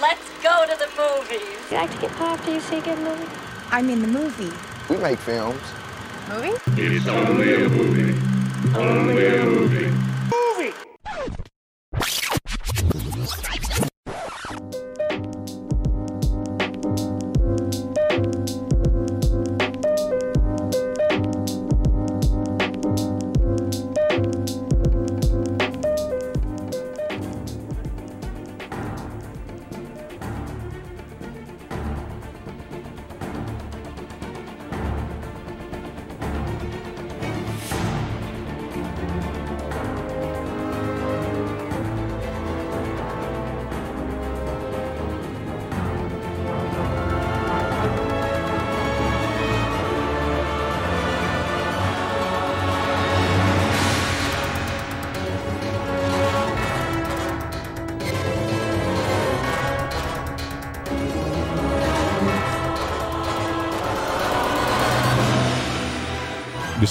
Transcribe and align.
Let's 0.00 0.30
go 0.42 0.64
to 0.64 0.78
the 0.78 0.88
movies. 0.96 1.70
You 1.70 1.76
like 1.76 1.92
to 1.92 1.98
get 2.00 2.10
pop 2.12 2.38
after 2.38 2.54
you 2.54 2.60
see 2.60 2.78
a 2.78 2.80
good 2.80 2.98
movie? 3.00 3.28
I 3.70 3.82
mean 3.82 4.00
the 4.00 4.08
movie. 4.08 4.50
We 4.88 4.96
make 4.96 5.18
films. 5.18 5.60
Movie? 6.26 6.56
It's 6.80 7.06
only 7.06 7.64
a 7.64 7.68
movie. 7.68 8.18
Only 8.74 9.26
a 9.26 9.44
movie. 9.44 10.09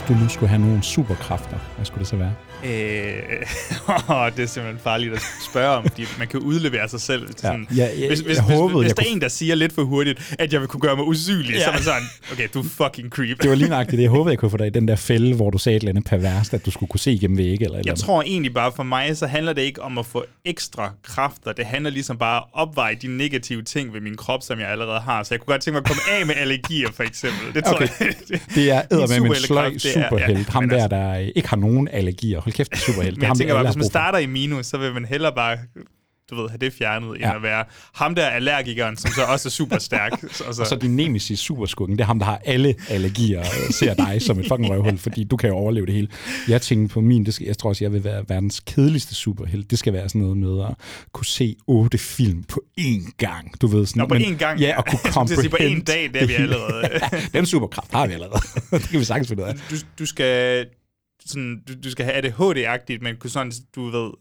Du 0.09 0.13
nu 0.13 0.29
skulle 0.29 0.49
have 0.49 0.61
nogle 0.61 0.83
superkræfter, 0.83 1.57
hvad 1.79 1.85
skulle 1.85 1.99
det 1.99 2.07
så 2.07 2.15
være? 2.15 2.33
Øh, 2.65 4.09
åh, 4.15 4.31
det 4.37 4.43
er 4.43 4.47
simpelthen 4.47 4.79
farligt 4.83 5.13
at 5.13 5.21
spørge 5.51 5.69
om, 5.69 5.83
fordi 5.83 6.03
man 6.19 6.27
kan 6.27 6.39
udlevere 6.39 6.89
sig 6.89 7.01
selv. 7.01 7.27
Sådan, 7.37 7.67
Ja, 7.75 7.87
ja, 7.99 8.07
hvis 8.07 8.19
hvis, 8.19 8.37
jeg 8.37 8.43
hvis, 8.45 8.55
håbede, 8.57 8.79
hvis 8.79 8.87
jeg 8.89 8.97
der 8.97 9.03
er 9.03 9.05
kunne- 9.05 9.13
en, 9.15 9.21
der 9.21 9.27
siger 9.27 9.55
lidt 9.55 9.73
for 9.73 9.83
hurtigt, 9.83 10.35
at 10.39 10.53
jeg 10.53 10.59
vil 10.61 10.67
kunne 10.67 10.81
gøre 10.81 10.95
mig 10.95 11.05
usynlig, 11.05 11.49
Ja. 11.53 11.59
så 11.63 11.69
er 11.69 11.73
man 11.73 11.81
sådan, 11.83 12.03
okay, 12.31 12.47
du 12.53 12.59
er 12.59 12.63
fucking 12.63 13.09
creep. 13.09 13.41
Det 13.41 13.49
var 13.49 13.55
lige 13.55 13.69
nøjagtigt 13.69 13.97
det. 13.97 14.03
Jeg 14.03 14.11
håbede, 14.11 14.31
jeg 14.31 14.39
kunne 14.39 14.51
få 14.51 14.57
dig 14.57 14.67
i 14.67 14.69
den 14.69 14.87
der 14.87 14.95
fælde, 14.95 15.35
hvor 15.35 15.49
du 15.49 15.57
sagde 15.57 15.75
et 15.75 15.79
eller 15.81 15.91
andet 15.91 16.05
perverst, 16.05 16.53
at 16.53 16.65
du 16.65 16.71
skulle 16.71 16.89
kunne 16.89 16.99
se 16.99 17.11
igennem 17.11 17.37
vægge 17.37 17.51
eller 17.51 17.65
eller 17.65 17.77
Jeg 17.77 17.91
andet. 17.91 18.03
tror 18.05 18.21
egentlig 18.21 18.53
bare, 18.53 18.71
for 18.75 18.83
mig, 18.83 19.17
så 19.17 19.27
handler 19.27 19.53
det 19.53 19.61
ikke 19.61 19.81
om 19.81 19.97
at 19.97 20.05
få 20.05 20.25
ekstra 20.45 20.91
kræfter. 21.03 21.51
Det 21.51 21.65
handler 21.65 21.91
ligesom 21.91 22.17
bare 22.17 22.37
at 22.37 22.43
opveje 22.53 22.95
de 23.01 23.07
negative 23.17 23.61
ting 23.61 23.93
ved 23.93 24.01
min 24.01 24.17
krop, 24.17 24.43
som 24.43 24.59
jeg 24.59 24.69
allerede 24.69 24.99
har. 24.99 25.23
Så 25.23 25.33
jeg 25.33 25.39
kunne 25.39 25.53
godt 25.53 25.61
tænke 25.61 25.75
mig 25.81 25.89
at 25.89 25.97
komme 25.97 26.19
af 26.19 26.25
med 26.25 26.35
allergier, 26.37 26.89
for 26.95 27.03
eksempel. 27.03 27.53
Det 27.53 27.63
tror 27.63 27.75
Okay. 27.75 27.87
jeg. 27.99 28.07
Det 28.55 28.71
er 28.71 28.81
Min 28.91 28.99
eddermame 28.99 29.27
en 29.27 29.35
sløj 29.35 29.69
det 29.69 29.85
er- 29.85 30.03
superhelt. 30.03 30.37
ja, 30.47 30.51
Ham 30.51 30.63
men 30.63 30.69
der, 30.69 30.75
altså- 30.75 30.87
der 30.97 31.15
ikke 31.35 31.49
har 31.49 31.57
nogen 31.57 31.68
allergier. 31.91 32.41
Hold 32.41 32.53
kæft, 32.53 32.71
det 32.71 32.77
er 32.77 32.81
superhelt. 32.81 33.15
Det 33.15 33.17
Men 33.17 33.21
jeg 33.21 33.29
ham, 33.29 33.37
tænker 33.37 33.53
bare, 33.53 33.63
hvis 33.65 33.75
man 33.75 33.85
starter 33.85 34.17
i 34.17 34.25
minus, 34.25 34.65
så 34.65 34.77
vil 34.77 34.93
man 34.93 35.05
hellere 35.05 35.35
bare 35.35 35.57
du 36.31 36.41
ved, 36.41 36.49
have 36.49 36.57
det 36.57 36.73
fjernet, 36.73 37.07
end 37.09 37.17
Ja. 37.19 37.35
at 37.35 37.43
være 37.43 37.63
ham 37.93 38.15
der 38.15 38.27
allergikeren, 38.27 38.97
som 38.97 39.11
så 39.11 39.21
også 39.23 39.47
er 39.47 39.51
super 39.51 39.77
stærk. 39.77 40.11
og 40.11 40.19
så, 40.55 40.61
Og 40.61 40.67
så 40.67 40.75
din 40.81 40.95
nemesis 40.95 41.39
superskurken, 41.39 41.95
det 41.97 42.01
er 42.01 42.05
ham, 42.05 42.19
der 42.19 42.25
har 42.25 42.41
alle 42.45 42.75
allergier, 42.89 43.39
og 43.39 43.73
ser 43.73 43.93
dig 43.93 44.21
som 44.21 44.39
et 44.39 44.47
fucking 44.47 44.69
røvhul, 44.69 44.97
fordi 45.07 45.23
du 45.23 45.37
kan 45.37 45.49
jo 45.49 45.55
overleve 45.55 45.85
det 45.85 45.93
hele. 45.93 46.07
Jeg 46.47 46.61
tænker 46.61 46.93
på 46.93 47.01
min, 47.01 47.25
det 47.25 47.33
skal, 47.33 47.47
jeg 47.47 47.57
tror 47.57 47.69
også, 47.69 47.83
jeg 47.83 47.93
vil 47.93 48.03
være 48.03 48.23
verdens 48.27 48.59
kedeligste 48.59 49.15
superhelt. 49.15 49.71
Det 49.71 49.79
skal 49.79 49.93
være 49.93 50.09
sådan 50.09 50.21
noget 50.21 50.37
med 50.37 50.61
at 50.65 50.73
kunne 51.13 51.25
se 51.25 51.55
otte 51.67 51.97
film 51.97 52.43
på 52.43 52.61
én 52.79 53.11
gang. 53.17 53.61
Du 53.61 53.67
ved 53.67 53.85
sådan, 53.85 53.99
Nå, 54.01 54.07
på 54.07 54.13
men- 54.13 54.21
én 54.23 54.37
gang, 54.37 54.59
Ja, 54.59 54.77
og 54.77 54.85
kunne 54.85 54.99
at 55.21 55.29
sige, 55.29 55.49
på 55.49 55.57
comprehend 55.57 55.81
én 55.89 55.93
dag, 55.93 56.09
det 56.13 56.21
er 56.21 56.27
vi 56.27 56.33
allerede. 56.33 56.89
den 57.33 57.45
superkraft 57.45 57.91
har 57.91 58.07
vi 58.07 58.13
allerede. 58.13 58.41
det 58.71 58.89
kan 58.89 58.99
vi 58.99 59.05
sagtens 59.05 59.27
finde 59.27 59.43
ud 59.43 59.47
af. 59.47 59.53
du, 59.55 59.75
du 59.99 60.05
skal 60.05 60.65
sådan, 61.29 61.61
du, 61.67 61.73
du 61.83 61.91
skal 61.91 62.05
have 62.05 62.17
ADHD-agtigt, 62.17 63.01
men 63.01 63.15
kunne 63.15 63.29
sådan, 63.29 63.51
du 63.75 63.83
ved, 63.89 64.11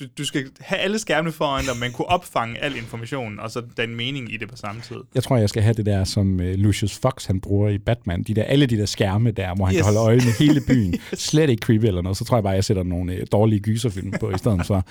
du, 0.00 0.04
du 0.18 0.24
skal 0.24 0.44
have 0.60 0.78
alle 0.78 0.98
skærmene 0.98 1.32
foran 1.32 1.64
dig, 1.64 1.76
men 1.80 1.92
kunne 1.92 2.08
opfange 2.08 2.58
al 2.58 2.76
information, 2.76 3.40
og 3.40 3.50
så 3.50 3.62
den 3.76 3.96
mening 3.96 4.34
i 4.34 4.36
det 4.36 4.48
på 4.48 4.56
samme 4.56 4.80
tid. 4.80 4.96
Jeg 5.14 5.22
tror, 5.22 5.36
jeg 5.36 5.48
skal 5.48 5.62
have 5.62 5.74
det 5.74 5.86
der, 5.86 6.04
som 6.04 6.34
uh, 6.34 6.46
Lucius 6.46 6.98
Fox 6.98 7.26
han 7.26 7.40
bruger 7.40 7.68
i 7.68 7.78
Batman. 7.78 8.22
De 8.22 8.34
der, 8.34 8.42
alle 8.42 8.66
de 8.66 8.78
der 8.78 8.86
skærme 8.86 9.30
der, 9.30 9.54
hvor 9.54 9.64
han 9.64 9.74
yes. 9.74 9.78
Yes. 9.78 9.86
kan 9.86 9.94
holde 9.94 10.00
øje 10.00 10.16
med 10.16 10.38
hele 10.38 10.60
byen. 10.68 10.94
Slet 11.12 11.50
ikke 11.50 11.60
creepy 11.60 11.84
eller 11.84 12.02
noget. 12.02 12.16
Så 12.16 12.24
tror 12.24 12.36
jeg 12.36 12.42
bare, 12.42 12.54
jeg 12.54 12.64
sætter 12.64 12.82
nogle 12.82 13.12
uh, 13.12 13.18
dårlige 13.32 13.60
gyserfilm 13.60 14.12
på 14.20 14.30
i 14.30 14.38
stedet 14.38 14.66
for. 14.66 14.86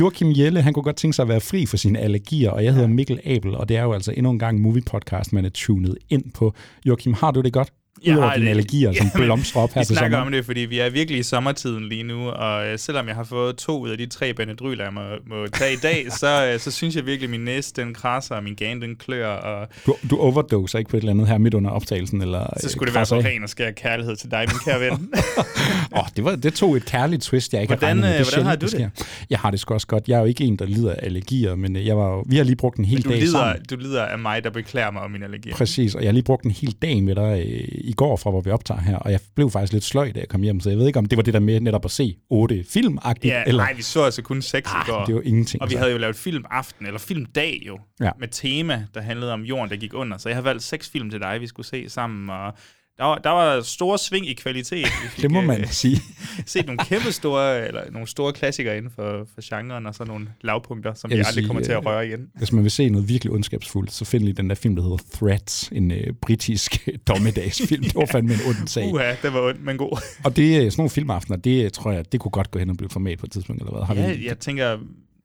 Joachim 0.00 0.32
Jelle, 0.36 0.62
han 0.62 0.72
kunne 0.72 0.82
godt 0.82 0.96
tænke 0.96 1.14
sig 1.14 1.22
at 1.22 1.28
være 1.28 1.40
fri 1.40 1.66
for 1.66 1.76
sine 1.76 1.98
allergier, 1.98 2.50
og 2.50 2.64
jeg 2.64 2.74
hedder 2.74 2.88
Mikkel 2.88 3.20
Abel, 3.24 3.54
og 3.54 3.68
det 3.68 3.76
er 3.76 3.82
jo 3.82 3.92
altså 3.92 4.12
endnu 4.16 4.30
en 4.30 4.38
gang 4.38 4.60
movie 4.60 4.82
podcast, 4.82 5.32
man 5.32 5.44
er 5.44 5.50
tunet 5.54 5.98
ind 6.08 6.24
på. 6.34 6.54
Joachim, 6.84 7.14
har 7.14 7.30
du 7.30 7.40
det 7.40 7.52
godt? 7.52 7.72
Jeg 8.06 8.14
har 8.14 8.34
dine 8.36 8.50
allergier, 8.50 8.92
som 8.92 9.06
Jamen, 9.14 9.24
blomstrer 9.26 9.62
op 9.62 9.72
her 9.72 9.80
Vi 9.80 9.84
til 9.84 9.96
snakker 9.96 10.16
sommer. 10.16 10.26
om 10.26 10.32
det, 10.32 10.44
fordi 10.44 10.60
vi 10.60 10.78
er 10.78 10.90
virkelig 10.90 11.18
i 11.20 11.22
sommertiden 11.22 11.88
lige 11.88 12.02
nu, 12.02 12.28
og 12.28 12.66
øh, 12.66 12.78
selvom 12.78 13.06
jeg 13.08 13.14
har 13.16 13.24
fået 13.24 13.56
to 13.56 13.80
ud 13.80 13.90
af 13.90 13.98
de 13.98 14.06
tre 14.06 14.34
Benadryler, 14.34 14.84
jeg 14.84 14.92
må, 14.92 15.00
må 15.26 15.46
tage 15.46 15.72
i 15.72 15.76
dag, 15.76 16.06
så, 16.20 16.50
øh, 16.52 16.60
så 16.60 16.70
synes 16.70 16.96
jeg 16.96 17.06
virkelig, 17.06 17.26
at 17.26 17.30
min 17.30 17.40
næse 17.40 17.72
den 17.76 17.94
krasser, 17.94 18.34
og 18.34 18.44
min 18.44 18.54
gane 18.54 18.80
den 18.80 18.96
klør, 18.96 19.28
og 19.28 19.68
Du, 19.86 19.94
du 20.10 20.16
overdoser 20.16 20.78
ikke 20.78 20.90
på 20.90 20.96
et 20.96 21.00
eller 21.00 21.12
andet 21.12 21.28
her 21.28 21.38
midt 21.38 21.54
under 21.54 21.70
optagelsen? 21.70 22.22
Eller, 22.22 22.46
så 22.60 22.66
øh, 22.66 22.70
skulle 22.70 22.86
det 22.86 22.94
være 22.94 23.18
af? 23.18 23.24
ren 23.24 23.42
og 23.42 23.48
skær 23.48 23.70
kærlighed 23.70 24.16
til 24.16 24.30
dig, 24.30 24.44
min 24.48 24.58
kære 24.64 24.80
ven. 24.80 24.92
Åh, 25.96 26.04
det, 26.16 26.24
var, 26.24 26.36
det 26.36 26.54
tog 26.54 26.76
et 26.76 26.84
kærligt 26.84 27.22
twist, 27.22 27.52
jeg 27.52 27.62
ikke 27.62 27.74
Hvordan, 27.74 27.96
har 28.02 28.04
regnet 28.04 28.18
med. 28.18 28.20
øh, 28.20 28.26
hvordan 28.32 28.46
har 28.46 28.56
du 28.56 28.66
det? 28.66 28.90
Jeg 29.30 29.38
har 29.38 29.50
det 29.50 29.60
sgu 29.60 29.74
også 29.74 29.86
godt. 29.86 30.08
Jeg 30.08 30.14
er 30.16 30.20
jo 30.20 30.26
ikke 30.26 30.44
en, 30.44 30.56
der 30.56 30.64
lider 30.66 30.90
af 30.92 30.98
allergier, 31.02 31.54
men 31.54 31.76
øh, 31.76 31.86
jeg 31.86 31.96
var 31.96 32.08
jo, 32.08 32.24
vi 32.26 32.36
har 32.36 32.44
lige 32.44 32.56
brugt 32.56 32.78
en 32.78 32.84
hel 32.84 33.02
Du 33.04 33.08
dag 33.10 33.18
lider, 33.18 33.32
sammen. 33.32 33.64
du 33.70 33.76
lider 33.76 34.02
af 34.04 34.18
mig, 34.18 34.44
der 34.44 34.50
beklager 34.50 34.90
mig 34.90 35.02
om 35.02 35.10
min 35.10 35.22
allergi. 35.22 35.50
Præcis, 35.52 35.94
og 35.94 36.02
jeg 36.02 36.08
har 36.08 36.12
lige 36.12 36.22
brugt 36.22 36.44
en 36.44 36.50
hel 36.50 36.72
dag 36.82 37.02
med 37.02 37.14
dig 37.14 37.44
øh, 37.46 37.68
i 37.82 37.92
går 37.92 38.16
fra, 38.16 38.30
hvor 38.30 38.40
vi 38.40 38.50
optager 38.50 38.80
her, 38.80 38.96
og 38.96 39.12
jeg 39.12 39.20
blev 39.34 39.50
faktisk 39.50 39.72
lidt 39.72 39.84
sløj, 39.84 40.12
da 40.12 40.20
jeg 40.20 40.28
kom 40.28 40.42
hjem, 40.42 40.60
så 40.60 40.70
jeg 40.70 40.78
ved 40.78 40.86
ikke, 40.86 40.98
om 40.98 41.06
det 41.06 41.16
var 41.16 41.22
det 41.22 41.34
der 41.34 41.40
med 41.40 41.60
netop 41.60 41.84
at 41.84 41.90
se 41.90 42.16
otte 42.30 42.64
film 42.68 42.98
Ja, 43.24 43.42
eller... 43.46 43.62
nej, 43.62 43.72
vi 43.72 43.82
så 43.82 44.02
altså 44.02 44.22
kun 44.22 44.42
seks 44.42 44.70
i 44.70 44.90
går. 44.90 44.94
Ah, 44.94 45.06
det 45.06 45.14
var 45.14 45.20
ingenting. 45.24 45.62
Og 45.62 45.68
vi 45.68 45.72
så. 45.72 45.78
havde 45.78 45.92
jo 45.92 45.98
lavet 45.98 46.16
filmaften, 46.16 46.86
eller 46.86 46.98
filmdag 46.98 47.62
jo, 47.66 47.78
ja. 48.00 48.10
med 48.18 48.28
tema, 48.28 48.86
der 48.94 49.00
handlede 49.00 49.32
om 49.32 49.42
jorden, 49.42 49.70
der 49.70 49.76
gik 49.76 49.94
under. 49.94 50.18
Så 50.18 50.28
jeg 50.28 50.36
har 50.36 50.42
valgt 50.42 50.62
seks 50.62 50.90
film 50.90 51.10
til 51.10 51.20
dig, 51.20 51.40
vi 51.40 51.46
skulle 51.46 51.66
se 51.66 51.88
sammen, 51.88 52.30
og 52.30 52.54
der 52.98 53.04
var, 53.04 53.18
der 53.18 53.30
var 53.30 53.60
store 53.62 53.98
sving 53.98 54.28
i 54.28 54.32
kvalitet. 54.34 54.78
Vi 54.78 55.08
fik, 55.08 55.22
Det 55.22 55.30
må 55.30 55.40
man 55.40 55.60
øh, 55.60 55.66
sige. 55.68 56.00
set 56.46 56.66
nogle 56.66 56.78
kæmpe 56.84 57.12
store, 57.12 57.66
eller 57.68 57.90
nogle 57.90 58.08
store 58.08 58.32
klassikere 58.32 58.76
inden 58.76 58.90
for, 58.94 59.26
for 59.34 59.58
genren, 59.58 59.86
og 59.86 59.94
så 59.94 60.04
nogle 60.04 60.28
lavpunkter, 60.40 60.94
som 60.94 61.10
vi 61.10 61.14
aldrig 61.16 61.34
sige, 61.34 61.46
kommer 61.46 61.62
til 61.62 61.70
øh, 61.72 61.78
at 61.78 61.86
røre 61.86 62.06
igen. 62.06 62.28
Hvis 62.34 62.52
man 62.52 62.62
vil 62.62 62.70
se 62.70 62.88
noget 62.88 63.08
virkelig 63.08 63.32
ondskabsfuldt, 63.32 63.92
så 63.92 64.04
find 64.04 64.22
lige 64.22 64.34
den 64.34 64.48
der 64.48 64.54
film, 64.54 64.76
der 64.76 64.82
hedder 64.82 64.98
Threats, 65.14 65.68
en 65.72 65.90
øh, 65.90 66.12
britisk 66.22 66.88
dommedagsfilm. 67.08 67.82
Det 67.84 67.94
var 67.94 68.06
fandme 68.12 68.34
en 68.34 68.40
ond 68.48 68.68
sag. 68.68 68.92
Uha, 68.92 69.14
det 69.22 69.32
var 69.32 69.40
ondt, 69.48 69.64
men 69.64 69.76
god. 69.76 70.02
Og 70.24 70.36
det, 70.36 70.42
øh, 70.64 70.70
sådan 70.70 70.72
nogle 70.78 70.90
filmaftener, 70.90 71.36
det 71.38 71.64
øh, 71.64 71.70
tror 71.70 71.92
jeg, 71.92 72.12
det 72.12 72.20
kunne 72.20 72.32
godt 72.32 72.50
gå 72.50 72.58
hen 72.58 72.70
og 72.70 72.76
blive 72.76 72.90
format 72.90 73.18
på 73.18 73.26
et 73.26 73.32
tidspunkt, 73.32 73.62
eller 73.62 73.72
hvad? 73.76 73.86
Har 73.86 73.94
Ja, 73.94 74.14
vi, 74.14 74.26
jeg 74.26 74.38
tænker, 74.38 74.78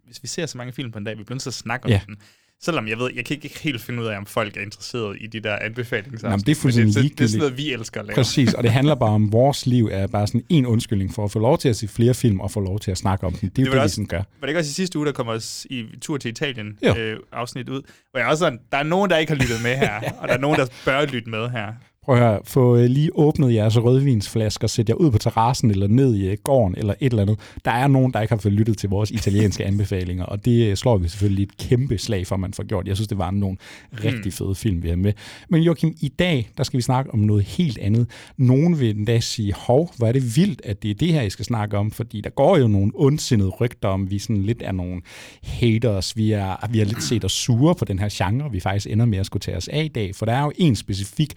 hvis 0.05 0.23
vi 0.23 0.27
ser 0.27 0.45
så 0.45 0.57
mange 0.57 0.73
film 0.73 0.91
på 0.91 0.97
en 0.97 1.03
dag, 1.03 1.17
vi 1.17 1.23
bliver 1.23 1.35
nødt 1.35 1.43
til 1.43 1.49
at 1.49 1.53
snakke 1.53 1.85
om 1.85 1.91
Ja. 1.91 2.01
den. 2.07 2.15
Selvom 2.63 2.87
jeg 2.87 2.97
ved, 2.99 3.09
jeg 3.15 3.25
kan 3.25 3.35
ikke 3.43 3.59
helt 3.61 3.81
finde 3.81 4.01
ud 4.01 4.07
af, 4.07 4.17
om 4.17 4.25
folk 4.25 4.57
er 4.57 4.61
interesseret 4.61 5.17
i 5.21 5.27
de 5.27 5.39
der 5.39 5.55
anbefalinger. 5.55 6.19
Jamen, 6.23 6.39
det 6.39 6.51
er 6.51 6.55
fuldstændig 6.55 6.95
det, 6.95 7.03
det, 7.03 7.17
det 7.17 7.23
er 7.23 7.27
sådan 7.27 7.39
noget, 7.39 7.57
vi 7.57 7.73
elsker 7.73 7.99
at 7.99 8.05
lave. 8.07 8.15
Præcis, 8.15 8.53
og 8.53 8.63
det 8.63 8.71
handler 8.71 8.95
bare 8.95 9.09
om, 9.09 9.31
vores 9.31 9.65
liv 9.65 9.89
er 9.91 10.07
bare 10.07 10.27
sådan 10.27 10.43
en 10.49 10.65
undskyldning 10.65 11.13
for 11.13 11.23
at 11.25 11.31
få 11.31 11.39
lov 11.39 11.57
til 11.57 11.69
at 11.69 11.75
se 11.75 11.87
flere 11.87 12.13
film 12.13 12.39
og 12.39 12.51
få 12.51 12.59
lov 12.59 12.79
til 12.79 12.91
at 12.91 12.97
snakke 12.97 13.25
om 13.25 13.33
dem. 13.33 13.49
Det 13.49 13.59
er 13.59 13.63
jo 13.63 13.65
Det 13.65 13.71
det, 13.71 13.77
var 13.77 13.83
vi 13.83 13.83
også- 13.83 13.95
sådan 13.95 14.07
gør. 14.07 14.17
Var 14.17 14.23
det 14.41 14.47
ikke 14.47 14.59
også 14.59 14.69
i 14.69 14.73
sidste 14.73 14.97
uge, 14.99 15.05
der 15.05 15.11
kommer 15.11 15.33
os 15.33 15.67
i 15.69 15.85
tur 16.01 16.17
til 16.17 16.31
Italien 16.31 16.77
Jo. 16.85 16.95
øh, 16.95 17.19
afsnit 17.31 17.69
ud? 17.69 17.81
Hvor 18.11 18.19
jeg 18.19 18.29
også 18.29 18.39
sådan, 18.39 18.59
der 18.71 18.77
er 18.77 18.83
nogen, 18.83 19.09
der 19.09 19.17
ikke 19.17 19.31
har 19.33 19.39
lyttet 19.39 19.63
med 19.63 19.75
her, 19.77 19.99
og 20.21 20.27
der 20.27 20.33
er 20.33 20.37
nogen, 20.39 20.59
der 20.59 20.65
bør 20.85 21.05
lytte 21.05 21.29
med 21.29 21.49
her. 21.49 21.67
Prøv 22.07 22.15
at 22.15 22.21
høre, 22.21 22.39
få 22.43 22.75
øh, 22.77 22.85
lige 22.85 23.09
åbnet 23.15 23.53
jeres 23.53 23.77
rødvinsflasker, 23.77 24.67
sæt 24.67 24.89
jer 24.89 24.95
ud 24.95 25.11
på 25.11 25.17
terrassen 25.17 25.71
eller 25.71 25.87
ned 25.87 26.15
i 26.15 26.27
øh, 26.27 26.37
gården 26.43 26.75
eller 26.77 26.93
et 26.99 27.11
eller 27.11 27.21
andet. 27.21 27.39
Der 27.65 27.71
er 27.71 27.87
nogen, 27.87 28.13
der 28.13 28.21
ikke 28.21 28.31
har 28.31 28.39
fået 28.39 28.53
lyttet 28.53 28.77
til 28.77 28.89
vores 28.89 29.11
italienske 29.11 29.65
anbefalinger, 29.69 30.25
og 30.25 30.45
det 30.45 30.69
øh, 30.69 30.75
slår 30.75 30.97
vi 30.97 31.07
selvfølgelig 31.07 31.43
et 31.43 31.57
kæmpe 31.57 31.97
slag 31.97 32.27
for, 32.27 32.35
at 32.35 32.39
man 32.39 32.53
får 32.53 32.63
gjort. 32.63 32.87
Jeg 32.87 32.95
synes, 32.95 33.07
det 33.07 33.17
var 33.17 33.31
nogle 33.31 33.57
rigtig 34.03 34.33
fede 34.33 34.55
film, 34.55 34.83
vi 34.83 34.89
har 34.89 34.95
med. 34.95 35.13
Men 35.49 35.61
Joachim, 35.61 35.95
i 36.01 36.07
dag, 36.07 36.49
der 36.57 36.63
skal 36.63 36.77
vi 36.77 36.81
snakke 36.81 37.13
om 37.13 37.19
noget 37.19 37.43
helt 37.43 37.77
andet. 37.77 38.07
Nogen 38.37 38.79
vil 38.79 38.97
endda 38.97 39.19
sige, 39.19 39.53
hov, 39.53 39.93
hvor 39.97 40.07
er 40.07 40.11
det 40.11 40.35
vildt, 40.35 40.61
at 40.63 40.83
det 40.83 40.91
er 40.91 40.95
det 40.95 41.13
her, 41.13 41.21
I 41.21 41.29
skal 41.29 41.45
snakke 41.45 41.77
om, 41.77 41.91
fordi 41.91 42.21
der 42.21 42.29
går 42.29 42.57
jo 42.57 42.67
nogle 42.67 42.91
ondsindede 42.95 43.49
rygter 43.49 43.89
om, 43.89 44.11
vi 44.11 44.19
sådan 44.19 44.43
lidt 44.43 44.61
er 44.65 44.71
nogle 44.71 45.01
haters. 45.43 46.17
Vi 46.17 46.31
er, 46.31 46.67
vi 46.71 46.77
har 46.77 46.85
lidt 46.85 47.03
set 47.03 47.25
os 47.25 47.31
sure 47.31 47.75
på 47.75 47.85
den 47.85 47.99
her 47.99 48.09
genre, 48.11 48.51
vi 48.51 48.59
faktisk 48.59 48.87
ender 48.89 49.05
med 49.05 49.17
at 49.17 49.25
skulle 49.25 49.41
tage 49.41 49.57
os 49.57 49.67
af 49.67 49.83
i 49.83 49.87
dag, 49.87 50.15
for 50.15 50.25
der 50.25 50.33
er 50.33 50.43
jo 50.43 50.51
en 50.57 50.75
specifik 50.75 51.33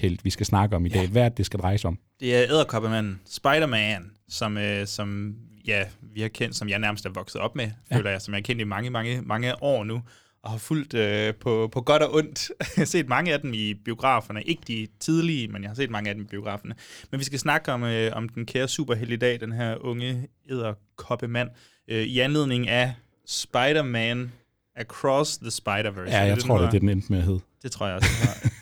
superhelt, 0.00 0.24
vi 0.24 0.30
skal 0.30 0.46
snakke 0.46 0.76
om 0.76 0.86
i 0.86 0.88
dag. 0.88 1.08
Hvad 1.08 1.22
er 1.22 1.28
det, 1.28 1.38
det 1.38 1.46
skal 1.46 1.60
dreje 1.60 1.78
sig 1.78 1.88
om? 1.88 1.98
Det 2.20 2.36
er 2.36 2.42
Æderkoppemanden, 2.42 3.20
Spider-Man, 3.26 4.10
som, 4.28 4.58
øh, 4.58 4.86
som 4.86 5.34
ja, 5.66 5.84
vi 6.14 6.20
har 6.20 6.28
kendt, 6.28 6.56
som 6.56 6.68
jeg 6.68 6.78
nærmest 6.78 7.06
er 7.06 7.10
vokset 7.10 7.40
op 7.40 7.56
med, 7.56 7.70
ja. 7.90 7.96
føler 7.96 8.10
jeg, 8.10 8.22
som 8.22 8.34
jeg 8.34 8.38
har 8.38 8.42
kendt 8.42 8.60
i 8.60 8.64
mange, 8.64 8.90
mange, 8.90 9.22
mange 9.22 9.62
år 9.62 9.84
nu, 9.84 10.02
og 10.42 10.50
har 10.50 10.58
fulgt 10.58 10.94
øh, 10.94 11.34
på, 11.34 11.68
på 11.72 11.80
godt 11.80 12.02
og 12.02 12.14
ondt. 12.14 12.50
jeg 12.58 12.66
har 12.76 12.84
set 12.84 13.08
mange 13.08 13.32
af 13.32 13.40
dem 13.40 13.54
i 13.54 13.74
biograferne. 13.74 14.42
Ikke 14.42 14.62
de 14.66 14.88
tidlige, 15.00 15.48
men 15.48 15.62
jeg 15.62 15.70
har 15.70 15.74
set 15.74 15.90
mange 15.90 16.08
af 16.08 16.14
dem 16.14 16.24
i 16.24 16.26
biograferne. 16.26 16.74
Men 17.10 17.20
vi 17.20 17.24
skal 17.24 17.38
snakke 17.38 17.72
om, 17.72 17.84
øh, 17.84 18.12
om 18.16 18.28
den 18.28 18.46
kære 18.46 18.68
superhelt 18.68 19.12
i 19.12 19.16
dag, 19.16 19.40
den 19.40 19.52
her 19.52 19.76
unge 19.80 20.28
æderkoppemand, 20.50 21.48
øh, 21.88 22.02
i 22.02 22.18
anledning 22.18 22.68
af 22.68 22.94
Spider-Man 23.26 24.32
Across 24.76 25.38
the 25.38 25.50
Spider-Verse. 25.50 26.10
Ja, 26.10 26.20
jeg 26.20 26.36
den 26.36 26.44
tror, 26.44 26.58
det 26.58 26.66
er 26.66 26.70
det, 26.70 26.80
den 26.80 26.88
endte 26.88 27.12
med 27.12 27.18
at 27.18 27.24
hedde. 27.24 27.40
Det 27.62 27.72
tror 27.72 27.86
jeg 27.86 27.96
også. 27.96 28.08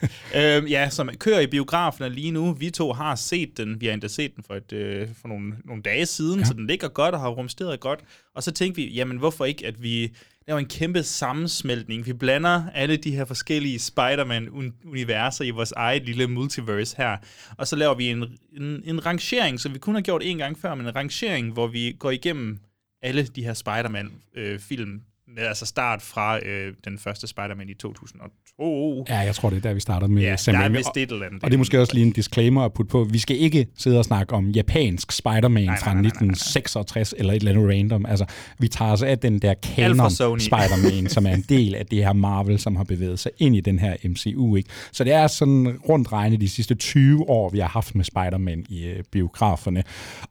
øhm, 0.38 0.66
ja, 0.66 0.90
som 0.90 1.10
kører 1.18 1.40
i 1.40 1.46
biografen 1.46 2.12
lige 2.12 2.30
nu. 2.30 2.52
Vi 2.52 2.70
to 2.70 2.92
har 2.92 3.14
set 3.14 3.56
den. 3.56 3.80
Vi 3.80 3.86
har 3.86 3.92
endda 3.92 4.08
set 4.08 4.36
den 4.36 4.44
for, 4.44 4.54
et, 4.54 4.72
øh, 4.72 5.08
for 5.20 5.28
nogle, 5.28 5.54
nogle 5.64 5.82
dage 5.82 6.06
siden, 6.06 6.38
ja. 6.38 6.44
så 6.44 6.54
den 6.54 6.66
ligger 6.66 6.88
godt 6.88 7.14
og 7.14 7.20
har 7.20 7.28
rumsteret 7.28 7.80
godt. 7.80 8.00
Og 8.34 8.42
så 8.42 8.50
tænkte 8.52 8.82
vi, 8.82 8.88
jamen 8.88 9.16
hvorfor 9.16 9.44
ikke, 9.44 9.66
at 9.66 9.82
vi 9.82 10.12
laver 10.48 10.58
en 10.58 10.66
kæmpe 10.66 11.02
sammensmeltning. 11.02 12.06
Vi 12.06 12.12
blander 12.12 12.62
alle 12.74 12.96
de 12.96 13.16
her 13.16 13.24
forskellige 13.24 13.78
Spider-Man-universer 13.78 15.44
i 15.44 15.50
vores 15.50 15.72
eget 15.72 16.04
lille 16.04 16.26
multiverse 16.26 16.96
her. 16.96 17.16
Og 17.56 17.68
så 17.68 17.76
laver 17.76 17.94
vi 17.94 18.10
en, 18.10 18.24
en, 18.52 18.82
en 18.84 19.06
rangering, 19.06 19.60
som 19.60 19.74
vi 19.74 19.78
kun 19.78 19.94
har 19.94 20.02
gjort 20.02 20.22
en 20.24 20.38
gang 20.38 20.58
før, 20.58 20.74
men 20.74 20.86
en 20.86 20.96
rangering, 20.96 21.52
hvor 21.52 21.66
vi 21.66 21.96
går 21.98 22.10
igennem 22.10 22.58
alle 23.02 23.22
de 23.22 23.44
her 23.44 23.54
Spider-Man-film. 23.54 25.02
Altså 25.46 25.66
start 25.66 26.02
fra 26.02 26.38
øh, 26.46 26.72
den 26.84 26.98
første 26.98 27.26
Spider-Man 27.26 27.68
i 27.68 27.74
2002. 27.74 29.04
Ja, 29.08 29.18
jeg 29.18 29.34
tror, 29.34 29.50
det 29.50 29.56
er 29.56 29.60
der, 29.60 29.74
vi 29.74 29.80
starter 29.80 30.06
med 30.06 30.22
Ja, 30.22 30.36
Sam 30.36 30.54
Raimi. 30.54 30.76
vist 30.76 30.88
Og- 30.88 31.02
et 31.02 31.10
eller 31.10 31.26
andet. 31.26 31.42
Og 31.42 31.50
det 31.50 31.54
er 31.54 31.58
måske 31.58 31.80
også 31.80 31.94
lige 31.94 32.06
en 32.06 32.12
disclaimer 32.12 32.62
at 32.64 32.72
putte 32.72 32.90
på. 32.90 33.04
Vi 33.04 33.18
skal 33.18 33.36
ikke 33.40 33.66
sidde 33.78 33.98
og 33.98 34.04
snakke 34.04 34.34
om 34.34 34.50
japansk 34.50 35.12
Spider-Man 35.12 35.64
nej, 35.64 35.78
fra 35.78 35.86
nej, 35.86 35.94
nej, 35.94 36.02
nej. 36.02 36.08
1966 36.08 37.14
eller 37.18 37.32
et 37.32 37.36
eller 37.36 37.52
andet 37.52 37.68
random. 37.68 38.06
Altså, 38.06 38.24
vi 38.58 38.68
tager 38.68 38.92
os 38.92 39.02
af 39.02 39.18
den 39.18 39.38
der 39.38 39.54
canon. 39.76 40.10
Spider-Man, 40.40 41.08
som 41.08 41.26
er 41.26 41.30
en 41.34 41.44
del 41.48 41.74
af 41.74 41.86
det 41.86 41.98
her 42.04 42.12
Marvel, 42.12 42.58
som 42.58 42.76
har 42.76 42.84
bevæget 42.84 43.18
sig 43.18 43.32
ind 43.38 43.56
i 43.56 43.60
den 43.60 43.78
her 43.78 43.96
MCU. 44.04 44.56
Ikke? 44.56 44.68
Så 44.92 45.04
det 45.04 45.12
er 45.12 45.26
sådan 45.26 45.78
rundt 45.88 46.12
regnet 46.12 46.40
de 46.40 46.48
sidste 46.48 46.74
20 46.74 47.28
år, 47.30 47.50
vi 47.50 47.58
har 47.58 47.68
haft 47.68 47.94
med 47.94 48.04
Spider-Man 48.04 48.64
i 48.68 48.84
øh, 48.84 49.04
biograferne. 49.12 49.82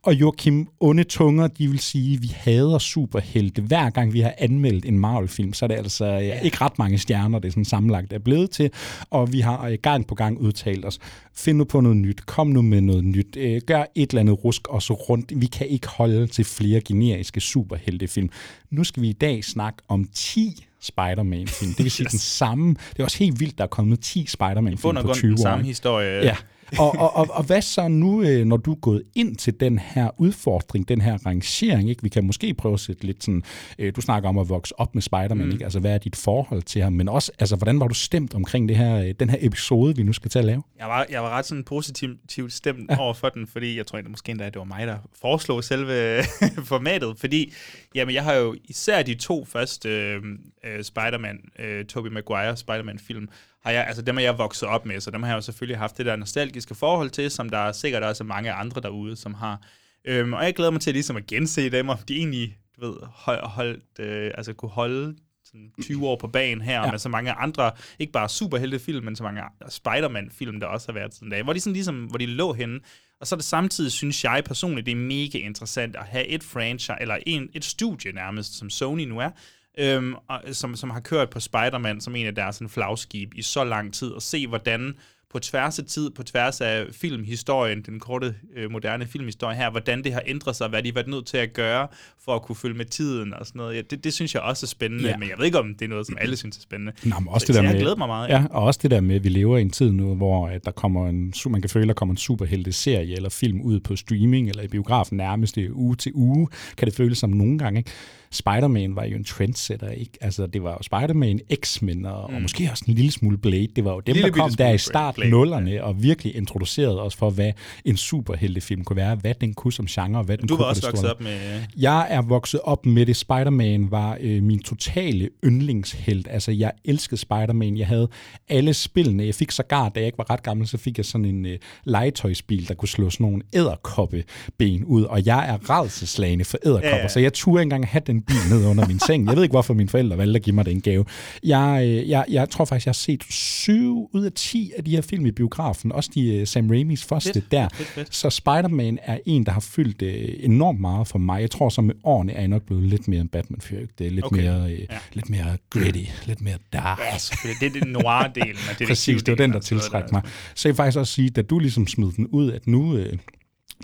Og 0.04 0.14
Joachim, 0.14 0.68
onde 0.80 1.04
tunger, 1.04 1.48
de 1.48 1.68
vil 1.68 1.80
sige, 1.80 2.16
at 2.16 2.22
vi 2.24 2.32
hader 2.38 2.78
superhelte. 2.78 3.62
Hver 3.62 3.90
gang 3.90 4.14
vi 4.14 4.20
har 4.22 4.34
anmeldt 4.38 4.86
en 4.86 4.97
Marvel-film, 4.98 5.54
så 5.54 5.66
er 5.66 5.68
det 5.68 5.76
altså 5.76 6.06
øh, 6.06 6.44
ikke 6.46 6.58
ret 6.62 6.80
mange 6.80 6.98
stjerner, 6.98 7.40
det 7.40 7.48
er 7.48 7.52
sådan 7.52 7.66
sammenlagt 7.66 8.14
er 8.14 8.20
blevet 8.20 8.52
til. 8.52 8.72
Og 9.10 9.34
vi 9.34 9.40
har 9.40 9.68
øh, 9.68 9.78
gang 9.82 10.08
på 10.08 10.16
gang 10.16 10.38
udtalt 10.40 10.86
os, 10.86 11.00
find 11.36 11.58
nu 11.58 11.64
på 11.64 11.82
noget 11.82 11.98
nyt, 11.98 12.26
kom 12.26 12.48
nu 12.48 12.62
med 12.62 12.82
noget 12.82 13.04
nyt, 13.04 13.38
øh, 13.38 13.62
gør 13.68 13.84
et 13.96 14.10
eller 14.10 14.22
andet 14.22 14.44
rusk 14.44 14.68
og 14.68 14.82
så 14.82 14.94
rundt. 14.94 15.42
Vi 15.42 15.46
kan 15.46 15.68
ikke 15.68 15.88
holde 15.88 16.28
til 16.28 16.46
flere 16.46 16.82
generiske 16.82 17.42
superheltefilm. 17.42 18.30
Nu 18.72 18.84
skal 18.84 19.04
vi 19.04 19.10
i 19.10 19.14
dag 19.14 19.44
snakke 19.44 19.80
om 19.88 20.08
10 20.14 20.66
Spider-Man-film. 20.82 21.74
Det 21.74 21.84
vil 21.84 21.92
sige 21.92 22.06
yes. 22.08 22.12
den 22.12 22.20
samme. 22.20 22.76
Det 22.94 23.00
er 23.00 23.04
også 23.04 23.18
helt 23.18 23.40
vildt, 23.40 23.58
der 23.58 23.64
er 23.64 23.68
kommet 23.68 24.00
10 24.00 24.26
Spider-Man-film 24.26 24.96
på 24.96 25.02
grund 25.02 25.16
20 25.16 25.32
den 25.32 25.40
år. 25.40 25.44
samme 25.44 25.60
ikke? 25.60 25.68
historie. 25.68 26.08
Ja. 26.24 26.36
Og, 26.80 26.96
og, 27.00 27.16
og, 27.16 27.28
og 27.30 27.44
hvad 27.44 27.62
så 27.62 27.88
nu, 27.88 28.24
øh, 28.24 28.46
når 28.46 28.58
du 28.58 28.72
er 28.72 28.76
gået 28.76 29.04
ind 29.16 29.36
til 29.36 29.60
den 29.60 29.80
her 29.80 30.10
udfordring, 30.18 30.88
den 30.88 31.02
her 31.02 31.18
rangering? 31.26 31.90
Ikke? 31.90 32.04
Vi 32.04 32.10
kan 32.10 32.24
måske 32.24 32.54
prøve 32.54 32.74
at 32.74 32.80
sætte 32.80 33.04
lidt 33.04 33.24
sådan, 33.24 33.44
øh, 33.80 33.94
du 33.96 34.02
snakker 34.02 34.30
om 34.30 34.38
at 34.38 34.50
vokse 34.50 34.80
op 34.80 34.96
med 34.96 35.02
Spider-Man, 35.02 35.46
mm. 35.46 35.52
ikke? 35.52 35.64
altså 35.64 35.80
hvad 35.80 35.94
er 35.94 35.98
dit 35.98 36.16
forhold 36.16 36.62
til 36.62 36.82
ham? 36.82 36.94
Men 36.94 37.10
også, 37.10 37.32
altså 37.40 37.56
hvordan 37.56 37.80
var 37.80 37.88
du 37.88 37.94
stemt 37.94 38.36
omkring 38.36 38.70
det 38.70 38.78
her, 38.78 39.00
øh, 39.00 39.14
den 39.20 39.30
her 39.30 39.38
episode, 39.42 39.96
vi 39.96 40.04
nu 40.04 40.14
skal 40.14 40.32
til 40.32 40.40
at 40.40 40.46
lave? 40.46 40.64
Jeg 40.80 40.88
var, 40.88 41.06
jeg 41.10 41.24
var 41.24 41.30
ret 41.30 41.46
sådan 41.46 41.64
positivt 41.64 42.54
stemt 42.54 42.92
ja. 42.92 43.00
over 43.00 43.14
for 43.14 43.30
den, 43.30 43.48
fordi 43.48 43.78
jeg 43.78 43.88
tror 43.88 43.98
egentlig 43.98 44.12
måske 44.12 44.30
endda, 44.30 44.46
at 44.46 44.54
det 44.54 44.60
var 44.60 44.66
mig, 44.66 44.88
der 44.88 44.98
foreslog 45.22 45.64
selve 45.64 46.24
formatet, 46.74 47.20
fordi 47.20 47.54
jamen, 47.96 48.16
jeg 48.16 48.24
har 48.24 48.34
jo 48.34 48.56
især 48.66 49.04
de 49.04 49.16
to 49.16 49.46
første 49.46 49.90
øh, 49.90 50.22
øh, 50.64 50.84
Spider-Man, 50.84 51.40
øh, 51.60 51.86
Tobey 51.86 52.10
Maguire 52.10 52.58
Spider-Man-film, 52.58 53.28
har 53.68 53.74
jeg, 53.74 53.88
altså 53.88 54.02
dem 54.02 54.18
er 54.18 54.22
jeg 54.22 54.38
vokset 54.38 54.70
op 54.70 54.86
med, 54.86 55.00
så 55.02 55.12
dem 55.12 55.24
har 55.24 55.30
jeg 55.30 55.36
jo 55.36 55.42
selvfølgelig 55.42 55.78
haft 55.78 55.98
det 55.98 56.06
der 56.06 56.16
nostalgiske 56.16 56.76
forhold 56.76 57.10
til, 57.10 57.32
som 57.32 57.50
der 57.50 57.58
er 57.58 57.72
sikkert 57.72 58.04
også 58.04 58.24
er 58.24 58.26
mange 58.26 58.52
andre 58.52 58.82
derude, 58.82 59.16
som 59.16 59.34
har. 59.34 59.62
Øhm, 60.06 60.34
og 60.34 60.44
jeg 60.44 60.56
glæder 60.56 60.72
mig 60.72 60.82
til 60.82 60.94
ligesom 60.94 61.16
at 61.18 61.28
gense 61.28 61.70
dem, 61.70 61.90
og 61.90 62.00
de 62.08 62.18
egentlig, 62.18 62.58
du 62.76 62.88
ved, 62.88 62.98
hold, 63.04 63.48
holdt, 63.48 64.00
øh, 64.00 64.32
altså 64.38 64.54
kunne 64.54 64.72
holde 64.72 65.16
sådan 65.46 65.72
20 65.82 66.08
år 66.08 66.16
på 66.16 66.28
banen 66.28 66.62
her, 66.62 66.82
ja. 66.82 66.92
med 66.92 67.00
så 67.00 67.10
mange 67.10 67.32
andre, 67.32 67.72
ikke 68.00 68.14
bare 68.14 68.30
superheltefilm, 68.30 69.06
men 69.06 69.16
så 69.16 69.24
mange 69.24 69.42
Spider-Man-film, 69.70 70.60
der 70.60 70.68
også 70.68 70.88
har 70.88 70.94
været 70.94 71.14
sådan 71.14 71.32
der, 71.32 71.44
hvor 71.44 71.54
de 71.54 71.60
sådan 71.60 71.74
ligesom, 71.74 72.06
hvor 72.06 72.18
de 72.18 72.26
lå 72.26 72.54
henne. 72.54 72.80
Og 73.22 73.28
så 73.28 73.36
er 73.36 73.38
det 73.38 73.46
samtidig, 73.46 73.92
synes 73.92 74.24
jeg 74.24 74.44
personligt, 74.46 74.86
det 74.86 74.92
er 74.92 74.96
mega 74.96 75.38
interessant 75.38 75.96
at 75.96 76.06
have 76.06 76.28
et 76.28 76.44
franchise, 76.44 76.94
eller 77.02 77.18
en, 77.26 77.50
et 77.54 77.66
studie 77.66 78.12
nærmest, 78.12 78.58
som 78.58 78.70
Sony 78.70 79.02
nu 79.02 79.20
er, 79.20 79.30
øhm, 79.78 80.16
som, 80.52 80.76
som 80.76 80.90
har 80.90 81.00
kørt 81.00 81.30
på 81.30 81.40
Spider-Man 81.40 82.02
som 82.02 82.16
en 82.16 82.26
af 82.28 82.36
deres 82.36 82.56
sådan, 82.56 82.70
flagskib 82.70 83.34
i 83.36 83.42
så 83.42 83.64
lang 83.64 83.94
tid, 83.94 84.08
og 84.10 84.22
se 84.22 84.48
hvordan 84.48 84.94
på 85.32 85.40
tværs 85.40 85.80
af 85.80 85.86
tid, 85.86 86.10
på 86.10 86.24
tværs 86.24 86.62
af 86.62 86.86
filmhistorien, 86.92 87.82
den 87.82 88.00
korte, 88.00 88.36
øh, 88.56 88.72
moderne 88.72 89.06
filmhistorie 89.08 89.56
her, 89.58 89.70
hvordan 89.72 90.04
det 90.04 90.14
har 90.14 90.22
ændret 90.26 90.56
sig, 90.56 90.70
hvad 90.70 90.84
de 90.84 90.88
har 90.90 90.94
været 90.94 91.08
nødt 91.08 91.26
til 91.26 91.38
at 91.38 91.54
gøre, 91.54 91.88
for 92.26 92.36
at 92.36 92.42
kunne 92.42 92.56
følge 92.56 92.78
med 92.78 92.86
tiden 92.86 93.34
og 93.34 93.46
sådan 93.46 93.60
noget. 93.60 93.76
Ja, 93.76 93.82
det, 93.90 94.04
det 94.04 94.14
synes 94.14 94.34
jeg 94.34 94.42
også 94.42 94.66
er 94.66 94.68
spændende, 94.68 95.04
Ja. 95.04 95.10
ja. 95.10 95.18
men 95.18 95.30
jeg 95.30 95.38
ved 95.38 95.46
ikke, 95.46 95.60
om 95.60 95.76
det 95.76 95.86
er 95.86 95.90
noget, 95.90 96.08
som 96.08 96.18
alle 96.22 96.38
synes 96.38 96.58
er 96.58 96.62
spændende. 96.62 96.92
Nå, 97.04 97.20
men 97.20 97.28
også 97.28 97.46
Så 97.46 97.54
det 97.54 97.56
der 97.56 97.62
jeg 97.64 97.72
med, 97.72 97.82
glæder 97.82 97.96
mig 97.96 98.08
meget. 98.08 98.30
Ja, 98.30 98.44
og 98.52 98.64
også 98.64 98.80
det 98.84 98.92
der 98.92 99.02
med, 99.02 99.16
at 99.16 99.24
vi 99.24 99.30
lever 99.30 99.58
i 99.58 99.62
en 99.62 99.70
tid 99.70 99.92
nu, 99.92 100.16
hvor 100.16 100.48
at 100.48 100.66
der 100.66 100.72
kommer 100.72 101.10
en, 101.10 101.34
man 101.50 101.62
kan 101.62 101.70
føle, 101.70 101.84
at 101.84 101.88
der 101.88 101.94
kommer 101.94 102.14
en 102.14 102.18
superhelte-serie 102.18 103.16
eller 103.16 103.30
film 103.30 103.62
ud 103.62 103.80
på 103.80 103.96
streaming 103.96 104.50
eller 104.50 104.64
i 104.64 104.68
biografen 104.68 105.18
nærmest 105.18 105.58
uge 105.58 105.96
til 105.96 106.12
uge, 106.16 106.48
kan 106.78 106.86
det 106.86 106.96
føles 106.96 107.18
som 107.18 107.30
nogle 107.30 107.58
gange. 107.60 107.80
Ikke? 107.80 107.92
Spider-Man 108.32 108.96
var 108.96 109.04
jo 109.04 109.16
en 109.16 109.24
trendsetter, 109.24 109.90
ikke? 109.90 110.12
Altså, 110.22 110.48
det 110.48 110.64
var 110.64 110.72
jo 110.72 110.84
Spider-Man, 110.84 111.40
X-Men 111.56 112.06
og, 112.06 112.30
mm. 112.30 112.36
og 112.36 112.42
måske 112.42 112.68
også 112.72 112.86
en 112.88 112.94
lille 112.94 113.12
smule 113.12 113.38
Blade. 113.38 113.68
Det 113.76 113.86
var 113.86 113.94
jo 113.94 114.00
dem, 114.00 114.14
Lille 114.14 114.30
der 114.30 114.36
kom 114.36 114.54
der 114.54 114.72
i 114.72 114.78
start 114.78 115.18
nullerne 115.30 115.84
og 115.84 116.04
virkelig 116.04 116.36
introducerede 116.36 117.02
os 117.02 117.16
for, 117.16 117.30
hvad 117.30 117.52
en 117.86 117.98
superheltefilm 117.98 118.84
kunne 118.84 118.98
være, 118.98 119.16
hvad 119.16 119.34
den 119.42 119.54
kunne 119.54 119.74
som 119.74 119.86
genre, 119.86 120.24
hvad 120.24 120.38
den 120.38 120.48
Du 120.48 120.56
kunne 120.56 120.60
var 120.60 120.66
på 120.66 120.70
også 120.70 120.88
vokset 120.88 121.12
op 121.12 121.22
med... 121.22 121.62
Jeg 121.78 122.08
er 122.10 122.22
vokset 122.22 122.60
op 122.64 122.86
med 122.86 123.06
det. 123.06 123.16
Spider-Man 123.16 123.92
var 123.92 124.18
øh, 124.22 124.44
min 124.44 124.60
totale 124.60 125.30
yndlingshelt. 125.46 126.28
Altså, 126.32 126.52
jeg 126.52 126.72
elskede 126.86 127.22
Spider-Man. 127.22 127.78
Jeg 127.78 127.88
havde 127.88 128.08
alle 128.50 128.74
spillene. 128.74 129.26
Jeg 129.26 129.36
fik 129.36 129.52
sågar, 129.52 129.90
da 129.90 130.00
jeg 130.00 130.06
ikke 130.06 130.18
var 130.18 130.30
ret 130.30 130.44
gammel, 130.44 130.68
så 130.68 130.78
fik 130.78 130.98
jeg 130.98 131.06
sådan 131.06 131.26
en 131.26 131.46
øh, 131.46 131.58
legetøjsbil, 131.84 132.68
der 132.68 132.74
kunne 132.74 132.90
slå 132.90 133.10
sådan 133.10 133.26
nogle 133.26 133.42
æderkoppeben 133.54 134.86
ud. 134.86 135.04
Og 135.04 135.26
jeg 135.26 135.50
er 135.50 135.70
redselslagende 135.70 136.46
for 136.46 136.58
æderkopper, 136.66 136.88
Ja, 136.88 136.96
ja, 136.96 137.02
ja. 137.02 137.08
så 137.08 137.20
jeg 137.20 137.34
turde 137.34 137.62
ikke 137.62 137.64
engang 137.64 137.88
have 137.88 138.02
den 138.08 138.17
bil 138.22 138.36
ned 138.50 138.66
under 138.66 138.88
min 138.88 139.00
seng. 139.00 139.28
Jeg 139.28 139.36
ved 139.36 139.44
ikke, 139.44 139.54
hvorfor 139.54 139.74
mine 139.74 139.90
forældre 139.90 140.18
valgte 140.18 140.36
at 140.38 140.44
give 140.44 140.56
mig 140.56 140.66
den 140.66 140.82
gave. 140.82 141.06
Jeg, 141.44 141.82
øh, 141.86 142.10
jeg, 142.10 142.26
jeg 142.30 142.50
tror 142.50 142.66
faktisk, 142.66 142.86
jeg 142.86 142.90
har 142.90 142.94
set 142.94 143.24
syv 143.30 144.10
ud 144.14 144.24
af 144.26 144.32
10 144.32 144.72
af 144.78 144.84
de 144.84 144.92
her 144.92 145.02
film 145.02 145.26
i 145.26 145.32
biografen. 145.32 145.92
Også 145.92 146.10
de 146.14 146.36
øh, 146.36 146.48
Sam 146.48 146.70
Raimis 146.70 147.04
første 147.06 147.34
Fedt, 147.34 147.52
der. 147.52 147.68
fedt, 147.74 147.90
fedt. 147.90 148.16
Så 148.16 148.30
Spider-Man 148.30 149.00
er 149.04 149.18
en, 149.26 149.46
der 149.46 149.52
har 149.52 149.60
fyldt 149.60 150.02
øh, 150.02 150.30
enormt 150.40 150.80
meget 150.80 151.08
for 151.08 151.20
mig. 151.20 151.42
Jeg 151.42 151.52
tror, 151.52 151.70
så 151.70 151.82
med 151.82 151.96
årene 152.04 152.32
er 152.34 152.40
jeg 152.40 152.48
nok 152.48 152.62
blevet 152.64 152.84
lidt 152.84 153.08
mere 153.08 153.22
en 153.22 153.28
Batman-fyr. 153.28 153.86
Det 153.98 154.08
er 154.08 154.12
lidt, 154.12 154.26
Okay. 154.26 154.42
mere, 154.42 154.72
øh, 154.72 154.80
Ja. 154.80 154.86
lidt 155.14 155.30
mere 155.30 155.58
gritty, 155.70 156.04
lidt 156.26 156.42
mere 156.42 156.58
dark. 156.74 157.00
Ja, 157.14 157.18
selvfølgelig. 157.18 157.74
Det 157.74 157.82
er 157.82 157.86
det 157.86 157.94
noir-delen. 158.04 158.88
Præcis, 158.88 159.24
det 159.24 159.32
var 159.32 159.36
den, 159.38 159.54
der 159.54 159.60
tiltrækte 159.60 160.08
der. 160.08 160.14
mig. 160.14 160.22
Så 160.56 160.68
jeg 160.68 160.74
vil 160.74 160.76
faktisk 160.78 160.98
også 160.98 161.14
sige, 161.14 161.30
da 161.30 161.42
du 161.42 161.60
ligesom 161.60 161.88
smed 161.88 162.12
den 162.12 162.28
ud, 162.28 162.52
at 162.52 162.68
nu, 162.68 162.96
øh, 162.98 163.14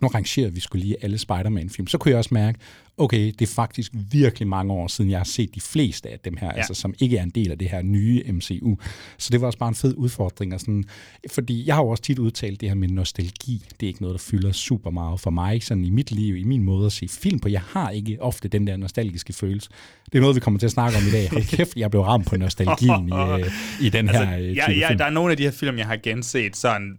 nu 0.03 0.07
rangerer 0.07 0.49
vi 0.49 0.59
skulle 0.59 0.85
lige 0.85 0.95
alle 1.01 1.17
Spider-Man-film, 1.17 1.87
så 1.87 1.97
kunne 1.97 2.09
jeg 2.09 2.17
også 2.17 2.33
mærke, 2.33 2.59
okay, 2.97 3.25
det 3.39 3.41
er 3.41 3.53
faktisk 3.53 3.91
virkelig 4.11 4.47
mange 4.47 4.73
år 4.73 4.87
siden, 4.87 5.11
jeg 5.11 5.19
har 5.19 5.23
set 5.23 5.55
de 5.55 5.61
fleste 5.61 6.09
af 6.09 6.19
dem 6.19 6.37
her, 6.37 6.47
ja. 6.47 6.53
altså, 6.53 6.73
som 6.73 6.93
ikke 6.99 7.17
er 7.17 7.23
en 7.23 7.29
del 7.29 7.51
af 7.51 7.57
det 7.57 7.69
her 7.69 7.81
nye 7.81 8.23
MCU. 8.27 8.75
Så 9.17 9.29
det 9.31 9.41
var 9.41 9.47
også 9.47 9.59
bare 9.59 9.69
en 9.69 9.75
fed 9.75 9.93
udfordring. 9.97 10.53
Og 10.53 10.59
sådan, 10.59 10.83
fordi 11.31 11.67
jeg 11.67 11.75
har 11.75 11.83
jo 11.83 11.89
også 11.89 12.03
tit 12.03 12.19
udtalt 12.19 12.61
det 12.61 12.69
her 12.69 12.75
med 12.75 12.87
nostalgi. 12.87 13.65
Det 13.79 13.85
er 13.85 13.87
ikke 13.87 14.01
noget, 14.01 14.13
der 14.13 14.19
fylder 14.19 14.51
super 14.51 14.89
meget 14.89 15.19
for 15.19 15.29
mig 15.29 15.63
sådan 15.63 15.85
i 15.85 15.89
mit 15.89 16.11
liv, 16.11 16.37
i 16.37 16.43
min 16.43 16.63
måde 16.63 16.85
at 16.85 16.91
se 16.91 17.07
film 17.07 17.39
på. 17.39 17.49
Jeg 17.49 17.61
har 17.61 17.89
ikke 17.89 18.17
ofte 18.21 18.47
den 18.47 18.67
der 18.67 18.77
nostalgiske 18.77 19.33
følelse. 19.33 19.69
Det 20.05 20.15
er 20.17 20.21
noget, 20.21 20.35
vi 20.35 20.39
kommer 20.39 20.59
til 20.59 20.65
at 20.67 20.71
snakke 20.71 20.97
om 20.97 21.03
i 21.07 21.11
dag. 21.11 21.29
Hold 21.29 21.43
kæft, 21.57 21.77
jeg 21.77 21.91
blev 21.91 22.01
ramt 22.01 22.27
på 22.27 22.37
nostalgien 22.37 23.09
i, 23.09 23.13
øh, 23.13 23.51
i 23.81 23.89
den 23.89 24.09
her 24.09 24.19
Altså, 24.19 24.43
øh, 24.43 24.55
jeg, 24.55 24.75
jeg, 24.79 24.87
film. 24.87 24.97
der 24.97 25.05
er 25.05 25.09
nogle 25.09 25.31
af 25.31 25.37
de 25.37 25.43
her 25.43 25.51
film, 25.51 25.77
jeg 25.77 25.87
har 25.87 25.97
genset 25.97 26.55
sådan 26.55 26.97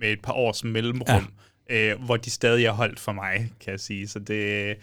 med 0.00 0.12
et 0.12 0.20
par 0.22 0.32
års 0.32 0.64
mellemrum, 0.64 1.06
ja 1.08 1.22
øh, 1.68 2.02
hvor 2.02 2.16
de 2.16 2.30
stadig 2.30 2.64
er 2.64 2.70
holdt 2.70 3.00
for 3.00 3.12
mig, 3.12 3.52
kan 3.60 3.70
jeg 3.70 3.80
sige. 3.80 4.08
Så 4.08 4.18
det, 4.18 4.76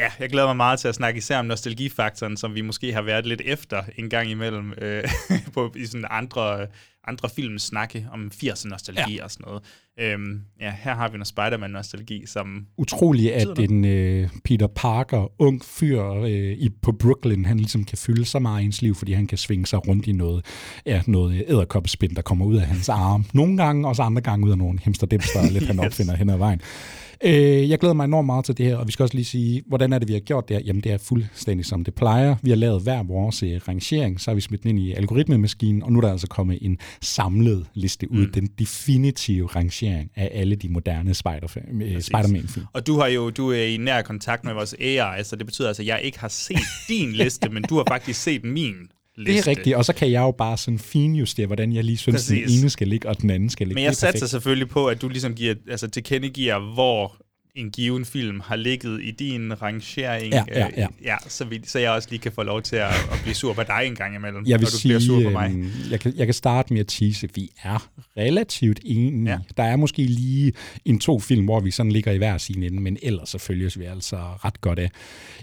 ja, 0.00 0.10
jeg 0.18 0.28
glæder 0.30 0.46
mig 0.46 0.56
meget 0.56 0.78
til 0.78 0.88
at 0.88 0.94
snakke 0.94 1.18
især 1.18 1.38
om 1.38 1.46
nostalgifaktoren, 1.46 2.36
som 2.36 2.54
vi 2.54 2.60
måske 2.60 2.92
har 2.92 3.02
været 3.02 3.26
lidt 3.26 3.42
efter 3.44 3.82
en 3.98 4.10
gang 4.10 4.30
imellem 4.30 4.72
øh, 4.78 5.04
på, 5.54 5.72
i 5.76 5.86
sådan 5.86 6.06
andre, 6.10 6.66
andre 7.08 7.28
films 7.36 7.62
snakke 7.62 8.06
om 8.12 8.30
80'er 8.34 8.68
nostalgi 8.68 9.16
ja. 9.16 9.24
og 9.24 9.30
sådan 9.30 9.44
noget. 9.46 9.62
Øhm, 10.00 10.40
ja, 10.60 10.74
her 10.82 10.94
har 10.94 11.08
vi 11.08 11.16
noget 11.16 11.26
Spider-Man-nostalgi, 11.26 12.26
som 12.26 12.66
utroligt, 12.78 13.32
at 13.32 13.58
en 13.58 13.84
øh, 13.84 14.28
Peter 14.44 14.66
Parker, 14.66 15.32
ung 15.38 15.64
fyr 15.64 16.02
øh, 16.04 16.52
i, 16.52 16.70
på 16.82 16.92
Brooklyn, 16.92 17.44
han 17.44 17.56
ligesom 17.56 17.84
kan 17.84 17.98
fylde 17.98 18.24
så 18.24 18.38
meget 18.38 18.62
i 18.62 18.64
ens 18.64 18.82
liv, 18.82 18.94
fordi 18.94 19.12
han 19.12 19.26
kan 19.26 19.38
svinge 19.38 19.66
sig 19.66 19.88
rundt 19.88 20.06
i 20.06 20.12
noget, 20.12 20.44
ja, 20.86 21.02
noget 21.06 21.44
æderkoppespind, 21.48 22.16
der 22.16 22.22
kommer 22.22 22.46
ud 22.46 22.56
af 22.56 22.66
hans 22.66 22.88
arm. 22.88 23.24
Nogle 23.32 23.56
gange, 23.56 23.88
og 23.88 23.96
så 23.96 24.02
andre 24.02 24.22
gange 24.22 24.46
ud 24.46 24.50
af 24.50 24.58
nogle 24.58 24.78
hemsterdemster, 24.82 25.42
lidt 25.52 25.66
han 25.66 25.76
Yes. 25.76 25.86
opfinder 25.86 26.16
hen 26.16 26.30
ad 26.30 26.36
vejen. 26.38 26.60
Øh, 27.24 27.70
jeg 27.70 27.78
glæder 27.78 27.94
mig 27.94 28.04
enormt 28.04 28.26
meget 28.26 28.44
til 28.44 28.58
det 28.58 28.66
her, 28.66 28.76
og 28.76 28.86
vi 28.86 28.92
skal 28.92 29.02
også 29.02 29.14
lige 29.14 29.24
sige, 29.24 29.62
hvordan 29.66 29.92
er 29.92 29.98
det, 29.98 30.08
vi 30.08 30.12
har 30.12 30.20
gjort 30.20 30.48
det 30.48 30.56
her? 30.56 30.64
Jamen, 30.64 30.82
det 30.82 30.92
er 30.92 30.98
fuldstændig 30.98 31.66
som 31.66 31.84
det 31.84 31.94
plejer. 31.94 32.36
Vi 32.42 32.50
har 32.50 32.56
lavet 32.56 32.82
hver 32.82 33.02
vores 33.02 33.42
øh, 33.42 33.60
rangering, 33.68 34.20
så 34.20 34.30
har 34.30 34.34
vi 34.34 34.40
smidt 34.40 34.62
den 34.62 34.70
ind 34.70 34.78
i 34.78 34.92
algoritmemaskinen, 34.92 35.82
og 35.82 35.92
nu 35.92 35.98
er 35.98 36.00
der 36.00 36.12
altså 36.12 36.26
kommet 36.26 36.58
en 36.62 36.78
samlet 37.00 37.66
liste 37.74 38.10
ud, 38.10 38.26
mm. 38.26 38.32
den 38.32 38.46
definitive 38.58 39.46
rangering 39.46 40.10
af 40.16 40.30
alle 40.32 40.56
de 40.56 40.68
moderne 40.68 41.14
Spider- 41.14 41.58
øh, 41.82 42.00
Spider-Man-film. 42.00 42.66
Og 42.72 42.86
du 42.86 42.98
har 42.98 43.06
jo 43.06 43.30
du 43.30 43.50
er 43.50 43.62
i 43.62 43.76
nær 43.76 44.02
kontakt 44.02 44.44
med 44.44 44.52
vores 44.54 44.74
AI, 44.80 45.24
så 45.24 45.36
det 45.36 45.46
betyder 45.46 45.68
altså, 45.68 45.82
at 45.82 45.86
jeg 45.86 46.00
ikke 46.02 46.18
har 46.18 46.28
set 46.28 46.56
din 46.88 47.12
liste, 47.22 47.48
men 47.48 47.62
du 47.62 47.76
har 47.76 47.84
faktisk 47.88 48.22
set 48.22 48.44
min 48.44 48.74
liste. 49.20 49.32
Det 49.32 49.46
er 49.46 49.50
rigtigt, 49.50 49.76
og 49.76 49.84
så 49.84 49.92
kan 49.92 50.10
jeg 50.10 50.20
jo 50.20 50.30
bare 50.30 50.56
sådan 50.56 50.78
finjustere, 50.78 51.46
hvordan 51.46 51.72
jeg 51.72 51.84
lige 51.84 51.96
synes, 51.96 52.16
Præcis. 52.16 52.50
den 52.50 52.60
ene 52.60 52.70
skal 52.70 52.88
ligge, 52.88 53.08
og 53.08 53.20
den 53.22 53.30
anden 53.30 53.50
skal 53.50 53.66
ligge. 53.66 53.74
Men 53.74 53.84
jeg 53.84 53.96
satser 53.96 54.26
selvfølgelig 54.26 54.68
på, 54.68 54.86
at 54.86 55.02
du 55.02 55.08
ligesom 55.08 55.34
giver, 55.34 55.54
altså 55.70 55.88
tilkendegiver, 55.88 56.74
hvor 56.74 57.16
en 57.54 57.70
given 57.70 58.04
film 58.04 58.40
har 58.40 58.56
ligget 58.56 59.00
i 59.02 59.10
din 59.10 59.62
rangering, 59.62 60.32
ja, 60.32 60.44
ja, 60.48 60.68
ja. 60.76 60.82
Øh, 60.82 61.04
ja 61.04 61.16
så, 61.28 61.44
vi, 61.44 61.60
så 61.64 61.78
jeg 61.78 61.90
også 61.90 62.08
lige 62.10 62.20
kan 62.20 62.32
få 62.32 62.42
lov 62.42 62.62
til 62.62 62.76
at, 62.76 62.88
at 62.88 63.18
blive 63.22 63.34
sur 63.34 63.52
på 63.52 63.62
dig 63.62 63.82
en 63.86 63.94
gang 63.94 64.14
imellem, 64.14 64.46
jeg 64.46 64.58
vil 64.58 64.64
når 64.64 64.70
du 64.70 64.76
sige, 64.76 64.90
bliver 64.90 65.00
sur 65.00 65.22
på 65.22 65.30
mig. 65.30 65.52
Øh, 65.54 65.90
jeg, 65.90 66.00
kan, 66.00 66.12
jeg 66.16 66.26
kan 66.26 66.34
starte 66.34 66.72
med 66.72 66.80
at 66.80 66.86
tease, 66.86 67.28
vi 67.34 67.50
er 67.62 67.90
relativt 68.16 68.80
enige. 68.84 69.30
Ja. 69.30 69.38
Der 69.56 69.62
er 69.62 69.76
måske 69.76 70.02
lige 70.02 70.52
en 70.84 70.98
to 70.98 71.20
film, 71.20 71.44
hvor 71.44 71.60
vi 71.60 71.70
sådan 71.70 71.92
ligger 71.92 72.12
i 72.12 72.16
hver 72.16 72.38
sin 72.38 72.62
ende, 72.62 72.80
men 72.80 72.96
ellers 73.02 73.28
så 73.28 73.38
følges 73.38 73.78
vi 73.78 73.84
altså 73.84 74.16
ret 74.16 74.60
godt 74.60 74.78
af. 74.78 74.90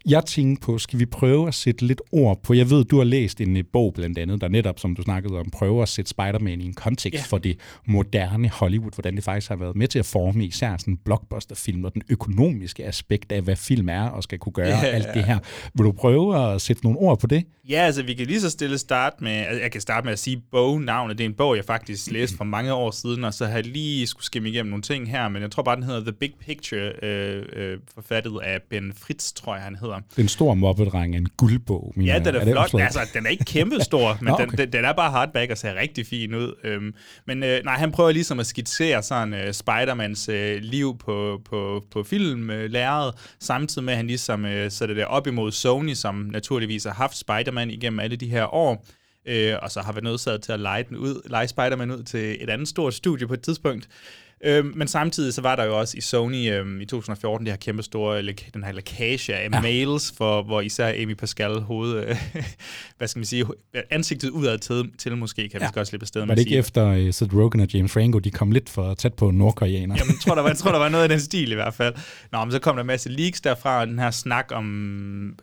Jeg 0.05 0.25
tænkte 0.25 0.65
på, 0.65 0.77
skal 0.77 0.99
vi 0.99 1.05
prøve 1.05 1.47
at 1.47 1.53
sætte 1.53 1.85
lidt 1.85 2.01
ord 2.11 2.43
på, 2.43 2.53
jeg 2.53 2.69
ved, 2.69 2.85
du 2.85 2.97
har 2.97 3.03
læst 3.03 3.41
en 3.41 3.65
bog 3.73 3.93
blandt 3.93 4.17
andet, 4.17 4.41
der 4.41 4.47
netop, 4.47 4.79
som 4.79 4.95
du 4.95 5.01
snakkede 5.01 5.39
om, 5.39 5.49
prøver 5.49 5.83
at 5.83 5.89
sætte 5.89 6.09
Spider-Man 6.09 6.61
i 6.61 6.65
en 6.65 6.73
kontekst 6.73 7.19
ja. 7.19 7.23
for 7.27 7.37
det 7.37 7.57
moderne 7.85 8.49
Hollywood, 8.49 8.91
hvordan 8.95 9.15
det 9.15 9.23
faktisk 9.23 9.49
har 9.49 9.55
været 9.55 9.75
med 9.75 9.87
til 9.87 9.99
at 9.99 10.05
forme 10.05 10.45
især 10.45 10.77
sådan 10.77 10.93
en 10.93 10.99
blockbuster-film 11.05 11.85
og 11.85 11.91
den 11.97 12.05
økonomiske 12.09 12.85
aspekt 12.85 13.31
af, 13.31 13.41
hvad 13.41 13.55
film 13.55 13.89
er 13.89 14.03
og 14.03 14.23
skal 14.23 14.39
kunne 14.39 14.53
gøre 14.53 14.67
ja, 14.67 14.85
alt 14.85 15.07
det 15.13 15.23
her. 15.23 15.39
Vil 15.73 15.85
du 15.85 15.91
prøve 15.91 16.53
at 16.53 16.61
sætte 16.61 16.83
nogle 16.83 16.99
ord 16.99 17.19
på 17.19 17.27
det? 17.27 17.43
Ja, 17.69 17.81
altså 17.81 18.03
vi 18.03 18.13
kan 18.13 18.27
lige 18.27 18.41
så 18.41 18.49
stille 18.49 18.77
starte 18.77 19.23
med, 19.23 19.31
altså, 19.31 19.61
jeg 19.61 19.71
kan 19.71 19.81
starte 19.81 20.05
med 20.05 20.13
at 20.13 20.19
sige 20.19 20.41
bognavnet. 20.51 21.17
Det 21.17 21.23
er 21.23 21.29
en 21.29 21.33
bog, 21.33 21.55
jeg 21.55 21.65
faktisk 21.65 22.11
læste 22.11 22.37
for 22.37 22.43
mange 22.43 22.73
år 22.73 22.91
siden, 22.91 23.23
og 23.23 23.33
så 23.33 23.45
har 23.45 23.53
jeg 23.53 23.65
lige 23.65 24.07
skulle 24.07 24.25
skimme 24.25 24.49
igennem 24.49 24.69
nogle 24.69 24.81
ting 24.81 25.11
her, 25.11 25.29
men 25.29 25.41
jeg 25.41 25.51
tror 25.51 25.63
bare, 25.63 25.75
den 25.75 25.83
hedder 25.83 26.01
The 26.01 26.11
Big 26.11 26.33
Picture, 26.45 26.91
øh, 27.03 27.43
øh, 27.53 27.77
forfattet 27.93 28.39
af 28.43 28.61
Ben 28.69 28.93
Fritz, 28.93 29.33
tror 29.33 29.55
jeg, 29.55 29.63
han 29.63 29.75
hedder. 29.75 29.99
Den 30.15 30.27
store 30.27 30.55
mobbedreng, 30.55 31.15
en 31.15 31.27
guldbog. 31.37 31.93
Min, 31.95 32.07
ja, 32.07 32.19
den 32.19 32.35
er, 32.35 32.39
er 32.39 32.51
flot. 32.51 32.71
Det 32.71 32.81
altså, 32.81 32.99
den 33.13 33.25
er 33.25 33.29
ikke 33.29 33.45
kæmpe 33.45 33.79
stor, 33.81 34.17
men 34.21 34.27
Nå, 34.27 34.33
okay. 34.33 34.57
den, 34.57 34.73
den, 34.73 34.85
er 34.85 34.93
bare 34.93 35.11
hardback 35.11 35.51
og 35.51 35.57
ser 35.57 35.75
rigtig 35.75 36.07
fin 36.07 36.33
ud. 36.35 36.53
Øhm, 36.63 36.93
men 37.25 37.43
øh, 37.43 37.63
nej, 37.63 37.75
han 37.75 37.91
prøver 37.91 38.11
ligesom 38.11 38.39
at 38.39 38.45
skitsere 38.45 39.03
sådan 39.03 39.33
øh, 39.33 39.53
Spider-Mans 39.53 40.31
øh, 40.31 40.61
liv 40.61 40.97
på, 40.97 41.41
på, 41.49 41.83
på 41.91 42.03
filmlæret, 42.03 43.08
øh, 43.08 43.20
samtidig 43.39 43.86
med, 43.86 43.94
at 43.94 43.98
han 43.98 44.08
ligesom 44.08 44.46
øh, 44.46 44.72
sætter 44.72 44.96
det 44.96 45.06
op 45.06 45.27
imod 45.27 45.51
Sony, 45.51 45.94
som 45.94 46.15
naturligvis 46.15 46.84
har 46.84 46.94
haft 46.94 47.17
Spider-Man 47.17 47.72
igennem 47.72 48.00
alle 48.00 48.15
de 48.15 48.27
her 48.27 48.53
år, 48.53 48.86
øh, 49.25 49.56
og 49.62 49.72
så 49.72 49.82
har 49.82 49.91
været 49.91 50.03
nødsaget 50.03 50.41
til 50.41 50.51
at 50.51 50.60
lege, 50.60 50.86
den 50.89 50.98
ud, 50.98 51.29
lege 51.29 51.48
Spider-Man 51.48 51.91
ud 51.91 52.03
til 52.03 52.44
et 52.44 52.50
andet 52.50 52.67
stort 52.67 52.94
studie 52.94 53.27
på 53.27 53.34
et 53.34 53.41
tidspunkt. 53.41 53.86
Øh, 53.86 54.26
men 54.75 54.88
samtidig 54.88 55.34
så 55.34 55.41
var 55.41 55.56
der 55.56 55.63
jo 55.63 55.79
også 55.79 55.98
i 55.98 56.01
Sony 56.01 56.51
øh, 56.51 56.82
i 56.82 56.86
2014 56.86 57.46
det 57.46 57.51
her 57.51 57.58
kæmpe 57.58 57.84
store, 57.84 58.22
den 58.53 58.63
her 58.63 58.72
lækage 58.72 59.36
af 59.36 59.50
ja. 59.53 59.62
mails, 59.62 60.13
for, 60.17 60.44
hvor 60.44 60.62
især 60.62 60.94
Amy 61.03 61.13
Pascal 61.13 61.60
hoved, 61.60 62.03
øh, 62.03 62.15
hvad 62.98 63.08
skal 63.08 63.20
man 63.20 63.25
sige, 63.25 63.46
ansigtet 63.89 64.29
udad 64.29 64.58
til, 64.58 64.91
til 64.98 65.17
måske, 65.17 65.50
kan 65.50 65.62
ja. 65.62 65.67
vi 65.67 65.72
godt 65.74 65.88
slippe 65.88 66.03
afsted 66.03 66.22
med 66.22 66.27
Var 66.27 66.36
det 66.36 66.41
ikke 66.41 66.50
sige. 66.50 66.60
efter 66.60 67.08
uh, 67.08 67.13
Seth 67.13 67.36
Rogen 67.36 67.60
og 67.60 67.67
James 67.74 67.91
Franco, 67.91 68.20
de 68.20 68.32
kom 68.32 68.51
lidt 68.51 68.70
for 68.70 68.94
tæt 68.94 69.13
på 69.13 69.32
nordkoreaner? 69.32 69.96
Jamen, 70.00 70.13
jeg 70.13 70.22
tror, 70.22 70.36
der 70.36 70.41
var, 70.41 70.50
jeg 70.50 70.58
tror, 70.58 70.72
der 70.72 70.79
var 70.79 70.89
noget 70.89 71.03
af 71.03 71.10
den 71.10 71.20
stil 71.29 71.51
i 71.51 71.56
hvert 71.56 71.74
fald. 71.74 71.94
Nå, 72.32 72.46
men 72.46 72.51
så 72.51 72.60
kom 72.60 72.75
der 72.75 72.82
en 72.82 72.88
masse 72.88 73.10
leaks 73.10 73.41
derfra, 73.41 73.79
og 73.79 73.88
den 73.88 74.00
her 74.00 74.12
snak 74.12 74.51
om 74.51 75.36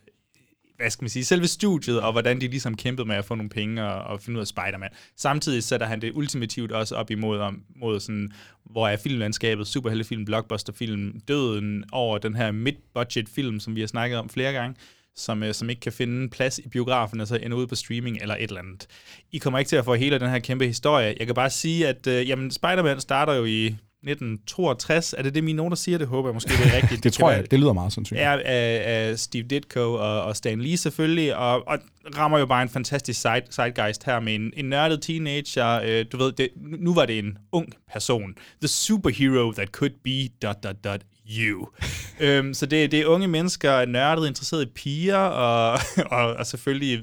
hvad 0.76 0.90
skal 0.90 1.04
man 1.04 1.10
sige, 1.10 1.24
selve 1.24 1.46
studiet, 1.46 2.00
og 2.00 2.12
hvordan 2.12 2.40
de 2.40 2.48
ligesom 2.48 2.76
kæmpede 2.76 3.08
med 3.08 3.16
at 3.16 3.24
få 3.24 3.34
nogle 3.34 3.50
penge 3.50 3.84
og, 3.84 4.02
og 4.02 4.20
finde 4.20 4.36
ud 4.36 4.40
af 4.40 4.46
Spider-Man. 4.46 4.90
Samtidig 5.16 5.62
sætter 5.62 5.86
han 5.86 6.00
det 6.00 6.12
ultimativt 6.14 6.72
også 6.72 6.94
op 6.94 7.10
imod, 7.10 7.38
om, 7.38 7.62
mod 7.76 8.00
sådan, 8.00 8.32
hvor 8.64 8.88
er 8.88 8.96
filmlandskabet, 8.96 9.66
superheltefilm, 9.66 10.24
blockbusterfilm, 10.24 11.20
døden 11.28 11.84
over 11.92 12.18
den 12.18 12.36
her 12.36 12.52
mid-budget 12.52 13.28
film, 13.28 13.60
som 13.60 13.76
vi 13.76 13.80
har 13.80 13.86
snakket 13.86 14.18
om 14.18 14.28
flere 14.28 14.52
gange, 14.52 14.76
som, 15.16 15.42
øh, 15.42 15.54
som 15.54 15.70
ikke 15.70 15.80
kan 15.80 15.92
finde 15.92 16.28
plads 16.28 16.58
i 16.58 16.68
biografen, 16.68 17.20
altså 17.20 17.36
ender 17.36 17.56
ud 17.56 17.66
på 17.66 17.74
streaming 17.74 18.18
eller 18.20 18.34
et 18.34 18.42
eller 18.42 18.60
andet. 18.60 18.86
I 19.32 19.38
kommer 19.38 19.58
ikke 19.58 19.68
til 19.68 19.76
at 19.76 19.84
få 19.84 19.94
hele 19.94 20.18
den 20.18 20.30
her 20.30 20.38
kæmpe 20.38 20.66
historie. 20.66 21.14
Jeg 21.18 21.26
kan 21.26 21.34
bare 21.34 21.50
sige, 21.50 21.88
at 21.88 22.06
øh, 22.06 22.28
jamen, 22.28 22.50
Spider-Man 22.50 23.00
starter 23.00 23.34
jo 23.34 23.44
i 23.44 23.76
1962. 24.10 25.14
Er 25.18 25.22
det 25.22 25.34
det, 25.34 25.44
mine 25.44 25.56
noter 25.56 25.76
siger? 25.76 25.98
Det 25.98 26.06
håber 26.06 26.28
jeg 26.28 26.34
måske, 26.34 26.50
det 26.50 26.72
er 26.72 26.76
rigtigt. 26.76 27.04
det, 27.04 27.12
tror 27.12 27.30
jeg, 27.30 27.50
det 27.50 27.60
lyder 27.60 27.72
meget 27.72 27.92
sandsynligt. 27.92 28.26
Er 28.26 28.32
af, 28.44 28.82
af 28.84 29.18
Steve 29.18 29.42
Ditko 29.42 29.92
og, 29.92 30.22
og 30.22 30.36
Stan 30.36 30.60
Lee 30.60 30.76
selvfølgelig, 30.76 31.36
og, 31.36 31.68
og 31.68 31.78
rammer 32.18 32.38
jo 32.38 32.46
bare 32.46 32.62
en 32.62 32.68
fantastisk 32.68 33.20
side, 33.20 33.42
sidegeist 33.50 34.04
her 34.04 34.20
med 34.20 34.34
en, 34.34 34.52
en 34.56 34.64
nørdet 34.64 35.02
teenager. 35.02 35.80
Øh, 35.84 36.04
du 36.12 36.16
ved, 36.16 36.32
det, 36.32 36.48
nu 36.56 36.94
var 36.94 37.06
det 37.06 37.18
en 37.18 37.38
ung 37.52 37.72
person. 37.92 38.34
The 38.60 38.68
superhero 38.68 39.52
that 39.52 39.68
could 39.68 39.92
be 40.04 40.28
dot 40.42 40.56
dot 40.64 40.76
dot 40.84 41.00
you. 41.30 41.68
øhm, 42.20 42.54
så 42.54 42.66
det, 42.66 42.92
det 42.92 43.00
er 43.00 43.06
unge 43.06 43.28
mennesker, 43.28 43.84
nørdet, 43.84 44.28
interesseret 44.28 44.62
i 44.62 44.70
piger, 44.74 45.16
og, 45.16 45.78
og, 46.18 46.34
og 46.34 46.46
selvfølgelig 46.46 47.02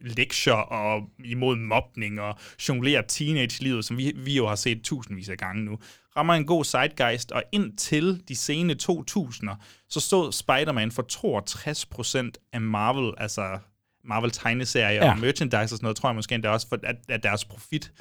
lektier 0.00 0.52
og 0.52 1.02
imod 1.24 1.56
mobning 1.56 2.20
og 2.20 2.38
jonglere 2.68 3.02
teenage-livet, 3.08 3.84
som 3.84 3.98
vi, 3.98 4.12
vi 4.16 4.36
jo 4.36 4.48
har 4.48 4.54
set 4.54 4.82
tusindvis 4.82 5.28
af 5.28 5.36
gange 5.36 5.64
nu 5.64 5.78
rammer 6.16 6.34
en 6.34 6.46
god 6.46 6.64
zeitgeist, 6.64 7.32
og 7.32 7.42
indtil 7.52 8.22
de 8.28 8.36
sene 8.36 8.76
2000'er, 8.82 9.54
så 9.88 10.00
stod 10.00 10.32
Spider-Man 10.32 10.90
for 10.90 11.02
62% 12.36 12.48
af 12.52 12.60
Marvel, 12.60 13.14
altså 13.18 13.58
Marvel 14.04 14.30
tegneserier 14.30 15.04
ja. 15.04 15.12
og 15.12 15.18
merchandise 15.18 15.56
og 15.56 15.68
sådan 15.68 15.84
noget, 15.84 15.96
tror 15.96 16.08
jeg 16.08 16.14
måske 16.14 16.34
endda 16.34 16.48
også, 16.48 16.68
for 16.68 16.78
at, 16.82 16.96
at 17.08 17.22
deres 17.22 17.44
profit 17.44 17.92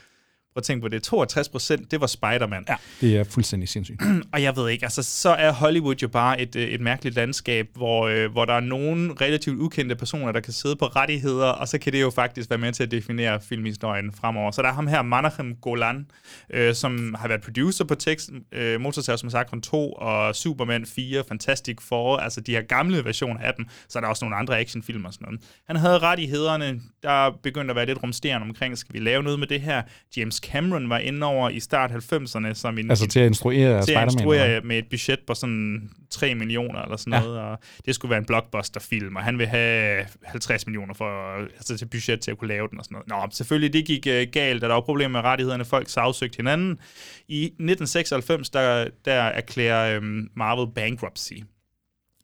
Prøv 0.53 0.59
at 0.59 0.63
tænke 0.63 0.81
på 0.81 0.87
det. 0.87 1.03
62 1.03 1.49
procent, 1.49 1.91
det 1.91 2.01
var 2.01 2.07
Spider-Man. 2.07 2.65
Ja, 2.69 2.75
det 3.01 3.17
er 3.17 3.23
fuldstændig 3.23 3.69
sindssygt. 3.69 4.01
og 4.33 4.43
jeg 4.43 4.55
ved 4.55 4.69
ikke, 4.69 4.85
altså 4.85 5.03
så 5.03 5.29
er 5.29 5.51
Hollywood 5.51 5.95
jo 5.95 6.07
bare 6.07 6.41
et, 6.41 6.55
øh, 6.55 6.63
et 6.67 6.81
mærkeligt 6.81 7.15
landskab, 7.15 7.67
hvor, 7.75 8.07
øh, 8.07 8.31
hvor 8.31 8.45
der 8.45 8.53
er 8.53 8.59
nogle 8.59 9.13
relativt 9.21 9.59
ukendte 9.59 9.95
personer, 9.95 10.31
der 10.31 10.39
kan 10.39 10.53
sidde 10.53 10.75
på 10.75 10.85
rettigheder, 10.85 11.47
og 11.47 11.67
så 11.67 11.77
kan 11.77 11.93
det 11.93 12.01
jo 12.01 12.09
faktisk 12.09 12.49
være 12.49 12.59
med 12.59 12.73
til 12.73 12.83
at 12.83 12.91
definere 12.91 13.41
filmhistorien 13.41 14.11
fremover. 14.11 14.51
Så 14.51 14.61
der 14.61 14.67
er 14.67 14.73
ham 14.73 14.87
her, 14.87 15.01
Manachem 15.01 15.55
Golan, 15.55 16.05
øh, 16.49 16.75
som 16.75 17.15
har 17.19 17.27
været 17.27 17.41
producer 17.41 17.85
på 17.85 17.95
tekst, 17.95 18.29
øh, 18.51 18.81
Motorsavs 18.81 19.23
Massacre 19.23 19.61
2 19.61 19.91
og 19.91 20.35
Superman 20.35 20.85
4, 20.85 21.23
Fantastic 21.27 21.77
Four, 21.81 22.17
altså 22.17 22.41
de 22.41 22.51
her 22.51 22.61
gamle 22.61 23.05
versioner 23.05 23.39
af 23.39 23.53
dem. 23.57 23.65
Så 23.89 23.99
er 23.99 24.01
der 24.01 24.07
også 24.07 24.25
nogle 24.25 24.35
andre 24.35 24.59
actionfilm 24.59 25.05
og 25.05 25.13
sådan 25.13 25.25
noget. 25.25 25.41
Han 25.67 25.75
havde 25.75 25.99
rettighederne, 25.99 26.81
der 27.03 27.39
begyndte 27.43 27.71
at 27.71 27.75
være 27.75 27.85
lidt 27.85 28.03
rumsterende 28.03 28.47
omkring, 28.47 28.77
skal 28.77 28.93
vi 28.93 28.99
lave 28.99 29.23
noget 29.23 29.39
med 29.39 29.47
det 29.47 29.61
her? 29.61 29.81
James 30.17 30.38
Cameron 30.39 30.89
var 30.89 30.97
inde 30.97 31.27
over 31.27 31.49
i 31.49 31.59
start 31.59 31.91
90'erne. 31.91 32.53
Som 32.53 32.77
en, 32.77 32.89
altså 32.89 33.07
til 33.07 33.19
at 33.19 33.25
instruere 33.25 33.85
Til 33.85 33.91
at 33.91 34.03
instruere 34.03 34.61
med 34.61 34.77
et 34.77 34.85
budget 34.89 35.19
på 35.27 35.33
sådan 35.33 35.89
3 36.09 36.35
millioner 36.35 36.81
eller 36.81 36.97
sådan 36.97 37.13
ja. 37.13 37.19
noget. 37.19 37.39
Og 37.39 37.59
det 37.85 37.95
skulle 37.95 38.09
være 38.09 38.19
en 38.19 38.25
blockbuster-film, 38.25 39.15
og 39.15 39.23
han 39.23 39.37
vil 39.37 39.47
have 39.47 40.05
50 40.23 40.67
millioner 40.67 40.93
for, 40.93 41.35
altså 41.35 41.77
til 41.77 41.85
budget 41.85 42.21
til 42.21 42.31
at 42.31 42.37
kunne 42.37 42.47
lave 42.47 42.67
den 42.67 42.79
og 42.79 42.85
sådan 42.85 43.01
noget. 43.09 43.29
Nå, 43.29 43.35
selvfølgelig, 43.35 43.73
det 43.73 43.85
gik 43.85 44.07
uh, 44.09 44.31
galt, 44.31 44.63
og 44.63 44.69
der 44.69 44.75
var 44.75 44.81
problemer 44.81 45.21
med 45.21 45.29
rettighederne. 45.29 45.65
Folk 45.65 45.89
sagsøgte 45.89 46.37
hinanden. 46.37 46.79
I 47.27 47.43
1996, 47.43 48.49
der, 48.49 48.87
der 49.05 49.13
erklærer 49.13 49.97
um, 49.97 50.29
Marvel 50.35 50.73
bankruptcy 50.75 51.33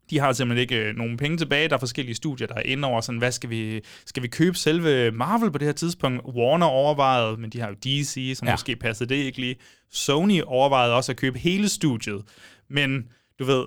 de 0.10 0.20
har 0.20 0.34
simpelthen 0.34 0.62
ikke 0.62 0.90
øh, 0.90 0.96
nogen 0.96 1.18
penge 1.18 1.38
tilbage. 1.38 1.70
Der 1.70 1.76
er 1.76 1.80
forskellige 1.80 2.16
studier, 2.16 2.48
der 2.48 2.56
er 2.56 2.62
inde 2.62 2.88
over, 2.88 3.02
sådan, 3.02 3.20
hvad 3.20 3.32
skal 3.32 3.50
vi, 3.50 3.82
skal 4.06 4.24
vi 4.24 4.28
købe 4.28 4.58
selve 4.58 5.12
Marvel 5.12 5.52
på 5.52 5.58
det 5.58 5.66
her 5.66 5.74
tidspunkt? 5.74 6.22
Warner 6.26 6.66
overvejede, 6.66 7.38
men 7.38 7.50
de 7.50 7.60
har 7.60 7.68
jo 7.68 7.74
DC, 7.74 8.34
som 8.36 8.48
ja. 8.48 8.54
måske 8.54 8.76
passede 8.76 9.10
det 9.10 9.16
ikke 9.16 9.40
lige. 9.40 9.56
Sony 9.92 10.42
overvejede 10.46 10.94
også 10.96 11.12
at 11.12 11.18
købe 11.18 11.40
hele 11.40 11.70
studiet, 11.70 12.22
men 12.70 13.04
du 13.40 13.46
ved, 13.46 13.66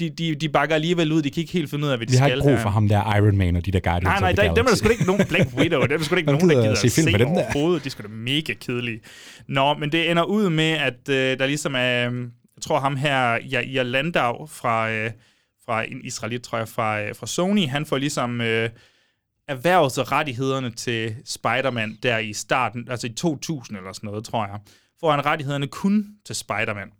de, 0.00 0.10
de, 0.10 0.34
de 0.34 0.48
bakker 0.48 0.74
alligevel 0.74 1.12
ud. 1.12 1.22
De 1.22 1.30
kan 1.30 1.40
ikke 1.40 1.52
helt 1.52 1.70
finde 1.70 1.84
ud 1.86 1.90
af, 1.90 1.98
hvad 1.98 2.06
de, 2.06 2.12
de 2.12 2.16
skal. 2.16 2.26
Vi 2.26 2.30
har 2.30 2.36
ikke 2.36 2.48
brug 2.48 2.58
for 2.58 2.70
ham 2.70 2.88
der 2.88 3.16
Iron 3.16 3.36
Man 3.36 3.56
og 3.56 3.66
de 3.66 3.70
der 3.70 3.80
Guardians 3.80 4.20
Nej, 4.20 4.32
nej, 4.32 4.32
der, 4.32 4.54
dem 4.54 4.64
er 4.64 4.68
der 4.68 4.76
sgu 4.76 4.88
ikke 4.88 5.06
nogen 5.06 5.26
Black 5.28 5.48
Widow. 5.56 5.82
Dem 5.82 6.00
er 6.00 6.04
sgu 6.04 6.16
ikke 6.16 6.32
nogen, 6.32 6.50
der 6.50 6.62
gider 6.62 6.74
se, 6.74 6.90
film 6.90 7.12
se 7.12 7.18
dem 7.18 7.28
overhovedet. 7.28 7.84
De 7.84 7.88
er 7.88 7.90
sgu 7.90 8.02
da 8.02 8.08
mega 8.08 8.52
kedelige. 8.52 9.00
Nå, 9.48 9.74
men 9.74 9.92
det 9.92 10.10
ender 10.10 10.22
ud 10.22 10.50
med, 10.50 10.70
at 10.70 11.08
øh, 11.08 11.38
der 11.38 11.46
ligesom 11.46 11.74
er... 11.74 12.10
Jeg 12.56 12.62
tror 12.62 12.80
ham 12.80 12.96
her, 12.96 13.38
jeg 13.50 13.86
Landau 13.86 14.46
fra... 14.46 14.90
Øh, 14.90 15.10
fra 15.70 15.82
en 15.82 16.04
israelit, 16.04 16.42
tror 16.42 16.58
jeg, 16.58 16.68
fra, 16.68 17.02
øh, 17.02 17.14
fra 17.14 17.26
Sony, 17.26 17.68
han 17.68 17.86
får 17.86 17.98
ligesom 17.98 18.40
øh, 18.40 18.70
erhvervet 19.48 19.92
sig 19.92 20.12
rettighederne 20.12 20.70
til 20.70 21.16
Spider-Man 21.24 21.98
der 22.02 22.18
i 22.18 22.32
starten, 22.32 22.88
altså 22.90 23.06
i 23.06 23.10
2000 23.10 23.78
eller 23.78 23.92
sådan 23.92 24.06
noget, 24.06 24.24
tror 24.24 24.46
jeg, 24.46 24.58
får 25.00 25.10
han 25.10 25.26
rettighederne 25.26 25.66
kun 25.66 26.06
til 26.24 26.34
Spider-Man. 26.34 26.92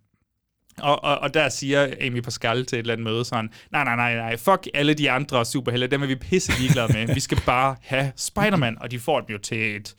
Og, 0.79 1.03
og, 1.03 1.17
og 1.19 1.33
der 1.33 1.49
siger 1.49 1.93
Amy 2.01 2.19
Pascal 2.21 2.65
til 2.65 2.75
et 2.75 2.79
eller 2.79 2.93
andet 2.93 3.03
møde 3.03 3.25
sådan, 3.25 3.49
nej, 3.71 3.83
nej, 3.83 3.95
nej, 3.95 4.15
nej, 4.15 4.37
fuck 4.37 4.67
alle 4.73 4.93
de 4.93 5.11
andre 5.11 5.45
superhelte, 5.45 5.87
dem 5.87 6.03
er 6.03 6.07
vi 6.07 6.15
pisse 6.15 6.59
ligeglade 6.59 6.93
med. 6.93 7.13
Vi 7.13 7.19
skal 7.19 7.37
bare 7.45 7.75
have 7.81 8.11
Spider-Man, 8.15 8.77
og 8.81 8.91
de 8.91 8.99
får 8.99 9.21
dem 9.21 9.29
jo 9.33 9.37
til 9.37 9.75
et, 9.75 9.95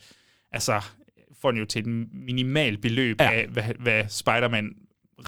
altså, 0.51 0.81
får 1.41 1.51
den 1.51 1.59
jo 1.59 1.65
til 1.65 1.79
et 1.79 2.07
minimalt 2.13 2.81
beløb 2.81 3.21
ja. 3.21 3.31
af, 3.31 3.47
hvad, 3.47 3.63
hvad 3.79 4.03
Spider-Man 4.09 4.75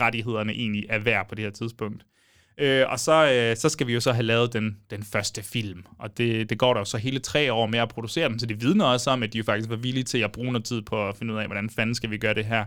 rettighederne 0.02 0.54
egentlig 0.54 0.86
er 0.90 1.00
værd 1.00 1.30
på 1.30 1.36
det 1.36 1.44
her 1.44 1.52
tidspunkt. 1.52 2.06
Øh, 2.58 2.86
og 2.90 3.00
så, 3.00 3.32
øh, 3.32 3.58
så 3.58 3.70
skal 3.70 3.88
vi 3.88 3.94
jo 3.94 4.00
så 4.00 4.12
have 4.12 4.24
lavet 4.24 4.54
den, 4.54 4.78
den 4.90 5.04
første 5.04 5.44
film, 5.44 5.84
og 6.00 6.18
det, 6.18 6.50
det 6.50 6.58
går 6.58 6.74
der 6.74 6.82
jo 6.82 6.86
så 6.86 6.98
hele 6.98 7.20
tre 7.20 7.54
år 7.54 7.66
med 7.66 7.80
at 7.80 7.90
producere 7.90 8.30
den, 8.30 8.40
så 8.40 8.46
det 8.46 8.62
vidner 8.62 8.86
også 8.86 9.10
om, 9.10 9.24
at 9.24 9.34
de 9.34 9.38
jo 9.38 9.44
faktisk 9.44 9.70
var 9.70 9.76
villige 9.76 10.04
til 10.04 10.18
at 10.18 10.32
bruge 10.32 10.52
noget 10.52 10.66
tid 10.66 10.82
på 10.82 11.10
at 11.10 11.16
finde 11.18 11.34
ud 11.34 11.40
af, 11.40 11.46
hvordan 11.46 11.70
fanden 11.70 11.96
skal 11.96 12.10
vi 12.10 12.18
gøre 12.18 12.34
det 12.34 12.46
her. 12.46 12.66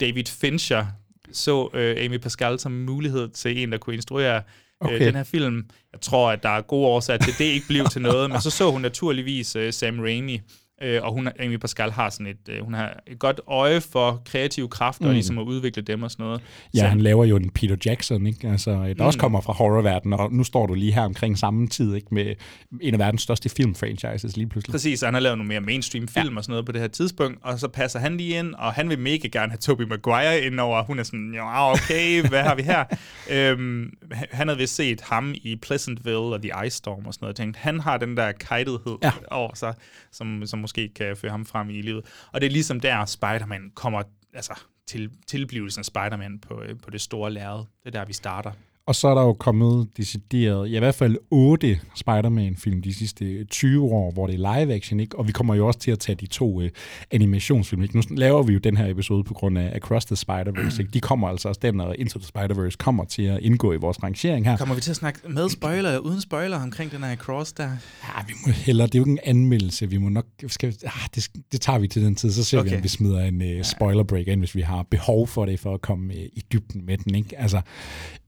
David 0.00 0.24
Fincher 0.24 0.86
så 1.32 1.68
øh, 1.74 2.04
Amy 2.04 2.16
Pascal 2.16 2.58
som 2.58 2.72
mulighed 2.72 3.28
til 3.28 3.58
en, 3.62 3.72
der 3.72 3.78
kunne 3.78 3.94
instruere 3.94 4.36
øh, 4.36 4.42
Okay. 4.82 5.06
den 5.06 5.14
her 5.14 5.24
film. 5.24 5.66
Jeg 5.92 6.00
tror, 6.00 6.30
at 6.30 6.42
der 6.42 6.48
er 6.48 6.60
gode 6.60 6.86
årsager 6.86 7.18
til, 7.18 7.30
at 7.30 7.38
det 7.38 7.44
ikke 7.44 7.66
blev 7.66 7.86
til 7.86 8.02
noget, 8.02 8.30
men 8.30 8.40
så 8.40 8.50
så 8.50 8.70
hun 8.70 8.80
naturligvis 8.80 9.56
øh, 9.56 9.72
Sam 9.72 10.00
Raimi, 10.00 10.40
øh, 10.82 11.02
og 11.02 11.12
hun, 11.12 11.28
Amy 11.40 11.56
Pascal 11.56 11.90
har 11.90 12.10
sådan 12.10 12.26
et, 12.26 12.48
øh, 12.48 12.64
hun 12.64 12.74
har 12.74 13.00
et 13.06 13.18
godt 13.18 13.40
øje 13.46 13.80
for 13.80 14.22
kreative 14.26 14.68
kræfter, 14.68 15.04
mm. 15.04 15.08
og 15.08 15.14
ligesom 15.14 15.38
at 15.38 15.42
udvikle 15.42 15.82
dem 15.82 16.02
og 16.02 16.10
sådan 16.10 16.24
noget. 16.26 16.40
Ja, 16.74 16.78
Så- 16.78 16.86
han 16.86 17.00
laver 17.00 17.24
jo 17.24 17.36
en 17.36 17.50
Peter 17.50 17.76
Jackson, 17.86 18.26
ikke? 18.26 18.48
Altså, 18.48 18.70
der 18.70 18.94
mm. 18.94 19.00
også 19.00 19.18
kommer 19.18 19.40
fra 19.40 19.52
horrorverdenen, 19.52 20.20
og 20.20 20.32
nu 20.32 20.44
står 20.44 20.66
du 20.66 20.74
lige 20.74 20.92
her 20.92 21.02
omkring 21.02 21.38
samme 21.38 21.66
tid, 21.68 21.94
ikke? 21.94 22.06
Med 22.10 22.34
en 22.80 22.94
af 22.94 22.98
verdens 22.98 23.22
største 23.22 23.48
filmfranchises 23.48 24.36
lige 24.36 24.46
pludselig. 24.48 24.72
Præcis, 24.72 25.02
og 25.02 25.06
han 25.06 25.14
har 25.14 25.20
lavet 25.20 25.38
nogle 25.38 25.48
mere 25.48 25.60
mainstream 25.60 26.08
film 26.08 26.32
ja. 26.32 26.36
og 26.36 26.44
sådan 26.44 26.52
noget 26.52 26.66
på 26.66 26.72
det 26.72 26.80
her 26.80 26.88
tidspunkt, 26.88 27.38
og 27.42 27.58
så 27.58 27.68
passer 27.68 27.98
han 27.98 28.16
lige 28.16 28.38
ind, 28.38 28.54
og 28.54 28.72
han 28.72 28.88
vil 28.88 28.98
mega 28.98 29.28
gerne 29.28 29.50
have 29.52 29.58
Tobey 29.58 29.84
Maguire 29.84 30.40
ind 30.40 30.60
over. 30.60 30.82
Hun 30.82 30.98
er 30.98 31.02
sådan, 31.02 31.30
ja, 31.34 31.72
okay, 31.72 32.28
hvad 32.28 32.42
har 32.42 32.54
vi 32.54 32.62
her? 32.62 32.84
øhm, 33.34 33.92
han 34.30 34.48
havde 34.48 34.58
vist 34.58 34.74
set 34.74 35.00
ham 35.00 35.34
i 35.34 35.56
Pleasantville 35.62 36.18
og 36.18 36.42
The 36.42 36.66
Ice 36.66 36.76
Storm 36.76 37.06
og 37.06 37.14
sådan 37.14 37.24
noget, 37.24 37.32
og 37.32 37.36
tænkt, 37.36 37.56
han 37.56 37.80
har 37.80 37.96
den 37.98 38.16
der 38.16 38.32
kajtethed 38.32 38.96
Ja. 39.02 39.06
ja. 39.06 39.10
over 39.36 39.54
sig, 39.54 39.74
som, 40.12 40.42
som 40.46 40.64
måske 40.70 40.88
kan 40.88 41.16
føre 41.16 41.30
ham 41.30 41.46
frem 41.46 41.70
i 41.70 41.82
livet. 41.82 42.04
Og 42.32 42.40
det 42.40 42.46
er 42.46 42.50
ligesom 42.50 42.80
der, 42.80 43.04
Spider-Man 43.04 43.70
kommer, 43.74 44.02
altså 44.34 44.60
til, 44.86 45.10
tilblivelsen 45.26 45.80
af 45.80 45.84
Spider-Man 45.84 46.38
på, 46.38 46.62
øh, 46.62 46.78
på 46.80 46.90
det 46.90 47.00
store 47.00 47.30
lærred. 47.30 47.58
Det 47.58 47.86
er 47.86 47.90
der, 47.90 48.04
vi 48.04 48.12
starter. 48.12 48.52
Og 48.86 48.94
så 48.94 49.08
er 49.08 49.14
der 49.14 49.22
jo 49.22 49.32
kommet 49.32 49.88
decideret, 49.96 50.70
ja, 50.70 50.76
i 50.76 50.78
hvert 50.78 50.94
fald 50.94 51.16
otte 51.30 51.80
Spider-Man-film 51.94 52.82
de 52.82 52.94
sidste 52.94 53.44
20 53.44 53.84
år, 53.84 54.10
hvor 54.10 54.26
det 54.26 54.34
er 54.34 54.38
live-action, 54.58 55.00
ikke? 55.00 55.18
Og 55.18 55.26
vi 55.26 55.32
kommer 55.32 55.54
jo 55.54 55.66
også 55.66 55.78
til 55.78 55.90
at 55.90 55.98
tage 55.98 56.16
de 56.16 56.26
to 56.26 56.60
øh, 56.62 56.70
animationsfilm, 57.10 57.82
ikke? 57.82 57.96
Nu 57.96 58.02
laver 58.10 58.42
vi 58.42 58.52
jo 58.52 58.58
den 58.58 58.76
her 58.76 58.86
episode 58.86 59.24
på 59.24 59.34
grund 59.34 59.58
af 59.58 59.72
Across 59.76 60.06
the 60.06 60.16
Spider-Verse, 60.16 60.80
ikke? 60.80 60.90
De 60.92 61.00
kommer 61.00 61.28
altså 61.28 61.48
også, 61.48 61.58
den 61.62 61.80
og 61.80 61.96
Into 61.98 62.18
the 62.18 62.28
Spider-Verse 62.36 62.76
kommer 62.78 63.04
til 63.04 63.22
at 63.22 63.38
indgå 63.40 63.72
i 63.72 63.76
vores 63.76 64.02
rangering 64.02 64.46
her. 64.46 64.56
Kommer 64.56 64.74
vi 64.74 64.80
til 64.80 64.90
at 64.90 64.96
snakke 64.96 65.20
med 65.28 65.48
spoiler 65.48 65.88
eller 65.88 65.98
uden 65.98 66.20
spoiler 66.20 66.62
omkring 66.62 66.92
den 66.92 67.02
her 67.02 67.16
cross 67.16 67.52
der? 67.52 67.64
Ja, 67.64 68.24
vi 68.26 68.32
må 68.46 68.52
hellere, 68.52 68.86
det 68.86 68.94
er 68.94 68.98
jo 68.98 69.04
ikke 69.04 69.12
en 69.12 69.18
anmeldelse, 69.24 69.90
vi 69.90 69.96
må 69.96 70.08
nok, 70.08 70.26
skal, 70.46 70.74
ah, 70.84 70.92
det, 71.14 71.28
det 71.52 71.60
tager 71.60 71.78
vi 71.78 71.88
til 71.88 72.02
den 72.02 72.14
tid, 72.14 72.32
så 72.32 72.44
ser 72.44 72.58
okay. 72.58 72.70
vi, 72.70 72.76
om 72.76 72.82
vi 72.82 72.88
smider 72.88 73.20
en 73.20 73.58
uh, 73.58 73.64
spoiler 73.64 74.02
break 74.02 74.26
ind, 74.26 74.40
hvis 74.40 74.54
vi 74.54 74.60
har 74.60 74.82
behov 74.90 75.26
for 75.26 75.46
det, 75.46 75.60
for 75.60 75.74
at 75.74 75.80
komme 75.80 76.14
uh, 76.14 76.20
i 76.20 76.42
dybden 76.52 76.86
med 76.86 76.98
den, 76.98 77.14
ikke? 77.14 77.38
Altså, 77.38 77.60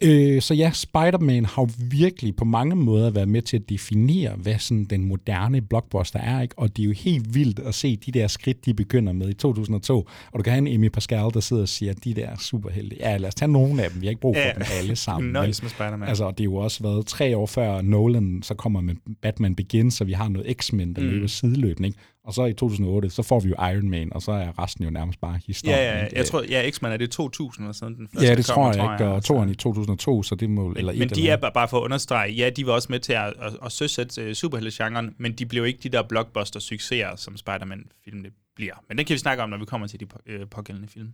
øh, 0.00 0.42
så 0.42 0.51
ja, 0.52 0.70
Spider-Man 0.74 1.44
har 1.44 1.62
jo 1.62 1.68
virkelig 1.90 2.36
på 2.36 2.44
mange 2.44 2.76
måder 2.76 3.10
været 3.10 3.28
med 3.28 3.42
til 3.42 3.56
at 3.56 3.68
definere, 3.68 4.32
hvad 4.36 4.58
sådan 4.58 4.84
den 4.84 5.04
moderne 5.04 5.60
blockbuster 5.60 6.18
er, 6.18 6.42
ikke? 6.42 6.58
Og 6.58 6.76
det 6.76 6.82
er 6.82 6.86
jo 6.86 6.92
helt 6.92 7.34
vildt 7.34 7.58
at 7.58 7.74
se 7.74 7.96
de 7.96 8.12
der 8.12 8.26
skridt, 8.26 8.64
de 8.66 8.74
begynder 8.74 9.12
med 9.12 9.28
i 9.28 9.34
2002, 9.34 10.08
og 10.32 10.38
du 10.38 10.42
kan 10.42 10.52
have 10.52 10.68
en 10.68 10.74
Amy 10.74 10.88
Pascal, 10.88 11.30
der 11.34 11.40
sidder 11.40 11.62
og 11.62 11.68
siger, 11.68 11.92
de 11.92 12.14
der 12.14 12.28
superhelte, 12.40 12.96
ja, 13.00 13.16
lad 13.16 13.28
os 13.28 13.34
tage 13.34 13.52
nogle 13.52 13.82
af 13.84 13.90
dem, 13.90 14.00
vi 14.00 14.06
har 14.06 14.10
ikke 14.10 14.20
brug 14.20 14.34
for 14.36 14.40
Ja. 14.40 14.52
dem 14.54 14.62
alle 14.80 14.96
sammen. 14.96 15.32
Nøjes 15.42 15.62
med 15.62 15.70
Spider-Man. 15.70 16.08
Altså, 16.08 16.30
det 16.30 16.40
er 16.40 16.44
jo 16.44 16.54
også 16.56 16.82
været 16.82 17.06
tre 17.06 17.36
år 17.36 17.46
før 17.46 17.80
Nolan 17.82 18.40
så 18.42 18.54
kommer 18.54 18.80
med 18.80 18.94
Batman 19.22 19.54
Begins, 19.54 19.94
så 19.94 20.04
vi 20.04 20.12
har 20.12 20.28
noget 20.28 20.56
X-Men, 20.62 20.94
der 20.94 21.02
mm. 21.02 21.08
løber 21.08 21.26
sideløbende, 21.26 21.86
ikke? 21.88 21.98
Og 22.24 22.34
så 22.34 22.44
i 22.44 22.52
2008, 22.52 23.10
så 23.10 23.22
får 23.22 23.40
vi 23.40 23.48
jo 23.48 23.54
Iron 23.54 23.88
Man, 23.90 24.12
og 24.12 24.22
så 24.22 24.32
er 24.32 24.62
resten 24.62 24.84
jo 24.84 24.90
nærmest 24.90 25.20
bare 25.20 25.38
historie. 25.46 25.76
Ja, 25.76 25.98
ja, 25.98 26.08
jeg 26.12 26.26
tror, 26.26 26.42
ja, 26.48 26.70
X-Men 26.70 26.92
er 26.92 26.96
det 26.96 27.10
2000 27.10 27.64
eller 27.64 27.72
sådan 27.72 27.96
den 27.96 28.08
første 28.08 28.28
ja, 28.28 28.34
det 28.34 28.46
kommer, 28.50 28.72
tror 28.72 28.82
jeg 28.92 29.00
ikke, 29.00 29.10
og 29.10 29.24
toeren 29.24 29.48
i 29.48 29.54
2002, 29.54 30.22
så 30.22 30.34
det 30.34 30.50
må... 30.50 30.72
Eller 30.76 30.92
Men 30.92 31.08
de 31.08 31.20
eller 31.20 31.32
er 31.32 31.36
bare- 31.36 31.52
bare 31.52 31.68
for 31.68 31.78
at 31.78 31.82
understrege, 31.84 32.32
ja, 32.32 32.50
de 32.50 32.66
var 32.66 32.72
også 32.72 32.86
med 32.90 33.00
til 33.00 33.12
at, 33.12 33.34
at, 33.40 33.52
at 33.64 33.72
søsætte 33.72 34.26
uh, 34.28 34.32
superhelte-genren, 34.32 35.14
men 35.18 35.32
de 35.32 35.46
blev 35.46 35.66
ikke 35.66 35.78
de 35.82 35.88
der 35.88 36.02
blockbuster-succeser, 36.02 37.16
som 37.16 37.36
Spider-Man-filmene 37.36 38.30
bliver. 38.56 38.74
Men 38.88 38.98
det 38.98 39.06
kan 39.06 39.14
vi 39.14 39.18
snakke 39.18 39.42
om, 39.42 39.50
når 39.50 39.58
vi 39.58 39.64
kommer 39.64 39.86
til 39.86 40.00
de 40.00 40.06
på, 40.06 40.18
øh, 40.26 40.46
pågældende 40.50 40.88
film. 40.88 41.08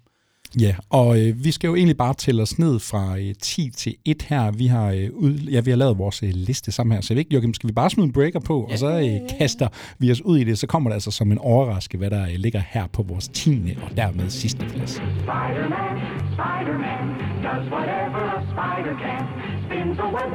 Ja, 0.61 0.75
og 0.91 1.21
øh, 1.21 1.45
vi 1.45 1.51
skal 1.51 1.69
jo 1.69 1.75
egentlig 1.75 1.97
bare 1.97 2.15
tælle 2.15 2.43
os 2.43 2.59
ned 2.59 2.79
fra 2.79 3.19
øh, 3.19 3.35
10 3.43 3.71
til 3.71 3.95
1 4.05 4.23
her. 4.23 4.51
Vi 4.51 4.67
har, 4.67 4.91
øh, 4.91 5.09
ud, 5.13 5.33
ja, 5.33 5.61
vi 5.61 5.71
har 5.71 5.77
lavet 5.77 5.99
vores 5.99 6.23
øh, 6.23 6.31
liste 6.33 6.73
sammen 6.73 6.93
her, 6.95 7.01
så 7.01 7.07
jeg 7.11 7.17
ved 7.17 7.21
ikke, 7.21 7.35
Joachim, 7.35 7.55
skal 7.55 7.69
vi 7.69 7.73
bare 7.73 7.91
smide 7.91 8.07
en 8.07 8.13
breaker 8.13 8.41
på, 8.41 8.69
og 8.73 8.79
så 8.79 8.89
øh, 8.89 9.39
kaster 9.39 9.69
vi 9.99 10.11
os 10.11 10.23
ud 10.23 10.39
i 10.39 10.45
det, 10.45 10.59
så 10.59 10.67
kommer 10.67 10.91
det 10.91 10.95
altså 10.95 11.11
som 11.11 11.33
en 11.33 11.39
overraskelse, 11.39 11.99
hvad 11.99 12.11
der 12.11 12.23
øh, 12.23 12.35
ligger 12.35 12.63
her 12.71 12.87
på 12.87 13.03
vores 13.03 13.29
10. 13.29 13.77
og 13.83 13.97
dermed 13.97 14.31
sidste 14.31 14.67
plads. 14.67 14.91
Spider-Man, 14.91 15.95
Spider-Man, 16.37 17.05
does 17.47 17.67
whatever 17.75 18.23
a 18.39 18.41
spider 18.53 18.95
can. 19.05 19.23
Spins 19.67 19.99
a 20.07 20.09
web 20.17 20.33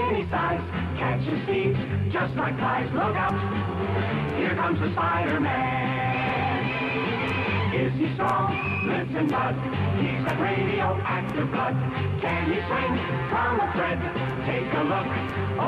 any 0.00 0.22
size, 0.34 0.64
catches 1.02 1.40
thieves 1.48 1.78
just 2.16 2.32
like 2.42 2.56
flies. 2.62 2.88
Look 3.00 3.16
out, 3.24 3.36
here 4.38 4.54
comes 4.62 4.78
the 4.84 4.90
Spider-Man. 4.96 6.47
Is 7.84 7.94
he 8.02 8.06
strong? 8.16 8.46
Lives 8.90 9.14
in 9.20 9.26
blood. 9.32 9.54
He's 10.02 10.20
got 10.26 10.36
radioactive 10.48 11.48
blood. 11.54 11.74
Can 12.22 12.40
he 12.50 12.58
swing 12.68 12.94
from 13.30 13.52
a 13.64 13.66
thread? 13.74 13.98
Take 14.48 14.70
a 14.80 14.84
look 14.92 15.08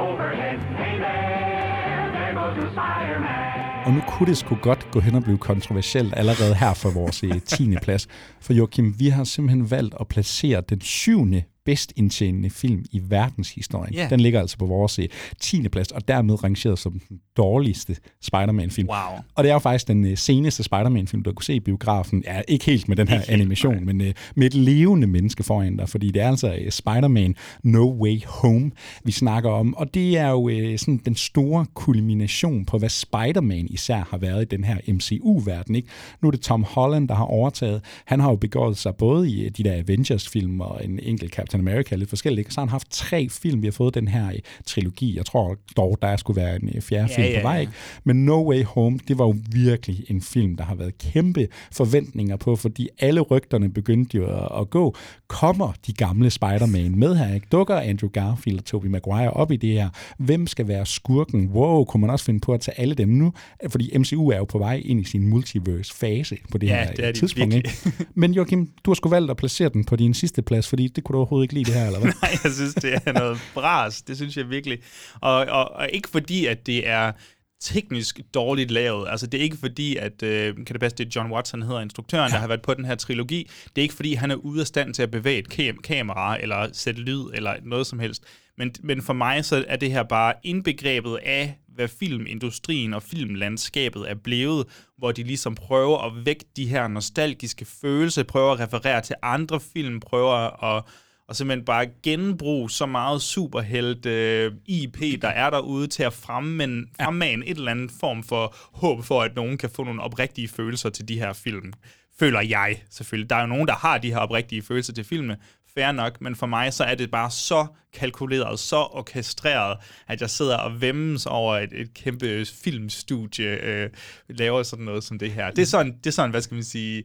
overhead. 0.02 0.58
Hey 0.80 0.94
there, 1.04 2.10
there 2.16 2.34
goes 2.40 2.54
the 2.62 2.68
Spider-Man. 2.76 3.60
Og 3.86 3.92
nu 3.92 4.00
kunne 4.08 4.26
det 4.26 4.36
sgu 4.36 4.54
godt 4.54 4.90
gå 4.92 5.00
hen 5.00 5.14
og 5.14 5.22
blive 5.22 5.38
kontroversielt 5.38 6.14
allerede 6.16 6.54
her 6.54 6.74
for 6.74 6.90
vores 6.90 7.22
eh, 7.22 7.40
10. 7.42 7.76
plads. 7.82 8.08
For 8.40 8.52
Joachim, 8.52 8.94
vi 8.98 9.08
har 9.08 9.24
simpelthen 9.24 9.70
valgt 9.70 9.94
at 10.00 10.08
placere 10.08 10.62
den 10.68 10.80
syvende 10.80 11.42
bedst 11.64 11.92
indtjenende 11.96 12.50
film 12.50 12.84
i 12.92 13.00
verdenshistorien. 13.08 13.94
Ja. 13.94 14.06
Den 14.10 14.20
ligger 14.20 14.40
altså 14.40 14.58
på 14.58 14.66
vores 14.66 14.98
øh, 14.98 15.08
10. 15.40 15.68
plads, 15.68 15.90
og 15.90 16.08
dermed 16.08 16.44
rangeret 16.44 16.78
som 16.78 17.00
den 17.08 17.20
dårligste 17.36 17.96
Spider-Man-film. 18.22 18.88
Wow. 18.88 19.18
Og 19.34 19.44
det 19.44 19.50
er 19.50 19.54
jo 19.54 19.58
faktisk 19.58 19.88
den 19.88 20.06
øh, 20.06 20.16
seneste 20.16 20.62
Spider-Man-film, 20.62 21.22
du 21.22 21.32
kunne 21.32 21.44
se 21.44 21.54
i 21.54 21.60
biografen. 21.60 22.24
Ja, 22.26 22.40
ikke 22.48 22.64
helt 22.64 22.88
med 22.88 22.96
den 22.96 23.08
her 23.08 23.16
Ikke 23.16 23.30
helt, 23.30 23.40
animation, 23.40 23.74
nej. 23.74 23.84
men 23.84 24.00
øh, 24.00 24.14
med 24.34 24.46
et 24.46 24.54
levende 24.54 25.06
menneske 25.06 25.42
foran 25.42 25.76
dig, 25.76 25.88
fordi 25.88 26.10
det 26.10 26.22
er 26.22 26.28
altså 26.28 26.54
øh, 26.54 26.70
Spider-Man 26.70 27.34
No 27.62 28.02
Way 28.02 28.24
Home, 28.26 28.70
vi 29.04 29.12
snakker 29.12 29.50
om. 29.50 29.74
Og 29.76 29.94
det 29.94 30.18
er 30.18 30.28
jo 30.28 30.48
øh, 30.48 30.78
sådan 30.78 31.00
den 31.04 31.14
store 31.14 31.66
kulmination 31.74 32.64
på, 32.64 32.78
hvad 32.78 32.88
Spider-Man 32.88 33.66
især 33.70 34.06
har 34.10 34.18
været 34.18 34.42
i 34.42 34.56
den 34.56 34.64
her 34.64 34.76
MCU-verden. 34.88 35.74
Ikke? 35.74 35.88
Nu 36.22 36.28
er 36.28 36.30
det 36.30 36.40
Tom 36.40 36.64
Holland, 36.64 37.08
der 37.08 37.14
har 37.14 37.24
overtaget. 37.24 37.82
Han 38.04 38.20
har 38.20 38.30
jo 38.30 38.36
begået 38.36 38.76
sig 38.76 38.96
både 38.96 39.30
i 39.30 39.44
øh, 39.44 39.50
de 39.50 39.62
der 39.64 39.78
Avengers-film 39.78 40.60
og 40.60 40.84
en 40.84 40.98
enkelt 41.02 41.32
Captain 41.50 41.68
America, 41.68 41.94
lidt 41.96 42.08
forskelligt. 42.08 42.38
ikke? 42.38 42.54
Så 42.54 42.60
har 42.60 42.66
han 42.66 42.70
haft 42.70 42.90
tre 42.90 43.28
film, 43.28 43.62
vi 43.62 43.66
har 43.66 43.72
fået 43.72 43.94
den 43.94 44.08
her 44.08 44.28
øh, 44.28 44.34
trilogi. 44.66 45.16
Jeg 45.16 45.26
tror 45.26 45.56
dog, 45.76 45.98
der 46.02 46.16
skulle 46.16 46.40
være 46.42 46.56
en 46.62 46.70
øh, 46.74 46.80
fjerde 46.82 47.08
Ja, 47.12 47.16
film 47.16 47.28
ja, 47.34 47.40
på 47.40 47.42
vej. 47.48 47.60
Ikke? 47.60 47.72
Men 48.04 48.24
No 48.24 48.48
Way 48.50 48.64
Home, 48.64 48.98
det 49.08 49.18
var 49.18 49.24
jo 49.26 49.34
virkelig 49.52 50.04
en 50.08 50.22
film, 50.22 50.56
der 50.56 50.64
har 50.64 50.74
været 50.74 50.98
kæmpe 50.98 51.48
forventninger 51.72 52.36
på, 52.36 52.56
fordi 52.56 52.88
alle 52.98 53.20
rygterne 53.20 53.70
begyndte 53.72 54.16
jo 54.16 54.26
at, 54.26 54.60
at 54.60 54.70
gå. 54.70 54.96
Kommer 55.28 55.72
de 55.86 55.92
gamle 55.92 56.30
Spider-Man 56.30 56.98
med 56.98 57.16
her? 57.16 57.34
Ikke? 57.34 57.46
Dukker 57.52 57.76
Andrew 57.76 58.10
Garfield 58.10 58.58
og 58.58 58.64
Tobey 58.64 58.88
Maguire 58.88 59.30
op 59.30 59.52
i 59.52 59.56
det 59.56 59.72
her? 59.72 59.88
Hvem 60.18 60.46
skal 60.46 60.68
være 60.68 60.86
skurken? 60.86 61.48
Wow, 61.48 61.84
kunne 61.84 62.00
man 62.00 62.10
også 62.10 62.24
finde 62.24 62.40
på 62.40 62.52
at 62.54 62.60
tage 62.60 62.80
alle 62.80 62.94
dem 62.94 63.08
nu? 63.08 63.32
Fordi 63.68 63.98
MCU 63.98 64.28
er 64.28 64.36
jo 64.36 64.44
på 64.44 64.58
vej 64.58 64.82
ind 64.84 65.00
i 65.00 65.04
sin 65.04 65.26
multiverse-fase 65.26 66.36
på 66.52 66.58
det 66.58 66.66
Ja, 66.66 66.84
her 66.84 66.92
det 66.92 67.04
er 67.04 67.12
de 67.12 67.18
tidspunkt. 67.18 67.54
virkelig. 67.54 67.74
Ikke? 67.86 68.06
Men 68.14 68.32
Joachim, 68.32 68.68
du 68.84 68.90
har 68.90 68.94
sgu 68.94 69.08
valgt 69.08 69.30
at 69.30 69.36
placere 69.36 69.68
den 69.68 69.84
på 69.84 69.96
din 69.96 70.14
sidste 70.14 70.42
plads, 70.42 70.68
fordi 70.68 70.88
det 70.88 71.04
kunne 71.04 71.12
du 71.14 71.18
overhovedet 71.18 71.39
ikke 71.42 71.54
lide 71.54 71.64
det 71.64 71.74
her, 71.74 71.86
eller 71.86 72.00
hvad? 72.00 72.12
Nej, 72.22 72.38
jeg 72.44 72.52
synes, 72.52 72.74
det 72.74 73.00
er 73.06 73.12
noget 73.12 73.38
bras. 73.54 74.02
Det 74.02 74.16
synes 74.16 74.36
jeg 74.36 74.50
virkelig. 74.50 74.78
Og, 75.20 75.34
og, 75.36 75.72
og 75.72 75.88
ikke 75.92 76.08
fordi, 76.08 76.46
at 76.46 76.66
det 76.66 76.88
er 76.88 77.12
teknisk 77.60 78.20
dårligt 78.34 78.70
lavet. 78.70 79.08
Altså, 79.08 79.26
det 79.26 79.38
er 79.38 79.42
ikke 79.42 79.56
fordi, 79.56 79.96
at, 79.96 80.22
øh, 80.22 80.54
kan 80.54 80.66
det 80.66 80.80
passe, 80.80 80.96
det 80.96 81.16
John 81.16 81.32
Watson 81.32 81.62
hedder 81.62 81.80
instruktøren, 81.80 82.30
ja. 82.30 82.34
der 82.34 82.40
har 82.40 82.48
været 82.48 82.62
på 82.62 82.74
den 82.74 82.84
her 82.84 82.94
trilogi. 82.94 83.50
Det 83.76 83.78
er 83.78 83.82
ikke 83.82 83.94
fordi, 83.94 84.14
han 84.14 84.30
er 84.30 84.34
ude 84.34 84.60
af 84.60 84.66
stand 84.66 84.94
til 84.94 85.02
at 85.02 85.10
bevæge 85.10 85.38
et 85.38 85.48
kam- 85.48 85.82
kamera, 85.82 86.38
eller 86.40 86.68
sætte 86.72 87.00
lyd, 87.00 87.24
eller 87.34 87.54
noget 87.62 87.86
som 87.86 87.98
helst. 87.98 88.24
Men, 88.58 88.74
men 88.82 89.02
for 89.02 89.12
mig, 89.12 89.44
så 89.44 89.64
er 89.68 89.76
det 89.76 89.92
her 89.92 90.02
bare 90.02 90.34
indbegrebet 90.42 91.18
af, 91.22 91.58
hvad 91.74 91.88
filmindustrien 91.88 92.94
og 92.94 93.02
filmlandskabet 93.02 94.10
er 94.10 94.14
blevet, 94.14 94.66
hvor 94.98 95.12
de 95.12 95.22
ligesom 95.22 95.54
prøver 95.54 95.98
at 95.98 96.26
vække 96.26 96.44
de 96.56 96.66
her 96.66 96.88
nostalgiske 96.88 97.64
følelser, 97.64 98.22
prøver 98.22 98.52
at 98.52 98.60
referere 98.60 99.00
til 99.00 99.16
andre 99.22 99.60
film, 99.60 100.00
prøver 100.00 100.64
at 100.76 100.84
og 101.30 101.36
simpelthen 101.36 101.64
bare 101.64 101.86
genbruge 102.02 102.70
så 102.70 102.86
meget 102.86 103.22
superhelt 103.22 104.06
øh, 104.06 104.52
IP, 104.66 105.22
der 105.22 105.28
er 105.28 105.50
derude 105.50 105.86
til 105.86 106.02
at 106.02 106.12
fremme, 106.12 106.86
fremmane 107.00 107.46
et 107.46 107.56
eller 107.56 107.70
andet 107.70 107.90
form 108.00 108.22
for 108.22 108.54
håb 108.72 109.04
for, 109.04 109.22
at 109.22 109.36
nogen 109.36 109.58
kan 109.58 109.70
få 109.70 109.84
nogle 109.84 110.02
oprigtige 110.02 110.48
følelser 110.48 110.90
til 110.90 111.08
de 111.08 111.18
her 111.18 111.32
film. 111.32 111.72
Føler 112.18 112.40
jeg 112.40 112.82
selvfølgelig. 112.90 113.30
Der 113.30 113.36
er 113.36 113.40
jo 113.40 113.46
nogen, 113.46 113.68
der 113.68 113.74
har 113.74 113.98
de 113.98 114.10
her 114.10 114.18
oprigtige 114.18 114.62
følelser 114.62 114.92
til 114.92 115.04
filmene. 115.04 115.36
Fair 115.74 115.92
nok, 115.92 116.20
men 116.20 116.36
for 116.36 116.46
mig 116.46 116.72
så 116.72 116.84
er 116.84 116.94
det 116.94 117.10
bare 117.10 117.30
så 117.30 117.66
kalkuleret, 117.92 118.58
så 118.58 118.76
orkestreret, 118.76 119.78
at 120.08 120.20
jeg 120.20 120.30
sidder 120.30 120.56
og 120.56 120.80
vemmes 120.80 121.26
over 121.26 121.56
et, 121.56 121.72
et 121.72 121.94
kæmpe 121.94 122.46
filmstudie, 122.46 123.48
øh, 123.48 123.90
laver 124.28 124.62
sådan 124.62 124.84
noget 124.84 125.04
som 125.04 125.18
det 125.18 125.32
her. 125.32 125.50
Det 125.50 125.62
er 125.62 125.66
sådan, 125.66 125.92
det 125.92 126.06
er 126.06 126.10
sådan 126.10 126.30
hvad 126.30 126.40
skal 126.40 126.54
man 126.54 126.64
sige, 126.64 127.04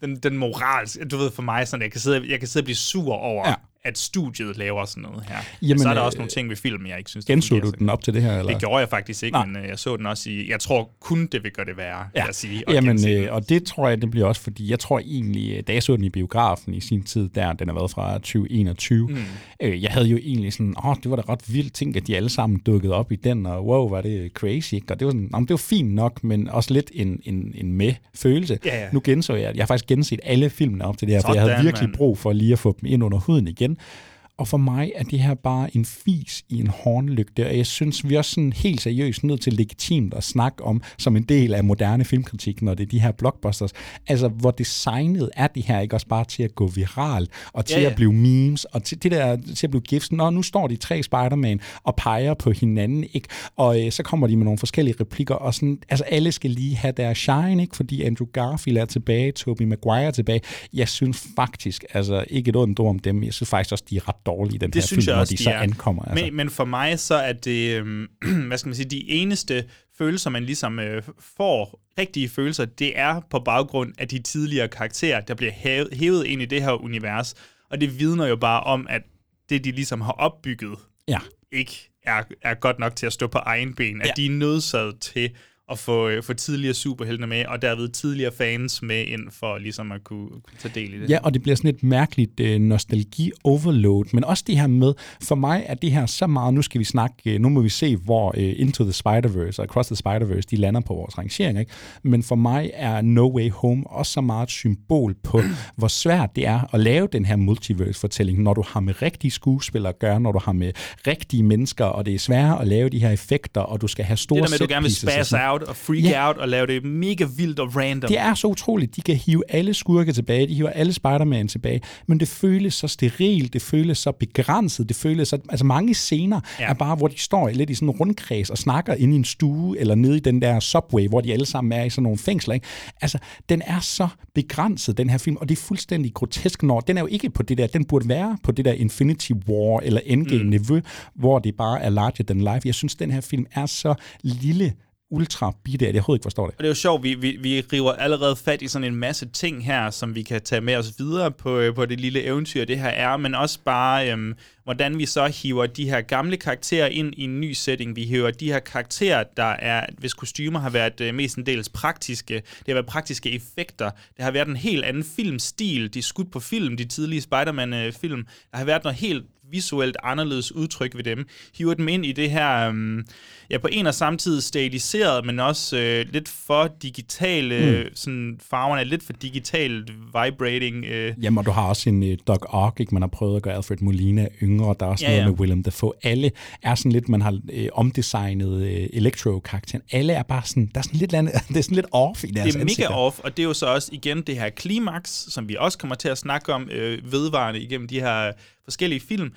den, 0.00 0.16
den 0.16 0.36
morals, 0.36 0.98
du 1.10 1.16
ved 1.16 1.30
for 1.30 1.42
mig, 1.42 1.68
sådan, 1.68 1.82
jeg 1.82 1.92
kan 1.92 2.00
sidde, 2.00 2.30
jeg 2.30 2.38
kan 2.38 2.48
sidde 2.48 2.62
og 2.62 2.64
blive 2.64 2.76
sur 2.76 3.14
over, 3.14 3.48
Ja 3.48 3.54
at 3.84 3.98
studiet 3.98 4.56
laver 4.56 4.84
sådan 4.84 5.02
noget 5.02 5.24
her. 5.28 5.36
Jamen, 5.62 5.78
så 5.78 5.88
er 5.88 5.94
der 5.94 6.00
øh, 6.02 6.06
også 6.06 6.18
nogle 6.18 6.30
ting 6.30 6.48
ved 6.48 6.56
filmen, 6.56 6.88
jeg 6.88 6.98
ikke 6.98 7.10
synes, 7.10 7.24
der 7.24 7.34
Genså 7.34 7.58
du 7.58 7.70
den 7.78 7.90
op 7.90 8.02
til 8.02 8.14
det 8.14 8.22
her? 8.22 8.38
Eller? 8.38 8.52
Det 8.52 8.60
gjorde 8.60 8.78
jeg 8.78 8.88
faktisk 8.88 9.22
ikke, 9.22 9.32
Nej. 9.32 9.46
men 9.46 9.56
øh, 9.56 9.68
jeg 9.68 9.78
så 9.78 9.96
den 9.96 10.06
også 10.06 10.30
i... 10.30 10.50
Jeg 10.50 10.60
tror 10.60 10.90
kun, 11.00 11.26
det 11.26 11.44
vil 11.44 11.52
gøre 11.52 11.66
det 11.66 11.76
værre, 11.76 12.06
ja. 12.14 12.24
jeg 12.24 12.34
sige. 12.34 12.64
at 12.66 12.74
Jamen, 12.74 13.08
øh, 13.08 13.32
og 13.34 13.48
det 13.48 13.64
tror 13.64 13.88
jeg, 13.88 14.02
det 14.02 14.10
bliver 14.10 14.26
også, 14.26 14.40
fordi 14.42 14.70
jeg 14.70 14.78
tror 14.78 14.98
egentlig, 14.98 15.56
øh, 15.56 15.62
da 15.66 15.72
jeg 15.72 15.82
så 15.82 15.96
den 15.96 16.04
i 16.04 16.10
biografen 16.10 16.74
i 16.74 16.80
sin 16.80 17.02
tid, 17.02 17.28
der 17.28 17.52
den 17.52 17.68
har 17.68 17.74
været 17.74 17.90
fra 17.90 18.14
2021, 18.14 19.08
mm. 19.08 19.16
øh, 19.62 19.82
jeg 19.82 19.90
havde 19.90 20.06
jo 20.06 20.16
egentlig 20.16 20.52
sådan, 20.52 20.74
åh, 20.84 20.96
det 21.02 21.10
var 21.10 21.16
da 21.16 21.22
ret 21.28 21.54
vildt 21.54 21.74
ting, 21.74 21.96
at 21.96 22.06
de 22.06 22.16
alle 22.16 22.28
sammen 22.28 22.58
dukkede 22.58 22.94
op 22.94 23.12
i 23.12 23.16
den, 23.16 23.46
og 23.46 23.66
wow, 23.66 23.88
var 23.88 24.00
det 24.00 24.32
crazy, 24.32 24.74
ikke? 24.74 24.86
Og 24.90 25.00
det 25.00 25.06
var, 25.06 25.12
sådan, 25.12 25.30
jamen, 25.32 25.48
det 25.48 25.52
var 25.52 25.64
fint 25.68 25.94
nok, 25.94 26.24
men 26.24 26.48
også 26.48 26.74
lidt 26.74 26.90
en, 26.94 27.20
en, 27.24 27.52
en 27.54 27.72
med-følelse. 27.72 28.58
Ja, 28.64 28.80
ja. 28.80 28.88
Nu 28.92 29.00
genså 29.04 29.34
jeg, 29.34 29.56
jeg 29.56 29.62
har 29.62 29.66
faktisk 29.66 29.86
genset 29.86 30.20
alle 30.22 30.50
filmene 30.50 30.84
op 30.84 30.98
til 30.98 31.08
det 31.08 31.14
her, 31.14 31.22
for 31.22 31.32
jeg 31.34 31.42
havde 31.42 31.52
Sådan, 31.52 31.64
virkelig 31.64 31.88
mand. 31.88 31.96
brug 31.96 32.18
for 32.18 32.32
lige 32.32 32.52
at 32.52 32.58
få 32.58 32.76
dem 32.80 32.92
ind 32.92 33.04
under 33.04 33.18
huden 33.18 33.48
igen. 33.48 33.69
gehen. 33.76 34.09
Og 34.40 34.48
for 34.48 34.56
mig 34.56 34.92
er 34.94 35.02
det 35.02 35.20
her 35.20 35.34
bare 35.34 35.76
en 35.76 35.84
fis 35.84 36.44
i 36.48 36.60
en 36.60 36.66
hornlygte, 36.66 37.46
og 37.46 37.56
jeg 37.56 37.66
synes, 37.66 38.08
vi 38.08 38.14
er 38.14 38.18
også 38.18 38.30
sådan 38.30 38.52
helt 38.52 38.80
seriøst 38.80 39.24
nødt 39.24 39.40
til 39.40 39.52
legitimt 39.52 40.14
at 40.14 40.24
snakke 40.24 40.64
om, 40.64 40.82
som 40.98 41.16
en 41.16 41.22
del 41.22 41.54
af 41.54 41.64
moderne 41.64 42.04
filmkritik, 42.04 42.62
når 42.62 42.74
det 42.74 42.82
er 42.82 42.88
de 42.88 43.00
her 43.00 43.12
blockbusters, 43.12 43.72
altså 44.06 44.28
hvor 44.28 44.50
designet 44.50 45.30
er 45.36 45.46
det 45.46 45.62
her 45.62 45.80
ikke 45.80 45.96
også 45.96 46.06
bare 46.06 46.24
til 46.24 46.42
at 46.42 46.54
gå 46.54 46.66
viral, 46.66 47.28
og 47.52 47.66
til 47.66 47.76
Ja, 47.76 47.82
ja. 47.82 47.90
at 47.90 47.96
blive 47.96 48.12
memes, 48.12 48.64
og 48.64 48.84
til, 48.84 49.02
det 49.02 49.10
der, 49.10 49.36
til 49.56 49.66
at 49.66 49.70
blive 49.70 49.82
gifts. 49.82 50.12
Nå, 50.12 50.30
nu 50.30 50.42
står 50.42 50.66
de 50.66 50.76
tre 50.76 51.02
Spider-Man 51.02 51.60
og 51.82 51.96
peger 51.96 52.34
på 52.34 52.50
hinanden, 52.50 53.04
ikke? 53.12 53.28
og 53.56 53.84
øh, 53.84 53.92
så 53.92 54.02
kommer 54.02 54.26
de 54.26 54.36
med 54.36 54.44
nogle 54.44 54.58
forskellige 54.58 54.96
replikker, 55.00 55.34
og 55.34 55.54
sådan, 55.54 55.78
altså 55.88 56.04
alle 56.04 56.32
skal 56.32 56.50
lige 56.50 56.76
have 56.76 56.92
deres 56.96 57.18
shine, 57.18 57.62
ikke? 57.62 57.76
fordi 57.76 58.02
Andrew 58.02 58.28
Garfield 58.32 58.78
er 58.78 58.84
tilbage, 58.84 59.32
Tobey 59.32 59.64
Maguire 59.64 60.02
er 60.04 60.10
tilbage. 60.10 60.40
Jeg 60.72 60.88
synes 60.88 61.26
faktisk, 61.36 61.84
altså 61.94 62.24
ikke 62.30 62.48
et 62.48 62.56
ondt 62.56 62.80
ord 62.80 62.90
om 62.90 62.98
dem, 62.98 63.22
jeg 63.24 63.34
synes 63.34 63.50
faktisk 63.50 63.72
også, 63.72 63.84
de 63.90 63.96
er 63.96 64.08
ret 64.08 64.26
dårlige 64.30 64.54
i 64.54 64.58
den 64.58 64.70
det 64.70 64.82
her 64.82 64.86
synes 64.86 65.04
film, 65.04 65.08
jeg 65.10 65.14
når 65.16 65.20
også, 65.20 65.30
de, 65.32 65.36
de 65.36 65.42
så 65.42 65.50
er. 65.50 65.54
ankommer. 65.58 66.02
Altså. 66.04 66.24
Men, 66.24 66.36
men 66.36 66.50
for 66.50 66.64
mig 66.64 66.98
så 67.00 67.14
er 67.14 67.32
det, 67.32 67.76
øhm, 67.76 68.06
hvad 68.48 68.58
skal 68.58 68.68
man 68.68 68.74
sige, 68.76 68.90
de 68.90 69.10
eneste 69.10 69.64
følelser, 69.98 70.30
man 70.30 70.44
ligesom 70.44 70.78
øh, 70.78 71.02
får, 71.36 71.80
rigtige 71.98 72.28
følelser, 72.28 72.64
det 72.64 72.98
er 72.98 73.20
på 73.30 73.38
baggrund 73.38 73.92
af 73.98 74.08
de 74.08 74.18
tidligere 74.18 74.68
karakterer, 74.68 75.20
der 75.20 75.34
bliver 75.34 75.52
hævet, 75.52 75.88
hævet 75.92 76.26
ind 76.26 76.42
i 76.42 76.44
det 76.44 76.62
her 76.62 76.72
univers. 76.84 77.34
Og 77.70 77.80
det 77.80 77.98
vidner 77.98 78.26
jo 78.26 78.36
bare 78.36 78.60
om, 78.60 78.86
at 78.90 79.02
det, 79.48 79.64
de 79.64 79.70
ligesom 79.70 80.00
har 80.00 80.12
opbygget, 80.12 80.78
ja. 81.08 81.18
ikke 81.52 81.90
er, 82.02 82.22
er 82.42 82.54
godt 82.54 82.78
nok 82.78 82.96
til 82.96 83.06
at 83.06 83.12
stå 83.12 83.26
på 83.26 83.38
egen 83.38 83.74
ben. 83.74 84.00
At 84.02 84.06
Ja. 84.06 84.12
de 84.16 84.26
er 84.26 84.30
nødsaget 84.30 85.00
til 85.00 85.30
at 85.70 85.78
få, 85.78 86.08
øh, 86.08 86.22
få 86.22 86.34
tidligere 86.34 86.74
superhelte 86.74 87.26
med, 87.26 87.44
og 87.46 87.62
derved 87.62 87.88
tidligere 87.88 88.32
fans 88.38 88.82
med 88.82 89.06
ind 89.06 89.30
for 89.30 89.58
ligesom 89.58 89.92
at 89.92 90.04
kunne, 90.04 90.28
kunne 90.28 90.58
tage 90.58 90.74
del 90.74 90.94
i 90.94 91.00
det. 91.00 91.10
Ja, 91.10 91.18
og 91.22 91.34
det 91.34 91.42
bliver 91.42 91.56
sådan 91.56 91.74
et 91.74 91.82
mærkeligt 91.82 92.40
øh, 92.40 92.60
nostalgi-overload, 92.60 94.04
men 94.12 94.24
også 94.24 94.44
det 94.46 94.58
her 94.58 94.66
med, 94.66 94.94
for 95.22 95.34
mig 95.34 95.64
er 95.66 95.74
det 95.74 95.92
her 95.92 96.06
så 96.06 96.26
meget, 96.26 96.54
nu 96.54 96.62
skal 96.62 96.78
vi 96.78 96.84
snakke, 96.84 97.34
øh, 97.34 97.40
nu 97.40 97.48
må 97.48 97.60
vi 97.60 97.68
se, 97.68 97.96
hvor 97.96 98.34
øh, 98.36 98.54
Into 98.56 98.84
the 98.84 98.92
Spider-Verse 98.92 99.58
og 99.58 99.64
Across 99.64 99.88
the 99.88 99.96
Spider-Verse, 100.06 100.42
de 100.50 100.56
lander 100.56 100.80
på 100.80 100.94
vores 100.94 101.18
rangering, 101.18 101.58
ikke? 101.58 101.72
men 102.02 102.22
for 102.22 102.34
mig 102.34 102.70
er 102.74 103.00
No 103.00 103.36
Way 103.36 103.50
Home 103.50 103.84
også 103.86 104.12
så 104.12 104.20
meget 104.20 104.46
et 104.46 104.50
symbol 104.50 105.14
på, 105.22 105.42
hvor 105.76 105.88
svært 105.88 106.36
det 106.36 106.46
er 106.46 106.74
at 106.74 106.80
lave 106.80 107.08
den 107.12 107.24
her 107.24 107.36
multiverse-fortælling, 107.36 108.42
når 108.42 108.54
du 108.54 108.62
har 108.66 108.80
med 108.80 109.02
rigtige 109.02 109.30
skuespillere 109.30 109.92
at 109.92 109.98
gøre, 109.98 110.20
når 110.20 110.32
du 110.32 110.38
har 110.38 110.52
med 110.52 110.72
rigtige 111.06 111.42
mennesker, 111.42 111.84
og 111.84 112.06
det 112.06 112.14
er 112.14 112.18
sværere 112.18 112.60
at 112.60 112.68
lave 112.68 112.88
de 112.88 112.98
her 112.98 113.10
effekter, 113.10 113.60
og 113.60 113.80
du 113.80 113.86
skal 113.86 114.04
have 114.04 114.16
store 114.16 114.36
det 114.36 114.44
der 114.44 114.50
med, 114.50 114.54
at 114.54 114.68
du 114.68 114.74
gerne 114.74 114.82
vil 114.82 114.94
spaz 114.94 115.26
sådan. 115.26 115.59
Out 115.60 115.68
og 115.68 115.76
freak 115.76 116.04
Ja. 116.04 116.28
out 116.28 116.36
og 116.36 116.48
lave 116.48 116.66
det 116.66 116.84
mega 116.84 117.26
vildt 117.36 117.58
og 117.58 117.76
random. 117.76 118.08
Det 118.08 118.18
er 118.18 118.34
så 118.34 118.46
utroligt. 118.46 118.96
De 118.96 119.00
kan 119.00 119.16
hive 119.16 119.42
alle 119.48 119.74
skurke 119.74 120.12
tilbage, 120.12 120.46
de 120.46 120.54
hiver 120.54 120.70
alle 120.70 120.92
Spider-Man 120.92 121.48
tilbage, 121.48 121.80
men 122.06 122.20
det 122.20 122.28
føles 122.28 122.74
så 122.74 122.88
sterilt, 122.88 123.52
det 123.52 123.62
føles 123.62 123.98
så 123.98 124.12
begrænset, 124.12 124.88
det 124.88 124.96
føles 124.96 125.28
så... 125.28 125.38
Altså 125.48 125.66
mange 125.66 125.94
scener 125.94 126.40
ja. 126.60 126.64
Er 126.68 126.74
bare, 126.74 126.96
hvor 126.96 127.08
de 127.08 127.20
står 127.20 127.48
lidt 127.48 127.70
i 127.70 127.74
sådan 127.74 127.88
en 127.88 127.94
rundkreds 127.94 128.50
og 128.50 128.58
snakker 128.58 128.94
inde 128.94 129.14
i 129.14 129.16
en 129.16 129.24
stue, 129.24 129.78
eller 129.78 129.94
nede 129.94 130.16
i 130.16 130.20
den 130.20 130.42
der 130.42 130.60
subway, 130.60 131.08
hvor 131.08 131.20
de 131.20 131.32
alle 131.32 131.46
sammen 131.46 131.72
er 131.72 131.84
i 131.84 131.90
sådan 131.90 132.02
nogle 132.02 132.18
fængsler. 132.18 132.54
Ikke? 132.54 132.66
Altså, 133.00 133.18
den 133.48 133.62
er 133.66 133.80
så 133.80 134.08
begrænset, 134.34 134.98
den 134.98 135.10
her 135.10 135.18
film, 135.18 135.36
og 135.36 135.48
det 135.48 135.58
er 135.58 135.62
fuldstændig 135.62 136.14
grotesk, 136.14 136.62
når 136.62 136.80
den 136.80 136.96
er 136.96 137.00
jo 137.00 137.06
ikke 137.06 137.30
på 137.30 137.42
det 137.42 137.58
der, 137.58 137.66
den 137.66 137.84
burde 137.84 138.08
være 138.08 138.38
på 138.42 138.52
det 138.52 138.64
der 138.64 138.72
Infinity 138.72 139.32
War 139.48 139.80
eller 139.80 140.00
Endgame-niveau, 140.06 140.76
mm. 140.76 140.82
hvor 141.14 141.38
det 141.38 141.54
bare 141.56 141.82
er 141.82 141.90
larger 141.90 142.24
than 142.24 142.38
life. 142.38 142.60
Jeg 142.64 142.74
synes, 142.74 142.94
den 142.94 143.10
her 143.10 143.20
film 143.20 143.46
er 143.54 143.66
så 143.66 143.94
lille, 144.22 144.72
ultra 145.10 145.52
bitte, 145.64 145.86
at 145.86 145.94
jeg 145.94 146.00
overhovedet 146.00 146.18
ikke 146.18 146.24
forstår 146.24 146.46
det. 146.46 146.54
Og 146.54 146.58
det 146.58 146.64
er 146.64 146.70
jo 146.70 146.74
sjovt, 146.74 147.02
vi, 147.02 147.14
vi, 147.14 147.38
vi 147.40 147.60
river 147.72 147.92
allerede 147.92 148.36
fat 148.36 148.62
i 148.62 148.68
sådan 148.68 148.88
en 148.88 148.96
masse 148.96 149.26
ting 149.26 149.64
her, 149.64 149.90
som 149.90 150.14
vi 150.14 150.22
kan 150.22 150.42
tage 150.42 150.60
med 150.60 150.76
os 150.76 150.94
videre 150.98 151.30
på, 151.30 151.58
øh, 151.58 151.74
på 151.74 151.86
det 151.86 152.00
lille 152.00 152.22
eventyr, 152.22 152.64
det 152.64 152.78
her 152.78 152.88
er, 152.88 153.16
men 153.16 153.34
også 153.34 153.58
bare, 153.64 154.12
øhm, 154.12 154.34
hvordan 154.64 154.98
vi 154.98 155.06
så 155.06 155.26
hiver 155.26 155.66
de 155.66 155.90
her 155.90 156.00
gamle 156.00 156.36
karakterer 156.36 156.86
ind 156.86 157.14
i 157.16 157.24
en 157.24 157.40
ny 157.40 157.52
setting. 157.52 157.96
Vi 157.96 158.04
hiver 158.04 158.30
de 158.30 158.52
her 158.52 158.58
karakterer, 158.58 159.24
der 159.36 159.44
er, 159.58 159.86
hvis 159.98 160.14
kostymer 160.14 160.58
har 160.58 160.70
været 160.70 161.00
øh, 161.00 161.14
mestendels 161.14 161.68
praktiske, 161.68 162.34
det 162.34 162.66
har 162.66 162.74
været 162.74 162.86
praktiske 162.86 163.32
effekter, 163.32 163.90
det 164.16 164.24
har 164.24 164.30
været 164.30 164.48
en 164.48 164.56
helt 164.56 164.84
anden 164.84 165.04
filmstil, 165.04 165.94
de 165.94 165.98
er 165.98 166.02
skudt 166.02 166.32
på 166.32 166.40
film, 166.40 166.76
de 166.76 166.84
tidlige 166.84 167.20
Spider-Man-film, 167.20 168.20
øh, 168.20 168.26
der 168.50 168.58
har 168.58 168.64
været 168.64 168.84
noget 168.84 168.98
helt 168.98 169.24
visuelt 169.50 169.96
anderledes 170.02 170.52
udtryk 170.52 170.96
ved 170.96 171.04
dem, 171.04 171.26
hiver 171.58 171.74
dem 171.74 171.88
ind 171.88 172.06
i 172.06 172.12
det 172.12 172.30
her, 172.30 172.68
øhm, 172.68 173.06
ja, 173.50 173.58
på 173.58 173.68
en 173.72 173.86
og 173.86 173.94
samme 173.94 174.18
tid 174.18 174.40
stiliseret, 174.40 175.26
men 175.26 175.40
også 175.40 175.78
øh, 175.78 176.06
lidt 176.12 176.28
for 176.28 176.70
digitale, 176.82 177.84
mm. 177.88 177.94
sådan 177.96 178.38
farverne 178.50 178.80
er 178.80 178.84
lidt 178.84 179.02
for 179.02 179.12
digitalt 179.12 179.90
vibrating. 180.06 180.84
Øh. 180.84 181.14
Jamen, 181.22 181.38
og 181.38 181.46
du 181.46 181.50
har 181.50 181.62
også 181.68 181.88
en 181.88 182.02
uh, 182.02 182.08
Doc 182.26 182.38
Ock, 182.48 182.80
ikke? 182.80 182.94
Man 182.94 183.02
har 183.02 183.08
prøvet 183.08 183.36
at 183.36 183.42
gøre 183.42 183.54
Alfred 183.54 183.76
Molina 183.80 184.28
yngre. 184.42 184.74
Der 184.80 184.86
er 184.86 184.90
også 184.90 185.04
Ja, 185.04 185.10
noget 185.10 185.22
ja. 185.22 185.28
med 185.30 185.38
Willem 185.40 185.62
Dafoe. 185.62 185.92
Alle 186.02 186.30
er 186.62 186.74
sådan 186.74 186.92
lidt, 186.92 187.08
man 187.08 187.22
har 187.22 187.38
øh, 187.52 187.68
omdesignet 187.72 188.62
øh, 188.62 188.86
Electro-karakteren. 188.92 189.82
Alle 189.92 190.12
er 190.12 190.22
bare 190.22 190.42
sådan, 190.44 190.70
der 190.74 190.78
er 190.78 190.82
sådan 190.82 191.00
lidt, 191.00 191.14
andet, 191.14 191.34
det 191.48 191.56
er 191.56 191.62
sådan 191.62 191.74
lidt 191.76 191.86
off 191.92 192.24
i 192.24 192.26
deres 192.26 192.46
Det 192.46 192.54
er 192.54 192.58
mega 192.58 192.62
ansigter. 192.62 192.88
off, 192.94 193.18
og 193.18 193.36
det 193.36 193.42
er 193.42 193.46
jo 193.46 193.54
så 193.54 193.66
også 193.66 193.88
igen 193.92 194.22
det 194.22 194.36
her 194.36 194.48
klimaks, 194.48 195.26
som 195.28 195.48
vi 195.48 195.56
også 195.58 195.78
kommer 195.78 195.94
til 195.94 196.08
at 196.08 196.18
snakke 196.18 196.52
om 196.54 196.68
øh, 196.72 197.12
vedvarende 197.12 197.60
igennem 197.60 197.88
de 197.88 198.00
her 198.00 198.32
forskellige 198.70 199.00
film. 199.00 199.32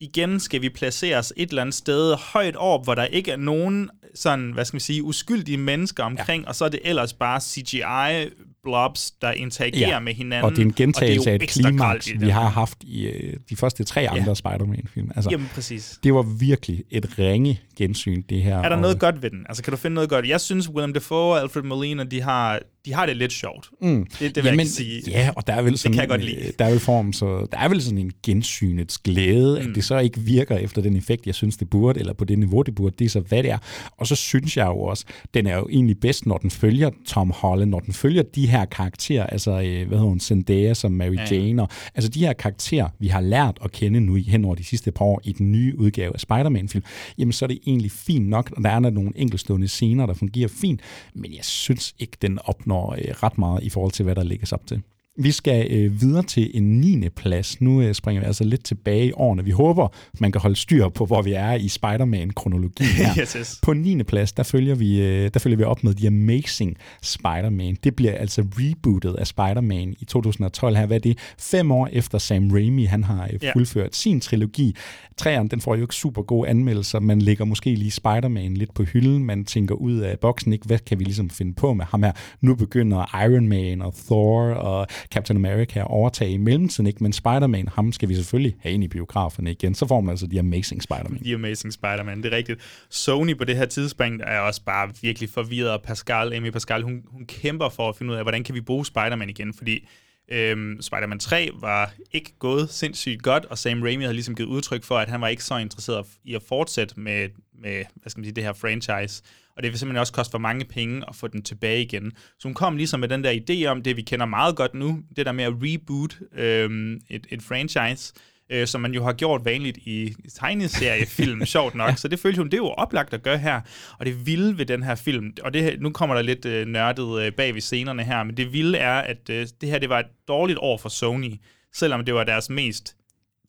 Igen 0.00 0.40
skal 0.40 0.62
vi 0.62 0.68
placere 0.68 1.18
os 1.18 1.32
et 1.36 1.48
eller 1.48 1.62
andet 1.62 1.74
sted 1.74 2.14
højt 2.14 2.56
op, 2.56 2.84
hvor 2.84 2.94
der 2.94 3.04
ikke 3.04 3.30
er 3.30 3.36
nogen 3.36 3.90
sådan, 4.16 4.50
hvad 4.54 4.64
skal 4.64 4.74
man 4.74 4.80
sige, 4.80 5.02
uskyldige 5.02 5.56
mennesker 5.58 6.02
omkring, 6.04 6.42
ja. 6.42 6.48
og 6.48 6.54
så 6.54 6.64
er 6.64 6.68
det 6.68 6.80
ellers 6.84 7.12
bare 7.12 7.40
CGI 7.40 8.30
blobs, 8.62 9.10
der 9.10 9.32
interagerer 9.32 9.88
ja. 9.88 10.00
med 10.00 10.14
hinanden. 10.14 10.44
Og 10.44 10.50
det 10.50 10.58
er 10.58 10.62
en 10.62 10.72
gentagelse 10.72 11.30
af 11.30 11.34
et 11.34 11.40
klimaks, 11.48 12.12
vi 12.20 12.28
har 12.28 12.48
haft 12.48 12.78
i 12.84 13.06
øh, 13.06 13.34
de 13.50 13.56
første 13.56 13.84
tre 13.84 14.08
andre 14.08 14.36
Spider-Man-film. 14.36 15.10
Altså, 15.16 15.30
Jamen 15.30 15.50
præcis. 15.54 15.98
det 16.04 16.14
var 16.14 16.22
virkelig 16.22 16.82
et 16.90 17.18
ringe 17.18 17.60
gensyn, 17.78 18.22
det 18.28 18.42
her. 18.42 18.58
Er 18.58 18.68
der 18.68 18.76
og- 18.76 18.82
noget 18.82 18.98
godt 19.00 19.22
ved 19.22 19.30
den? 19.30 19.38
Altså, 19.48 19.62
kan 19.62 19.70
du 19.70 19.76
finde 19.76 19.94
noget 19.94 20.10
godt? 20.10 20.28
Jeg 20.28 20.40
synes, 20.40 20.68
Willem 20.70 20.92
Dafoe 20.92 21.18
og 21.34 21.40
Alfred 21.40 21.62
Molina, 21.62 22.04
de 22.04 22.22
har, 22.22 22.60
de 22.86 22.94
har 22.94 23.06
det 23.06 23.16
lidt 23.16 23.32
sjovt. 23.32 23.70
Mm. 23.82 24.06
Det, 24.06 24.20
det 24.20 24.36
vil 24.36 24.44
jeg 24.44 24.52
ikke 24.52 24.66
sige. 24.66 25.02
Ja, 25.10 25.30
og 25.36 25.46
der 25.46 25.52
er 25.52 25.62
vel 25.62 25.78
sådan, 25.78 25.92
kan 25.92 26.00
jeg 26.00 26.08
godt 26.08 26.24
lide. 26.24 26.36
øh, 26.46 26.52
Der 26.58 26.64
er 26.64 26.70
vel 26.70 26.80
form, 26.80 27.12
så 27.12 27.46
der 27.52 27.58
er 27.58 27.68
vel 27.68 27.82
sådan 27.82 27.98
en 27.98 28.12
gensynets 28.22 28.98
glæde, 28.98 29.60
mm. 29.62 29.68
at 29.70 29.74
det 29.74 29.84
så 29.84 29.98
ikke 29.98 30.20
virker 30.20 30.56
efter 30.56 30.82
den 30.82 30.96
effekt, 30.96 31.26
jeg 31.26 31.34
synes, 31.34 31.56
det 31.56 31.70
burde, 31.70 32.00
eller 32.00 32.12
på 32.12 32.24
det 32.24 32.38
niveau, 32.38 32.62
det 32.62 32.74
burde. 32.74 32.94
Det 32.98 33.04
er 33.04 33.08
så, 33.08 33.20
hvad 33.20 33.42
det 33.42 33.50
er. 33.50 33.58
Og 33.98 34.05
så 34.06 34.16
synes 34.16 34.56
jeg 34.56 34.66
jo 34.66 34.80
også, 34.80 35.04
den 35.34 35.46
er 35.46 35.56
jo 35.56 35.68
egentlig 35.70 36.00
bedst, 36.00 36.26
når 36.26 36.38
den 36.38 36.50
følger 36.50 36.90
Tom 37.06 37.30
Holland, 37.30 37.70
når 37.70 37.80
den 37.80 37.94
følger 37.94 38.22
de 38.22 38.46
her 38.46 38.64
karakterer, 38.64 39.26
altså, 39.26 39.50
øh, 39.50 39.88
hvad 39.88 39.98
hedder 39.98 40.08
hun, 40.08 40.20
Zendaya 40.20 40.74
som 40.74 40.92
Mary 40.92 41.16
Ja. 41.16 41.24
Jane, 41.30 41.62
og, 41.62 41.68
altså 41.94 42.10
de 42.10 42.20
her 42.20 42.32
karakterer, 42.32 42.88
vi 42.98 43.08
har 43.08 43.20
lært 43.20 43.58
at 43.64 43.72
kende 43.72 44.00
nu 44.00 44.14
hen 44.14 44.44
over 44.44 44.54
de 44.54 44.64
sidste 44.64 44.92
par 44.92 45.04
år 45.04 45.20
i 45.24 45.32
den 45.32 45.52
nye 45.52 45.78
udgave 45.78 46.14
af 46.14 46.20
Spider-Man-film, 46.20 46.84
jamen 47.18 47.32
så 47.32 47.44
er 47.44 47.46
det 47.46 47.58
egentlig 47.66 47.90
fint 47.90 48.28
nok, 48.28 48.52
og 48.56 48.62
der 48.62 48.70
er 48.70 48.80
der 48.80 48.90
nogle 48.90 49.12
enkeltstående 49.16 49.68
scener, 49.68 50.06
der 50.06 50.14
fungerer 50.14 50.48
fint, 50.48 50.80
men 51.14 51.34
jeg 51.34 51.44
synes 51.44 51.94
ikke, 51.98 52.16
den 52.22 52.38
opnår 52.44 52.92
øh, 52.92 53.14
ret 53.22 53.38
meget 53.38 53.62
i 53.62 53.68
forhold 53.68 53.92
til, 53.92 54.04
hvad 54.04 54.14
der 54.14 54.24
lægges 54.24 54.52
op 54.52 54.66
til. 54.66 54.82
Vi 55.18 55.32
skal 55.32 55.66
øh, 55.70 56.00
videre 56.00 56.22
til 56.22 56.50
en 56.54 56.80
9. 56.80 57.08
plads. 57.08 57.60
Nu 57.60 57.82
øh, 57.82 57.94
springer 57.94 58.20
vi 58.20 58.26
altså 58.26 58.44
lidt 58.44 58.64
tilbage 58.64 59.06
i 59.06 59.12
årene. 59.12 59.44
Vi 59.44 59.50
håber, 59.50 59.88
man 60.20 60.32
kan 60.32 60.40
holde 60.40 60.56
styr 60.56 60.88
på, 60.88 61.06
hvor 61.06 61.22
vi 61.22 61.32
er 61.32 61.52
i 61.54 61.68
Spider-Man-kronologien 61.68 62.88
her. 62.88 63.06
Yes, 63.20 63.32
yes. 63.32 63.60
På 63.62 63.72
9. 63.72 64.02
plads, 64.02 64.32
der 64.32 64.42
følger, 64.42 64.74
vi, 64.74 65.02
øh, 65.02 65.30
der 65.34 65.40
følger 65.40 65.56
vi 65.56 65.64
op 65.64 65.84
med 65.84 65.94
The 65.94 66.06
Amazing 66.06 66.76
Spider-Man. 67.02 67.76
Det 67.84 67.96
bliver 67.96 68.12
altså 68.12 68.42
rebootet 68.42 69.14
af 69.14 69.26
Spider-Man 69.26 69.94
i 70.00 70.04
2012 70.04 70.76
her. 70.76 70.86
Hvad 70.86 70.96
er 70.96 71.00
det? 71.00 71.18
Fem 71.38 71.70
år 71.70 71.88
efter 71.92 72.18
Sam 72.18 72.50
Raimi, 72.50 72.84
han 72.84 73.04
har 73.04 73.28
øh, 73.32 73.52
fuldført 73.52 73.96
sin 73.96 74.20
trilogi. 74.20 74.76
Træerne, 75.16 75.48
den 75.48 75.60
får 75.60 75.74
jo 75.74 75.82
ikke 75.82 75.94
super 75.94 76.22
gode 76.22 76.48
anmeldelser. 76.48 77.00
Man 77.00 77.22
lægger 77.22 77.44
måske 77.44 77.74
lige 77.74 77.90
Spider-Man 77.90 78.54
lidt 78.54 78.74
på 78.74 78.82
hylden. 78.82 79.24
Man 79.24 79.44
tænker 79.44 79.74
ud 79.74 79.98
af 79.98 80.18
boksen, 80.18 80.52
ikke? 80.52 80.66
Hvad 80.66 80.78
kan 80.78 80.98
vi 80.98 81.04
ligesom 81.04 81.30
finde 81.30 81.54
på 81.54 81.74
med 81.74 81.84
ham 81.84 82.02
her? 82.02 82.12
Nu 82.40 82.54
begynder 82.54 83.24
Iron 83.24 83.48
Man 83.48 83.82
og 83.82 83.94
Thor 84.06 84.42
og 84.42 84.86
Captain 85.06 85.36
America 85.36 85.82
overtage 85.82 86.30
i 86.30 86.36
mellemtiden, 86.36 86.86
ikke? 86.86 87.02
Men 87.02 87.12
Spider-Man, 87.12 87.68
ham 87.68 87.92
skal 87.92 88.08
vi 88.08 88.14
selvfølgelig 88.14 88.56
have 88.60 88.72
ind 88.72 88.84
i 88.84 88.88
biograferne 88.88 89.50
igen. 89.50 89.74
Så 89.74 89.86
får 89.86 90.00
man 90.00 90.10
altså 90.10 90.26
The 90.26 90.38
Amazing 90.38 90.82
Spider-Man. 90.82 91.20
The 91.24 91.34
Amazing 91.34 91.72
Spider-Man, 91.72 92.22
det 92.22 92.32
er 92.32 92.36
rigtigt. 92.36 92.60
Sony 92.90 93.38
på 93.38 93.44
det 93.44 93.56
her 93.56 93.66
tidspunkt 93.66 94.22
er 94.26 94.40
også 94.40 94.62
bare 94.64 94.90
virkelig 95.02 95.30
forvirret. 95.30 95.82
Pascal, 95.82 96.32
Amy 96.32 96.50
Pascal, 96.50 96.82
hun, 96.82 97.02
hun 97.08 97.26
kæmper 97.26 97.68
for 97.68 97.88
at 97.88 97.96
finde 97.96 98.12
ud 98.12 98.16
af, 98.16 98.24
hvordan 98.24 98.44
kan 98.44 98.54
vi 98.54 98.60
bruge 98.60 98.86
Spider-Man 98.86 99.30
igen, 99.30 99.54
fordi 99.54 99.86
Øhm, 100.28 100.82
Spider-Man 100.82 101.18
3 101.18 101.50
var 101.60 101.94
ikke 102.12 102.32
gået 102.38 102.70
sindssygt 102.70 103.22
godt, 103.22 103.44
og 103.44 103.58
Sam 103.58 103.82
Raimi 103.82 104.02
havde 104.04 104.14
ligesom 104.14 104.34
givet 104.34 104.48
udtryk 104.48 104.84
for, 104.84 104.98
at 104.98 105.08
han 105.08 105.20
var 105.20 105.28
ikke 105.28 105.44
så 105.44 105.56
interesseret 105.56 106.06
i 106.24 106.34
at 106.34 106.42
fortsætte 106.42 107.00
med, 107.00 107.28
med 107.62 107.84
hvad 107.94 108.10
skal 108.10 108.20
man 108.20 108.24
sige, 108.24 108.34
det 108.34 108.44
her 108.44 108.52
franchise. 108.52 109.22
Og 109.56 109.62
det 109.62 109.70
vil 109.70 109.78
simpelthen 109.78 110.00
også 110.00 110.12
koste 110.12 110.30
for 110.30 110.38
mange 110.38 110.64
penge 110.64 111.02
at 111.08 111.14
få 111.14 111.26
den 111.28 111.42
tilbage 111.42 111.82
igen. 111.82 112.12
Så 112.38 112.48
hun 112.48 112.54
kom 112.54 112.76
ligesom 112.76 113.00
med 113.00 113.08
den 113.08 113.24
der 113.24 113.32
idé 113.32 113.66
om 113.66 113.82
det, 113.82 113.96
vi 113.96 114.02
kender 114.02 114.26
meget 114.26 114.56
godt 114.56 114.74
nu, 114.74 114.98
det 115.16 115.26
der 115.26 115.32
med 115.32 115.44
at 115.44 115.52
reboot 115.56 116.18
øhm, 116.34 117.00
et, 117.10 117.26
et 117.30 117.42
franchise, 117.42 118.14
øh, 118.50 118.66
som 118.66 118.80
man 118.80 118.94
jo 118.94 119.04
har 119.04 119.12
gjort 119.12 119.44
vanligt 119.44 119.76
i 119.76 120.14
tegneseriefilm, 120.34 121.46
sjovt 121.54 121.74
nok. 121.74 121.98
Så 121.98 122.08
det 122.08 122.18
følte 122.18 122.38
hun, 122.38 122.46
det 122.46 122.54
er 122.54 122.58
jo 122.58 122.68
oplagt 122.68 123.14
at 123.14 123.22
gøre 123.22 123.38
her. 123.38 123.60
Og 123.98 124.06
det 124.06 124.26
vilde 124.26 124.58
ved 124.58 124.66
den 124.66 124.82
her 124.82 124.94
film, 124.94 125.32
og 125.42 125.54
det, 125.54 125.80
nu 125.80 125.90
kommer 125.90 126.14
der 126.16 126.22
lidt 126.22 126.44
øh, 126.44 126.66
nørdet 126.66 127.22
øh, 127.22 127.32
bag 127.32 127.54
ved 127.54 127.60
scenerne 127.60 128.04
her, 128.04 128.24
men 128.24 128.36
det 128.36 128.52
vilde 128.52 128.78
er, 128.78 128.98
at 128.98 129.30
øh, 129.30 129.46
det 129.60 129.68
her 129.68 129.78
det 129.78 129.88
var 129.88 129.98
et 129.98 130.28
dårligt 130.28 130.58
år 130.62 130.76
for 130.76 130.88
Sony, 130.88 131.34
selvom 131.74 132.04
det 132.04 132.14
var 132.14 132.24
deres 132.24 132.50
mest 132.50 132.96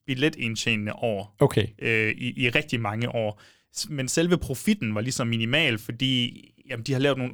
billetindtjenende 0.05 0.93
år 0.93 1.35
Okay. 1.39 1.67
øh, 1.79 2.11
i, 2.11 2.43
i 2.43 2.49
rigtig 2.49 2.79
mange 2.81 3.09
år. 3.15 3.41
Men 3.89 4.07
selve 4.07 4.37
profitten 4.37 4.95
var 4.95 5.01
ligesom 5.01 5.27
minimal, 5.27 5.77
fordi 5.77 6.43
jamen, 6.69 6.83
de 6.83 6.93
har 6.93 6.99
lavet 6.99 7.17
nogle 7.17 7.33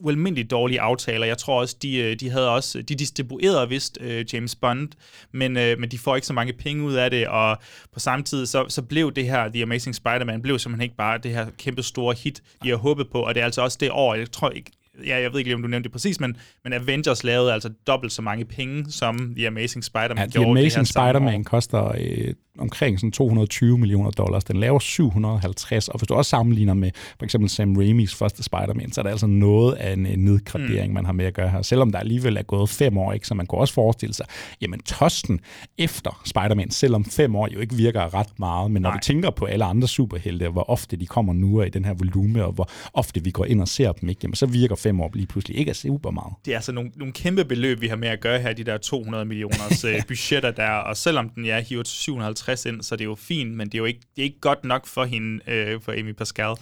ualmindeligt 0.00 0.50
dårlige 0.50 0.80
aftaler. 0.80 1.26
Jeg 1.26 1.38
tror 1.38 1.60
også, 1.60 1.76
de, 1.82 1.96
øh, 1.96 2.20
de 2.20 2.30
havde 2.30 2.50
også, 2.50 2.82
de 2.82 2.94
distribuerede 2.94 3.68
vist 3.68 3.98
uh, 4.00 4.34
James 4.34 4.54
Bond, 4.54 4.88
men, 5.32 5.56
uh, 5.56 5.62
men 5.62 5.90
de 5.90 5.98
får 5.98 6.16
ikke 6.16 6.26
så 6.26 6.32
mange 6.32 6.52
penge 6.52 6.84
ud 6.84 6.94
af 6.94 7.10
det, 7.10 7.28
og 7.28 7.58
på 7.92 8.00
samme 8.00 8.24
tid, 8.24 8.46
så, 8.46 8.64
så 8.68 8.82
blev 8.82 9.12
det 9.12 9.24
her, 9.24 9.48
The 9.48 9.62
Amazing 9.62 9.94
Spider-Man, 9.94 10.42
blev 10.42 10.58
simpelthen 10.58 10.82
ikke 10.82 10.96
bare 10.96 11.18
det 11.18 11.30
her 11.30 11.46
kæmpe 11.58 11.82
store 11.82 12.14
hit, 12.14 12.42
de 12.62 12.68
har 12.68 12.76
håbet 12.76 13.10
på, 13.10 13.20
og 13.22 13.34
det 13.34 13.40
er 13.40 13.44
altså 13.44 13.62
også 13.62 13.78
det 13.80 13.90
år, 13.90 14.14
jeg 14.14 14.32
tror 14.32 14.50
ikke, 14.50 14.70
ja, 15.06 15.20
jeg 15.20 15.32
ved 15.32 15.38
ikke 15.38 15.48
lige, 15.48 15.54
om 15.54 15.62
du 15.62 15.68
nævnte 15.68 15.84
det 15.84 15.92
præcis, 15.92 16.20
men, 16.20 16.36
men 16.64 16.72
Avengers 16.72 17.24
lavede 17.24 17.52
altså 17.52 17.70
dobbelt 17.86 18.12
så 18.12 18.22
mange 18.22 18.44
penge, 18.44 18.90
som 18.90 19.34
The 19.36 19.46
Amazing 19.46 19.84
Spider-Man 19.84 20.18
Ja, 20.18 20.24
The 20.24 20.32
gjorde 20.32 20.48
det 20.48 20.72
her 20.72 20.78
Amazing. 20.78 20.86
Spider-Man 20.86 21.44
koster 21.44 21.92
øh, 21.98 22.34
omkring 22.58 22.98
sådan 22.98 23.12
220 23.12 23.78
millioner 23.78 24.10
dollars. 24.10 24.44
Den 24.44 24.56
laver 24.56 24.78
750, 24.78 25.88
og 25.88 25.98
hvis 25.98 26.06
du 26.06 26.14
også 26.14 26.28
sammenligner 26.28 26.74
med 26.74 26.90
for 27.18 27.24
eksempel 27.24 27.50
Sam 27.50 27.76
Raimis 27.76 28.14
første 28.14 28.42
Spider-Man, 28.42 28.92
så 28.92 29.00
er 29.00 29.02
det 29.02 29.10
altså 29.10 29.26
noget 29.26 29.74
af 29.74 29.92
en, 29.92 30.06
en 30.06 30.18
nedgradering, 30.18 30.88
mm. 30.88 30.94
man 30.94 31.04
har 31.04 31.12
med 31.12 31.24
at 31.24 31.34
gøre 31.34 31.48
her. 31.48 31.62
Selvom 31.62 31.92
der 31.92 31.98
alligevel 31.98 32.36
er 32.36 32.42
gået 32.42 32.68
fem 32.68 32.98
år, 32.98 33.12
ikke, 33.12 33.26
så 33.26 33.34
man 33.34 33.46
kunne 33.46 33.60
også 33.60 33.74
forestille 33.74 34.14
sig, 34.14 34.26
jamen 34.60 34.80
tosten 34.80 35.40
efter 35.78 36.20
Spider-Man, 36.24 36.70
selvom 36.70 37.04
fem 37.04 37.36
år 37.36 37.48
jo 37.54 37.60
ikke 37.60 37.74
virker 37.74 38.14
ret 38.14 38.38
meget, 38.38 38.70
men 38.70 38.82
når 38.82 38.90
Nej. 38.90 38.96
vi 38.96 39.00
tænker 39.02 39.30
på 39.30 39.44
alle 39.44 39.64
andre 39.64 39.88
superhelte, 39.88 40.48
hvor 40.48 40.70
ofte 40.70 40.96
de 40.96 41.06
kommer 41.06 41.32
nu 41.32 41.60
og 41.60 41.66
i 41.66 41.70
den 41.70 41.84
her 41.84 41.94
volume, 41.94 42.44
og 42.44 42.52
hvor 42.52 42.70
ofte 42.94 43.24
vi 43.24 43.30
går 43.30 43.44
ind 43.44 43.60
og 43.60 43.68
ser 43.68 43.92
dem, 43.92 44.08
ikke, 44.08 44.20
jamen, 44.22 44.34
så 44.34 44.46
virker 44.46 44.74
fem 44.74 44.89
år 44.90 45.10
lige 45.14 45.26
pludselig 45.26 45.58
ikke 45.58 45.68
af 45.70 45.76
super 45.76 46.10
meget. 46.10 46.34
det 46.44 46.50
er 46.52 46.56
altså 46.56 46.72
nogle, 46.72 46.90
nogle 46.96 47.12
kæmpe 47.12 47.44
beløb, 47.44 47.80
vi 47.80 47.88
har 47.88 47.96
med 47.96 48.08
at 48.08 48.20
gøre 48.20 48.40
her, 48.40 48.52
de 48.52 48.64
der 48.64 48.78
200 48.78 49.24
millioners 49.24 49.84
øh, 49.90 50.02
budgetter 50.08 50.50
der, 50.50 50.70
og 50.70 50.96
selvom 50.96 51.28
den 51.28 51.44
ja, 51.44 51.60
hiver 51.60 51.82
til 51.82 51.96
750 51.96 52.66
ind, 52.66 52.82
så 52.82 52.94
er 52.94 52.96
det 52.96 53.04
jo 53.04 53.14
fint, 53.14 53.56
men 53.56 53.66
det 53.66 53.74
er 53.74 53.78
jo 53.78 53.84
ikke, 53.84 54.00
det 54.16 54.22
er 54.22 54.24
ikke 54.24 54.40
godt 54.40 54.64
nok 54.64 54.86
for 54.86 55.04
hende, 55.04 55.50
øh, 55.50 55.80
for 55.80 55.92
Amy 55.92 56.12
Pascal. 56.12 56.54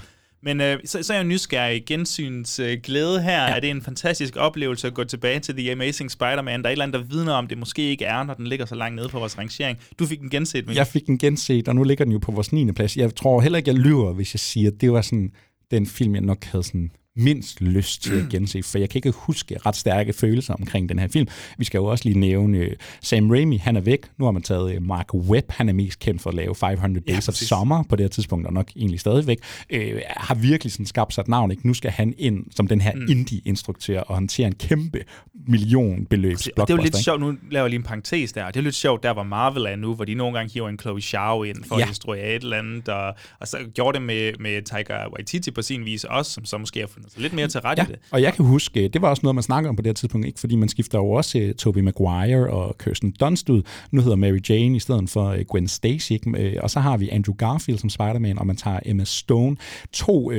Men 0.43 0.61
øh, 0.61 0.79
så, 0.85 1.03
så 1.03 1.13
er 1.13 1.17
jeg 1.17 1.25
nysgerrig. 1.25 1.85
Gensyns 1.87 2.59
øh, 2.59 2.79
glæde 2.83 3.23
her. 3.23 3.43
Ja. 3.43 3.57
Er 3.57 3.61
det 3.61 3.71
en 3.71 3.83
fantastisk 3.83 4.37
oplevelse 4.37 4.87
at 4.87 4.95
gå 4.95 5.05
tilbage 5.05 5.41
til 5.41 5.57
The 5.57 5.73
Amazing 5.73 6.11
Spider-Man? 6.11 6.63
Der 6.63 6.67
er 6.67 6.71
et 6.71 6.73
eller 6.73 6.85
andet, 6.85 7.01
der 7.01 7.07
vidner 7.07 7.33
om, 7.33 7.47
det 7.47 7.59
måske 7.59 7.83
ikke 7.83 8.05
er, 8.05 8.23
når 8.23 8.35
den 8.35 8.47
ligger 8.47 8.67
så 8.67 8.75
langt 8.75 8.97
nede 8.97 9.09
på 9.09 9.19
vores 9.19 9.39
rangering. 9.39 9.79
Du 9.99 10.07
fik 10.07 10.21
den 10.21 10.31
genset, 10.31 10.67
men 10.67 10.77
Jeg 10.77 10.87
fik 10.87 11.07
den 11.07 11.19
genset, 11.19 11.69
og 11.69 11.75
nu 11.75 11.83
ligger 11.83 12.05
den 12.05 12.13
jo 12.13 12.19
på 12.19 12.33
vores 12.33 12.53
9. 12.53 12.73
plads. 12.73 12.97
Jeg 12.97 13.15
tror 13.15 13.41
heller 13.41 13.57
ikke, 13.57 13.71
jeg 13.71 13.79
lyver, 13.79 14.13
hvis 14.13 14.35
jeg 14.35 14.41
siger, 14.41 14.71
at 14.71 14.81
det 14.81 14.93
var 14.93 15.03
sådan 15.03 15.33
den 15.71 15.87
film, 15.87 16.15
jeg 16.15 16.23
nok 16.23 16.45
havde 16.45 16.65
sådan 16.65 16.91
mindst 17.19 17.61
lyst 17.61 18.03
til 18.03 18.21
at 18.21 18.29
gense, 18.31 18.63
for 18.63 18.79
jeg 18.79 18.91
kan 18.91 18.99
ikke 18.99 19.11
huske 19.11 19.59
ret 19.67 19.77
stærke 19.77 20.13
følelser 20.13 20.55
omkring 20.55 20.89
den 20.89 20.99
her 20.99 21.09
film. 21.09 21.29
Vi 21.59 21.65
skal 21.65 21.79
jo 21.79 21.85
også 21.85 22.05
lige 22.05 22.19
nævne 22.19 22.59
øh, 22.59 22.77
Sam 23.03 23.31
Raimi, 23.31 23.57
han 23.57 23.77
er 23.77 23.81
væk. 23.81 24.07
Nu 24.19 24.25
har 24.25 24.33
man 24.33 24.43
taget 24.43 24.75
øh, 24.75 24.83
Mark 24.83 25.15
Webb, 25.15 25.51
han 25.51 25.69
er 25.69 25.73
mest 25.73 25.99
kendt 25.99 26.23
for 26.23 26.31
at 26.31 26.37
lave 26.37 26.55
500 26.55 27.05
Ja, 27.07 27.13
Days 27.13 27.29
of 27.29 27.33
præcis. 27.33 27.49
Summer 27.49 27.83
på 27.83 27.97
det 27.97 28.05
her 28.05 28.09
tidspunkt, 28.09 28.47
og 28.47 28.53
nok 28.53 28.71
egentlig 28.77 29.01
stadigvæk. 29.01 29.39
Øh, 29.71 30.01
har 30.17 30.35
virkelig 30.35 30.73
sådan 30.73 30.87
skabt 30.87 31.15
sig 31.15 31.23
et 31.23 31.29
navn. 31.29 31.51
Ikke? 31.51 31.67
Nu 31.67 31.75
skal 31.75 31.91
han 31.91 32.15
ind 32.19 32.45
som 32.57 32.67
den 32.67 32.81
her 32.81 32.95
mm. 32.95 33.07
indie-instruktør 33.09 34.01
og 34.01 34.15
håndtere 34.15 34.47
en 34.47 34.55
kæmpe 34.55 35.05
millionbeløbs 35.49 36.47
og 36.47 36.69
det 36.69 36.75
er 36.75 36.77
jo 36.77 36.83
lidt 36.83 36.97
sjovt, 36.97 37.21
nu 37.21 37.35
laver 37.51 37.65
jeg 37.65 37.71
lige 37.71 37.79
en 37.79 37.85
parentes 37.85 38.33
der, 38.33 38.47
det 38.47 38.57
er 38.57 38.61
jo 38.61 38.65
lidt 38.65 38.75
sjovt, 38.75 39.03
der 39.03 39.13
hvor 39.13 39.23
Marvel 39.23 39.67
er 39.67 39.77
nu, 39.77 39.95
hvor 39.95 40.05
de 40.05 40.15
nogle 40.15 40.39
gange 40.39 40.53
hiver 40.55 40.69
en 40.69 40.79
Chloe 40.79 41.01
Zhao 41.01 41.43
ind 41.43 41.65
for 41.69 41.79
ja. 41.79 41.83
At 41.83 41.89
instruere 41.89 42.35
et 42.35 42.43
eller 42.43 42.59
andet, 42.59 42.89
og, 42.89 43.15
og 43.41 43.49
så 43.49 43.59
gjorde 43.75 43.99
det 43.99 44.07
med, 44.07 44.33
med 44.41 44.63
Taika 44.63 44.95
Waititi 45.13 45.51
på 45.51 45.63
sin 45.63 45.85
vis 45.85 46.05
også, 46.05 46.33
som 46.33 46.45
så 46.45 46.59
måske 46.59 46.81
har 46.81 46.87
fundet 46.87 47.13
sig 47.13 47.23
lidt 47.23 47.33
mere 47.33 47.49
til 47.49 47.61
ret 47.61 47.79
Ja, 47.79 47.85
i 47.85 47.87
det. 47.87 47.99
og 48.11 48.23
jeg 48.23 48.35
kan 48.35 48.45
huske, 48.45 48.89
det 48.89 49.03
var 49.03 49.09
også 49.09 49.21
noget, 49.23 49.35
man 49.35 49.43
snakker 49.43 49.71
om 49.71 49.77
på 49.77 49.83
det 49.83 49.89
her 49.89 49.95
tidspunkt, 49.95 50.27
ikke? 50.27 50.41
fordi 50.41 50.57
man 50.57 50.69
skifter 50.69 50.99
jo 50.99 51.11
også 51.11 51.39
uh, 51.39 51.51
Tobey 51.51 51.81
Maguire 51.81 52.51
og 52.51 52.79
Kirsten 52.79 53.11
Dunst 53.21 53.49
ud. 53.51 53.63
Nu 53.91 54.01
hedder 54.01 54.17
Mary 54.17 54.39
Jane 54.49 54.77
i 54.77 54.81
stedet 54.81 55.11
for 55.11 55.33
uh, 55.33 55.41
Gwen 55.41 55.69
Stacy, 55.69 56.13
ikke? 56.13 56.31
Øh, 56.39 56.57
og 56.63 56.71
så 56.71 56.81
har 56.81 56.97
vi 56.97 57.09
Andrew 57.09 57.35
Garfield 57.35 57.79
som 57.79 57.91
Spider-Man, 57.91 58.39
og 58.39 58.47
man 58.47 58.57
tager 58.57 58.81
Emma 58.87 59.05
Stone. 59.05 59.57
To 59.93 60.33
uh, 60.33 60.35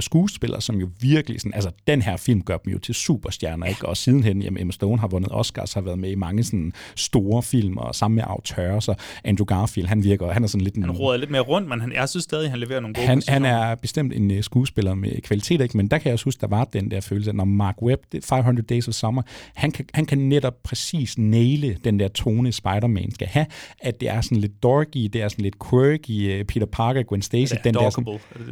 skuespillere, 0.00 0.60
som 0.60 0.76
jo 0.76 0.88
virkelig, 1.00 1.40
sådan, 1.40 1.54
altså 1.54 1.70
den 1.86 2.02
her 2.02 2.16
film 2.16 2.42
gør 2.42 2.56
dem 2.56 2.72
jo 2.72 2.78
til 2.78 2.94
superstjerner, 2.94 3.66
ikke? 3.66 3.88
og 3.88 3.96
sidenhen, 3.96 4.37
jamen, 4.42 4.60
Emma 4.60 4.72
Stone 4.72 4.98
har 4.98 5.08
vundet 5.08 5.32
Oscars, 5.32 5.72
har 5.72 5.80
været 5.80 5.98
med 5.98 6.10
i 6.10 6.14
mange 6.14 6.44
sådan 6.44 6.72
store 6.96 7.42
film, 7.42 7.76
og 7.76 7.94
sammen 7.94 8.14
med 8.16 8.24
autører, 8.26 8.80
så 8.80 8.94
Andrew 9.24 9.44
Garfield, 9.44 9.88
han 9.88 10.04
virker, 10.04 10.32
han 10.32 10.44
er 10.44 10.48
sådan 10.48 10.64
lidt 10.64 10.74
en... 10.74 10.82
Han 10.82 10.92
råder 10.92 11.18
lidt 11.18 11.30
mere 11.30 11.42
rundt, 11.42 11.68
men 11.68 11.80
han, 11.80 11.92
jeg 11.92 12.08
synes 12.08 12.24
stadig, 12.24 12.50
han 12.50 12.58
leverer 12.58 12.80
nogle 12.80 12.94
gode 12.94 13.06
Han, 13.06 13.22
han 13.28 13.44
er 13.44 13.74
bestemt 13.74 14.12
en 14.12 14.30
uh, 14.30 14.36
skuespiller 14.40 14.94
med 14.94 15.22
kvalitet, 15.22 15.60
ikke? 15.60 15.76
men 15.76 15.88
der 15.88 15.98
kan 15.98 16.06
jeg 16.06 16.12
også 16.12 16.24
huske, 16.24 16.40
der 16.40 16.46
var 16.46 16.64
den 16.64 16.90
der 16.90 17.00
følelse, 17.00 17.30
at 17.30 17.36
når 17.36 17.44
Mark 17.44 17.82
Webb, 17.82 18.02
det- 18.12 18.24
500 18.24 18.66
Days 18.66 18.88
of 18.88 18.94
Summer, 18.94 19.22
han 19.54 19.70
kan, 19.70 19.84
han 19.94 20.06
kan 20.06 20.18
netop 20.18 20.54
præcis 20.62 21.18
næle 21.18 21.76
den 21.84 21.98
der 22.00 22.08
tone, 22.08 22.52
Spider-Man 22.52 23.10
skal 23.14 23.26
have, 23.28 23.46
at 23.80 24.00
det 24.00 24.08
er 24.08 24.20
sådan 24.20 24.38
lidt 24.38 24.62
dorky, 24.62 24.98
det 25.12 25.22
er 25.22 25.28
sådan 25.28 25.42
lidt 25.42 25.54
quirky, 25.70 26.40
uh, 26.40 26.46
Peter 26.46 26.66
Parker, 26.66 27.02
Gwen 27.02 27.22
Stacy, 27.22 27.54
den 27.64 27.74
der 27.74 27.90
sådan, 27.90 28.04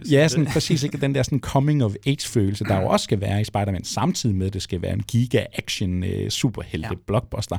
det 0.05 0.13
ja, 0.13 0.29
sådan, 0.29 0.47
præcis 0.47 0.83
ikke? 0.83 0.99
Den 0.99 1.15
der 1.15 1.23
sådan 1.23 1.41
coming 1.41 1.85
of 1.85 1.93
age 2.07 2.29
følelse, 2.29 2.65
der 2.65 2.81
jo 2.81 2.89
også 2.89 3.05
skal 3.05 3.21
være 3.21 3.41
i 3.41 3.45
Spider-Man, 3.45 3.85
samtidig 3.85 4.37
med, 4.37 4.47
at 4.47 4.55
det 4.55 4.63
skal 4.63 4.83
være 4.83 4.93
en 4.93 5.03
giga-action 5.77 6.03
uh, 6.25 6.29
superhelte 6.29 6.89
Ja. 6.91 6.95
blockbuster. 7.07 7.57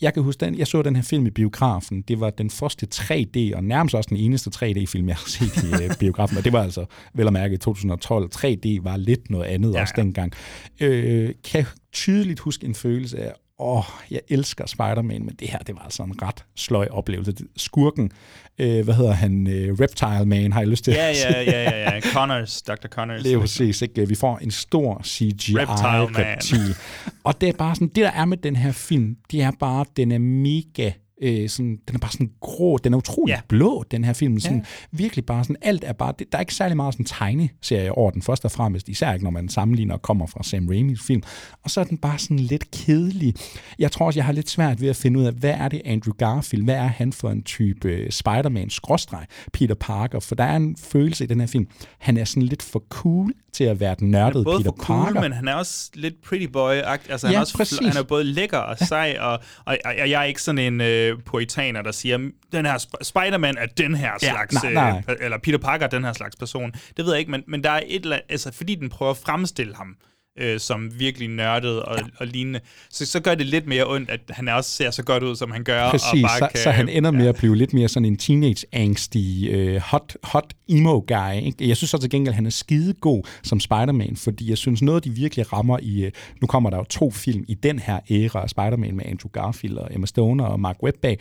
Jeg 0.00 0.14
kan 0.14 0.22
huske, 0.22 0.44
den, 0.44 0.58
jeg 0.58 0.66
så 0.66 0.82
den 0.82 0.96
her 0.96 1.02
film 1.02 1.26
i 1.26 1.30
biografen, 1.30 2.02
det 2.02 2.20
var 2.20 2.30
den 2.30 2.50
første 2.50 2.86
3D, 2.94 3.56
og 3.56 3.64
nærmest 3.64 3.94
også 3.94 4.08
den 4.08 4.16
eneste 4.18 4.50
3D-film, 4.56 5.08
jeg 5.08 5.16
har 5.16 5.28
set 5.28 5.62
i 5.64 5.84
uh, 5.90 5.96
biografen, 5.98 6.36
og 6.38 6.44
det 6.44 6.52
var 6.52 6.62
altså, 6.62 6.84
vel 7.14 7.26
at 7.26 7.32
mærke, 7.32 7.54
i 7.54 7.58
2012. 7.58 8.30
3D 8.34 8.82
var 8.82 8.96
lidt 8.96 9.30
noget 9.30 9.44
andet 9.44 9.74
Ja, 9.74 9.80
også 9.80 9.94
dengang. 9.96 10.32
Øh, 10.80 11.30
kan 11.44 11.66
tydeligt 11.92 12.40
huske 12.40 12.66
en 12.66 12.74
følelse 12.74 13.18
af, 13.18 13.32
åh, 13.58 13.78
oh, 13.78 13.84
jeg 14.10 14.20
elsker 14.28 14.66
Spider-Man, 14.66 15.24
men 15.24 15.34
det 15.38 15.48
her, 15.48 15.58
det 15.58 15.74
var 15.74 15.82
altså 15.82 16.02
en 16.02 16.22
ret 16.22 16.44
sløj 16.56 16.88
oplevelse. 16.90 17.34
Skurken, 17.56 18.10
øh, 18.58 18.84
hvad 18.84 18.94
hedder 18.94 19.12
han, 19.12 19.46
øh, 19.46 19.76
Reptile 19.80 20.26
Man, 20.26 20.52
har 20.52 20.60
jeg 20.60 20.68
lyst 20.68 20.84
til 20.84 20.92
Ja, 20.92 21.10
at 21.10 21.16
ja, 21.16 21.42
ja, 21.42 21.70
ja, 21.70 21.94
ja. 21.94 22.00
Connors, 22.00 22.62
Dr. 22.62 22.88
Connors. 22.88 23.22
det 23.22 23.32
er 23.32 23.38
præcis, 23.40 23.82
ikke? 23.82 24.08
Vi 24.08 24.14
får 24.14 24.38
en 24.38 24.50
stor 24.50 24.94
Reptile 24.94 26.12
Man. 26.12 26.40
CGI-reptil. 26.40 26.76
Og 27.24 27.40
det 27.40 27.48
er 27.48 27.52
bare 27.52 27.74
sådan, 27.74 27.88
det 27.88 27.96
der 28.04 28.10
er 28.10 28.24
med 28.24 28.36
den 28.36 28.56
her 28.56 28.72
film, 28.72 29.16
det 29.30 29.42
er 29.42 29.50
bare, 29.60 29.84
den 29.96 30.12
er 30.12 30.18
mega 30.18 30.92
øh, 31.22 31.48
sådan, 31.48 31.78
den 31.88 31.94
er 31.94 31.98
bare 31.98 32.12
sådan 32.12 32.30
grå, 32.40 32.78
den 32.78 32.92
er 32.94 32.98
utrolig 32.98 33.32
Ja. 33.32 33.40
blå, 33.48 33.84
den 33.90 34.04
her 34.04 34.12
film. 34.12 34.40
Sådan, 34.40 34.58
ja. 34.58 34.64
Virkelig 34.90 35.26
bare 35.26 35.44
sådan, 35.44 35.56
alt 35.62 35.84
er 35.84 35.92
bare, 35.92 36.12
det, 36.18 36.32
der 36.32 36.38
er 36.38 36.40
ikke 36.42 36.54
særlig 36.54 36.76
meget 36.76 36.94
sådan 36.94 37.06
tegneserie 37.06 37.92
over 37.92 38.10
den, 38.10 38.22
først 38.22 38.44
og 38.44 38.50
fremmest, 38.50 38.88
især 38.88 39.12
ikke 39.12 39.24
når 39.24 39.30
man 39.30 39.48
sammenligner 39.48 39.94
og 39.94 40.02
kommer 40.02 40.26
fra 40.26 40.42
Sam 40.42 40.68
Raimis 40.68 41.02
film. 41.02 41.22
Og 41.62 41.70
så 41.70 41.80
er 41.80 41.84
den 41.84 41.98
bare 41.98 42.18
sådan 42.18 42.38
lidt 42.38 42.70
kedelig. 42.70 43.34
Jeg 43.78 43.92
tror 43.92 44.06
også, 44.06 44.18
jeg 44.18 44.24
har 44.24 44.32
lidt 44.32 44.50
svært 44.50 44.80
ved 44.80 44.88
at 44.88 44.96
finde 44.96 45.20
ud 45.20 45.24
af, 45.24 45.32
hvad 45.32 45.50
er 45.50 45.68
det 45.68 45.82
Andrew 45.84 46.12
Garfield, 46.18 46.64
hvad 46.64 46.74
er 46.74 46.86
han 46.86 47.12
for 47.12 47.30
en 47.30 47.42
type 47.42 47.88
øh, 47.88 48.10
Spider-Man, 48.10 48.70
skråstreg, 48.70 49.26
Peter 49.52 49.74
Parker, 49.74 50.20
for 50.20 50.34
der 50.34 50.44
er 50.44 50.56
en 50.56 50.76
følelse 50.76 51.24
i 51.24 51.26
den 51.26 51.40
her 51.40 51.46
film, 51.46 51.66
han 51.98 52.16
er 52.16 52.24
sådan 52.24 52.42
lidt 52.42 52.62
for 52.62 52.82
cool 52.88 53.32
til 53.54 53.64
at 53.64 53.80
være 53.80 53.96
den 53.98 54.10
nørdede 54.10 54.44
Både 54.44 54.58
Peter 54.58 54.70
for 54.70 54.84
cool, 54.84 55.04
Parker. 55.04 55.20
men 55.20 55.32
han 55.32 55.48
er 55.48 55.54
også 55.54 55.90
lidt 55.94 56.22
pretty 56.22 56.46
boy 56.46 56.72
altså, 56.72 57.26
han, 57.26 57.32
Ja, 57.32 57.36
er 57.36 57.40
også, 57.40 57.56
præcis. 57.56 57.78
han 57.78 57.96
er 57.96 58.02
både 58.02 58.24
lækker 58.24 58.58
og 58.58 58.78
sej, 58.78 59.16
og, 59.20 59.32
og, 59.64 59.78
og, 59.84 59.94
jeg 59.96 60.20
er 60.20 60.22
ikke 60.24 60.42
sådan 60.42 60.58
en 60.58 60.80
øh, 60.80 61.18
puritaner, 61.26 61.82
der 61.82 61.92
siger, 61.92 62.18
den 62.52 62.66
her 62.66 62.78
Sp- 62.78 63.02
Spider-Man 63.04 63.56
er 63.58 63.66
den 63.66 63.94
her 63.94 64.10
Ja, 64.22 64.30
slags, 64.30 64.62
nej, 64.62 64.72
nej. 64.72 65.02
Øh, 65.08 65.16
eller 65.20 65.38
Peter 65.38 65.58
Parker 65.58 65.84
er 65.86 65.90
den 65.90 66.04
her 66.04 66.12
slags 66.12 66.36
person. 66.36 66.72
Det 66.96 67.04
ved 67.04 67.12
jeg 67.12 67.18
ikke, 67.20 67.30
men, 67.30 67.42
men 67.48 67.64
der 67.64 67.70
er 67.70 67.80
et 67.86 68.02
eller 68.02 68.16
andet, 68.16 68.32
altså 68.32 68.52
fordi 68.52 68.74
den 68.74 68.88
prøver 68.88 69.10
at 69.10 69.16
fremstille 69.16 69.74
ham, 69.76 69.96
øh, 70.38 70.60
som 70.60 70.90
virkelig 70.98 71.28
nørdet 71.28 71.82
og, 71.82 71.98
ja. 71.98 72.04
og 72.16 72.26
lignende, 72.26 72.60
så, 72.90 73.06
så 73.06 73.20
gør 73.20 73.34
det 73.34 73.46
lidt 73.46 73.66
mere 73.66 73.86
ondt, 73.86 74.10
at 74.10 74.20
han 74.30 74.48
også 74.48 74.70
ser 74.70 74.90
så 74.90 75.02
godt 75.02 75.22
ud, 75.22 75.36
som 75.36 75.50
han 75.50 75.64
gør. 75.64 75.82
og 75.82 75.90
Præcis, 75.90 76.22
bare 76.22 76.38
så, 76.38 76.48
kan, 76.52 76.60
så 76.62 76.70
han 76.70 76.88
ender 76.88 77.10
med 77.10 77.26
at 77.26 77.34
blive 77.36 77.56
lidt 77.56 77.72
mere 77.74 77.88
sådan 77.88 78.04
en 78.04 78.16
teenage-angstig, 78.16 79.48
øh, 79.50 79.80
hot, 79.80 80.16
hot 80.22 80.52
emo-guy. 80.70 81.32
Ikke? 81.44 81.68
Jeg 81.68 81.76
synes 81.76 81.90
så 81.90 81.98
til 81.98 82.10
gengæld, 82.10 82.28
at 82.32 82.34
han 82.36 82.46
er 82.46 82.50
skidegod 82.50 83.22
som 83.42 83.60
Spider-Man, 83.60 84.16
fordi 84.16 84.50
jeg 84.50 84.58
synes 84.58 84.82
noget, 84.82 85.04
de 85.04 85.10
virkelig 85.10 85.52
rammer 85.52 85.78
i... 85.82 86.04
Øh, 86.04 86.12
nu 86.40 86.46
kommer 86.46 86.70
der 86.70 86.76
jo 86.76 86.84
to 86.84 87.10
film 87.10 87.44
i 87.48 87.54
den 87.54 87.78
her 87.78 87.98
æra 88.10 88.42
af 88.42 88.50
Spider-Man 88.50 88.96
med 88.96 89.04
Andrew 89.06 89.30
Garfield 89.32 89.76
og 89.76 89.88
Emma 89.94 90.06
Stone 90.06 90.46
og 90.46 90.60
Mark 90.60 90.76
Webb 90.82 90.96
bag. 91.02 91.18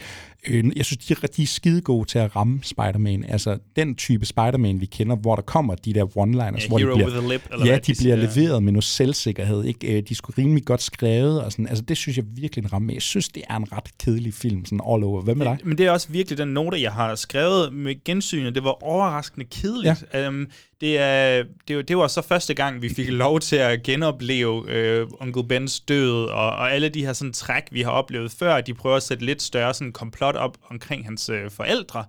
Øh, 0.48 0.64
jeg 0.76 0.86
synes, 0.86 0.98
de, 1.06 1.14
er- 1.24 1.28
de 1.28 1.44
er 1.44 1.48
skidegode 1.48 2.06
til 2.10 2.20
at 2.20 2.36
ramme 2.36 2.60
Spider-Man. 2.64 3.26
Altså 3.30 3.58
den 3.76 3.96
type 3.96 4.26
Spider-Man, 4.26 4.82
vi 4.82 4.86
kender, 4.86 5.16
hvor 5.16 5.36
der 5.36 5.42
kommer 5.42 5.76
de 5.76 5.94
der 5.94 6.06
one-liners, 6.06 6.62
Ja, 6.62 6.68
hvor 6.68 6.78
de 6.78 6.86
bliver, 6.96 7.32
lip, 7.32 7.42
ja, 7.66 7.78
de 7.78 7.94
bliver 8.00 8.16
leveret 8.16 8.64
med 8.64 8.72
noget 8.72 8.84
selvsikkerhed. 9.02 9.64
Ikke? 9.64 9.98
Øh, 9.98 10.04
De 10.10 10.16
skulle 10.16 10.38
rimelig 10.38 10.66
godt 10.66 10.82
skrevet, 10.82 11.44
og 11.44 11.52
sådan. 11.52 11.68
Altså, 11.68 11.84
det 11.84 11.98
synes 11.98 12.18
jeg 12.18 12.26
virkelig 12.28 12.64
den 12.64 12.74
rammer 12.74 12.88
med. 12.88 12.96
Jeg 12.96 13.02
synes, 13.02 13.30
det 13.30 13.44
er 13.50 13.56
en 13.56 13.72
ret 13.72 13.98
kedelig 14.00 14.34
film, 14.34 14.66
sådan 14.66 14.82
all 14.94 15.04
over. 15.04 15.22
Hvad 15.22 15.36
med 15.36 15.46
dig? 15.46 15.58
Men 15.64 15.78
det 15.78 15.86
er 15.86 15.92
også 15.92 16.08
virkelig 16.10 16.38
den 16.38 16.48
note, 16.48 16.82
jeg 16.82 16.92
har 16.92 17.16
skrevet 17.16 17.74
med 17.74 18.04
gensynet. 18.04 18.56
Det 18.56 18.64
var 18.64 18.84
overraskende 18.84 19.46
kedeligt. 19.46 20.04
Ja. 20.14 20.28
Um, 20.28 20.48
det, 20.82 21.00
er, 21.00 21.44
det, 21.68 21.76
var, 21.76 21.82
det 21.82 21.98
var 21.98 22.08
så 22.08 22.22
første 22.22 22.54
gang, 22.54 22.82
vi 22.82 22.90
fik 22.90 23.10
lov 23.10 23.40
til 23.40 23.56
at 23.56 23.84
genopleve 23.84 24.72
øh, 24.72 25.08
Onkel 25.20 25.44
Bens 25.44 25.80
død, 25.80 26.26
og, 26.26 26.50
og 26.52 26.74
alle 26.74 26.90
de 26.90 27.06
her 27.06 27.14
sådan 27.14 27.34
træk, 27.34 27.64
vi 27.72 27.82
har 27.82 27.92
oplevet 27.92 28.32
før, 28.32 28.62
de 28.62 28.74
prøver 28.74 28.96
at 28.96 29.04
sætte 29.04 29.26
lidt 29.26 29.42
større 29.42 29.74
sådan 29.74 29.92
komplot 29.92 30.36
op 30.36 30.58
omkring 30.70 31.06
hans 31.06 31.30
øh, 31.30 31.52
forældre. 31.52 32.06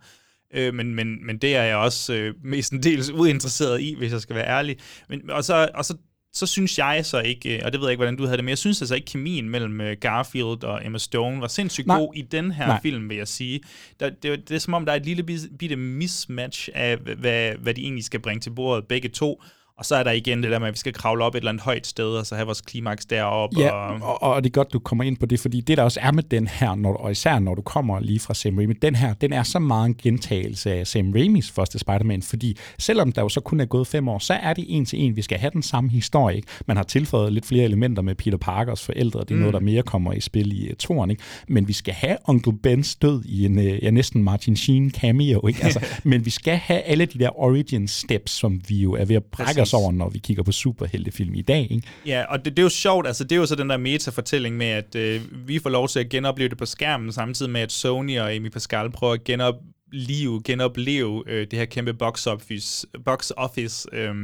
Øh, 0.54 0.74
men, 0.74 0.94
men, 0.94 1.26
men 1.26 1.38
det 1.38 1.56
er 1.56 1.62
jeg 1.62 1.76
også 1.76 2.14
øh, 2.14 2.34
mest 2.44 2.72
en 2.72 2.82
del 2.82 3.12
uinteresseret 3.12 3.80
i, 3.80 3.94
hvis 3.98 4.12
jeg 4.12 4.20
skal 4.20 4.36
være 4.36 4.48
ærlig. 4.48 4.76
Men, 5.08 5.30
og, 5.30 5.44
så, 5.44 5.68
og 5.74 5.84
så 5.84 5.94
så 6.34 6.46
synes 6.46 6.78
jeg 6.78 7.06
så 7.06 7.20
ikke, 7.20 7.56
øh, 7.56 7.62
og 7.64 7.72
det 7.72 7.80
ved 7.80 7.86
jeg 7.88 7.92
ikke, 7.92 7.98
hvordan 7.98 8.16
du 8.16 8.24
havde 8.24 8.36
det, 8.36 8.44
men 8.44 8.48
jeg 8.48 8.58
synes 8.58 8.82
altså 8.82 8.94
ikke, 8.94 9.04
kemien 9.04 9.48
mellem 9.48 9.80
øh, 9.80 9.96
Garfield 10.00 10.64
og 10.64 10.86
Emma 10.86 10.98
Stone 10.98 11.40
var 11.40 11.48
sindssygt 11.48 11.86
Nej. 11.86 11.98
god 11.98 12.14
i 12.14 12.22
den 12.22 12.50
her 12.50 12.66
Nej. 12.66 12.80
Film, 12.82 13.08
vil 13.08 13.16
jeg 13.16 13.28
sige. 13.28 13.60
Der, 14.00 14.10
det, 14.10 14.48
det 14.48 14.54
er 14.54 14.58
som 14.58 14.74
om, 14.74 14.84
der 14.84 14.92
er 14.92 14.96
et 14.96 15.06
lille 15.06 15.22
bitte 15.58 15.76
mismatch 15.76 16.68
af, 16.74 16.96
hvad, 16.96 17.54
hvad 17.54 17.74
de 17.74 17.82
egentlig 17.82 18.04
skal 18.04 18.20
bringe 18.20 18.40
til 18.40 18.50
bordet, 18.50 18.86
begge 18.86 19.08
to. 19.08 19.42
Og 19.78 19.84
så 19.86 19.96
er 19.96 20.02
der 20.02 20.10
igen 20.10 20.42
det 20.42 20.50
der 20.50 20.58
med, 20.58 20.68
at 20.68 20.74
vi 20.74 20.78
skal 20.78 20.92
kravle 20.92 21.24
op 21.24 21.34
et 21.34 21.38
eller 21.38 21.50
andet 21.50 21.64
højt 21.64 21.86
sted, 21.86 22.06
og 22.06 22.26
så 22.26 22.34
have 22.34 22.46
vores 22.46 22.60
klimaks 22.60 23.06
deroppe. 23.06 23.60
Ja, 23.60 23.70
og, 23.70 24.22
og, 24.22 24.32
og 24.32 24.44
det 24.44 24.50
er 24.50 24.52
godt, 24.52 24.72
du 24.72 24.78
kommer 24.78 25.04
ind 25.04 25.16
på 25.16 25.26
det, 25.26 25.40
fordi 25.40 25.60
det 25.60 25.76
der 25.76 25.82
også 25.82 26.00
er 26.02 26.12
med 26.12 26.22
den 26.22 26.48
her, 26.48 26.74
når, 26.74 26.96
og 26.96 27.10
især 27.10 27.38
når 27.38 27.54
du 27.54 27.62
kommer 27.62 28.00
lige 28.00 28.20
fra 28.20 28.34
Sam 28.34 28.56
Raimi, 28.56 28.74
den 28.74 28.94
her, 28.94 29.14
den 29.14 29.32
er 29.32 29.42
så 29.42 29.58
meget 29.58 29.86
en 29.86 29.94
gentagelse 30.02 30.72
af 30.72 30.86
Sam 30.86 31.12
Raimis 31.12 31.50
første 31.50 31.78
Spider-Man, 31.78 32.22
fordi 32.22 32.56
selvom 32.78 33.12
der 33.12 33.22
jo 33.22 33.28
så 33.28 33.40
kun 33.40 33.60
er 33.60 33.64
gået 33.64 33.86
fem 33.86 34.08
år, 34.08 34.18
så 34.18 34.34
er 34.34 34.52
det 34.52 34.64
en 34.68 34.84
til 34.84 35.00
en, 35.00 35.16
vi 35.16 35.22
skal 35.22 35.38
have 35.38 35.50
den 35.50 35.62
samme 35.62 35.90
historie. 35.90 36.36
Ikke? 36.36 36.48
Man 36.66 36.76
har 36.76 36.84
tilføjet 36.84 37.32
lidt 37.32 37.46
flere 37.46 37.64
elementer 37.64 38.02
med 38.02 38.14
Peter 38.14 38.38
Parkers 38.38 38.84
forældre, 38.84 39.20
det 39.20 39.30
er 39.30 39.34
mm. 39.34 39.40
noget, 39.40 39.54
der 39.54 39.60
mere 39.60 39.82
kommer 39.82 40.12
i 40.12 40.20
spil 40.20 40.62
i 40.62 40.70
uh, 40.70 40.76
toren, 40.76 41.10
ikke? 41.10 41.22
men 41.48 41.68
vi 41.68 41.72
skal 41.72 41.94
have 41.94 42.16
Onkel 42.24 42.52
Bens 42.62 42.94
død 42.94 43.22
i 43.24 43.44
en, 43.44 43.58
uh, 43.58 43.84
ja, 43.84 43.90
næsten 43.90 44.22
Martin 44.22 44.56
Sheen 44.56 44.90
cameo, 44.90 45.46
ikke? 45.46 45.64
Altså, 45.64 45.86
men 46.04 46.24
vi 46.24 46.30
skal 46.30 46.56
have 46.56 46.80
alle 46.80 47.06
de 47.06 47.18
der 47.18 47.40
origin 47.40 47.88
steps, 47.88 48.32
som 48.32 48.60
vi 48.68 48.76
jo 48.76 48.92
er 48.92 49.04
ved 49.04 49.16
at 49.16 49.24
brække 49.24 49.62
os 49.62 49.71
Over, 49.74 49.92
når 49.92 50.08
vi 50.08 50.18
kigger 50.18 50.42
på 50.42 50.52
superheltefilm 50.52 51.34
i 51.34 51.42
dag. 51.42 51.68
Ikke? 51.70 51.88
Ja, 52.06 52.24
og 52.28 52.44
det, 52.44 52.56
det 52.56 52.58
er 52.58 52.62
jo 52.62 52.68
sjovt, 52.68 53.06
altså 53.06 53.24
det 53.24 53.32
er 53.32 53.36
jo 53.36 53.46
så 53.46 53.54
den 53.54 53.70
der 53.70 53.76
metafortælling 53.76 54.56
med, 54.56 54.66
at 54.66 54.94
øh, 54.94 55.48
vi 55.48 55.58
får 55.58 55.70
lov 55.70 55.88
til 55.88 56.00
at 56.00 56.08
genopleve 56.08 56.48
det 56.48 56.58
på 56.58 56.66
skærmen, 56.66 57.12
samtidig 57.12 57.52
med, 57.52 57.60
at 57.60 57.72
Sony 57.72 58.18
og 58.18 58.34
Amy 58.34 58.48
Pascal 58.48 58.90
prøver 58.90 59.12
at 59.12 59.24
genopleve, 59.24 60.42
genopleve 60.44 61.24
øh, 61.26 61.46
det 61.50 61.58
her 61.58 61.66
kæmpe 61.66 61.94
box 61.94 62.26
office, 62.26 62.86
box 63.04 63.30
office 63.36 63.88
øh, 63.92 64.14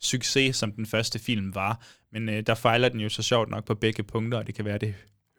succes, 0.00 0.56
som 0.56 0.72
den 0.72 0.86
første 0.86 1.18
film 1.18 1.54
var. 1.54 1.86
Men 2.12 2.28
øh, 2.28 2.42
der 2.46 2.54
fejler 2.54 2.88
den 2.88 3.00
jo 3.00 3.08
så 3.08 3.22
sjovt 3.22 3.50
nok 3.50 3.64
på 3.64 3.74
begge 3.74 4.02
punkter, 4.02 4.38
og 4.38 4.46
det 4.46 4.54
kan 4.54 4.64
være, 4.64 4.78
det 4.78 4.94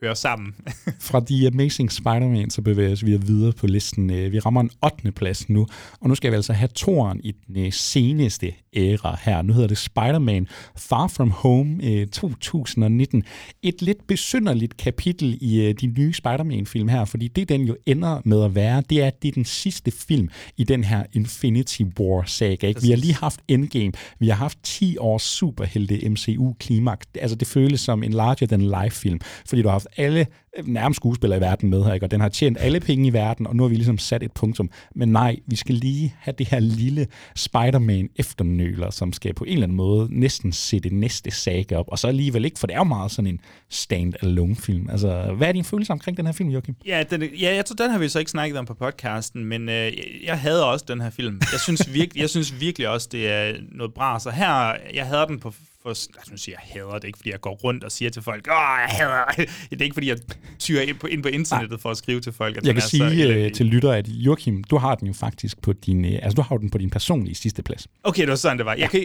hører 0.05 0.13
sammen. 0.15 0.55
Fra 1.09 1.21
The 1.27 1.47
Amazing 1.47 1.91
Spider-Man, 1.91 2.49
så 2.49 2.61
bevæger 2.61 3.05
vi 3.05 3.17
videre 3.17 3.53
på 3.53 3.67
listen. 3.67 4.09
Øh, 4.09 4.31
Vi 4.31 4.39
rammer 4.39 4.61
en 4.61 4.69
8. 4.83 5.11
plads 5.11 5.49
nu, 5.49 5.67
og 6.01 6.09
nu 6.09 6.15
skal 6.15 6.31
vi 6.31 6.35
altså 6.35 6.53
have 6.53 6.67
toren 6.67 7.19
i 7.23 7.31
den 7.47 7.65
øh, 7.65 7.71
seneste 7.73 8.53
æra 8.75 9.19
her. 9.21 9.41
Nu 9.41 9.53
hedder 9.53 9.67
det 9.67 9.77
Spider-Man 9.77 10.47
Far 10.77 11.07
From 11.07 11.31
Home 11.31 11.83
øh, 11.83 12.07
2019. 12.07 13.23
Et 13.63 13.81
lidt 13.81 14.07
besynderligt 14.07 14.77
kapitel 14.77 15.37
i 15.41 15.61
øh, 15.61 15.73
de 15.81 15.87
nye 15.87 16.13
Spider-Man-film 16.13 16.87
her, 16.87 17.05
fordi 17.05 17.27
det 17.27 17.49
den 17.49 17.61
jo 17.61 17.75
ender 17.85 18.21
med 18.25 18.43
at 18.43 18.55
være, 18.55 18.83
det 18.89 19.03
er, 19.03 19.07
at 19.07 19.21
det 19.21 19.27
er 19.27 19.31
den 19.31 19.45
sidste 19.45 19.91
film 19.91 20.29
i 20.57 20.63
den 20.63 20.83
her 20.83 21.03
Infinity 21.13 21.81
War-saga. 21.99 22.67
Ikke? 22.67 22.81
Vi 22.81 22.89
har 22.89 22.97
lige 22.97 23.15
haft 23.15 23.39
Endgame, 23.47 23.91
vi 24.19 24.27
har 24.27 24.35
haft 24.35 24.57
10 24.63 24.97
års 24.97 25.23
superhelte 25.23 26.09
MCU-klimaks. 26.09 27.05
Altså 27.21 27.35
det 27.35 27.47
føles 27.47 27.81
som 27.81 28.03
en 28.03 28.13
larger-than-life-film, 28.13 29.19
fordi 29.45 29.61
du 29.61 29.67
har 29.67 29.73
haft 29.73 29.87
alle 29.97 30.27
nærmest 30.63 30.97
skuespillere 30.97 31.37
i 31.37 31.41
verden 31.41 31.69
med 31.69 31.83
her, 31.83 31.93
ikke? 31.93 32.05
og 32.05 32.11
den 32.11 32.21
har 32.21 32.29
tjent 32.29 32.57
alle 32.61 32.79
penge 32.79 33.07
i 33.07 33.13
verden, 33.13 33.47
og 33.47 33.55
nu 33.55 33.63
har 33.63 33.69
vi 33.69 33.75
ligesom 33.75 33.97
sat 33.97 34.23
et 34.23 34.31
punktum. 34.31 34.69
Men 34.95 35.11
nej, 35.11 35.35
vi 35.47 35.55
skal 35.55 35.75
lige 35.75 36.15
have 36.19 36.35
det 36.37 36.47
her 36.47 36.59
lille 36.59 37.07
Spider-Man 37.35 38.09
efternøler, 38.15 38.89
som 38.89 39.13
skal 39.13 39.33
på 39.33 39.43
en 39.43 39.53
eller 39.53 39.63
anden 39.63 39.77
måde 39.77 40.07
næsten 40.11 40.51
sætte 40.51 40.89
næste 40.89 41.31
saga 41.31 41.75
op, 41.75 41.85
og 41.87 41.99
så 41.99 42.07
alligevel 42.07 42.45
ikke, 42.45 42.59
for 42.59 42.67
det 42.67 42.73
er 42.73 42.77
jo 42.77 42.83
meget 42.83 43.11
sådan 43.11 43.27
en 43.27 43.39
stand-alone 43.69 44.55
film. 44.55 44.89
Altså, 44.89 45.33
hvad 45.37 45.47
er 45.47 45.51
din 45.51 45.63
følelse 45.63 45.91
omkring 45.91 46.17
den 46.17 46.25
her 46.25 46.33
film, 46.33 46.49
Joachim? 46.49 46.75
Ja, 46.85 47.03
den, 47.09 47.23
ja, 47.23 47.55
jeg 47.55 47.65
tror, 47.65 47.75
den 47.75 47.91
har 47.91 47.99
vi 47.99 48.09
så 48.09 48.19
ikke 48.19 48.31
snakket 48.31 48.57
om 48.57 48.65
på 48.65 48.73
podcasten, 48.73 49.45
men 49.45 49.69
øh, 49.69 49.91
jeg, 50.25 50.39
havde 50.39 50.65
også 50.65 50.85
den 50.87 51.01
her 51.01 51.09
film. 51.09 51.41
Jeg 51.51 51.59
synes, 51.59 51.93
virkelig, 51.93 52.21
jeg 52.21 52.29
synes 52.29 52.59
virkelig 52.59 52.89
også, 52.89 53.09
det 53.11 53.31
er 53.31 53.53
noget 53.71 53.93
bra. 53.93 54.19
Så 54.19 54.29
her, 54.29 54.75
jeg 54.93 55.05
havde 55.05 55.25
den 55.27 55.39
på 55.39 55.53
for, 55.85 55.89
jeg 56.15 56.23
synes, 56.25 56.47
jeg 56.47 56.55
hader 56.59 56.93
det 56.99 57.03
ikke, 57.07 57.17
fordi 57.17 57.29
jeg 57.31 57.41
går 57.41 57.51
rundt 57.63 57.83
og 57.83 57.91
siger 57.91 58.11
til 58.11 58.21
folk, 58.21 58.47
åh, 58.47 58.53
jeg 58.53 58.87
hader 58.89 59.25
det. 59.69 59.81
er 59.81 59.83
ikke, 59.83 59.93
fordi 59.93 60.09
jeg 60.09 60.17
tyrer 60.59 60.81
ind 60.81 60.97
på, 60.99 61.07
ind 61.07 61.23
på 61.23 61.29
internettet 61.29 61.81
for 61.81 61.91
at 61.91 61.97
skrive 61.97 62.19
til 62.21 62.33
folk, 62.33 62.57
at 62.57 62.65
Jeg 62.65 62.73
kan 62.73 62.77
er 62.77 62.81
så 62.85 62.89
sige 62.89 63.03
øh, 63.03 63.11
elendig. 63.19 63.53
til 63.53 63.65
lytter, 63.65 63.91
at 63.91 64.07
Joachim, 64.07 64.63
du 64.63 64.77
har 64.77 64.95
den 64.95 65.07
jo 65.07 65.13
faktisk 65.13 65.61
på 65.61 65.73
din, 65.73 66.05
øh, 66.05 66.19
altså 66.23 66.35
du 66.35 66.41
har 66.41 66.57
den 66.57 66.69
på 66.69 66.77
din 66.77 66.89
personlige 66.89 67.35
sidste 67.35 67.63
plads. 67.63 67.87
Okay, 68.03 68.21
det 68.21 68.29
var 68.29 68.35
sådan, 68.35 68.57
det 68.57 68.65
var. 68.65 68.75
Jeg 68.75 68.89
kan, 68.89 69.03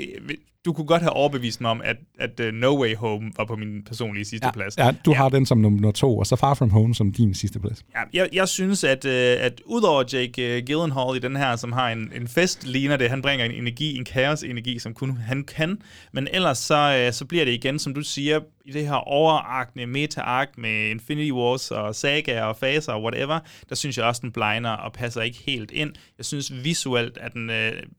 du 0.65 0.73
kunne 0.73 0.87
godt 0.87 1.03
have 1.03 1.13
overbevist 1.13 1.61
mig 1.61 1.71
om, 1.71 1.81
at, 1.85 1.97
at 2.19 2.41
uh, 2.41 2.47
No 2.47 2.81
Way 2.83 2.97
Home 2.97 3.33
var 3.37 3.45
på 3.45 3.57
min 3.57 3.85
personlige 3.85 4.25
sidste 4.25 4.47
Ja, 4.47 4.51
plads. 4.51 4.79
ja 4.79 4.93
du 5.05 5.15
har 5.15 5.29
den 5.29 5.47
som 5.47 5.59
nummer 5.59 5.93
to, 5.93 6.19
og 6.19 6.27
så 6.27 6.37
Far 6.37 6.55
From 6.55 6.71
Home 6.71 6.95
som 6.95 7.13
din 7.13 7.35
sidste 7.35 7.61
plads. 7.61 7.85
Ja, 7.95 8.03
jeg, 8.13 8.29
jeg 8.33 8.49
synes, 8.49 8.85
at, 8.85 9.05
øh, 9.05 9.37
at 9.41 9.61
udover 9.67 10.05
Jake 10.13 10.57
øh, 10.57 10.63
Gyllenhaal 10.67 11.17
i 11.17 11.19
den 11.19 11.37
her, 11.37 11.57
som 11.57 11.73
har 11.73 11.91
en, 11.91 12.13
en 12.17 12.29
fest, 12.29 12.67
ligner 12.67 12.97
det, 12.97 13.11
han 13.11 13.23
bringer 13.23 13.45
en 13.45 13.53
energi, 13.53 13.97
en 13.97 14.05
kaos-energi, 14.05 14.79
som 14.79 14.95
kun 14.95 15.17
han 15.17 15.45
kan, 15.45 15.79
men 16.13 16.29
ellers 16.33 16.59
så, 16.59 17.05
øh, 17.07 17.13
så 17.13 17.25
bliver 17.25 17.45
det 17.45 17.53
igen, 17.53 17.79
som 17.79 17.95
du 17.95 18.03
siger, 18.03 18.41
i 18.65 18.73
det 18.73 18.87
her 18.87 18.95
overarkende 18.95 19.87
meta-ark 19.87 20.49
med 20.59 20.91
Infinity 20.91 21.31
Wars 21.31 21.71
og 21.71 21.95
saga 21.95 22.43
og 22.43 22.57
faser 22.57 22.93
og 22.93 23.03
whatever, 23.03 23.39
der 23.69 23.75
synes 23.75 23.99
jeg 23.99 24.05
også, 24.07 24.21
den 24.25 24.33
blegner 24.33 24.71
og 24.71 24.93
passer 24.93 25.23
ikke 25.23 25.39
helt 25.47 25.71
ind. 25.71 25.93
Jeg 26.19 26.27
synes 26.27 26.53
visuelt, 26.65 27.19
at 27.19 27.33
den, 27.33 27.51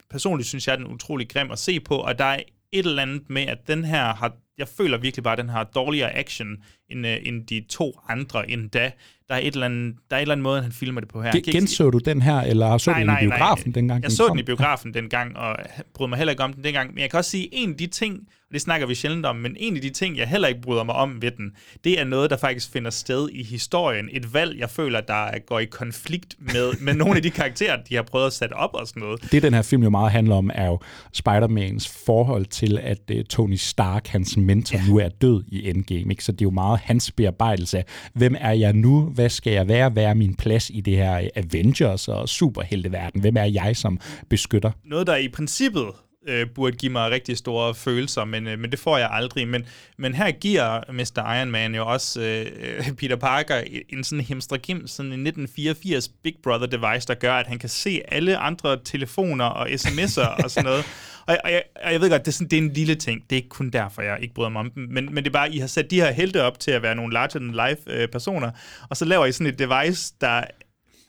personligt 0.10 0.50
synes 0.50 0.68
jeg, 0.68 0.74
at 0.74 0.80
den 0.80 0.88
er 0.88 0.92
utrolig 0.92 1.30
grim 1.30 1.52
at 1.52 1.60
se 1.60 1.80
på, 1.80 1.96
og 1.96 2.20
der 2.20 2.26
er 2.26 2.40
et 2.72 2.86
eller 2.86 3.02
andet 3.02 3.30
med, 3.30 3.42
at 3.42 3.68
den 3.68 3.84
her 3.86 4.14
har, 4.14 4.34
jeg 4.58 4.68
føler 4.68 4.98
virkelig 4.98 5.24
bare, 5.24 5.34
at 5.34 5.38
den 5.38 5.50
har 5.50 5.64
dårligere 5.64 6.16
action 6.16 6.64
end, 6.90 7.08
øh, 7.08 7.18
end 7.24 7.48
de 7.48 7.66
to 7.70 8.00
andre 8.10 8.50
endda. 8.50 8.92
Der 9.32 9.38
er 9.38 9.42
et 9.42 9.54
eller 9.54 9.66
andet, 9.66 9.96
der 10.10 10.16
er 10.16 10.20
et 10.20 10.22
eller 10.22 10.36
andet 10.36 10.44
måde, 10.44 10.62
han 10.62 10.72
filmer 10.72 11.02
det 11.02 11.10
på 11.10 11.22
her. 11.22 11.32
Ikke- 11.34 11.52
Genså 11.52 11.90
du 11.90 11.98
den 11.98 12.22
her, 12.22 12.40
eller 12.42 12.78
så 12.78 12.92
du 12.94 13.00
den 13.00 13.10
i 13.10 13.14
biografen 13.20 13.72
dengang? 13.72 14.04
jeg 14.04 14.12
så 14.12 14.28
den 14.28 14.40
i 14.40 14.44
biografen 14.44 14.94
dengang, 14.94 15.38
og 15.38 15.56
brød 15.94 16.08
mig 16.08 16.18
heller 16.18 16.32
ikke 16.32 16.44
om 16.44 16.54
den 16.54 16.64
dengang. 16.64 16.94
Men 16.94 17.02
jeg 17.02 17.10
kan 17.10 17.18
også 17.18 17.32
sige, 17.32 17.50
en 17.52 17.70
af 17.70 17.78
de 17.78 17.88
ting, 17.88 18.16
og 18.18 18.54
det 18.54 18.62
snakker 18.62 18.88
vi 18.88 18.96
sjældent 18.96 19.26
om, 19.26 19.36
men 19.36 19.56
en 19.60 19.76
af 19.76 19.82
de 19.82 19.90
ting, 19.90 20.18
jeg 20.18 20.28
heller 20.28 20.48
ikke 20.48 20.62
bryder 20.62 20.84
mig 20.84 20.96
om 20.96 21.22
ved 21.22 21.32
den, 21.32 21.52
det 21.84 22.00
er 22.00 22.04
noget, 22.04 22.30
der 22.30 22.38
faktisk 22.38 22.72
finder 22.72 22.90
sted 22.90 23.30
i 23.32 23.44
historien. 23.44 24.10
Et 24.12 24.34
valg, 24.34 24.60
jeg 24.60 24.70
føler, 24.70 25.02
der 25.02 25.40
går 25.48 25.60
i 25.60 25.66
konflikt 25.66 26.36
med, 26.40 26.72
med 26.80 26.94
nogle 26.94 27.16
af 27.16 27.22
de 27.22 27.30
karakterer, 27.30 27.78
de 27.90 27.96
har 27.96 28.02
prøvet 28.04 28.26
at 28.28 28.34
sætte 28.34 28.54
op 28.54 28.70
og 28.74 28.88
sådan 28.88 29.02
noget. 29.02 29.32
Det, 29.32 29.44
den 29.44 29.54
her 29.54 29.62
film 29.62 29.84
jo 29.84 29.90
meget 29.90 30.12
handler 30.12 30.36
om, 30.36 30.52
er 30.54 30.66
jo 30.66 30.80
Spider-Mans 31.18 32.04
forhold 32.06 32.46
til, 32.46 32.80
at 32.84 33.00
uh, 33.16 33.22
Tony 33.30 33.56
Stark, 33.56 34.08
hans 34.08 34.38
mentor, 34.38 34.78
ja. 34.78 34.84
nu 34.88 34.98
er 35.00 35.10
død 35.10 35.44
i 35.48 35.70
Endgame. 35.70 36.12
Ikke? 36.14 36.24
Så 36.24 36.32
det 36.32 36.42
er 36.42 36.46
jo 36.46 36.50
meget 36.52 36.80
hans 36.84 37.12
bearbejdelse 37.12 37.78
af, 37.78 37.86
hvem 38.14 38.36
er 38.40 38.52
jeg 38.52 38.74
nu? 38.74 39.10
Hvad 39.22 39.30
skal 39.30 39.54
jeg 39.54 39.68
være? 39.68 39.90
Hvad 39.90 40.04
er 40.04 40.14
min 40.14 40.36
plads 40.36 40.70
i 40.70 40.82
det 40.82 40.98
her 40.98 41.30
Avengers 41.36 42.08
og 42.08 42.30
superhelteverden? 42.30 43.22
Hvem 43.22 43.38
er 43.38 43.44
jeg 43.44 43.76
som 43.76 44.00
beskytter? 44.30 44.72
noget, 44.86 45.08
der 45.08 45.16
i 45.16 45.28
princippet 45.28 45.86
øh, 46.28 46.48
burde 46.56 46.78
give 46.78 46.92
mig 46.92 47.12
rigtig 47.12 47.38
store 47.38 47.76
følelser, 47.76 48.26
men, 48.26 48.48
øh, 48.48 48.60
men 48.60 48.72
det 48.72 48.80
får 48.80 48.98
jeg 48.98 49.10
aldrig. 49.12 49.48
Men, 49.48 49.66
men 49.98 50.14
her 50.14 50.32
giver 50.32 50.92
Mr. 50.92 51.34
Iron 51.40 51.52
Man 51.52 51.76
jo 51.76 51.88
også 51.88 52.22
øh, 52.22 52.92
Peter 53.00 53.16
Parker 53.16 53.64
en 53.90 54.04
sådan 54.04 54.26
hemstregim, 54.26 54.88
sådan 54.88 55.12
en 55.12 55.28
1984 55.28 56.10
Big 56.24 56.36
Brother 56.44 56.68
device, 56.68 57.08
der 57.08 57.14
gør, 57.14 57.34
at 57.34 57.48
han 57.48 57.60
kan 57.60 57.70
se 57.70 58.02
alle 58.08 58.38
andre 58.38 58.78
telefoner 58.86 59.46
og 59.46 59.68
sms'er 59.70 60.44
og 60.44 60.52
sådan 60.52 60.66
noget. 60.66 60.86
Og, 61.32 61.38
og, 61.44 61.52
jeg, 61.52 61.64
og 61.84 61.92
jeg 61.92 62.02
ved 62.02 62.10
godt, 62.10 62.26
det 62.26 62.28
er, 62.28 62.32
sådan, 62.32 62.48
det 62.48 62.58
er 62.58 62.62
en 62.62 62.74
lille 62.74 62.96
ting. 62.96 63.24
Det 63.24 63.32
er 63.32 63.38
ikke 63.38 63.50
kun 63.50 63.70
derfor, 63.70 64.02
jeg 64.02 64.18
ikke 64.22 64.34
bryder 64.34 64.50
mig 64.50 64.60
om 64.60 64.72
dem. 64.72 64.84
Men, 64.84 65.06
men 65.06 65.18
det 65.24 65.28
er 65.28 65.34
bare, 65.34 65.54
I 65.54 65.58
har 65.58 65.68
sat 65.68 65.92
de 65.92 65.96
her 65.96 66.12
helte 66.12 66.44
op 66.44 66.60
til 66.60 66.72
at 66.72 66.82
være 66.82 66.96
nogle 66.96 67.14
larger-than-life 67.14 67.92
øh, 67.92 68.08
personer, 68.08 68.52
og 68.90 68.98
så 68.98 69.06
laver 69.06 69.26
I 69.26 69.32
sådan 69.32 69.54
et 69.54 69.60
device, 69.60 70.14
der 70.22 70.44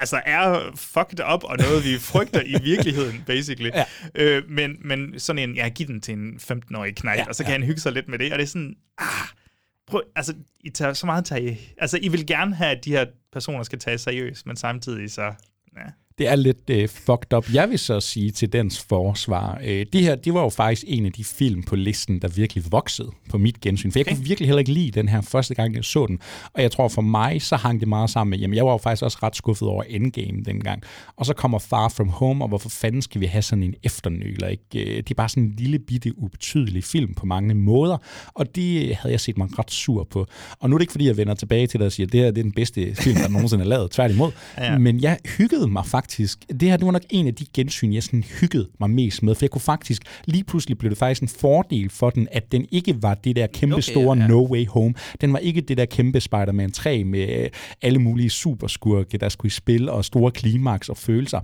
altså 0.01 0.23
er 0.27 0.71
fucked 0.75 1.21
up 1.35 1.45
og 1.45 1.57
noget, 1.59 1.85
vi 1.85 1.99
frygter 2.13 2.43
i 2.47 2.63
virkeligheden, 2.63 3.23
basically. 3.27 3.71
Ja. 3.75 3.85
Øh, 4.15 4.51
men, 4.51 4.77
men 4.81 5.21
sådan 5.21 5.51
en, 5.51 5.57
ja, 5.57 5.69
giv 5.69 5.87
den 5.87 6.01
til 6.01 6.15
en 6.15 6.41
15-årig 6.43 6.97
knægt, 6.97 7.19
ja, 7.19 7.25
og 7.29 7.35
så 7.35 7.45
kan 7.45 7.53
ja. 7.53 7.59
han 7.59 7.67
hygge 7.67 7.81
sig 7.81 7.93
lidt 7.93 8.09
med 8.09 8.19
det, 8.19 8.33
og 8.33 8.39
det 8.39 8.45
er 8.45 8.49
sådan, 8.49 8.77
ah, 8.99 9.07
prøv, 9.87 10.03
altså, 10.17 10.35
I 10.61 10.71
tager 10.71 10.93
så 10.93 11.07
meget 11.07 11.25
tage, 11.25 11.61
altså, 11.79 11.99
I 12.03 12.09
vil 12.09 12.27
gerne 12.27 12.55
have, 12.55 12.71
at 12.71 12.85
de 12.85 12.91
her 12.91 13.07
personer 13.33 13.63
skal 13.63 13.79
tages 13.79 14.01
seriøst, 14.01 14.47
men 14.47 14.57
samtidig 14.57 15.11
så, 15.11 15.23
ja. 15.77 15.90
Det 16.19 16.29
er 16.29 16.37
lidt 16.37 16.71
øh, 16.71 16.88
fucked 16.88 17.33
up. 17.37 17.54
Jeg 17.54 17.71
vil 17.71 17.79
så 17.79 18.00
sige 18.00 18.31
til 18.31 18.52
dens 18.52 18.81
forsvar, 18.88 19.60
øh, 19.65 19.87
det 19.92 20.00
her, 20.00 20.15
det 20.15 20.35
var 20.35 20.42
jo 20.42 20.48
faktisk 20.48 20.85
en 20.87 21.06
af 21.06 21.13
de 21.13 21.25
film 21.25 21.63
på 21.63 21.77
listen, 21.77 22.19
der 22.23 22.29
virkelig 22.29 22.65
voksede 22.71 23.08
på 23.31 23.38
mit 23.38 23.60
gensyn. 23.60 23.90
For 23.92 23.98
jeg 23.98 24.06
Okay. 24.06 24.17
kunne 24.17 24.25
virkelig 24.27 24.48
heller 24.48 24.58
ikke 24.58 24.73
lide 24.73 24.90
den 24.90 25.08
her 25.08 25.21
første 25.21 25.54
gang, 25.54 25.75
jeg 25.75 25.85
så 25.85 26.06
den. 26.06 26.19
Og 26.54 26.63
jeg 26.63 26.71
tror 26.73 26.88
for 26.88 27.02
mig, 27.02 27.42
så 27.42 27.56
hang 27.56 27.81
det 27.81 27.88
meget 27.88 28.10
sammen 28.10 28.31
med, 28.31 28.38
jamen 28.38 28.56
jeg 28.56 28.65
var 28.67 28.73
jo 28.73 28.79
faktisk 28.79 29.02
også 29.02 29.19
ret 29.23 29.37
skuffet 29.37 29.69
over 29.69 29.83
Endgame 29.83 30.42
dengang. 30.44 30.83
Og 31.17 31.27
så 31.27 31.35
kommer 31.35 31.58
Far 31.58 31.88
From 31.88 32.08
Home, 32.08 32.44
og 32.44 32.48
hvorfor 32.48 32.69
fanden 32.69 33.02
skal 33.02 33.21
vi 33.21 33.27
have 33.27 33.42
sådan 33.42 33.63
en 33.63 33.75
efternøler? 33.83 34.48
Ikke? 34.48 34.65
Øh, 34.75 34.96
Det 34.96 35.10
er 35.10 35.15
bare 35.15 35.29
sådan 35.29 35.42
en 35.42 35.54
lille 35.58 35.79
bitte 35.79 36.19
ubetydelig 36.19 36.85
film 36.85 37.15
på 37.15 37.27
mange 37.27 37.54
måder, 37.54 37.96
og 38.35 38.54
det 38.56 38.96
havde 38.96 39.13
jeg 39.13 39.21
set 39.21 39.38
mig 39.38 39.58
ret 39.58 39.71
sur 39.71 40.04
på. 40.10 40.27
Og 40.60 40.71
nu 40.71 40.77
er 40.77 40.79
det 40.79 40.83
ikke 40.83 40.92
fordi, 40.92 41.06
jeg 41.06 41.17
vender 41.17 41.35
tilbage 41.35 41.67
til 41.67 41.81
det 41.81 41.87
og 41.87 41.92
siger, 41.92 42.06
at 42.06 42.13
det 42.13 42.21
her 42.21 42.31
det 42.31 42.38
er 42.38 42.42
den 42.42 42.52
bedste 42.52 42.94
film, 42.94 43.17
der 43.17 43.29
nogensinde 43.29 43.65
er 43.65 43.69
lavet, 43.69 43.90
tværtimod. 43.90 44.31
Ja. 44.58 44.79
Men 44.79 45.00
jeg 45.02 45.19
hyggede 45.38 45.69
mig 45.69 45.87
faktisk. 45.87 46.02
Det 46.61 46.69
her 46.69 46.77
det 46.77 46.87
var 46.87 46.92
nok 46.92 47.03
en 47.11 47.27
af 47.27 47.35
de 47.35 47.46
gensyn, 47.55 47.92
jeg 47.92 48.03
sådan 48.03 48.25
hyggede 48.40 48.69
mig 48.81 48.90
mest 48.90 49.23
med, 49.23 49.35
for 49.35 49.44
jeg 49.44 49.50
kunne 49.50 49.61
faktisk, 49.61 50.03
lige 50.25 50.44
pludselig 50.44 50.79
blev 50.79 50.90
det 50.90 50.98
faktisk 50.98 51.23
en 51.23 51.29
fordel 51.29 51.90
for 51.90 52.11
den, 52.11 52.29
at 52.33 52.53
den 52.53 52.67
ikke 52.71 53.03
var 53.03 53.15
det 53.15 53.37
der 53.37 53.46
kæmpe 53.46 53.75
Okay, 53.75 53.83
store 53.83 54.19
ja. 54.19 54.27
No 54.27 54.46
Way 54.46 54.67
Home. 54.67 54.94
Den 55.21 55.33
var 55.33 55.38
ikke 55.38 55.61
det 55.61 55.77
der 55.77 55.85
kæmpe 55.85 56.21
Spider-Man 56.21 56.71
3 56.73 57.05
med 57.05 57.29
øh, 57.29 57.50
alle 57.83 57.98
mulige 57.98 58.31
superskurke, 58.31 59.19
der 59.19 59.29
skulle 59.29 59.50
i 59.50 59.50
spil, 59.50 59.88
og 59.88 60.05
store 60.05 60.31
klimaks 60.31 60.88
og 60.88 60.96
følelser. 60.96 61.40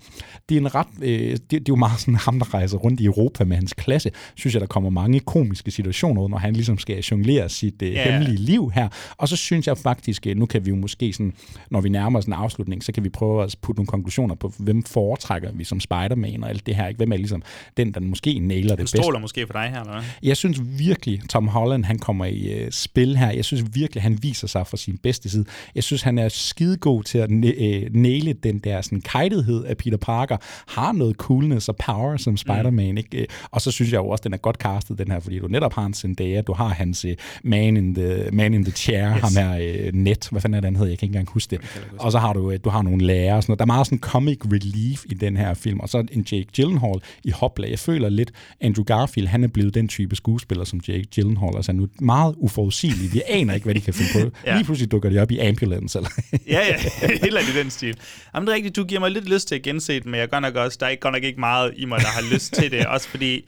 Det 0.48 0.56
er 0.56 0.60
en 0.60 0.74
ret, 0.74 0.86
øh, 1.02 1.30
det, 1.30 1.40
det 1.50 1.58
er 1.58 1.62
jo 1.68 1.76
meget 1.76 2.00
sådan 2.00 2.14
ham, 2.14 2.38
der 2.38 2.54
rejser 2.54 2.78
rundt 2.78 3.00
i 3.00 3.04
Europa 3.04 3.44
med 3.44 3.56
hans 3.56 3.72
klasse. 3.72 4.10
Synes 4.34 4.54
jeg, 4.54 4.60
der 4.60 4.66
kommer 4.66 4.90
mange 4.90 5.20
komiske 5.20 5.70
situationer 5.70 6.22
ud, 6.22 6.28
når 6.28 6.38
han 6.38 6.52
ligesom 6.52 6.78
skal 6.78 6.98
jonglere 6.98 7.48
sit 7.48 7.82
øh, 7.82 7.92
yeah. 7.92 8.12
hemmelige 8.12 8.36
liv 8.36 8.70
her. 8.74 8.88
Og 9.16 9.28
så 9.28 9.36
synes 9.36 9.66
jeg 9.66 9.78
faktisk, 9.78 10.26
øh, 10.26 10.36
nu 10.36 10.46
kan 10.46 10.64
vi 10.64 10.70
jo 10.70 10.76
måske 10.76 11.12
sådan, 11.12 11.32
når 11.70 11.80
vi 11.80 11.88
nærmer 11.88 12.18
os 12.18 12.24
en 12.24 12.32
afslutning, 12.32 12.84
så 12.84 12.92
kan 12.92 13.04
vi 13.04 13.08
prøve 13.08 13.44
at 13.44 13.56
putte 13.62 13.78
nogle 13.78 13.86
konklusioner 13.86 14.34
på, 14.34 14.47
hvem 14.58 14.82
foretrækker 14.82 15.50
vi 15.54 15.64
som 15.64 15.80
Spider-Man 15.80 16.42
og 16.44 16.48
alt 16.50 16.66
det 16.66 16.74
her. 16.76 16.86
Ikke? 16.86 16.98
Hvem 16.98 17.12
er 17.12 17.16
ligesom 17.16 17.42
den, 17.76 17.92
der 17.94 18.00
måske 18.00 18.38
nailer 18.38 18.68
det 18.68 18.78
bedst? 18.78 18.96
stoler 18.96 19.18
måske 19.18 19.46
på 19.46 19.52
dig 19.52 19.70
her, 19.70 19.80
eller 19.80 19.92
hvad? 19.92 20.02
Jeg 20.22 20.36
synes 20.36 20.60
virkelig, 20.78 21.20
Tom 21.28 21.48
Holland, 21.48 21.84
han 21.84 21.98
kommer 21.98 22.24
i 22.24 22.52
øh, 22.52 22.70
spil 22.70 23.16
her. 23.16 23.30
Jeg 23.30 23.44
synes 23.44 23.64
virkelig, 23.72 24.02
han 24.02 24.18
viser 24.22 24.46
sig 24.46 24.66
fra 24.66 24.76
sin 24.76 24.98
bedste 25.02 25.28
side. 25.30 25.44
Jeg 25.74 25.84
synes, 25.84 26.02
han 26.02 26.18
er 26.18 26.28
skidegod 26.28 27.02
til 27.02 27.18
at 27.18 27.30
næ- 27.30 27.52
øh, 27.84 27.90
næle 27.94 28.32
den 28.32 28.58
der 28.58 28.80
sådan 28.80 29.00
kajtethed 29.00 29.64
af 29.64 29.76
Peter 29.76 29.96
Parker. 29.96 30.36
Har 30.68 30.92
noget 30.92 31.16
coolness 31.16 31.68
og 31.68 31.76
power 31.76 32.16
som 32.16 32.36
Spider-Man. 32.36 32.90
Mm. 32.90 32.96
Ikke? 32.96 33.18
Øh, 33.20 33.26
Og 33.50 33.60
så 33.60 33.70
synes 33.70 33.92
jeg 33.92 33.98
jo 33.98 34.08
også, 34.08 34.22
den 34.24 34.32
er 34.32 34.36
godt 34.36 34.56
castet, 34.56 34.98
den 34.98 35.10
her, 35.10 35.20
fordi 35.20 35.38
du 35.38 35.46
netop 35.48 35.74
har 35.74 35.86
en 35.86 35.94
Zendaya, 35.94 36.40
du 36.40 36.52
har 36.52 36.68
hans 36.68 37.04
øh, 37.04 37.16
man, 37.44 37.76
in 37.76 37.94
the, 37.94 38.28
man 38.32 38.54
in 38.54 38.64
the 38.64 38.72
chair, 38.72 39.14
yes. 39.16 39.20
ham 39.22 39.30
her 39.44 39.58
øh, 39.86 39.92
net, 39.94 40.28
hvad 40.30 40.40
fanden 40.40 40.54
er 40.54 40.60
det, 40.60 40.64
han 40.66 40.76
hedder, 40.76 40.90
jeg 40.90 40.98
kan 40.98 41.06
ikke 41.06 41.12
engang 41.12 41.28
huske 41.30 41.50
det. 41.50 41.60
Og 41.98 42.12
så 42.12 42.18
har 42.18 42.32
du, 42.32 42.50
øh, 42.50 42.58
du 42.64 42.68
har 42.70 42.82
nogle 42.82 43.06
lærer 43.06 43.34
og 43.34 43.42
sådan 43.42 43.50
noget. 43.52 43.58
Der 43.58 43.64
er 43.64 43.66
meget 43.66 43.86
sådan 43.86 43.98
comic 43.98 44.37
relief 44.44 45.04
i 45.06 45.14
den 45.14 45.36
her 45.36 45.54
film. 45.54 45.80
Og 45.80 45.88
så 45.88 46.06
en 46.12 46.26
Jake 46.32 46.46
Gyllenhaal 46.56 47.00
i 47.24 47.30
hopla. 47.30 47.70
Jeg 47.70 47.78
føler 47.78 48.08
lidt, 48.08 48.32
Andrew 48.60 48.84
Garfield, 48.84 49.28
han 49.28 49.44
er 49.44 49.48
blevet 49.48 49.74
den 49.74 49.88
type 49.88 50.16
skuespiller, 50.16 50.64
som 50.64 50.80
Jake 50.88 51.04
Gyllenhaal. 51.14 51.56
Altså 51.56 51.72
nu 51.72 51.88
meget 52.00 52.34
uforudsigelig. 52.38 53.14
Vi 53.14 53.22
aner 53.28 53.54
ikke, 53.54 53.64
hvad 53.64 53.74
de 53.74 53.80
kan 53.80 53.94
finde 53.94 54.24
på. 54.24 54.36
Ja. 54.46 54.54
Lige 54.54 54.64
pludselig 54.64 54.90
dukker 54.90 55.10
de 55.10 55.18
op 55.18 55.30
i 55.30 55.38
ambulance. 55.38 55.98
Eller 55.98 56.10
ja, 56.46 56.66
ja, 56.66 56.76
helt 57.22 57.48
i 57.54 57.58
den 57.58 57.70
stil. 57.70 57.96
Jamen, 58.34 58.46
det 58.46 58.52
er 58.52 58.56
rigtigt, 58.56 58.76
du 58.76 58.84
giver 58.84 59.00
mig 59.00 59.10
lidt 59.10 59.28
lyst 59.28 59.48
til 59.48 59.54
at 59.54 59.62
gense 59.62 60.00
den, 60.00 60.10
men 60.10 60.20
jeg 60.20 60.30
godt 60.30 60.42
nok 60.42 60.54
også, 60.54 60.76
der 60.80 60.86
er 60.86 60.90
ikke, 60.90 61.00
godt 61.00 61.14
nok 61.14 61.22
ikke 61.22 61.40
meget 61.40 61.72
i 61.76 61.84
mig, 61.84 62.00
der 62.00 62.06
har 62.06 62.34
lyst 62.34 62.52
til 62.52 62.70
det. 62.70 62.86
Også 62.94 63.08
fordi, 63.08 63.44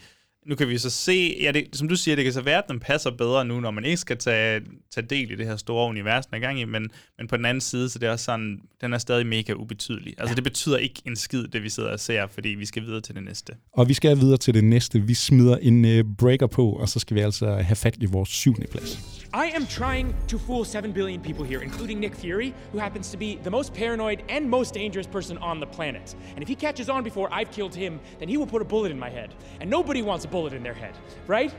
nu 0.47 0.55
kan 0.55 0.69
vi 0.69 0.79
så 0.79 0.91
se, 0.91 1.37
ja, 1.41 1.53
det, 1.53 1.69
som 1.73 1.89
du 1.89 1.97
siger, 1.97 2.17
det 2.17 2.25
kan 2.25 2.33
så 2.33 2.41
være, 2.41 2.59
at 2.59 2.65
den 2.69 2.81
passer 2.81 3.11
bedre 3.11 3.45
nu, 3.45 3.61
når 3.61 3.71
man 3.71 3.85
ikke 3.85 3.97
skal 3.97 4.19
tage, 4.19 4.61
tage 4.95 5.07
del 5.07 5.31
i 5.31 5.37
det 5.37 5.47
her 5.47 5.57
store 5.57 5.89
univers, 5.89 6.27
den 6.27 6.35
er 6.35 6.39
gang 6.39 6.61
i, 6.61 6.65
men, 6.65 6.91
men 7.19 7.29
på 7.29 7.37
den 7.37 7.45
anden 7.45 7.61
side, 7.61 7.89
så 7.89 7.99
det 7.99 8.07
er 8.07 8.13
også 8.13 8.25
sådan, 8.25 8.61
den 8.81 8.93
er 8.93 8.99
stadig 8.99 9.27
mega 9.27 9.53
ubetydelig. 9.53 10.15
Altså, 10.19 10.35
det 10.35 10.45
betyder 10.45 10.77
ikke 10.77 11.03
en 11.07 11.17
skid, 11.17 11.49
det 11.49 11.63
vi 11.63 11.69
sidder 11.69 11.93
og 11.93 12.01
ser, 12.01 12.27
fordi 12.27 12.49
vi 12.49 12.67
skal 12.67 12.83
videre 12.83 13.01
til 13.01 13.15
det 13.15 13.23
næste. 13.23 13.53
og 13.73 13.89
vi 13.89 13.95
skal 13.95 14.21
videre 14.21 14.37
til 14.37 14.55
det 14.55 14.65
næste. 14.65 15.01
Vi 15.01 15.15
smider 15.15 15.57
en 15.57 15.85
uh, 15.85 16.17
breaker 16.19 16.47
på, 16.47 16.71
og 16.73 16.89
så 16.89 16.99
skal 16.99 17.15
vi 17.15 17.21
altså 17.21 17.55
have 17.55 17.77
fat 17.77 17.97
i 18.01 18.07
vores 18.07 18.29
syvende 18.29 18.67
plads. 18.71 19.20
I 19.33 19.47
am 19.51 19.65
trying 19.69 20.13
to 20.27 20.41
fool 20.41 20.65
7 20.65 20.91
billion 20.91 21.21
people 21.21 21.45
here, 21.45 21.61
including 21.61 22.01
Nick 22.01 22.17
Fury, 22.17 22.53
who 22.73 22.79
happens 22.79 23.13
to 23.13 23.17
be 23.17 23.37
the 23.37 23.51
most 23.51 23.73
paranoid 23.73 24.25
and 24.29 24.51
most 24.51 24.75
dangerous 24.75 25.07
person 25.07 25.39
on 25.39 25.61
the 25.61 25.67
planet. 25.67 26.17
And 26.35 26.43
if 26.43 26.49
he 26.49 26.57
catches 26.57 26.89
on 26.89 27.05
before 27.05 27.33
I've 27.33 27.53
killed 27.53 27.73
him, 27.73 28.01
then 28.19 28.29
he 28.29 28.37
will 28.37 28.47
put 28.47 28.61
a 28.61 28.65
bullet 28.65 28.91
in 28.91 28.99
my 28.99 29.09
head. 29.09 29.33
And 29.61 29.71
nobody 29.71 30.03
wants 30.03 30.25
a 30.25 30.29
bullet 30.29 30.53
in 30.53 30.65
their 30.65 30.75
head, 30.75 30.95
right? 31.29 31.55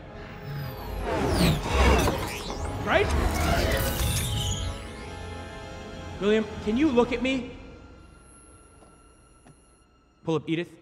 Right? 2.84 3.08
William, 6.20 6.46
can 6.66 6.76
you 6.76 6.90
look 6.92 7.14
at 7.14 7.22
me? 7.22 7.52
Pull 10.26 10.36
up 10.36 10.44
Edith. 10.50 10.81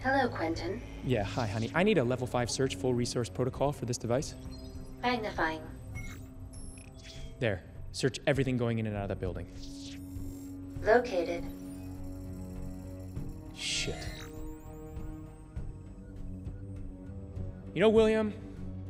Hello, 0.00 0.28
Quentin. 0.28 0.80
Yeah, 1.04 1.24
hi, 1.24 1.46
honey. 1.46 1.72
I 1.74 1.82
need 1.82 1.98
a 1.98 2.04
level 2.04 2.26
5 2.26 2.50
search 2.50 2.76
full 2.76 2.94
resource 2.94 3.28
protocol 3.28 3.72
for 3.72 3.84
this 3.84 3.98
device. 3.98 4.34
Magnifying. 5.02 5.60
There. 7.40 7.62
Search 7.90 8.20
everything 8.26 8.56
going 8.56 8.78
in 8.78 8.86
and 8.86 8.96
out 8.96 9.02
of 9.02 9.08
that 9.08 9.20
building. 9.20 9.48
Located. 10.82 11.44
Shit. 13.56 13.96
You 17.74 17.80
know, 17.80 17.88
William, 17.88 18.32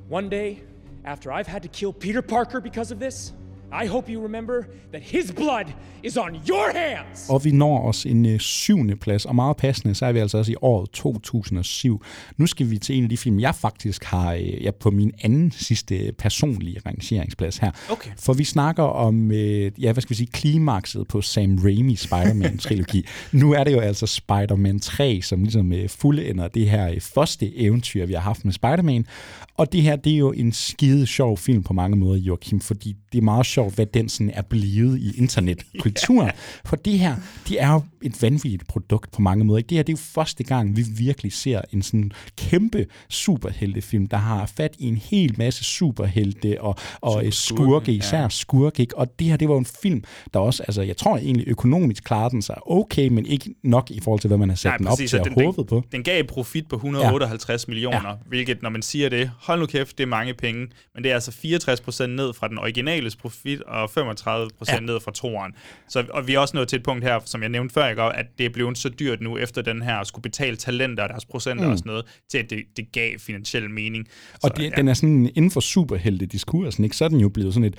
one 0.09 0.29
day, 0.29 0.63
after 1.05 1.33
I've 1.33 1.47
had 1.47 1.63
to 1.63 1.69
kill 1.69 1.93
Peter 1.93 2.21
Parker 2.21 2.61
because 2.61 2.91
of 2.91 2.99
this, 2.99 3.33
I 3.73 3.87
hope 3.87 4.09
you 4.09 4.23
remember 4.23 4.63
that 4.93 5.03
his 5.03 5.33
blood 5.33 5.65
is 6.03 6.17
on 6.17 6.35
your 6.49 6.73
hands! 6.75 7.31
Og 7.31 7.45
vi 7.45 7.51
når 7.51 7.89
os 7.89 8.07
en 8.07 8.27
øh, 8.27 8.41
syvende 8.41 8.97
plads, 8.97 9.25
og 9.25 9.35
meget 9.35 9.57
passende, 9.57 9.95
så 9.95 10.07
er 10.07 10.13
vi 10.13 10.19
altså 10.19 10.39
også 10.39 10.53
i 10.53 10.55
året 10.63 10.91
2007. 10.91 12.05
Nu 12.37 12.47
skal 12.47 12.71
vi 12.71 12.79
til 12.79 12.97
en 12.97 13.03
af 13.03 13.11
de 13.11 13.17
film, 13.17 13.41
jeg 13.41 13.55
faktisk 13.55 14.05
har 14.05 14.33
øh, 14.33 14.65
ja, 14.65 14.71
på 14.71 14.91
min 14.91 15.13
anden 15.23 15.51
sidste 15.51 16.13
personlige 16.19 16.81
rangeringsplads 16.87 17.59
her. 17.59 17.71
Okay. 17.91 18.11
For 18.19 18.33
vi 18.33 18.45
snakker 18.45 18.83
om, 18.83 19.33
øh, 19.33 19.73
ja, 19.79 19.93
hvad 19.93 20.03
skal 20.03 20.11
vi 20.11 20.17
sige, 20.17 20.31
klimakset 20.33 21.09
på 21.09 21.21
Sam 21.21 21.59
Raimi 21.65 21.97
Spider-Man-trilogi. 21.97 23.07
nu 23.33 23.53
er 23.53 23.65
det 23.65 23.73
jo 23.73 23.81
altså 23.81 24.07
Spider-Man 24.07 24.81
3, 24.81 25.21
som 25.23 25.43
ligesom 25.43 25.73
øh, 25.73 25.89
fuldender 25.89 26.49
det 26.49 26.71
her 26.71 26.91
øh, 26.91 27.01
første 27.01 27.59
eventyr, 27.59 28.07
vi 28.07 28.13
har 28.13 28.21
haft 28.21 28.45
med 28.45 28.53
Spider-Man. 28.53 29.07
Og 29.55 29.73
det 29.73 29.83
her, 29.83 29.97
det 29.97 30.13
er 30.13 30.19
jo 30.19 30.33
en 30.33 30.53
skide 30.53 31.07
sjov 31.07 31.39
film 31.39 31.63
på 31.63 31.73
mange 31.73 31.97
måder, 31.97 32.21
Joachim, 32.21 32.61
fordi 32.61 32.97
det 33.13 33.19
er 33.19 33.23
meget 33.23 33.47
sjovt, 33.47 33.75
hvad 33.75 33.87
den 33.87 34.09
sådan 34.09 34.31
er 34.35 34.43
blevet 34.43 34.99
i 34.99 35.19
internetkulturen. 35.19 36.27
Yeah. 36.27 36.37
For 36.65 36.77
det 36.77 36.99
her, 36.99 37.17
det 37.49 37.63
er 37.63 37.73
jo 37.73 37.83
et 38.03 38.23
vanvittigt 38.23 38.67
produkt 38.67 39.13
på 39.13 39.23
mange 39.23 39.45
måder. 39.45 39.63
Det 39.63 39.77
her, 39.77 39.83
det 39.83 39.93
er 39.93 39.97
jo 39.97 40.03
første 40.15 40.45
gang, 40.45 40.77
vi 40.77 40.85
virkelig 40.97 41.33
ser 41.33 41.61
en 41.73 41.83
sådan 41.83 42.13
kæmpe 42.37 42.87
superheltefilm, 43.09 44.07
der 44.07 44.17
har 44.17 44.47
fat 44.57 44.75
i 44.79 44.89
en 44.89 44.97
hel 44.97 45.35
masse 45.39 45.65
superhelte 45.65 46.61
og, 46.61 46.77
og 47.01 47.27
øh, 47.27 47.33
skurke, 47.33 47.93
især 47.93 48.21
ja. 48.21 48.29
skurke. 48.29 48.81
Ikke? 48.81 48.99
Og 48.99 49.19
det 49.19 49.27
her, 49.27 49.37
det 49.37 49.49
var 49.49 49.59
en 49.59 49.67
film, 49.83 50.05
der 50.35 50.41
også, 50.41 50.63
altså 50.63 50.83
jeg 50.83 50.97
tror 50.97 51.17
egentlig 51.17 51.49
økonomisk 51.49 52.05
klarede 52.05 52.31
den 52.31 52.43
sig 52.43 52.57
okay, 52.67 53.09
men 53.09 53.27
ikke 53.27 53.55
nok 53.65 53.91
i 53.91 54.01
forhold 54.01 54.21
til, 54.21 54.29
hvad 54.29 54.39
man 54.39 54.49
har 54.49 54.57
sat 54.57 54.75
den 54.79 54.87
op 54.87 54.99
til 54.99 55.21
og 55.21 55.45
håbet 55.45 55.67
på. 55.67 55.83
Den 55.93 56.03
gav 56.03 56.25
profit 56.25 56.69
på 56.69 56.77
158 56.77 57.67
ja. 57.67 57.71
millioner, 57.71 58.09
ja. 58.09 58.15
hvilket, 58.27 58.63
når 58.63 58.71
man 58.71 58.83
siger 58.83 59.09
det, 59.09 59.31
hold 59.41 59.61
nu 59.61 59.67
kæft, 59.67 59.99
det 59.99 60.05
er 60.05 60.09
mange 60.09 60.35
penge, 60.35 60.67
men 60.95 61.05
det 61.05 61.11
er 61.11 61.15
altså 61.15 61.33
64 61.33 61.81
procent 61.81 62.17
ned 62.17 62.33
fra 62.35 62.49
den 62.49 62.59
originales 62.99 63.17
profit, 63.17 63.63
og 63.63 63.91
35 63.91 64.51
procent 64.59 64.81
ja. 64.81 64.87
ned 64.87 65.01
fra 65.01 65.13
toeren. 65.13 65.53
Så, 65.89 66.05
og 66.11 66.27
vi 66.27 66.35
er 66.35 66.39
også 66.39 66.57
nået 66.57 66.69
til 66.69 66.77
et 66.77 66.83
punkt 66.83 67.05
her, 67.05 67.21
som 67.25 67.43
jeg 67.43 67.49
nævnte 67.49 67.73
før, 67.73 67.89
ikke, 67.89 68.03
at 68.03 68.27
det 68.39 68.47
er 68.47 68.51
blevet 68.51 68.79
så 68.79 68.89
dyrt 68.89 69.21
nu, 69.21 69.39
efter 69.39 69.63
den 69.63 69.83
her 69.83 70.05
skulle 70.05 70.23
betale 70.23 70.57
talenter 70.57 71.03
og 71.03 71.09
deres 71.09 71.25
procenter 71.25 71.65
mm. 71.65 71.73
og 71.73 71.79
sådan 71.79 71.91
noget, 71.91 72.07
til 72.31 72.39
at 72.39 72.51
det, 72.51 72.65
det 72.77 72.93
gav 72.93 73.19
finansiel 73.19 73.71
mening. 73.71 74.07
Så, 74.33 74.39
Og 74.43 74.57
det, 74.57 74.65
ja. 74.65 74.71
den 74.77 74.89
er 74.89 74.95
sådan 74.95 75.31
inden 75.35 75.51
for 75.51 75.61
superhelte-diskursen, 75.61 76.85
ikke? 76.85 76.97
så 76.97 77.05
er 77.05 77.09
den 77.09 77.21
jo 77.21 77.29
blevet 77.29 77.55
sådan 77.55 77.65
et 77.65 77.77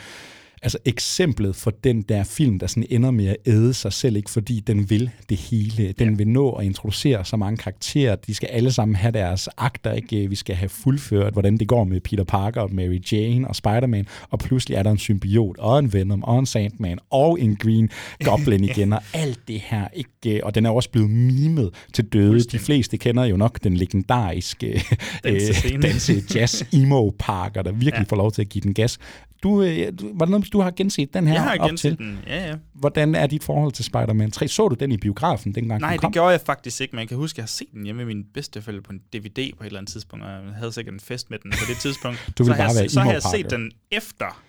altså 0.62 0.78
eksemplet 0.86 1.56
for 1.56 1.72
den 1.84 2.02
der 2.02 2.24
film, 2.24 2.60
der 2.60 2.68
sådan 2.68 2.86
ender 2.90 3.12
med 3.12 3.28
at 3.28 3.38
æde 3.46 3.74
sig 3.74 3.94
selv, 3.94 4.16
ikke 4.16 4.32
fordi 4.32 4.60
den 4.60 4.90
vil 4.90 5.10
det 5.30 5.38
hele. 5.38 5.94
Den 6.00 6.10
ja. 6.10 6.16
vil 6.16 6.28
nå 6.28 6.52
at 6.52 6.66
introducere 6.66 7.26
så 7.26 7.38
mange 7.38 7.58
karakterer. 7.58 8.16
De 8.16 8.34
skal 8.34 8.48
alle 8.48 8.72
sammen 8.72 8.96
have 8.96 9.12
deres 9.12 9.50
akter, 9.58 9.94
ikke? 9.94 10.30
Vi 10.30 10.36
skal 10.36 10.56
have 10.56 10.70
fuldført, 10.70 11.34
hvordan 11.34 11.58
det 11.58 11.68
går 11.68 11.84
med 11.84 12.00
Peter 12.02 12.24
Parker, 12.24 12.62
og 12.62 12.74
Mary 12.74 13.00
Jane 13.12 13.48
og 13.48 13.56
Spider-Man, 13.56 14.08
og 14.30 14.40
pludselig 14.40 14.76
er 14.76 14.84
der 14.84 14.92
en 14.92 14.98
symbiot, 14.98 15.58
og 15.58 15.80
en 15.80 15.94
Venom, 15.94 16.24
og 16.24 16.40
en 16.40 16.46
Sandman, 16.46 17.00
og 17.10 17.42
en 17.42 17.56
Green 17.56 17.90
Goblin 18.24 18.64
igen, 18.70 18.94
og 18.94 19.02
alt 19.14 19.40
det 19.48 19.60
her, 19.60 19.88
ikke? 19.94 20.46
Og 20.46 20.56
den 20.56 20.66
er 20.66 20.70
også 20.70 20.90
blevet 20.90 21.10
mimet 21.10 21.70
til 21.94 22.06
døde. 22.06 22.40
De 22.40 22.60
fleste 22.60 22.98
kender 22.98 23.26
jo 23.26 23.38
nok 23.38 23.64
den 23.64 23.78
legendariske 23.78 24.82
Dansescene. 25.24 25.82
danse 25.82 26.24
jazz 26.36 26.64
emo 26.74 27.10
parker, 27.20 27.62
der 27.62 27.72
virkelig 27.72 28.06
ja. 28.10 28.16
får 28.16 28.16
lov 28.16 28.32
til 28.32 28.42
at 28.42 28.50
give 28.50 28.62
den 28.62 28.74
gas. 28.74 29.00
Du, 29.44 29.62
øh, 29.62 29.92
du, 30.00 30.12
var 30.14 30.26
det 30.26 30.30
noget, 30.30 30.49
du 30.50 30.62
har 30.62 30.72
genset 30.72 31.14
den 31.14 31.28
her 31.28 31.34
jeg 31.34 31.44
har 31.44 31.58
op 31.60 31.70
genset 31.70 31.98
til? 31.98 32.08
den, 32.08 32.20
ja, 32.28 32.48
ja. 32.48 32.56
Hvordan 32.74 33.16
er 33.16 33.28
dit 33.28 33.44
forhold 33.44 33.72
til 33.72 33.86
Spider-Man 33.86 34.32
3? 34.32 34.48
Så 34.48 34.68
du 34.68 34.76
den 34.76 34.92
i 34.92 34.98
biografen, 34.98 35.56
dengang 35.56 35.82
Nej, 35.82 35.90
den 35.90 36.00
kom? 36.00 36.12
det 36.12 36.14
gjorde 36.14 36.32
jeg 36.32 36.42
faktisk 36.42 36.82
ikke, 36.82 36.96
men 36.96 37.00
jeg 37.00 37.08
kan 37.08 37.18
huske, 37.18 37.36
at 37.36 37.38
jeg 37.38 37.44
har 37.44 37.48
set 37.48 37.72
den 37.74 37.84
hjemme 37.84 38.06
med 38.06 38.06
mine 38.06 38.24
bedsteforældre 38.34 38.82
på 38.82 38.94
en 38.94 39.00
DVD 39.14 39.52
på 39.58 39.64
et 39.64 39.66
eller 39.66 39.80
andet 39.80 39.92
tidspunkt, 39.92 40.26
og 40.26 40.32
jeg 40.32 40.40
havde 40.56 40.72
sikkert 40.72 40.94
en 40.94 41.00
fest 41.00 41.30
med 41.30 41.40
den 41.40 41.52
på 41.52 41.66
det 41.68 41.78
tidspunkt. 41.78 42.30
Du 42.38 42.46
så 42.46 42.52
bare 42.52 42.62
jeg, 42.62 42.76
være 42.76 42.90
Så 42.90 43.00
har 43.00 43.12
jeg 43.12 43.22
set 43.22 43.50
den 43.50 43.72
efter 43.92 44.44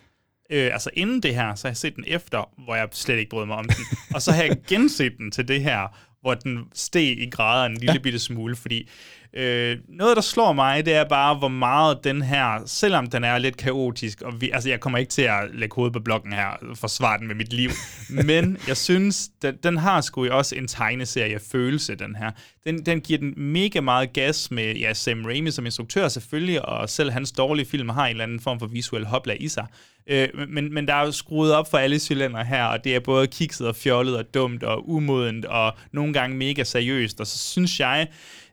Øh, 0.52 0.72
altså 0.72 0.90
inden 0.94 1.22
det 1.22 1.34
her, 1.34 1.54
så 1.54 1.66
har 1.66 1.70
jeg 1.70 1.76
set 1.76 1.96
den 1.96 2.04
efter, 2.06 2.50
hvor 2.64 2.74
jeg 2.74 2.88
slet 2.92 3.18
ikke 3.18 3.30
brød 3.30 3.46
mig 3.46 3.56
om 3.56 3.64
den. 3.64 3.84
og 4.14 4.22
så 4.22 4.32
har 4.32 4.42
jeg 4.42 4.56
genset 4.68 5.12
den 5.18 5.30
til 5.30 5.48
det 5.48 5.62
her, 5.62 5.96
hvor 6.20 6.34
den 6.34 6.64
steg 6.74 7.18
i 7.18 7.30
grader 7.30 7.66
en 7.66 7.74
lille 7.74 7.92
ja. 7.92 7.98
bitte 7.98 8.18
smule, 8.18 8.56
fordi 8.56 8.88
øh, 9.34 9.78
noget, 9.88 10.16
der 10.16 10.22
slår 10.22 10.52
mig, 10.52 10.86
det 10.86 10.94
er 10.94 11.04
bare, 11.04 11.34
hvor 11.34 11.48
meget 11.48 12.04
den 12.04 12.22
her, 12.22 12.62
selvom 12.66 13.06
den 13.06 13.24
er 13.24 13.38
lidt 13.38 13.56
kaotisk, 13.56 14.22
og 14.22 14.40
vi, 14.40 14.50
altså 14.50 14.68
jeg 14.68 14.80
kommer 14.80 14.98
ikke 14.98 15.10
til 15.10 15.22
at 15.22 15.42
lægge 15.52 15.74
hovedet 15.74 15.92
på 15.92 16.00
blokken 16.00 16.32
her, 16.32 16.46
og 16.46 16.78
forsvare 16.78 17.18
den 17.18 17.26
med 17.26 17.34
mit 17.34 17.52
liv, 17.52 17.70
men 18.26 18.58
jeg 18.68 18.76
synes, 18.76 19.30
den, 19.42 19.56
den 19.62 19.76
har 19.76 20.00
sgu 20.00 20.28
også 20.28 20.54
en 20.54 20.68
tegneserie-følelse, 20.68 21.94
den 21.94 22.16
her. 22.16 22.30
Den, 22.64 22.86
den 22.86 23.00
giver 23.00 23.18
den 23.18 23.34
mega 23.36 23.80
meget 23.80 24.12
gas 24.12 24.50
med 24.50 24.76
ja, 24.76 24.94
Sam 24.94 25.24
Raimi 25.24 25.50
som 25.50 25.66
instruktør 25.66 26.08
selvfølgelig, 26.08 26.64
og 26.68 26.88
selv 26.90 27.10
hans 27.10 27.32
dårlige 27.32 27.66
film 27.66 27.88
har 27.88 28.06
en 28.06 28.10
eller 28.10 28.24
anden 28.24 28.40
form 28.40 28.58
for 28.58 28.66
visuel 28.66 29.06
hopla 29.06 29.36
i 29.40 29.48
sig. 29.48 29.66
Øh, 30.06 30.28
men, 30.48 30.74
men 30.74 30.88
der 30.88 30.94
er 30.94 31.04
jo 31.04 31.12
skruet 31.12 31.52
op 31.52 31.70
for 31.70 31.78
alle 31.78 31.98
cylinder 31.98 32.44
her, 32.44 32.64
og 32.64 32.84
det 32.84 32.94
er 32.94 33.00
både 33.00 33.26
kikset 33.26 33.68
og 33.68 33.76
fjollet 33.76 34.16
og 34.16 34.34
dumt 34.34 34.62
og 34.62 34.90
umodent, 34.90 35.44
og 35.44 35.72
nogle 35.92 36.12
gange 36.12 36.36
mega 36.36 36.64
seriøst, 36.64 37.20
og 37.20 37.26
så 37.26 37.38
synes 37.38 37.80
jeg, 37.80 38.08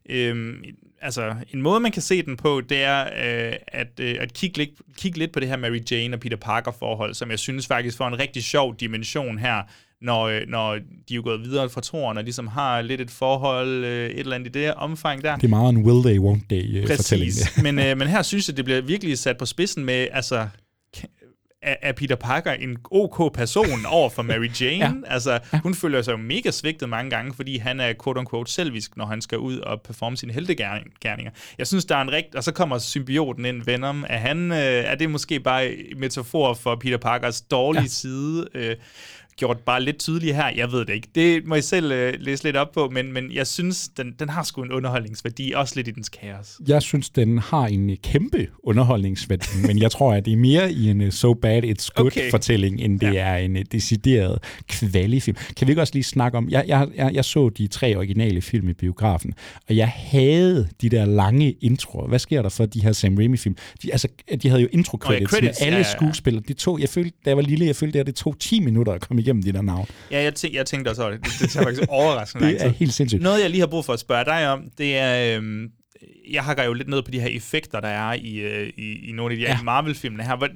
øh, 0.10 0.56
altså 1.02 1.36
en 1.54 1.62
måde, 1.62 1.80
man 1.80 1.92
kan 1.92 2.02
se 2.02 2.22
den 2.22 2.38
på, 2.38 2.62
det 2.70 2.84
er 2.84 3.02
øh, 3.02 3.54
at, 3.68 3.88
øh, 4.00 4.16
at 4.20 4.34
kigge, 4.34 4.58
lidt, 4.58 4.70
kigge 4.98 5.20
lidt 5.20 5.32
på 5.32 5.40
det 5.40 5.48
her 5.48 5.58
Mary 5.58 5.80
Jane 5.92 6.16
og 6.16 6.20
Peter 6.20 6.38
Parker 6.38 6.72
forhold, 6.80 7.14
som 7.14 7.32
jeg 7.32 7.40
synes 7.40 7.68
faktisk 7.68 7.98
får 7.98 8.08
en 8.08 8.20
rigtig 8.20 8.44
sjov 8.44 8.76
dimension 8.80 9.38
her, 9.38 9.62
når, 10.02 10.24
øh, 10.24 10.42
når 10.48 10.80
de 11.10 11.16
er 11.16 11.22
gået 11.22 11.42
videre 11.42 11.70
fra 11.70 11.82
toren, 11.82 12.18
og 12.18 12.24
ligesom 12.24 12.48
har 12.48 12.82
lidt 12.82 13.02
et 13.02 13.12
forhold, 13.12 13.86
øh, 13.86 14.10
et 14.10 14.20
eller 14.20 14.36
andet 14.36 14.56
i 14.56 14.60
det 14.60 14.74
omfang 14.74 15.24
der. 15.24 15.36
Det 15.36 15.44
er 15.44 15.48
meget 15.48 15.70
en 15.70 15.78
will 15.78 16.04
they, 16.04 16.20
won't 16.20 16.46
they 16.50 16.82
øh, 16.82 16.88
fortælling. 16.88 17.32
Præcis, 17.32 17.64
men, 17.64 17.80
øh, 17.80 17.98
men 17.98 18.08
her 18.08 18.22
synes 18.22 18.48
jeg, 18.48 18.58
det 18.58 18.66
bliver 18.66 18.82
virkelig 18.82 19.18
sat 19.18 19.38
på 19.38 19.46
spidsen 19.46 19.86
med, 19.86 20.08
altså, 20.12 20.48
er, 21.68 21.76
er 21.82 21.92
Peter 21.92 22.16
Parker 22.16 22.52
en 22.52 22.78
ok 22.92 23.34
person 23.34 23.86
over 23.98 24.10
for 24.10 24.22
Mary 24.22 24.50
Jane? 24.62 24.86
ja. 24.86 25.14
Altså, 25.14 25.40
hun 25.64 25.76
føler 25.76 26.02
sig 26.02 26.12
jo 26.12 26.18
mega 26.18 26.52
svigtet 26.52 26.90
mange 26.90 27.10
gange, 27.10 27.34
fordi 27.34 27.58
han 27.58 27.80
er 27.80 27.94
quote-unquote 28.04 28.52
selvisk, 28.52 28.98
når 28.98 29.06
han 29.06 29.22
skal 29.22 29.38
ud 29.38 29.60
og 29.60 29.82
performe 29.82 30.18
sine 30.18 30.34
heltegærninger. 30.34 31.32
Jeg 31.58 31.68
synes, 31.68 31.86
der 31.86 31.96
er 31.96 32.02
en 32.02 32.12
rigt... 32.12 32.36
Og 32.36 32.44
så 32.44 32.52
kommer 32.52 32.78
symbioten 32.78 33.46
ind, 33.46 33.64
Venom. 33.66 34.06
Er, 34.10 34.18
han, 34.18 34.52
øh, 34.52 34.58
er 34.58 34.96
det 34.96 35.10
måske 35.10 35.40
bare 35.40 35.68
en 35.68 36.00
metafor 36.00 36.54
for 36.54 36.76
Peter 36.76 36.98
Parkers 36.98 37.42
dårlige 37.42 37.82
ja. 37.82 37.88
side? 37.88 38.48
Øh, 38.54 38.76
gjort 39.38 39.60
bare 39.60 39.84
lidt 39.84 40.00
tydeligt 40.00 40.36
her. 40.36 40.50
Jeg 40.56 40.72
ved 40.72 40.86
det 40.86 40.94
ikke. 40.94 41.08
Det 41.16 41.46
må 41.46 41.56
I 41.56 41.62
selv 41.62 41.92
øh, 41.92 42.14
læse 42.20 42.44
lidt 42.44 42.56
op 42.56 42.72
på, 42.72 42.90
men, 42.90 43.14
men 43.14 43.32
jeg 43.32 43.48
synes, 43.48 43.90
den, 43.98 44.14
den 44.20 44.30
har 44.30 44.44
sgu 44.44 44.64
en 44.64 44.72
underholdningsværdi, 44.72 45.54
også 45.56 45.74
lidt 45.76 45.88
i 45.88 45.92
dens 45.92 46.10
kaos. 46.10 46.60
Jeg 46.68 46.82
synes, 46.82 47.10
den 47.10 47.38
har 47.38 47.68
en 47.68 47.90
øh, 47.90 47.98
kæmpe 48.04 48.48
underholdningsværdi, 48.64 49.48
men 49.68 49.82
jeg 49.82 49.92
tror, 49.92 50.14
at 50.14 50.26
det 50.26 50.34
er 50.34 50.38
mere 50.38 50.72
i 50.72 50.90
en 50.90 51.02
uh, 51.02 51.10
so 51.10 51.34
bad 51.34 51.64
it's 51.64 51.90
good 51.96 52.08
okay. 52.08 52.32
fortælling, 52.32 52.82
end 52.82 53.00
det 53.00 53.14
ja. 53.14 53.20
er 53.20 53.38
en 53.38 53.56
uh, 53.56 53.62
decideret 53.72 54.44
kvalifilm. 54.68 55.38
Kan 55.58 55.68
vi 55.68 55.72
ikke 55.72 55.82
også 55.82 55.94
lige 55.94 56.04
snakke 56.04 56.38
om, 56.38 56.50
jeg, 56.50 56.64
jeg, 56.68 56.88
jeg, 56.96 57.12
jeg 57.14 57.26
så 57.26 57.50
de 57.50 57.68
tre 57.68 57.96
originale 57.96 58.42
film 58.42 58.70
i 58.70 58.74
biografen, 58.74 59.34
og 59.70 59.76
jeg 59.76 59.88
havde 59.96 60.68
de 60.82 60.90
der 60.90 61.06
lange 61.06 61.52
introer. 61.52 62.08
Hvad 62.08 62.20
sker 62.20 62.42
der 62.42 62.50
for 62.50 62.66
de 62.66 62.84
her 62.84 62.92
Sam 62.92 63.16
Raimi-film? 63.18 63.56
De, 63.84 63.92
altså, 63.92 64.08
de 64.42 64.50
havde 64.50 64.62
jo 64.62 64.68
intro 64.72 64.98
credits, 64.98 65.34
oh, 65.34 65.36
ja, 65.36 65.40
credits 65.40 65.60
med 65.60 65.68
alle 65.68 65.78
ja, 65.78 65.84
ja. 65.84 65.98
skuespillere. 65.98 66.44
De 66.48 66.54
tog, 66.54 66.80
jeg 66.80 66.90
følte, 66.90 67.18
da 67.26 67.30
jeg 67.30 67.38
var 67.38 67.44
lille, 67.44 67.66
jeg 67.66 67.76
følte, 67.76 68.00
at 68.00 68.08
det 68.08 68.16
tog 68.16 68.40
10 68.40 68.60
minutter 68.60 68.94
at 68.94 69.02
komme 69.02 69.22
igennem 69.28 69.44
de 69.44 69.54
der 69.54 69.62
navn. 69.62 69.88
Ja, 70.12 70.24
jeg, 70.24 70.34
tæ- 70.40 70.54
jeg 70.54 70.66
tænkte 70.66 70.90
også, 70.90 71.10
det, 71.10 71.20
det 71.40 71.50
tager 71.50 71.64
faktisk 71.66 71.90
overraskende 71.90 72.48
Det 72.48 72.66
er 72.66 72.70
helt 72.70 72.94
sindssygt. 72.94 73.24
Noget, 73.24 73.42
jeg 73.42 73.50
lige 73.50 73.60
har 73.60 73.68
brug 73.68 73.86
for 73.86 73.94
at 73.94 74.00
spørge 74.00 74.26
dig 74.26 74.50
om, 74.50 74.62
det 74.78 74.98
er... 74.98 75.38
Øhm, 75.38 75.70
jeg 76.32 76.44
hakker 76.44 76.64
jo 76.64 76.74
lidt 76.74 76.88
ned 76.88 77.02
på 77.02 77.12
de 77.12 77.20
her 77.20 77.28
effekter, 77.28 77.80
der 77.80 77.88
er 77.88 78.14
i, 78.14 78.38
øh, 78.38 78.70
i, 78.78 79.10
i 79.10 79.12
nogle 79.12 79.34
af 79.34 79.38
de 79.40 79.46
her 79.46 79.58
ja. 79.58 79.64
Marvel-filmene 79.64 80.24
her. 80.24 80.36
Hvor, 80.36 80.50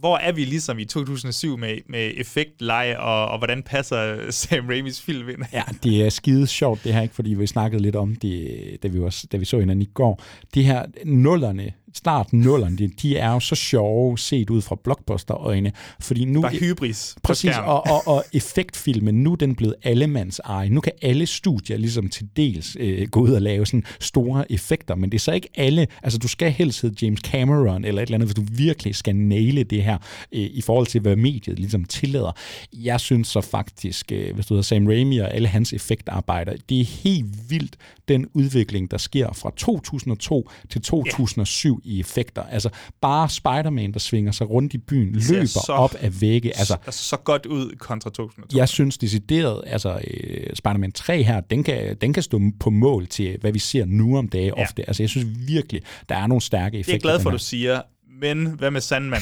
hvor 0.00 0.16
er 0.16 0.32
vi 0.32 0.44
ligesom 0.44 0.78
i 0.78 0.84
2007 0.84 1.58
med, 1.58 1.78
med 1.88 2.12
effektleje, 2.16 2.98
og, 2.98 3.28
og 3.28 3.38
hvordan 3.38 3.62
passer 3.62 4.16
Sam 4.30 4.66
Raimis 4.66 5.00
film 5.00 5.28
ind? 5.28 5.38
Ja, 5.52 5.62
det 5.82 6.04
er 6.04 6.08
skide 6.08 6.46
sjovt 6.46 6.84
det 6.84 6.94
her, 6.94 7.02
ikke? 7.02 7.14
fordi 7.14 7.34
vi 7.34 7.46
snakkede 7.46 7.82
lidt 7.82 7.96
om 7.96 8.16
det, 8.16 8.78
da 8.82 8.88
vi, 8.88 9.00
var, 9.00 9.24
da 9.32 9.36
vi 9.36 9.44
så 9.44 9.58
hinanden 9.58 9.82
i 9.82 9.90
går. 9.94 10.22
De 10.54 10.62
her 10.62 10.84
nullerne, 11.04 11.72
start 11.96 12.32
nullerne, 12.32 12.76
de, 12.76 12.88
de 12.88 13.16
er 13.16 13.32
jo 13.32 13.40
så 13.40 13.54
sjove 13.54 14.18
set 14.18 14.50
ud 14.50 14.62
fra 14.62 14.76
blockbuster-øjne, 14.84 15.72
fordi 16.00 16.24
nu... 16.24 16.42
Bare 16.42 16.56
hybris 16.56 17.16
Præcis, 17.22 17.56
og, 17.64 17.86
og, 17.86 18.08
og 18.08 18.24
effektfilmen, 18.32 19.14
nu 19.14 19.32
er 19.32 19.36
den 19.36 19.54
blevet 19.54 19.74
allemands 19.82 20.38
eje. 20.38 20.68
Nu 20.68 20.80
kan 20.80 20.92
alle 21.02 21.26
studier 21.26 21.76
ligesom 21.76 22.08
til 22.08 22.28
dels 22.36 22.76
øh, 22.80 23.08
gå 23.08 23.20
ud 23.20 23.30
og 23.30 23.42
lave 23.42 23.66
sådan 23.66 23.84
store 24.00 24.52
effekter, 24.52 24.94
men 24.94 25.10
det 25.10 25.18
er 25.18 25.20
så 25.20 25.32
ikke 25.32 25.48
alle... 25.54 25.86
Altså, 26.02 26.18
du 26.18 26.28
skal 26.28 26.52
helst 26.52 26.82
hedde 26.82 27.06
James 27.06 27.20
Cameron 27.20 27.84
eller 27.84 28.02
et 28.02 28.06
eller 28.06 28.14
andet, 28.14 28.28
hvis 28.28 28.34
du 28.34 28.52
virkelig 28.52 28.94
skal 28.94 29.16
næle 29.16 29.62
det 29.64 29.82
her 29.82 29.98
øh, 30.32 30.40
i 30.40 30.60
forhold 30.60 30.86
til, 30.86 31.00
hvad 31.00 31.16
mediet 31.16 31.58
ligesom 31.58 31.84
tillader. 31.84 32.32
Jeg 32.72 33.00
synes 33.00 33.28
så 33.28 33.40
faktisk, 33.40 34.12
øh, 34.12 34.34
hvis 34.34 34.46
du 34.46 34.54
hedder 34.54 34.62
Sam 34.62 34.86
Raimi 34.86 35.18
og 35.18 35.34
alle 35.34 35.48
hans 35.48 35.72
effektarbejder, 35.72 36.52
det 36.68 36.80
er 36.80 36.84
helt 36.84 37.50
vildt, 37.50 37.76
den 38.08 38.26
udvikling, 38.34 38.90
der 38.90 38.98
sker 38.98 39.32
fra 39.32 39.52
2002 39.56 40.50
til 40.70 40.82
2007 40.82 41.82
yeah. 41.85 41.85
I 41.86 42.00
effekter. 42.00 42.42
Altså 42.42 42.70
bare 43.00 43.28
Spider-Man, 43.28 43.92
der 43.92 43.98
svinger 43.98 44.32
sig 44.32 44.50
rundt 44.50 44.74
i 44.74 44.78
byen, 44.78 45.12
løber 45.12 45.46
så, 45.46 45.72
op 45.72 45.94
af 45.94 46.20
vægge. 46.20 46.58
Altså, 46.58 46.76
så, 46.84 46.92
så 46.92 47.16
godt 47.16 47.46
ud 47.46 47.76
kontra 47.78 48.10
2002. 48.10 48.58
Jeg 48.58 48.68
synes 48.68 48.98
decideret, 48.98 49.62
altså 49.66 49.94
uh, 49.94 50.54
Spider-Man 50.54 50.92
3 50.92 51.22
her, 51.22 51.40
den 51.40 51.64
kan, 51.64 51.96
den 52.00 52.12
kan 52.12 52.22
stå 52.22 52.40
på 52.60 52.70
mål 52.70 53.06
til, 53.06 53.38
hvad 53.40 53.52
vi 53.52 53.58
ser 53.58 53.84
nu 53.84 54.18
om 54.18 54.28
dage 54.28 54.52
ja. 54.56 54.62
ofte. 54.62 54.88
Altså 54.88 55.02
jeg 55.02 55.10
synes 55.10 55.26
virkelig, 55.48 55.82
der 56.08 56.14
er 56.16 56.26
nogle 56.26 56.42
stærke 56.42 56.78
effekter. 56.78 57.08
Jeg 57.08 57.14
er 57.14 57.16
glad 57.16 57.22
for, 57.22 57.30
at 57.30 57.32
du 57.32 57.38
siger, 57.38 57.82
men 58.20 58.46
hvad 58.46 58.70
med 58.70 58.80
Sandman? 58.80 59.20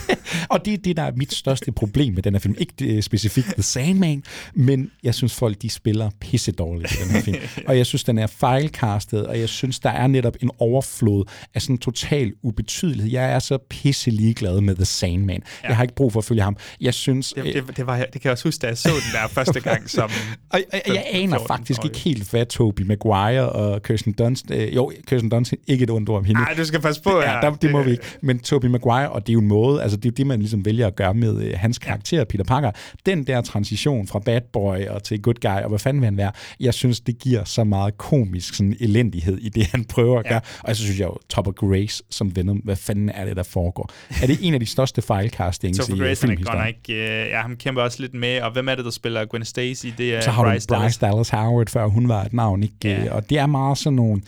og 0.52 0.64
det 0.64 0.74
er 0.74 0.78
det, 0.78 0.96
der 0.96 1.02
er 1.02 1.12
mit 1.16 1.34
største 1.34 1.72
problem 1.72 2.14
med 2.14 2.22
den 2.22 2.34
her 2.34 2.40
film. 2.40 2.54
Ikke 2.58 2.96
uh, 2.96 3.00
specifikt 3.00 3.46
The 3.46 3.62
Sandman, 3.62 4.22
men 4.54 4.90
jeg 5.02 5.14
synes, 5.14 5.34
folk 5.34 5.62
de 5.62 5.70
spiller 5.70 6.10
pisse 6.20 6.52
dårligt 6.52 6.92
i 6.92 6.96
den 7.04 7.10
her 7.10 7.22
film. 7.22 7.36
og 7.68 7.76
jeg 7.76 7.86
synes, 7.86 8.04
den 8.04 8.18
er 8.18 8.26
fejlcastet, 8.26 9.26
og 9.26 9.40
jeg 9.40 9.48
synes, 9.48 9.80
der 9.80 9.90
er 9.90 10.06
netop 10.06 10.36
en 10.40 10.50
overflod 10.58 11.24
af 11.54 11.62
sådan 11.62 11.78
total 11.78 12.32
ubetydelighed. 12.42 13.12
Jeg 13.12 13.32
er 13.32 13.38
så 13.38 13.58
pisse 13.70 14.10
ligeglad 14.10 14.60
med 14.60 14.74
The 14.74 14.84
Sandman. 14.84 15.42
Ja. 15.62 15.68
Jeg 15.68 15.76
har 15.76 15.82
ikke 15.82 15.94
brug 15.94 16.12
for 16.12 16.20
at 16.20 16.24
følge 16.24 16.42
ham. 16.42 16.56
Jeg 16.80 16.94
synes... 16.94 17.32
Det, 17.32 17.44
det, 17.44 17.76
det, 17.76 17.86
var, 17.86 17.96
det 17.96 18.12
kan 18.12 18.20
jeg 18.24 18.32
også 18.32 18.48
huske, 18.48 18.62
da 18.62 18.66
jeg 18.66 18.78
så 18.78 18.88
den 18.88 19.20
der 19.20 19.28
første 19.38 19.60
gang 19.60 19.90
som... 19.90 20.10
og, 20.50 20.60
og, 20.72 20.80
jeg 20.86 21.06
aner 21.10 21.38
faktisk 21.46 21.84
ikke 21.84 21.98
helt, 21.98 22.30
hvad 22.30 22.46
Tobey 22.46 22.84
Maguire 22.84 23.48
og 23.48 23.82
Kirsten 23.82 24.12
Dunst... 24.12 24.50
Øh, 24.50 24.74
jo, 24.74 24.92
Kirsten 25.06 25.30
Dunst, 25.30 25.54
ikke 25.66 25.82
et 25.82 25.90
ondt 25.90 26.08
ord 26.08 26.18
om 26.18 26.24
hende. 26.24 26.40
Nej, 26.40 26.54
du 26.54 26.64
skal 26.64 26.80
passe 26.80 27.02
på 27.02 27.20
ja, 27.20 27.38
der, 27.42 27.54
det 27.54 27.70
må 27.70 27.82
vi 27.82 27.90
ikke. 27.90 28.04
Men 28.22 28.31
Tobey 28.38 28.68
Maguire, 28.68 29.10
og 29.10 29.26
det 29.26 29.28
er 29.28 29.34
jo 29.34 29.40
en 29.40 29.48
måde, 29.48 29.82
altså 29.82 29.96
det 29.96 30.08
er 30.08 30.12
det, 30.12 30.26
man 30.26 30.38
ligesom 30.38 30.64
vælger 30.64 30.86
at 30.86 30.96
gøre 30.96 31.14
med 31.14 31.42
øh, 31.42 31.52
hans 31.56 31.78
karakter, 31.78 32.24
Peter 32.24 32.44
Parker. 32.44 32.70
Den 33.06 33.26
der 33.26 33.40
transition 33.40 34.06
fra 34.06 34.18
bad 34.18 34.40
boy 34.52 34.86
og 34.86 35.02
til 35.02 35.22
good 35.22 35.34
guy, 35.40 35.62
og 35.62 35.68
hvad 35.68 35.78
fanden 35.78 36.00
vil 36.00 36.04
han 36.04 36.16
være, 36.16 36.32
jeg 36.60 36.74
synes, 36.74 37.00
det 37.00 37.18
giver 37.18 37.44
så 37.44 37.64
meget 37.64 37.98
komisk 37.98 38.54
sådan 38.54 38.76
elendighed 38.80 39.38
i 39.38 39.48
det, 39.48 39.66
han 39.66 39.84
prøver 39.84 40.18
at 40.18 40.24
gøre. 40.24 40.40
Ja. 40.64 40.68
Og 40.68 40.76
så 40.76 40.82
synes 40.82 41.00
jeg 41.00 41.06
jo, 41.06 41.16
Topper 41.28 41.52
Grace 41.52 42.02
som 42.10 42.36
Venom, 42.36 42.56
hvad 42.56 42.76
fanden 42.76 43.08
er 43.08 43.24
det, 43.24 43.36
der 43.36 43.42
foregår? 43.42 43.90
Er 44.22 44.26
det 44.26 44.38
en 44.42 44.54
af 44.54 44.60
de 44.60 44.66
største 44.66 45.02
fejlcastings 45.02 45.88
i 45.88 45.92
øh, 45.92 45.98
Grace, 45.98 46.26
han 46.26 46.68
ikke, 46.68 46.92
øh, 46.92 47.28
ja, 47.30 47.40
ham 47.40 47.56
kæmper 47.56 47.82
også 47.82 48.00
lidt 48.00 48.14
med, 48.14 48.40
og 48.40 48.52
hvem 48.52 48.68
er 48.68 48.74
det, 48.74 48.84
der 48.84 48.90
spiller 48.90 49.24
Gwen 49.24 49.44
Stacy? 49.44 49.86
Det 49.98 50.14
er 50.14 50.20
så 50.20 50.30
har 50.30 50.42
Bryce 50.42 50.66
Bryce 50.68 50.74
Dallas. 50.74 50.98
Dallas 50.98 51.28
Howard, 51.28 51.68
før 51.68 51.86
hun 51.86 52.08
var 52.08 52.22
et 52.24 52.32
navn, 52.32 52.62
ikke? 52.62 52.74
Ja. 52.84 53.12
Og 53.14 53.30
det 53.30 53.38
er 53.38 53.46
meget 53.46 53.78
sådan 53.78 53.96
nogle 53.96 54.22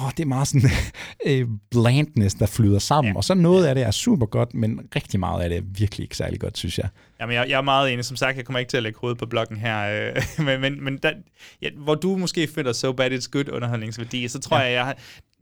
åh, 0.00 0.10
det 0.10 0.20
er 0.20 0.26
meget 0.26 0.48
sådan 0.48 0.70
øh, 1.26 1.48
blandness, 1.70 2.34
der 2.34 2.46
flyder 2.46 2.78
sammen. 2.78 3.12
Ja. 3.12 3.16
Og 3.16 3.24
så 3.24 3.34
noget 3.34 3.66
af 3.66 3.74
det 3.74 3.84
er 3.84 3.90
super 3.90 4.26
godt, 4.26 4.54
men 4.54 4.80
rigtig 4.96 5.20
meget 5.20 5.42
af 5.42 5.48
det 5.48 5.58
er 5.58 5.62
virkelig 5.64 6.04
ikke 6.04 6.16
særlig 6.16 6.40
godt, 6.40 6.58
synes 6.58 6.78
jeg. 6.78 6.88
Jamen, 7.20 7.34
jeg, 7.34 7.46
jeg 7.48 7.56
er 7.56 7.62
meget 7.62 7.92
enig. 7.92 8.04
Som 8.04 8.16
sagt, 8.16 8.36
jeg 8.36 8.44
kommer 8.44 8.58
ikke 8.58 8.70
til 8.70 8.76
at 8.76 8.82
lægge 8.82 8.98
hovedet 8.98 9.18
på 9.18 9.26
blokken 9.26 9.56
her. 9.56 10.12
Øh, 10.16 10.22
men 10.46 10.60
men, 10.60 10.84
men 10.84 10.98
der, 10.98 11.12
ja, 11.62 11.68
hvor 11.76 11.94
du 11.94 12.16
måske 12.16 12.48
finder 12.54 12.72
So 12.72 12.92
Bad 12.92 13.10
It's 13.10 13.28
Good 13.30 13.48
underholdningsværdi, 13.48 14.28
så 14.28 14.38
tror 14.38 14.56
ja. 14.56 14.62
jeg, 14.62 14.72
jeg 14.72 14.84
har, 14.84 14.96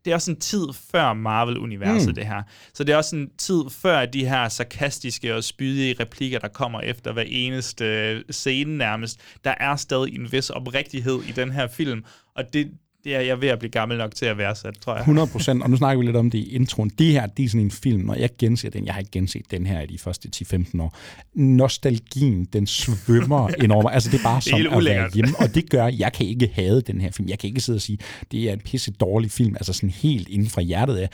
det 0.05 0.11
er 0.11 0.15
også 0.15 0.31
en 0.31 0.41
tid 0.41 0.67
før 0.91 1.13
Marvel-universet, 1.13 2.09
mm. 2.09 2.15
det 2.15 2.27
her. 2.27 2.43
Så 2.75 2.85
det 2.85 2.93
er 2.93 2.97
også 2.97 3.17
en 3.17 3.31
tid 3.39 3.63
før 3.71 4.07
de 4.07 4.29
her 4.29 4.49
sarkastiske 4.49 5.35
og 5.35 5.45
spydige 5.45 5.97
replikker, 6.01 6.39
der 6.39 6.49
kommer 6.49 6.81
efter 6.81 7.13
hver 7.13 7.25
eneste 7.27 7.85
øh, 7.85 8.23
scene 8.31 8.77
nærmest. 8.77 9.21
Der 9.45 9.55
er 9.61 9.77
stadig 9.77 10.15
en 10.15 10.33
vis 10.33 10.51
oprigtighed 10.51 11.23
i 11.23 11.33
den 11.33 11.51
her 11.51 11.67
film, 11.67 12.05
og 12.37 12.45
det, 12.53 12.71
det 13.05 13.15
er 13.17 13.21
jeg 13.21 13.41
ved 13.41 13.49
at 13.49 13.59
blive 13.59 13.71
gammel 13.71 13.99
nok 13.99 14.15
til 14.15 14.27
at 14.27 14.39
værdsætte, 14.39 14.81
tror 14.81 14.93
jeg. 14.93 15.01
100 15.01 15.29
procent, 15.29 15.63
og 15.63 15.71
nu 15.71 15.77
snakker 15.77 16.01
vi 16.01 16.07
lidt 16.07 16.17
om 16.17 16.31
det 16.31 16.39
i 16.39 16.55
introen. 16.55 16.91
Det 16.99 17.07
her, 17.07 17.27
det 17.27 17.45
er 17.45 17.49
sådan 17.49 17.61
en 17.61 17.71
film, 17.71 18.01
når 18.01 18.15
jeg 18.15 18.31
genser 18.39 18.71
den, 18.71 18.87
jeg 18.87 18.95
har 18.95 19.01
ikke 19.01 19.11
genset 19.11 19.51
den 19.51 19.67
her 19.67 19.81
i 19.81 19.87
de 19.87 19.99
første 19.99 20.29
10-15 20.37 20.83
år. 20.83 20.97
Nostalgien, 21.35 22.45
den 22.45 22.67
svømmer 22.67 23.49
enormt. 23.65 23.89
Altså, 23.93 24.11
det 24.11 24.19
er 24.19 24.23
bare 24.23 24.41
som 24.41 24.61
er 24.61 24.71
at 24.71 24.85
være 24.85 25.11
hjemme, 25.15 25.35
og 25.39 25.55
det 25.55 25.71
gør, 25.71 25.87
jeg 25.87 26.13
kan 26.13 26.27
ikke 26.27 26.51
have 26.55 26.81
den 26.81 27.01
her 27.01 27.11
film. 27.11 27.29
Jeg 27.29 27.39
kan 27.39 27.49
ikke 27.49 27.61
sidde 27.61 27.77
og 27.77 27.83
sige, 27.83 27.99
det 28.33 28.49
er 28.49 28.53
en 28.53 28.61
pisse 28.61 28.93
dårlig 28.93 29.31
film, 29.31 29.55
altså 29.55 29.73
sådan 29.73 29.91
helt 29.91 30.29
inden 30.29 30.49
fra 30.49 30.61
hjertet 30.61 30.97
af. 30.97 31.09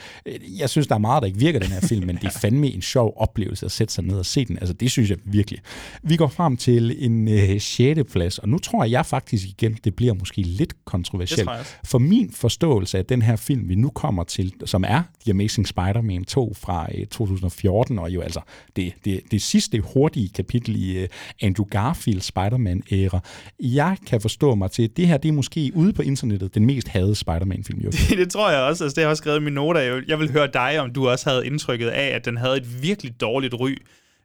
Jeg 0.59 0.69
synes, 0.69 0.87
der 0.87 0.95
er 0.95 0.99
meget, 0.99 1.21
der 1.21 1.27
ikke 1.27 1.39
virker 1.39 1.59
den 1.59 1.71
her 1.71 1.81
film, 1.81 2.07
men 2.07 2.15
det 2.15 2.25
er 2.25 2.39
fandme 2.43 2.67
en 2.67 2.81
sjov 2.81 3.13
oplevelse 3.17 3.65
at 3.65 3.71
sætte 3.71 3.93
sig 3.93 4.03
ned 4.03 4.17
og 4.17 4.25
se 4.25 4.45
den. 4.45 4.57
Altså, 4.57 4.73
det 4.73 4.91
synes 4.91 5.09
jeg 5.09 5.17
virkelig. 5.25 5.59
Vi 6.03 6.15
går 6.15 6.27
frem 6.27 6.57
til 6.57 7.05
en 7.05 7.27
øh, 7.27 7.61
6. 7.61 7.99
plads, 8.11 8.37
og 8.37 8.49
nu 8.49 8.57
tror 8.57 8.85
jeg 8.85 9.05
faktisk 9.05 9.47
igen, 9.47 9.77
det 9.83 9.95
bliver 9.95 10.13
måske 10.13 10.41
lidt 10.41 10.85
kontroversielt 10.85 11.49
for 11.85 11.99
min 11.99 12.31
forståelse 12.31 12.97
af 12.97 13.05
den 13.05 13.21
her 13.21 13.35
film, 13.35 13.69
vi 13.69 13.75
nu 13.75 13.89
kommer 13.89 14.23
til, 14.23 14.53
som 14.65 14.83
er 14.87 15.03
The 15.23 15.31
Amazing 15.31 15.67
Spider-Man 15.67 16.25
2 16.25 16.53
fra 16.61 16.87
øh, 16.97 17.05
2014, 17.05 17.99
og 17.99 18.09
jo 18.09 18.21
altså 18.21 18.39
det, 18.75 18.93
det, 19.05 19.21
det 19.31 19.41
sidste 19.41 19.79
hurtige 19.79 20.29
kapitel 20.29 20.75
i 20.75 20.97
øh, 20.97 21.07
Andrew 21.41 21.65
Garfield 21.65 22.21
Spider-Man-æra. 22.21 23.19
Jeg 23.59 23.97
kan 24.07 24.21
forstå 24.21 24.55
mig 24.55 24.71
til, 24.71 24.83
at 24.83 24.97
det 24.97 25.07
her 25.07 25.17
det 25.17 25.29
er 25.29 25.33
måske 25.33 25.71
ude 25.75 25.93
på 25.93 26.01
internettet 26.01 26.55
den 26.55 26.65
mest 26.65 26.87
hadede 26.87 27.15
Spider-Man-film. 27.15 27.79
Jo. 27.79 27.91
det 28.19 28.31
tror 28.31 28.51
jeg 28.51 28.59
også. 28.59 28.83
Altså, 28.83 28.95
det 28.95 29.01
har 29.01 29.07
jeg 29.07 29.09
også 29.09 29.21
skrevet 29.21 29.39
i 29.39 29.43
mine 29.43 29.55
noter. 29.55 30.03
Jeg 30.07 30.19
vil, 30.19 30.31
høre 30.31 30.47
dig, 30.53 30.79
om 30.79 30.93
du 30.93 31.09
også 31.09 31.29
havde 31.29 31.45
indtrykket 31.45 31.87
af, 31.87 32.07
at 32.07 32.25
den 32.25 32.37
havde 32.37 32.57
et 32.57 32.83
virkelig 32.83 33.21
dårligt 33.21 33.53
ry. 33.53 33.77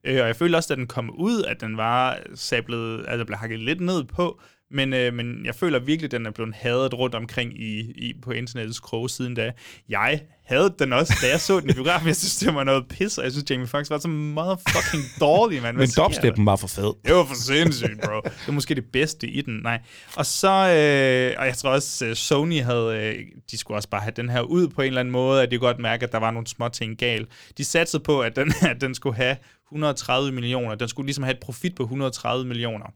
Øh, 0.05 0.21
og 0.21 0.27
jeg 0.27 0.37
følte 0.37 0.57
også, 0.57 0.75
at 0.75 0.79
den 0.79 0.87
kom 0.87 1.11
ud, 1.19 1.43
at 1.43 1.61
den 1.61 1.77
var 1.77 2.19
sablet, 2.35 3.05
altså 3.09 3.25
blev 3.25 3.39
hakket 3.39 3.59
lidt 3.59 3.81
ned 3.81 4.05
på. 4.05 4.41
Men, 4.77 4.93
øh, 4.93 5.15
men 5.15 5.47
jeg 5.47 5.55
føler 5.55 5.79
virkelig, 5.79 6.05
at 6.05 6.11
den 6.11 6.27
er 6.27 6.31
blevet 6.31 6.55
hadet 6.55 6.95
rundt 6.95 7.15
omkring 7.15 7.61
i, 7.61 7.81
i, 7.81 8.15
på 8.23 8.31
internettets 8.31 8.81
kroge 8.81 9.11
siden 9.11 9.35
da. 9.35 9.53
Jeg 9.89 10.21
havde 10.45 10.75
den 10.79 10.93
også, 10.93 11.15
da 11.23 11.29
jeg 11.29 11.41
så 11.41 11.61
den 11.61 11.71
i 11.71 11.73
biografen. 11.73 12.09
Jeg 12.09 12.17
synes, 12.17 12.37
det 12.37 12.55
var 12.55 12.65
noget 12.65 12.89
pis, 12.89 13.19
og 13.19 13.25
jeg 13.25 13.33
synes, 13.33 13.51
Jamie 13.51 13.67
Foxx 13.67 13.91
var 13.91 13.99
så 13.99 14.09
motherfucking 14.09 15.03
dårlig, 15.21 15.63
mand. 15.63 15.77
Men 15.77 15.89
dubstepen 15.97 16.47
var 16.47 16.57
for 16.57 16.67
fed. 16.67 16.93
Det 17.05 17.15
var 17.15 17.25
for 17.25 17.35
sindssygt, 17.35 18.01
bro. 18.05 18.21
Det 18.25 18.47
var 18.47 18.53
måske 18.53 18.75
det 18.75 18.85
bedste 18.93 19.27
i 19.29 19.41
den, 19.41 19.61
nej. 19.63 19.81
Og 20.17 20.27
så, 20.27 20.49
øh, 20.49 21.41
og 21.41 21.47
jeg 21.47 21.57
tror 21.57 21.71
også, 21.71 22.07
øh, 22.07 22.17
Sony 22.17 22.63
havde, 22.63 22.97
øh, 22.97 23.27
de 23.51 23.59
skulle 23.59 23.79
også 23.79 23.89
bare 23.89 24.01
have 24.01 24.13
den 24.17 24.29
her 24.29 24.41
ud 24.41 24.69
på 24.69 24.83
en 24.83 24.87
eller 24.87 25.01
anden 25.01 25.13
måde, 25.13 25.43
at 25.43 25.51
de 25.51 25.59
godt 25.59 25.79
mærke, 25.79 26.05
at 26.05 26.13
der 26.13 26.19
var 26.19 26.31
nogle 26.31 26.47
små 26.47 26.69
ting 26.69 26.99
gal. 26.99 27.27
De 27.59 27.65
satsede 27.65 28.03
på, 28.03 28.21
at 28.21 28.37
den, 28.37 28.53
at 28.71 28.81
den 28.81 28.95
skulle 28.95 29.17
have 29.17 29.37
130 29.73 30.33
millioner. 30.33 30.75
Den 30.75 30.89
skulle 30.89 31.07
ligesom 31.07 31.25
have 31.25 31.35
et 31.35 31.41
profit 31.41 31.75
på 31.75 31.83
130 31.83 32.47
millioner. 32.47 32.87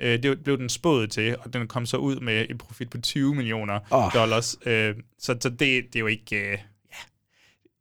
Øh, 0.00 0.22
det 0.22 0.44
blev 0.44 0.58
den 0.58 0.68
spået 0.68 1.10
til, 1.10 1.36
og 1.44 1.52
den 1.52 1.68
kom 1.68 1.86
så 1.86 1.96
ud 1.96 2.16
med 2.20 2.46
en 2.50 2.58
profit 2.58 2.90
på 2.90 3.00
20 3.00 3.34
millioner 3.34 3.78
Åh. 3.92 4.12
dollars. 4.14 4.56
Øh, 4.66 4.94
så 5.18 5.36
så 5.40 5.48
det, 5.48 5.60
det 5.60 5.96
er 5.96 6.00
jo 6.00 6.06
ikke... 6.06 6.52
Øh. 6.52 6.58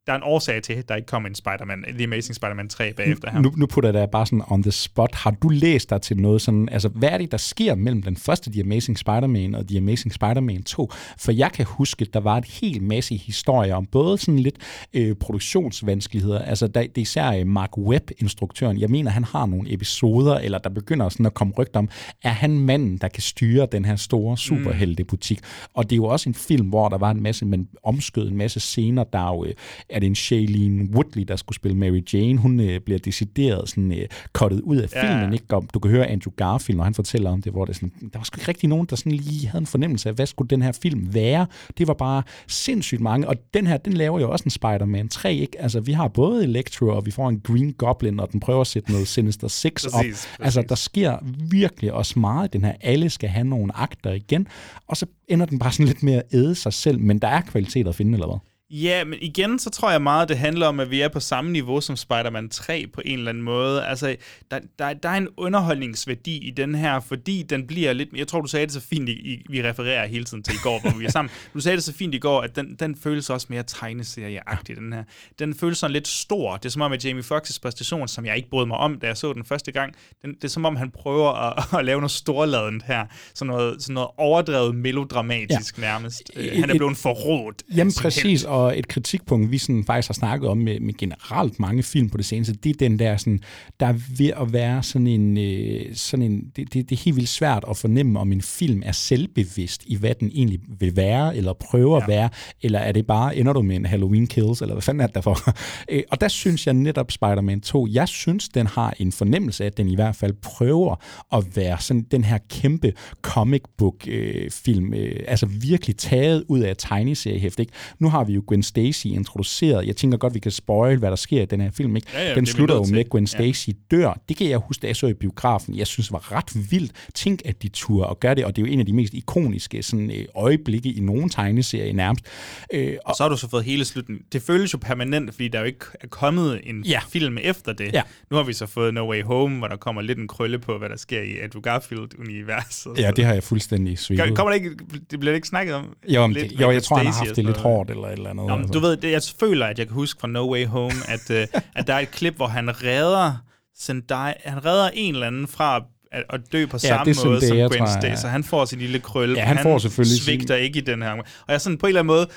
Der 0.07 0.13
er 0.13 0.17
en 0.17 0.23
årsag 0.23 0.63
til, 0.63 0.73
at 0.73 0.89
der 0.89 0.95
ikke 0.95 1.05
kom 1.05 1.25
en 1.25 1.35
Spider-Man, 1.35 1.85
The 1.97 2.03
Amazing 2.03 2.35
Spider-Man 2.35 2.69
3 2.69 2.93
bagefter 2.93 3.31
her. 3.31 3.41
Nu, 3.41 3.53
nu 3.57 3.65
putter 3.65 3.89
jeg 3.89 3.93
dig 3.93 4.09
bare 4.11 4.25
sådan 4.25 4.41
on 4.47 4.63
the 4.63 4.71
spot. 4.71 5.15
Har 5.15 5.31
du 5.31 5.49
læst 5.49 5.89
dig 5.89 6.01
til 6.01 6.17
noget 6.17 6.41
sådan, 6.41 6.69
altså 6.69 6.89
hvad 6.89 7.09
er 7.09 7.17
det, 7.17 7.31
der 7.31 7.37
sker 7.37 7.75
mellem 7.75 8.01
den 8.01 8.17
første 8.17 8.51
The 8.51 8.61
Amazing 8.61 8.97
Spider-Man 8.97 9.55
og 9.55 9.67
The 9.67 9.77
Amazing 9.77 10.13
Spider-Man 10.13 10.63
2? 10.63 10.91
For 11.19 11.31
jeg 11.31 11.51
kan 11.51 11.65
huske, 11.65 12.01
at 12.01 12.13
der 12.13 12.19
var 12.19 12.37
et 12.37 12.45
helt 12.45 12.81
masse 12.81 13.17
historier 13.17 13.75
om 13.75 13.85
både 13.85 14.17
sådan 14.17 14.39
lidt 14.39 14.55
øh, 14.93 15.15
produktionsvanskeligheder, 15.15 16.39
altså 16.39 16.67
der, 16.67 16.81
det 16.81 16.97
er 16.97 17.01
især 17.01 17.31
øh, 17.31 17.47
Mark 17.47 17.77
Webb, 17.77 18.11
instruktøren, 18.17 18.79
jeg 18.79 18.89
mener, 18.89 19.11
han 19.11 19.23
har 19.23 19.45
nogle 19.45 19.73
episoder, 19.73 20.35
eller 20.35 20.57
der 20.57 20.69
begynder 20.69 21.09
sådan 21.09 21.25
at 21.25 21.33
komme 21.33 21.53
rygter 21.57 21.79
om, 21.79 21.89
er 22.23 22.29
han 22.29 22.59
manden, 22.59 22.97
der 22.97 23.07
kan 23.07 23.21
styre 23.21 23.67
den 23.71 23.85
her 23.85 23.95
store 23.95 24.37
superheltebutik? 24.37 25.39
Og 25.73 25.83
det 25.83 25.91
er 25.91 25.97
jo 25.97 26.05
også 26.05 26.29
en 26.29 26.35
film, 26.35 26.67
hvor 26.67 26.89
der 26.89 26.97
var 26.97 27.11
en 27.11 27.23
masse, 27.23 27.45
men 27.45 27.67
omskød 27.83 28.27
en 28.27 28.37
masse 28.37 28.59
scener, 28.59 29.03
der 29.03 29.19
er 29.19 29.35
jo, 29.35 29.45
øh, 29.45 29.53
er 29.95 29.99
det 29.99 30.07
en 30.07 30.15
Shailene 30.15 30.89
Woodley, 30.95 31.23
der 31.23 31.35
skulle 31.35 31.55
spille 31.55 31.77
Mary 31.77 32.03
Jane, 32.13 32.37
hun 32.37 32.59
øh, 32.59 32.79
bliver 32.79 32.99
decideret 32.99 33.69
sådan 33.69 33.91
øh, 33.91 34.07
kottet 34.33 34.61
ud 34.61 34.77
af 34.77 34.87
Ja. 34.95 35.11
filmen, 35.19 35.33
ikke? 35.33 35.45
Og 35.55 35.65
du 35.73 35.79
kan 35.79 35.91
høre 35.91 36.07
Andrew 36.07 36.31
Garfield, 36.37 36.77
når 36.77 36.83
han 36.83 36.93
fortæller 36.93 37.29
om 37.31 37.41
det, 37.41 37.51
hvor 37.51 37.65
det 37.65 37.75
sådan, 37.75 37.91
der 38.13 38.19
var 38.19 38.23
sgu 38.23 38.37
ikke 38.39 38.47
rigtig 38.47 38.69
nogen, 38.69 38.87
der 38.89 38.95
sådan 38.95 39.11
lige 39.11 39.47
havde 39.47 39.61
en 39.61 39.65
fornemmelse 39.65 40.09
af, 40.09 40.15
hvad 40.15 40.25
skulle 40.25 40.47
den 40.47 40.61
her 40.61 40.71
film 40.71 41.13
være? 41.13 41.47
Det 41.77 41.87
var 41.87 41.93
bare 41.93 42.23
sindssygt 42.47 43.01
mange, 43.01 43.27
og 43.27 43.35
den 43.53 43.67
her, 43.67 43.77
den 43.77 43.93
laver 43.93 44.19
jo 44.19 44.31
også 44.31 44.43
en 44.45 44.49
Spider-Man 44.51 45.07
3, 45.09 45.35
ikke? 45.35 45.61
Altså, 45.61 45.79
vi 45.79 45.91
har 45.91 46.07
både 46.07 46.43
Electro, 46.43 46.85
og 46.85 47.05
vi 47.05 47.11
får 47.11 47.29
en 47.29 47.39
Green 47.39 47.73
Goblin, 47.73 48.19
og 48.19 48.31
den 48.31 48.39
prøver 48.39 48.61
at 48.61 48.67
sætte 48.67 48.91
noget 48.91 49.07
Sinister 49.07 49.47
Six 49.47 49.85
op. 49.85 49.91
Præcis, 50.01 50.27
Altså, 50.39 50.61
der 50.69 50.75
sker 50.75 51.17
virkelig 51.49 51.93
også 51.93 52.19
meget 52.19 52.53
den 52.53 52.63
her. 52.65 52.73
Alle 52.81 53.09
skal 53.09 53.29
have 53.29 53.47
nogle 53.47 53.77
akter 53.77 54.11
igen, 54.11 54.47
og 54.87 54.97
så 54.97 55.05
ender 55.27 55.45
den 55.45 55.59
bare 55.59 55.71
sådan 55.71 55.85
lidt 55.85 56.03
med 56.03 56.13
at 56.13 56.23
æde 56.33 56.55
sig 56.55 56.73
selv, 56.73 56.99
men 56.99 57.19
der 57.19 57.27
er 57.27 57.41
kvalitet 57.41 57.87
at 57.87 57.95
finde, 57.95 58.13
eller 58.13 58.27
hvad? 58.27 58.37
Ja, 58.69 59.03
men 59.03 59.19
igen, 59.21 59.59
så 59.59 59.69
tror 59.69 59.91
jeg 59.91 60.01
meget, 60.01 60.29
det 60.29 60.37
handler 60.37 60.67
om, 60.67 60.79
at 60.79 60.91
vi 60.91 61.01
er 61.01 61.07
på 61.07 61.19
samme 61.19 61.51
niveau 61.51 61.81
som 61.81 61.95
Spider-Man 61.95 62.49
3 62.49 62.85
på 62.93 63.01
en 63.05 63.17
eller 63.19 63.29
anden 63.29 63.43
måde. 63.43 63.85
Altså, 63.85 64.15
der, 64.51 64.59
der, 64.79 64.93
der 64.93 65.09
er 65.09 65.13
en 65.17 65.27
underholdningsværdi 65.37 66.37
i 66.37 66.51
den 66.51 66.75
her, 66.75 66.99
fordi 66.99 67.43
den 67.43 67.67
bliver 67.67 67.93
lidt... 67.93 68.09
Jeg 68.15 68.27
tror, 68.27 68.41
du 68.41 68.47
sagde 68.47 68.65
det 68.65 68.73
så 68.73 68.79
fint, 68.81 69.09
i, 69.09 69.41
vi 69.49 69.63
refererer 69.63 70.07
hele 70.07 70.25
tiden 70.25 70.43
til 70.43 70.53
i 70.53 70.57
går, 70.63 70.79
hvor 70.81 70.97
vi 70.99 71.05
er 71.05 71.11
sammen. 71.11 71.31
Du 71.53 71.59
sagde 71.59 71.75
det 71.75 71.83
så 71.83 71.93
fint 71.93 72.15
i 72.15 72.17
går, 72.17 72.41
at 72.41 72.55
den, 72.55 72.75
den 72.79 72.95
føles 73.03 73.29
også 73.29 73.47
mere 73.49 73.63
tegneserieagtig, 73.67 74.75
den 74.75 74.93
her. 74.93 75.03
Den 75.39 75.53
føles 75.55 75.77
sådan 75.77 75.93
lidt 75.93 76.07
stor. 76.07 76.57
Det 76.57 76.65
er 76.65 76.69
som 76.69 76.81
om, 76.81 76.91
at 76.91 77.05
Jamie 77.05 77.23
Foxx's 77.23 77.59
præstation, 77.61 78.07
som 78.07 78.25
jeg 78.25 78.35
ikke 78.37 78.49
brød 78.49 78.65
mig 78.65 78.77
om, 78.77 78.99
da 78.99 79.07
jeg 79.07 79.17
så 79.17 79.33
den 79.33 79.45
første 79.45 79.71
gang, 79.71 79.93
den, 80.21 80.33
det 80.35 80.43
er 80.43 80.47
som 80.47 80.65
om, 80.65 80.75
han 80.75 80.91
prøver 80.91 81.29
at, 81.31 81.63
at 81.79 81.85
lave 81.85 81.99
noget 82.01 82.11
storladent 82.11 82.83
her. 82.83 83.05
Sådan 83.33 83.47
noget, 83.53 83.81
sådan 83.83 83.93
noget 83.93 84.09
overdrevet 84.17 84.75
melodramatisk 84.75 85.77
ja. 85.77 85.81
nærmest. 85.81 86.21
Et- 86.35 86.55
han 86.59 86.69
er 86.69 86.73
et- 86.73 86.77
blevet 86.79 86.97
forrådt. 86.97 87.63
Jamen 87.75 87.93
præcis, 88.01 88.43
og 88.43 88.64
et 88.71 88.87
kritikpunkt, 88.87 89.51
vi 89.51 89.57
sådan 89.57 89.83
faktisk 89.83 90.09
har 90.09 90.13
snakket 90.13 90.49
om 90.49 90.57
med, 90.57 90.79
med 90.79 90.93
generelt 90.93 91.59
mange 91.59 91.83
film 91.83 92.09
på 92.09 92.17
det 92.17 92.25
seneste, 92.25 92.53
det 92.53 92.69
er 92.69 92.77
den 92.79 92.99
der 92.99 93.17
sådan, 93.17 93.39
der 93.79 93.85
er 93.85 93.95
ved 94.17 94.31
at 94.41 94.53
være 94.53 94.83
sådan 94.83 95.07
en, 95.07 95.37
øh, 95.37 95.95
sådan 95.95 96.31
en 96.31 96.51
det, 96.55 96.73
det, 96.73 96.89
det 96.89 96.95
er 96.95 97.03
helt 97.03 97.15
vildt 97.15 97.29
svært 97.29 97.65
at 97.69 97.77
fornemme, 97.77 98.19
om 98.19 98.31
en 98.31 98.41
film 98.41 98.81
er 98.85 98.91
selvbevidst 98.91 99.83
i, 99.85 99.95
hvad 99.95 100.15
den 100.19 100.31
egentlig 100.33 100.59
vil 100.79 100.95
være, 100.95 101.37
eller 101.37 101.53
prøver 101.53 101.97
ja. 101.97 102.03
at 102.03 102.07
være, 102.07 102.29
eller 102.61 102.79
er 102.79 102.91
det 102.91 103.07
bare, 103.07 103.35
ender 103.35 103.53
du 103.53 103.61
med 103.61 103.75
en 103.75 103.85
Halloween 103.85 104.27
Kills, 104.27 104.61
eller 104.61 104.75
hvad 104.75 104.81
fanden 104.81 105.01
er 105.01 105.07
det 105.07 105.15
derfor? 105.15 105.39
Øh, 105.89 106.03
og 106.11 106.21
der 106.21 106.27
synes 106.27 106.67
jeg 106.67 106.73
netop 106.73 107.11
Spider-Man 107.11 107.61
2, 107.61 107.87
jeg 107.91 108.07
synes, 108.07 108.49
den 108.49 108.67
har 108.67 108.93
en 108.99 109.11
fornemmelse 109.11 109.63
af, 109.63 109.67
at 109.67 109.77
den 109.77 109.89
i 109.89 109.95
hvert 109.95 110.15
fald 110.15 110.33
prøver 110.41 110.95
at 111.33 111.55
være 111.55 111.77
sådan 111.79 112.05
den 112.11 112.23
her 112.23 112.37
kæmpe 112.49 112.93
comic 113.21 113.61
book 113.77 114.07
øh, 114.07 114.51
film, 114.51 114.93
øh, 114.93 115.19
altså 115.27 115.45
virkelig 115.45 115.97
taget 115.97 116.43
ud 116.47 116.59
af 116.59 116.75
tegneseriehæft, 116.77 117.59
ikke? 117.59 117.71
Nu 117.99 118.09
har 118.09 118.23
vi 118.23 118.33
jo 118.33 118.43
Gwen 118.47 118.63
Stacy 118.63 119.05
introduceret. 119.07 119.87
Jeg 119.87 119.95
tænker 119.95 120.17
godt, 120.17 120.33
vi 120.33 120.39
kan 120.39 120.51
spoil, 120.51 120.97
hvad 120.99 121.09
der 121.09 121.15
sker 121.15 121.41
i 121.41 121.45
den 121.45 121.61
her 121.61 121.71
film, 121.71 121.95
ikke? 121.95 122.07
Ja, 122.13 122.23
ja, 122.23 122.35
den 122.35 122.43
det 122.45 122.49
er 122.49 122.53
slutter 122.53 122.75
jo 122.75 122.85
med, 122.91 122.99
at 122.99 123.09
Gwen 123.09 123.23
Ja. 123.23 123.27
Stacy 123.51 123.69
dør. 123.91 124.19
Det 124.29 124.37
kan 124.37 124.49
jeg 124.49 124.57
huske, 124.57 124.81
da 124.81 124.87
jeg 124.87 124.95
så 124.95 125.07
i 125.07 125.13
biografen. 125.13 125.75
Jeg 125.75 125.87
synes, 125.87 126.07
det 126.07 126.13
var 126.13 126.31
ret 126.31 126.71
vildt. 126.71 126.91
Tænk, 127.13 127.41
at 127.45 127.63
de 127.63 127.67
turde 127.69 128.07
og 128.07 128.19
gør 128.19 128.33
det, 128.33 128.45
og 128.45 128.55
det 128.55 128.61
er 128.61 128.67
jo 128.67 128.73
en 128.73 128.79
af 128.79 128.85
de 128.85 128.93
mest 128.93 129.13
ikoniske 129.13 129.83
sådan, 129.83 130.11
øh, 130.11 130.25
øjeblikke 130.35 130.89
i 130.93 130.99
nogen 130.99 131.29
tegneserie 131.29 131.93
nærmest. 131.93 132.25
Øh, 132.73 132.93
og, 133.05 133.09
Og 133.09 133.15
så 133.15 133.23
har 133.23 133.29
du 133.29 133.37
så 133.37 133.49
fået 133.49 133.63
hele 133.63 133.85
slutningen. 133.85 134.25
Det 134.33 134.41
føles 134.41 134.73
jo 134.73 134.77
permanent, 134.77 135.33
fordi 135.33 135.47
der 135.47 135.59
jo 135.59 135.65
ikke 135.65 135.85
er 136.01 136.07
kommet 136.07 136.61
en 136.63 136.83
Ja. 136.83 136.89
ja. 136.91 136.99
film 137.09 137.37
efter 137.41 137.73
det. 137.73 137.93
Ja. 137.93 138.01
Nu 138.31 138.37
har 138.37 138.43
vi 138.43 138.53
så 138.53 138.65
fået 138.65 138.93
No 138.93 139.09
Way 139.09 139.23
Home, 139.23 139.57
hvor 139.57 139.67
der 139.67 139.75
kommer 139.77 140.01
lidt 140.01 140.17
en 140.17 140.27
krølle 140.27 140.59
på, 140.59 140.77
hvad 140.77 140.89
der 140.89 140.97
sker 140.97 141.21
i 141.21 141.37
Andrew 141.43 141.61
Garfield-universet. 141.61 142.91
ja, 142.97 143.11
det 143.11 143.25
har 143.25 143.33
jeg 143.33 143.43
fuldstændig 143.43 143.99
svækket. 143.99 144.35
Kommer 144.35 144.49
der 144.51 144.55
ikke, 144.55 144.69
det 145.11 145.19
bliver 145.19 145.35
ikke 145.35 145.47
snakket 145.47 145.75
om? 145.75 145.95
Jo, 146.07 146.21
om 146.21 146.31
lidt 146.31 146.49
det, 146.51 146.61
jo, 146.61 146.71
jeg 146.71 146.83
tror, 146.83 146.97
han 146.97 147.05
har 147.05 147.13
haft 147.13 147.35
det 147.35 147.45
lidt 147.45 147.57
hårdt 147.57 147.89
eller 147.89 148.03
et 148.07 148.13
eller 148.13 148.29
andet. 148.41 148.49
Nå, 148.51 148.55
men 148.55 148.63
altså. 148.65 148.73
du 148.73 148.79
ved, 148.79 148.97
det, 148.97 149.11
jeg 149.11 149.21
føler, 149.39 149.65
at 149.65 149.79
jeg 149.79 149.87
kan 149.87 149.93
huske 149.93 150.19
fra 150.19 150.27
No 150.27 150.51
Way 150.51 150.65
Home, 150.65 150.93
at, 151.07 151.31
øh, 151.31 151.47
at 151.75 151.87
der 151.87 151.93
er 151.93 151.99
et 151.99 152.11
klip, 152.11 152.35
hvor 152.35 152.47
han 152.47 152.83
redder 152.83 153.33
Zendaya, 153.79 154.33
han 154.45 154.65
redder 154.65 154.89
en 154.93 155.13
eller 155.13 155.27
anden 155.27 155.47
fra 155.47 155.83
at, 156.11 156.23
at 156.29 156.41
dø 156.51 156.65
på 156.65 156.77
Ja, 156.83 156.87
samme 156.87 157.13
det 157.13 157.25
måde 157.25 157.41
som 157.47 157.87
Stacy. 157.87 158.05
ja. 158.05 158.15
Så 158.15 158.27
han 158.27 158.43
får 158.43 158.65
sin 158.65 158.79
lille 158.79 158.99
krølle. 158.99 159.35
Ja, 159.39 159.45
han 159.45 159.57
får 159.63 159.77
selvfølgelig 159.77 160.17
sin- 160.17 160.23
svigter 160.25 160.55
ikke 160.55 160.77
i 160.79 160.81
den 160.81 161.01
her. 161.01 161.11
Og 161.11 161.23
jeg 161.47 161.61
sådan 161.61 161.77
på 161.77 161.85
en 161.85 161.89
eller 161.89 161.99
anden 162.01 162.07
måde, 162.15 162.27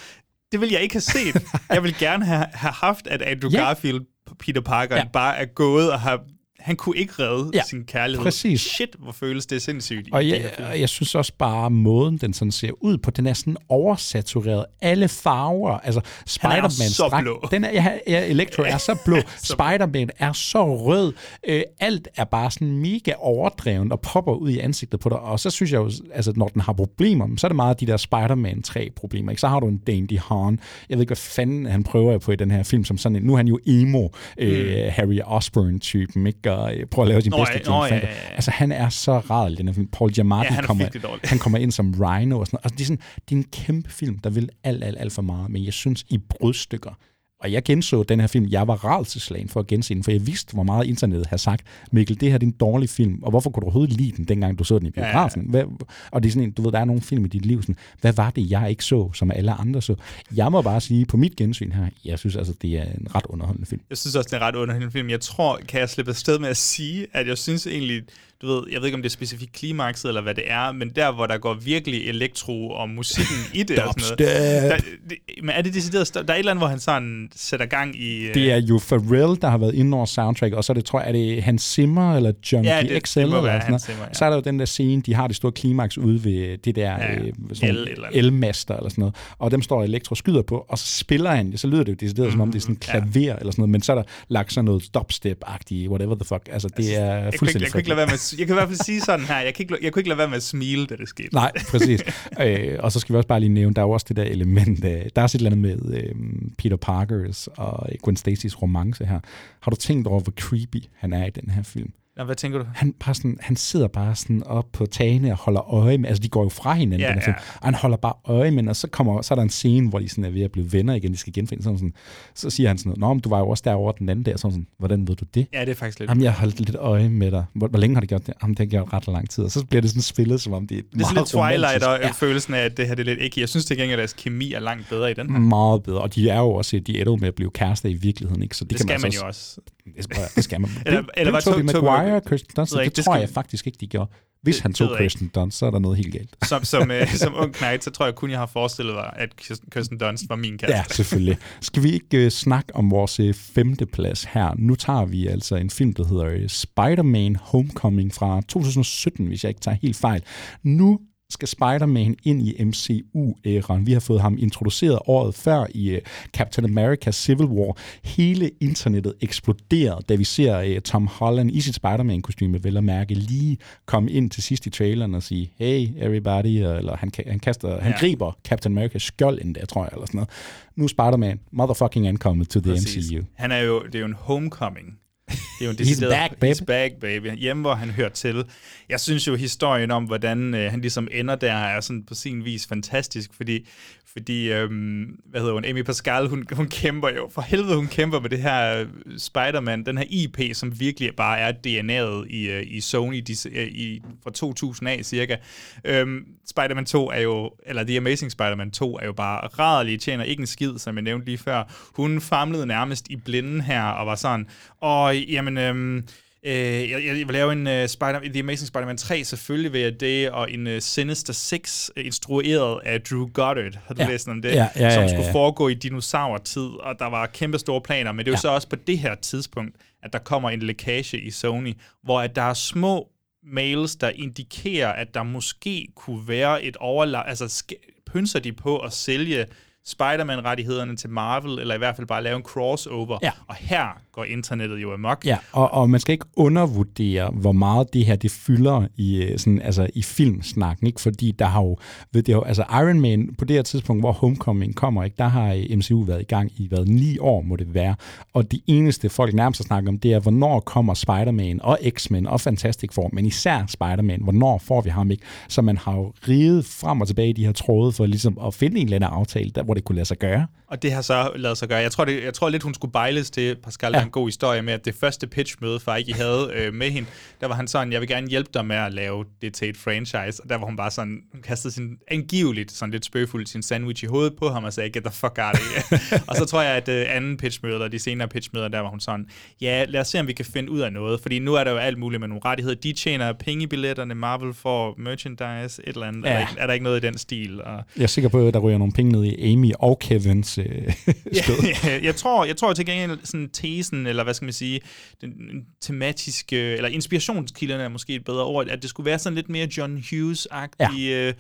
det 0.53 0.61
vil 0.61 0.71
jeg 0.71 0.81
ikke 0.81 0.95
have 0.95 1.01
set. 1.01 1.43
Jeg 1.75 1.83
vil 1.83 1.95
gerne 1.99 2.25
have, 2.25 2.47
have 2.53 2.73
haft, 2.73 3.07
at 3.07 3.23
Andrew 3.23 3.51
Ja. 3.53 3.59
Garfield, 3.59 4.01
Peter 4.39 4.61
Parker, 4.61 4.97
ja. 4.97 5.05
bare 5.13 5.37
er 5.39 5.45
gået 5.45 5.93
og 5.93 6.01
har 6.01 6.21
han 6.69 6.77
kunne 6.77 6.97
ikke 6.99 7.13
redde 7.19 7.51
Ja, 7.55 7.63
sin 7.63 7.85
kærlighed. 7.85 8.25
præcis. 8.25 8.61
Shit, 8.61 8.89
hvor 8.99 9.13
føles 9.13 9.47
det 9.47 9.63
sindssygt. 9.63 10.09
Og 10.13 10.29
jeg, 10.29 10.51
og 10.73 10.81
jeg 10.81 10.89
synes 10.89 11.15
også 11.15 11.33
bare, 11.39 11.71
måden 11.71 12.17
den 12.19 12.33
sådan 12.33 12.53
ser 12.53 12.71
ud 12.81 12.99
på, 12.99 13.11
den 13.11 13.27
er 13.27 13.33
sådan 13.33 13.57
oversatureret. 13.69 14.65
Alle 14.81 15.09
farver, 15.09 15.71
altså 15.79 16.01
Spider-Man 16.27 16.71
så 16.71 17.17
blå. 17.23 17.49
Den 17.51 17.65
er, 17.65 17.71
ja, 17.73 17.93
ja, 18.07 18.27
Electro 18.27 18.63
er 18.63 18.79
så 18.89 18.97
blå. 19.05 19.17
Spider-Man 19.43 20.11
er 20.19 20.33
så 20.33 20.77
rød. 20.77 21.13
Øh, 21.49 21.63
alt 21.81 22.09
er 22.17 22.25
bare 22.25 22.51
sådan 22.51 22.77
mega 22.79 23.13
overdrevet 23.19 23.93
og 23.93 24.01
popper 24.01 24.33
ud 24.35 24.51
i 24.51 24.59
ansigtet 24.59 25.01
på 25.01 25.09
dig. 25.09 25.19
Og 25.21 25.41
så 25.41 25.51
synes 25.51 25.73
jeg 25.73 25.79
jo, 25.79 25.91
altså 26.15 26.33
når 26.37 26.49
den 26.49 26.61
har 26.61 26.73
problemer, 26.73 27.29
så 27.37 27.47
er 27.47 27.49
det 27.49 27.57
meget 27.57 27.81
de 27.81 27.87
der 27.87 27.97
Spider-Man 27.97 28.63
3 28.63 28.91
problemer. 28.97 29.31
Ikke? 29.33 29.41
Så 29.41 29.49
har 29.49 29.61
du 29.61 29.67
en 29.69 29.79
Dandy 29.79 30.19
Han. 30.19 30.59
Jeg 30.89 30.97
ved 30.99 31.03
ikke, 31.03 31.09
hvad 31.11 31.17
fanden 31.17 31.67
han 31.67 31.85
prøver 31.85 32.19
på 32.19 32.33
i 32.33 32.37
den 32.37 32.51
her 32.51 32.63
film, 32.63 32.85
som 32.85 32.99
sådan 32.99 33.17
en, 33.17 33.23
nu 33.23 33.33
er 33.33 33.37
han 33.37 33.49
jo 33.49 33.59
emo, 33.67 34.09
øh, 34.39 34.93
Harry 34.93 35.19
Osborn-typen, 35.25 36.27
ikke? 36.27 36.39
Og 36.59 36.75
øh, 36.75 36.87
prøver 36.87 37.05
at 37.07 37.09
lave 37.09 37.21
sin. 37.21 37.31
Nå, 37.31 37.37
bedste 37.37 37.73
ja, 37.73 37.79
nå, 37.79 37.85
ja, 37.85 37.95
ja, 37.95 38.07
ja. 38.07 38.35
Altså, 38.35 38.51
han 38.51 38.73
er 38.73 38.89
så 38.89 39.19
rar 39.19 39.49
den 39.49 39.69
her 39.69 39.75
film. 39.75 39.89
Paul 39.93 40.13
Giamatti 40.13 40.47
Ja, 40.47 40.55
han 40.55 40.65
er 40.65 40.67
kommer, 40.67 41.19
han 41.25 41.39
kommer 41.39 41.59
ind 41.59 41.73
som 41.73 41.95
Rhino 41.99 42.41
og 42.41 42.47
sådan 42.47 42.57
noget. 42.57 42.65
Altså, 42.65 42.77
det, 42.77 42.81
er 42.81 42.87
sådan, 42.87 43.03
det 43.29 43.35
er 43.35 43.37
en 43.37 43.49
kæmpe 43.53 43.91
film, 43.91 44.19
der 44.19 44.31
vil 44.31 44.49
alt, 44.65 44.85
alt, 44.85 44.99
alt 44.99 45.13
for 45.13 45.23
meget. 45.23 45.51
Men 45.51 45.65
jeg 45.65 45.73
synes, 45.73 46.05
i 46.09 46.19
brudstykker, 46.19 46.99
og 47.41 47.53
jeg 47.53 47.63
genså 47.65 48.03
den 48.03 48.21
her 48.21 48.27
film, 48.27 48.47
jeg 48.51 48.69
var 48.69 48.85
rædselslagen 48.85 49.49
for 49.49 49.61
at 49.61 49.67
gense 49.67 49.95
den, 49.95 50.03
for 50.03 50.11
jeg 50.11 50.27
vidste, 50.27 50.55
hvor 50.55 50.63
meget 50.63 50.87
internettet 50.87 51.27
har 51.27 51.37
sagt, 51.37 51.67
Mikkel, 51.93 52.21
det 52.21 52.29
her 52.31 52.39
er 52.39 52.43
en 52.43 52.51
dårlig 52.51 52.89
film, 52.89 53.23
og 53.23 53.31
hvorfor 53.31 53.51
kunne 53.51 53.61
du 53.61 53.65
overhovedet 53.65 53.97
lide 53.97 54.13
den, 54.17 54.25
dengang 54.25 54.59
du 54.59 54.65
så 54.65 54.79
den 54.79 54.87
i 54.87 54.91
Ja, 54.97 55.01
ja, 55.01 55.07
ja. 55.07 55.13
biografen? 55.13 55.47
Hvad, 55.49 55.65
og 56.11 56.23
det 56.23 56.29
er 56.29 56.33
sådan 56.33 56.49
en, 56.49 56.51
du 56.51 56.63
ved, 56.63 56.73
der 56.73 56.79
er 56.79 56.85
nogle 56.85 57.03
film 57.03 57.25
i 57.25 57.29
dit 57.29 57.47
liv, 57.47 57.63
sådan, 57.63 57.77
hvad 58.01 58.13
var 58.13 58.31
det, 58.31 58.51
jeg 58.51 58.71
ikke 58.71 58.85
så, 58.85 59.11
som 59.13 59.31
alle 59.31 59.53
andre 59.53 59.83
så? 59.83 59.95
Jeg 60.35 60.53
må 60.53 60.63
bare 60.63 60.81
sige, 60.81 61.07
på 61.07 61.17
mit 61.17 61.37
gensyn 61.37 61.73
her, 61.73 61.89
jeg 62.05 62.19
synes 62.19 62.37
altså, 62.37 62.55
det 62.63 62.79
er 62.79 62.85
en 62.85 63.15
ret 63.15 63.27
underholdende 63.27 63.67
film. 63.67 63.81
Jeg 63.91 63.99
synes 63.99 64.17
også, 64.17 64.29
det 64.29 64.33
er 64.33 64.41
en 64.41 64.47
ret 64.47 64.57
underholdende 64.57 64.93
film. 64.93 65.11
Jeg 65.11 65.21
tror, 65.21 65.61
kan 65.69 65.81
jeg 65.81 65.89
slippe 65.89 66.11
afsted 66.11 66.39
med 66.39 66.49
at 66.49 66.57
sige, 66.57 67.07
at 67.13 67.29
jeg 67.29 67.39
synes 67.39 67.67
egentlig, 67.67 68.03
du 68.43 68.47
ved, 68.47 68.63
jeg 68.73 68.81
ved 68.81 68.87
ikke, 68.87 68.97
om 68.97 69.03
det 69.03 69.09
er 69.09 69.13
specifikt 69.13 69.53
klimakset, 69.53 70.09
eller 70.09 70.21
hvad 70.23 70.35
det 70.35 70.45
er, 70.47 70.73
men 70.73 70.89
der, 70.97 71.13
hvor 71.13 71.27
der 71.27 71.39
går 71.39 71.55
virkelig 71.55 72.09
elektro 72.09 72.71
og 72.71 72.91
musikken 72.91 73.37
i 73.55 73.63
det 73.63 73.79
og 73.79 73.95
sådan 74.01 74.27
noget. 74.31 74.71
Der, 74.71 74.77
det, 75.09 75.19
men 75.43 75.51
er 75.51 75.63
det 75.63 75.75
decideret? 75.75 76.15
Der 76.15 76.21
er 76.29 76.35
et 76.35 76.39
eller 76.39 76.51
andet, 76.53 76.61
hvor 76.61 76.69
han 76.69 76.79
sådan 76.79 77.29
sætter 77.37 77.67
gang 77.67 77.97
i... 78.03 78.27
øh, 78.27 78.35
Det 78.35 78.53
er 78.53 78.57
jo 78.57 78.81
Pharrell, 78.89 79.41
der 79.43 79.49
har 79.49 79.59
været 79.59 79.75
inde 79.75 79.97
over 79.97 80.07
soundtrack, 80.07 80.55
og 80.55 80.65
så 80.65 80.73
er 80.73 80.75
det, 80.75 80.85
tror 80.85 81.01
jeg, 81.01 81.09
er 81.09 81.13
det 81.13 81.43
Hans 81.43 81.63
Zimmer 81.63 82.17
eller 82.17 82.33
John 82.53 82.65
Ja, 82.65 82.77
ja, 82.77 82.83
det- 82.83 83.03
XL 83.09 83.19
det 83.21 83.25
eller 83.27 83.41
sådan 83.61 83.65
noget. 83.69 83.83
Zimmer, 83.83 84.03
ja. 84.05 84.15
Så 84.15 84.25
er 84.25 84.29
der 84.29 84.37
jo 84.37 84.43
den 84.43 84.59
der 84.59 84.65
scene, 84.65 85.03
de 85.03 85.15
har 85.15 85.27
det 85.27 85.37
store 85.37 85.53
klimaks 85.53 85.99
ude 85.99 86.25
ved 86.25 86.59
det 86.59 86.77
der 86.77 86.91
Ja, 86.91 87.13
ja, 87.13 87.19
øh, 87.21 87.69
el 87.69 87.89
elmaster 88.13 88.77
eller 88.77 88.91
sådan 88.91 89.03
noget, 89.03 89.15
og 89.39 89.51
dem 89.51 89.63
står 89.63 89.83
Elektro 89.85 90.15
skyder 90.15 90.43
på, 90.43 90.67
og 90.69 90.79
så 90.79 90.99
spiller 90.99 91.31
han, 91.31 91.53
så 91.57 91.67
lyder 91.67 91.83
det 91.85 91.93
jo 91.93 91.97
decideret, 92.01 92.33
som 92.33 92.41
om 92.41 92.51
det 92.53 92.59
er 92.59 92.61
sådan 92.61 92.75
en 92.75 92.79
Mm-hmm. 92.99 93.13
klaver 93.13 93.37
eller 93.39 93.53
sådan 93.53 93.61
noget, 93.63 93.71
men 93.71 93.83
så 93.83 93.93
er 93.93 93.97
der 93.97 94.03
lagt 94.29 94.53
sådan 94.53 94.65
noget 94.65 94.83
dubstep-agtigt, 94.97 95.89
whatever 95.89 96.15
the 96.15 96.25
fuck. 96.25 96.49
Altså, 96.53 96.69
det 96.77 96.97
er 96.99 97.17
kunne, 97.17 97.27
ikke, 97.27 97.39
fuldstændig 97.39 97.65
jeg, 97.65 97.73
kunne 97.73 97.81
ikke 97.81 97.89
lade 97.89 97.97
være 97.97 98.07
med, 98.07 98.19
jeg 98.39 98.47
kan 98.47 98.55
i 98.55 98.59
hvert 98.59 98.69
fald 98.69 98.79
sige 98.85 99.01
sådan 99.01 99.27
her, 99.27 99.39
jeg, 99.39 99.55
kan 99.55 99.63
ikke, 99.63 99.77
jeg 99.83 99.93
kunne 99.93 100.01
ikke 100.01 100.09
lade 100.09 100.19
være 100.19 100.29
med 100.29 100.37
at 100.37 100.43
smile, 100.43 100.87
da 100.87 100.97
det 100.97 101.09
skete. 101.09 101.35
Nej, 101.35 101.53
præcis. 101.71 102.01
øh, 102.41 102.77
og 102.79 102.93
så 102.93 103.01
skal 103.01 103.13
vi 103.13 103.17
også 103.17 103.29
bare 103.29 103.41
lige 103.41 103.51
nævne, 103.51 103.75
der 103.75 103.83
er 103.83 103.87
jo 103.87 103.91
også 103.91 104.07
det 104.09 104.17
der 104.17 104.23
element, 104.23 104.85
øh, 104.85 104.91
der 104.91 105.11
er 105.17 105.23
også 105.23 105.39
et 105.39 105.41
eller 105.41 105.51
andet 105.51 105.81
med 105.83 106.03
øh, 106.03 106.15
Peter 106.59 106.77
Parkers 106.77 107.49
og 107.57 107.89
Gwen 108.03 108.17
Stacy's 108.17 108.63
romance 108.63 109.05
her. 109.07 109.21
Har 109.61 109.71
du 109.71 109.77
tænkt 109.77 110.07
over, 110.07 110.21
hvor 110.21 110.33
creepy 110.33 110.83
han 110.95 111.13
er 111.13 111.27
i 111.27 111.31
den 111.31 111.51
her 111.51 111.63
film? 111.63 111.93
Nå, 112.19 112.25
hvad 112.25 112.37
tænker 112.37 112.59
du? 112.59 112.65
Han, 112.75 112.95
bare 113.05 113.15
sådan, 113.15 113.39
han 113.41 113.57
sidder 113.57 113.89
bare 113.89 114.15
sådan 114.17 114.43
op 114.47 114.67
på 114.73 114.87
tagene 114.87 115.33
og 115.33 115.39
holder 115.39 115.75
øje 115.75 115.99
med, 115.99 116.09
altså 116.09 116.23
de 116.23 116.29
går 116.29 116.43
jo 116.43 116.49
fra 116.49 116.75
hinanden, 116.75 117.01
Ja, 117.01 117.07
ja, 117.09 117.15
den 117.15 117.23
ja. 117.27 117.33
og 117.33 117.65
han 117.65 117.75
holder 117.75 117.97
bare 117.97 118.13
øje 118.25 118.51
med, 118.51 118.69
og 118.69 118.77
så, 118.77 118.89
kommer, 118.89 119.23
så 119.23 119.35
er 119.35 119.37
der 119.37 119.43
en 119.43 119.51
scene, 119.51 119.89
hvor 119.89 119.99
de 119.99 120.09
sådan 120.09 120.25
er 120.25 120.31
ved 120.31 120.43
at 120.43 120.53
blive 120.53 120.73
venner 120.73 120.95
igen, 120.95 121.13
de 121.13 121.17
skal 121.17 121.33
genfinde, 121.33 121.63
sådan, 121.63 121.79
sådan, 121.79 121.93
så 122.35 122.51
siger 122.51 122.69
han 122.69 122.79
sådan 122.79 122.91
noget, 122.91 123.01
Nå, 123.01 123.15
men 123.15 123.21
du 123.21 123.29
var 123.29 123.39
jo 123.39 123.49
også 123.49 123.63
derovre 123.67 123.93
den 123.99 124.09
anden 124.09 124.23
dag, 124.23 124.39
så 124.39 124.51
sådan, 124.51 124.67
hvordan 124.79 125.09
ved 125.09 125.17
du 125.17 125.25
det? 125.35 125.47
Ja, 125.53 125.61
det 125.61 125.69
er 125.69 125.75
faktisk 125.75 125.99
lidt... 125.99 126.11
Jamen, 126.11 126.25
jeg 126.25 126.33
har 126.33 126.41
holdt 126.41 126.61
lidt 126.61 126.77
øje 126.77 127.09
med 127.09 127.31
dig. 127.31 127.45
Hvor, 127.53 127.69
hvor 127.69 127.79
længe 127.79 127.97
har 127.97 128.01
det 128.01 128.09
gjort 128.09 128.27
det? 128.27 128.35
Jamen, 128.43 128.55
det 128.55 128.59
har 128.59 128.67
gjort 128.67 128.93
ret 128.93 129.07
lang 129.07 129.31
tid. 129.31 129.45
Og 129.45 129.51
så 129.51 129.65
bliver 129.67 129.81
det 129.81 129.91
sådan 129.91 130.03
spillet, 130.03 130.41
som 130.41 130.53
om 130.53 130.67
det 130.67 130.79
er 130.79 130.83
det 130.93 131.01
er 131.01 131.05
sådan 131.05 131.17
lidt 131.17 131.29
Twilight 131.29 131.85
og 131.85 131.99
ja. 132.03 132.11
følelsen 132.11 132.55
af, 132.55 132.61
at 132.61 132.77
det 132.77 132.87
her 132.87 132.95
det 132.95 133.03
er 133.03 133.05
lidt 133.05 133.21
ikke. 133.21 133.41
Jeg 133.41 133.49
synes 133.49 133.65
til 133.65 133.77
gengæld, 133.77 133.93
at 133.93 133.99
deres 133.99 134.13
kemi 134.13 134.53
er 134.53 134.61
langt 134.61 134.89
bedre 134.89 135.11
i 135.11 135.15
den 135.15 135.31
her. 135.31 135.35
Ja, 135.35 135.41
meget 135.41 135.83
bedre. 135.83 136.01
Og 136.01 136.15
de 136.15 136.29
er 136.31 136.39
jo 136.39 136.51
også, 136.51 136.79
de 136.87 137.01
ender 137.01 137.13
jo 137.13 137.17
med 137.17 137.29
at 137.29 137.35
blive 137.35 137.51
kærester 137.51 137.89
i 137.89 137.95
virkeligheden, 137.95 138.43
ikke? 138.43 138.57
Så 138.57 138.65
det, 138.65 138.71
Det 138.71 138.79
kan 138.79 138.89
skal 138.89 139.01
man 139.01 139.05
altså 139.05 139.21
jo 139.21 139.27
også. 139.27 139.61
Det, 139.97 140.07
det 140.35 140.45
skal 140.45 140.61
man. 140.61 140.71
Eller- 140.87 141.01
Det- 141.01 141.11
eller 141.17 141.25
det 141.25 141.47
var 141.47 141.53
Tobey 141.53 141.69
To- 141.69 141.73
Tobey 141.73 141.87
Maguire 141.89 142.17
og 142.17 142.25
Kirsten 142.25 142.53
Dunst, 142.57 142.73
det, 142.75 142.97
det 142.97 143.05
tror 143.05 143.17
jeg 143.17 143.29
faktisk 143.29 143.67
ikke, 143.67 143.79
de 143.81 143.87
gjorde. 143.87 144.11
Hvis 144.43 144.59
han 144.59 144.73
tog. 144.73 144.99
Kirsten 144.99 145.29
Dunst, 145.35 145.59
så 145.59 145.67
er 145.67 145.71
der 145.71 145.79
noget 145.79 145.97
helt 145.97 146.13
galt. 146.13 146.37
Som, 146.47 146.65
som, 146.65 146.91
øh, 146.91 147.09
som 147.23 147.35
ung 147.37 147.53
knight, 147.55 147.85
så 147.85 147.91
tror 147.91 148.07
jeg 148.07 148.15
kun, 148.15 148.31
jeg 148.31 148.39
har 148.39 148.47
forestillet 148.47 148.95
mig, 148.95 149.11
at 149.17 149.29
Kirsten- 149.75 149.99
Dunst 149.99 150.25
var 150.29 150.37
min 150.37 150.59
kæreste. 150.59 150.77
Ja, 150.77 150.85
selvfølgelig. 150.91 151.39
Skal 151.61 151.83
vi 151.83 151.93
ikke 151.93 152.25
uh, 152.27 152.29
snakke 152.33 152.77
om 152.77 152.91
vores 152.91 153.21
uh, 153.21 153.35
femte 153.35 153.87
plads 153.87 154.25
her? 154.25 154.55
Nu 154.59 154.75
tager 154.75 155.05
vi 155.05 155.27
altså 155.27 155.57
en 155.57 155.71
film, 155.71 155.93
der 155.93 156.07
hedder 156.09 156.25
øh, 156.27 156.49
Spider-Man 156.49 157.37
Homecoming 157.37 158.15
fra 158.15 158.41
2017, 158.49 159.27
hvis 159.27 159.45
jeg 159.45 159.49
ikke 159.51 159.61
tager 159.61 159.77
helt 159.83 159.97
fejl. 159.97 160.23
Nu 160.63 161.01
skal 161.31 161.49
Spider-Man 161.49 162.17
ind 162.25 162.43
i 162.43 162.65
MCU-æraen. 162.65 163.87
Vi 163.87 163.93
har 163.93 164.01
fået 164.01 164.21
ham 164.21 164.37
introduceret 164.39 164.99
året 165.07 165.35
før 165.35 165.67
i 165.75 165.95
uh, 165.95 165.99
Captain 166.33 166.65
America 166.65 167.13
Civil 167.13 167.47
War. 167.47 167.77
Hele 168.05 168.51
internettet 168.61 169.15
eksploderede, 169.21 170.05
da 170.09 170.15
vi 170.15 170.25
ser 170.25 170.77
uh, 170.77 170.83
Tom 170.83 171.07
Holland 171.07 171.51
i 171.51 171.61
sit 171.61 171.75
Spider-Man-kostyme, 171.75 172.65
vel 172.65 172.77
at 172.77 172.85
mærke, 172.85 173.15
lige 173.15 173.59
komme 173.87 174.11
ind 174.11 174.31
til 174.31 174.43
sidst 174.43 174.67
i 174.67 174.71
traileren 174.71 175.15
og 175.15 175.23
sige, 175.23 175.53
hey 175.59 175.89
everybody, 175.97 176.47
eller 176.47 176.97
han, 176.97 177.11
han, 177.27 177.39
kaster, 177.39 177.81
han 177.81 177.95
griber 178.01 178.33
Captain 178.45 178.79
America's 178.79 178.99
skjold 178.99 179.39
endda, 179.45 179.65
tror 179.65 179.85
jeg, 179.85 179.91
eller 179.93 180.07
sådan 180.07 180.19
noget. 180.19 180.31
Nu 180.77 180.85
er 180.85 180.89
Spider-Man 180.89 181.41
motherfucking 181.53 182.07
ankommet 182.07 182.49
to 182.49 182.61
the 182.61 182.73
Præcis. 182.73 183.13
MCU. 183.13 183.25
Han 183.35 183.53
er 183.53 183.59
jo, 183.59 183.83
det 183.83 183.95
er 183.95 184.01
jo 184.01 184.07
en 184.07 184.17
homecoming. 184.19 184.99
Det 185.29 185.37
er 185.61 185.65
jo 185.65 185.71
en 185.71 185.77
He's 185.89 186.09
back, 186.09 186.37
baby. 186.37 186.53
He's 186.53 186.65
back, 186.65 186.95
baby. 186.95 187.37
Hjemme, 187.37 187.61
hvor 187.61 187.75
han 187.75 187.91
hører 187.91 188.09
til. 188.09 188.45
Jeg 188.89 189.01
synes 189.01 189.27
jo, 189.27 189.35
historien 189.35 189.91
om, 189.91 190.05
hvordan 190.05 190.55
øh, 190.55 190.71
han 190.71 190.81
ligesom 190.81 191.09
ender 191.13 191.35
der, 191.35 191.53
er 191.53 191.81
sådan 191.81 192.03
på 192.03 192.15
sin 192.15 192.45
vis 192.45 192.67
fantastisk, 192.67 193.31
fordi, 193.35 193.67
fordi 194.13 194.53
øhm, 194.53 195.19
hvad 195.31 195.41
hedder 195.41 195.55
hun, 195.55 195.65
Amy 195.65 195.83
Pascal, 195.83 196.29
hun, 196.29 196.47
hun 196.53 196.69
kæmper 196.69 197.09
jo, 197.09 197.29
for 197.33 197.43
helvede, 197.43 197.77
hun 197.77 197.87
kæmper 197.87 198.21
med 198.21 198.31
det 198.31 198.39
her 198.39 198.81
øh, 198.81 198.87
Spider-Man, 199.19 199.87
den 199.87 199.99
her 199.99 200.05
IP, 200.09 200.39
som 200.53 200.81
virkelig 200.81 201.17
bare 201.17 201.39
er 201.39 201.53
DNA'et 201.53 202.27
i, 202.35 202.49
øh, 202.51 202.67
i 202.67 202.81
Sony 202.81 203.23
de, 203.27 203.37
øh, 203.51 203.67
i, 203.67 204.03
fra 204.23 204.31
2000 204.31 204.89
af 204.89 205.01
cirka. 205.05 205.37
Øhm, 205.85 206.25
Spider-Man 206.51 206.85
2 206.85 207.11
er 207.11 207.21
jo, 207.21 207.51
eller 207.67 207.85
The 207.85 207.97
Amazing 207.97 208.33
Spider-Man 208.33 208.71
2 208.71 208.99
er 208.99 209.07
jo 209.07 209.13
bare 209.13 209.47
rædderlig, 209.47 210.01
tjener 210.01 210.25
ikke 210.25 210.41
en 210.41 210.47
skid, 210.47 210.79
som 210.79 210.95
jeg 210.95 211.03
nævnte 211.03 211.27
lige 211.27 211.39
før. 211.39 211.65
Hun 211.97 212.21
famlede 212.21 212.67
nærmest 212.67 213.07
i 213.11 213.17
blinden 213.17 213.61
her, 213.61 213.83
og 213.83 214.07
var 214.07 214.15
sådan, 214.15 214.47
og 214.81 215.15
jamen, 215.29 215.59
øhm, 215.59 215.97
øh, 216.43 216.55
jeg, 216.91 217.03
jeg 217.07 217.15
vil 217.17 217.27
lave 217.33 217.53
en 217.53 217.67
uh, 217.67 217.87
Spider 217.89 218.21
The 218.33 218.41
Amazing 218.41 218.69
Spider-Man 218.69 218.97
3, 218.97 219.25
selvfølgelig 219.25 219.73
vil 219.73 219.81
jeg 219.81 220.01
det, 220.01 220.31
og 220.31 220.53
en 220.53 220.67
uh, 220.67 220.73
Sinister 220.79 221.33
Six, 221.33 221.89
uh, 221.97 222.07
instrueret 222.07 222.81
af 222.85 223.01
Drew 223.03 223.27
Goddard. 223.33 223.75
Har 223.87 223.95
du 223.95 224.03
Ja. 224.03 224.09
læst 224.09 224.29
om 224.29 224.43
det? 224.43 224.49
Ja, 224.55 224.69
ja, 224.77 224.91
som 224.91 225.01
ja, 225.03 225.09
ja. 225.09 225.09
skulle 225.09 225.33
foregå 225.33 225.69
i 225.69 225.75
dinosaurtid, 225.75 226.63
og 226.81 226.99
der 226.99 227.07
var 227.07 227.27
kæmpe 227.27 227.59
store 227.59 227.81
planer, 227.81 228.13
men 228.13 228.19
det 228.19 228.29
er 228.29 228.33
jo 228.33 228.37
Ja. 228.37 228.41
så 228.41 228.49
også 228.49 228.69
på 228.69 228.77
det 228.77 228.99
her 228.99 229.15
tidspunkt, 229.15 229.77
at 230.03 230.13
der 230.13 230.19
kommer 230.19 230.51
en 230.51 230.61
lækage 230.63 231.21
i 231.21 231.31
Sony, 231.31 231.75
hvor 232.05 232.21
at 232.21 232.37
der 232.37 232.43
er 232.43 232.55
små 232.55 233.09
mails, 233.53 233.97
der 233.97 234.09
indikerer, 234.09 234.93
at 234.93 235.15
der 235.15 235.23
måske 235.23 235.89
kunne 235.97 236.29
være 236.29 236.65
et 236.65 236.77
overlag, 236.77 237.23
altså 237.29 237.65
pynser 238.13 238.39
de 238.41 238.53
på 238.53 238.79
at 238.79 238.93
sælge 238.93 239.47
Spider-Man-rettighederne 239.89 240.97
til 240.97 241.11
Marvel, 241.11 241.59
eller 241.59 241.75
i 241.75 241.79
hvert 241.79 241.97
fald 241.97 242.07
bare 242.07 242.23
lave 242.23 242.37
en 242.37 242.43
crossover. 242.43 243.19
Ja. 243.23 243.31
Og 243.47 243.55
her 243.55 244.01
går 244.13 244.25
internettet 244.25 244.83
jo 244.83 244.93
amok. 244.93 245.27
Ja, 245.27 245.39
og, 245.53 245.75
og 245.75 245.91
man 245.91 246.01
skal 246.01 246.13
ikke 246.13 246.27
undervurdere, 246.37 247.31
hvor 247.31 247.53
meget 247.53 247.93
det 247.93 248.07
her 248.07 248.17
det 248.17 248.31
fylder 248.31 248.87
i, 248.97 249.23
øh, 249.23 249.39
sådan, 249.39 249.63
altså, 249.63 249.89
i 249.95 250.03
filmsnakken, 250.03 250.87
ikke? 250.87 251.01
fordi 251.01 251.33
der 251.33 251.47
har 251.47 251.63
jo, 251.63 251.77
ved 252.13 252.23
det 252.23 252.33
jo, 252.33 252.43
altså 252.43 252.65
Iron 252.71 253.01
Man, 253.01 253.35
på 253.39 253.45
det 253.45 253.57
her 253.57 253.63
tidspunkt, 253.63 254.03
hvor 254.03 254.13
Homecoming 254.13 254.75
kommer, 254.75 255.05
ikke? 255.05 255.15
der 255.19 255.29
har 255.29 255.53
øh, 255.53 255.77
MCU 255.79 256.03
været 256.03 256.21
i 256.21 256.25
gang 256.25 256.53
i 256.57 256.69
hvad, 256.69 256.85
ni 256.85 257.19
år, 257.19 257.43
må 257.43 257.57
det 257.57 257.75
være, 257.75 257.95
og 258.35 258.51
det 258.51 258.61
eneste 258.67 259.09
folk 259.09 259.35
nærmest 259.35 259.63
snakker 259.63 259.91
om, 259.91 259.99
det 259.99 260.13
er, 260.13 260.21
hvornår 260.21 260.61
kommer 260.61 260.95
Spider-Man 260.95 261.63
og 261.63 261.79
X-Men 261.89 262.27
og 262.27 262.41
Fantastic 262.41 262.93
Four, 262.93 263.11
men 263.13 263.27
især 263.27 263.65
Spider-Man, 263.69 264.21
hvornår 264.23 264.59
får 264.59 264.81
vi 264.81 264.91
ham 264.91 265.11
ikke? 265.11 265.25
Så 265.49 265.63
man 265.63 265.77
har 265.77 265.97
jo 265.97 266.13
riget 266.29 266.65
frem 266.65 267.01
og 267.01 267.07
tilbage 267.07 267.29
i 267.29 267.33
de 267.33 267.45
her 267.45 267.53
tråde 267.53 267.93
for 267.93 268.07
ligesom 268.07 268.39
at 268.47 268.55
finde 268.55 268.81
en 268.81 268.87
eller 268.87 268.97
anden 268.97 269.11
aftale, 269.13 269.51
der, 269.51 269.63
hvor 269.63 269.75
det 269.79 269.85
kunne 269.85 269.97
lade 269.97 270.07
sig 270.07 270.19
gøre. 270.19 270.47
Og 270.67 270.83
det 270.83 270.93
har 270.93 271.03
så 271.03 271.31
lavet 271.37 271.59
sig 271.59 271.69
gøre. 271.69 271.79
Jeg 271.79 271.93
tror, 271.93 272.05
det, 272.05 272.25
jeg 272.25 272.35
tror 272.35 272.49
lidt, 272.49 272.63
hun 272.63 272.75
skulle 272.75 272.93
bejles 272.93 273.31
til, 273.31 273.57
Pascal, 273.63 273.93
ja. 273.95 274.03
En 274.03 274.11
god 274.11 274.29
historie 274.29 274.63
med, 274.63 274.73
at 274.73 274.85
det 274.85 274.95
første 274.95 275.27
pitchmøde, 275.27 275.81
Feige 275.81 276.15
havde 276.15 276.51
øh, 276.55 276.75
med 276.75 276.91
hende, 276.91 277.09
der 277.41 277.47
var 277.47 277.55
han 277.55 277.69
sådan, 277.69 277.93
jeg 277.93 278.01
vil 278.01 278.09
gerne 278.09 278.29
hjælpe 278.29 278.51
dig 278.55 278.67
med 278.67 278.77
at 278.77 278.93
lave 278.93 279.25
det 279.43 279.55
til 279.55 279.69
et 279.69 279.77
franchise. 279.77 280.43
Og 280.43 280.49
der 280.49 280.57
var 280.57 280.67
hun 280.67 280.77
bare 280.77 280.91
sådan, 280.91 281.19
hun 281.33 281.43
kastede 281.43 281.75
sin, 281.75 281.99
angiveligt 282.09 282.73
sådan 282.73 282.91
lidt 282.91 283.05
spøgefuldt 283.05 283.49
sin 283.49 283.63
sandwich 283.63 284.05
i 284.05 284.07
hovedet 284.07 284.37
på 284.39 284.49
ham 284.49 284.65
og 284.65 284.73
sagde, 284.73 284.91
get 284.91 285.03
the 285.03 285.13
fuck 285.13 285.39
out 285.39 285.55
of 285.55 285.61
here. 285.61 286.01
og 286.29 286.37
så 286.37 286.45
tror 286.45 286.63
jeg, 286.63 286.77
at 286.77 286.89
øh, 286.89 287.07
anden 287.09 287.37
pitchmøde, 287.37 287.85
og 287.85 287.93
de 287.93 287.99
senere 287.99 288.29
pitchmøder, 288.29 288.69
der 288.69 288.81
var 288.81 288.89
hun 288.89 289.01
sådan, 289.01 289.27
ja, 289.61 289.85
lad 289.89 290.01
os 290.01 290.09
se, 290.09 290.21
om 290.21 290.27
vi 290.27 290.33
kan 290.33 290.45
finde 290.45 290.71
ud 290.71 290.81
af 290.81 290.93
noget. 290.93 291.21
Fordi 291.21 291.39
nu 291.39 291.55
er 291.55 291.65
der 291.65 291.71
jo 291.71 291.77
alt 291.77 291.99
muligt 291.99 292.21
med 292.21 292.29
nogle 292.29 292.43
rettigheder. 292.45 292.77
De 292.77 292.93
tjener 292.93 293.33
penge 293.33 293.63
i 293.63 293.67
billetterne, 293.67 294.15
Marvel 294.15 294.55
får 294.55 294.95
merchandise, 294.99 295.83
et 295.87 295.95
eller 295.95 296.07
andet. 296.07 296.25
Ja. 296.25 296.31
Er, 296.31 296.35
der 296.35 296.41
ikke, 296.41 296.61
er 296.61 296.67
der 296.67 296.73
ikke 296.73 296.85
noget 296.85 297.05
i 297.05 297.07
den 297.07 297.19
stil? 297.19 297.63
Og, 297.63 297.83
Jeg 297.97 298.03
er 298.03 298.07
sikker 298.07 298.29
på, 298.29 298.49
at 298.49 298.55
der 298.55 298.61
ryger 298.61 298.79
nogle 298.79 298.93
penge 298.93 299.13
ned 299.13 299.25
i 299.25 299.53
Amy 299.53 299.68
og 299.79 299.99
Kevins 299.99 300.59
øh, 300.59 300.67
stød. 301.43 301.57
Ja, 301.85 302.01
jeg 302.03 302.17
tror, 302.17 302.45
jeg 302.45 302.57
tror 302.57 302.73
til 302.73 302.87
gengæld 302.87 303.19
sådan 303.25 303.49
tesen, 303.49 304.07
eller 304.07 304.25
hvad 304.25 304.35
skal 304.35 304.47
man 304.47 304.53
sige, 304.53 304.81
den 305.21 305.33
tematiske, 305.81 306.57
eller 306.57 306.89
inspirationskilderne 306.89 307.83
er 307.83 307.89
måske 307.89 308.15
et 308.15 308.25
bedre 308.25 308.45
ord, 308.45 308.69
at 308.69 308.83
det 308.83 308.91
skulle 308.91 309.05
være 309.05 309.19
sådan 309.19 309.35
lidt 309.35 309.49
mere 309.49 309.69
John 309.77 310.05
Hughes-agtig 310.11 310.99
ja. 310.99 311.33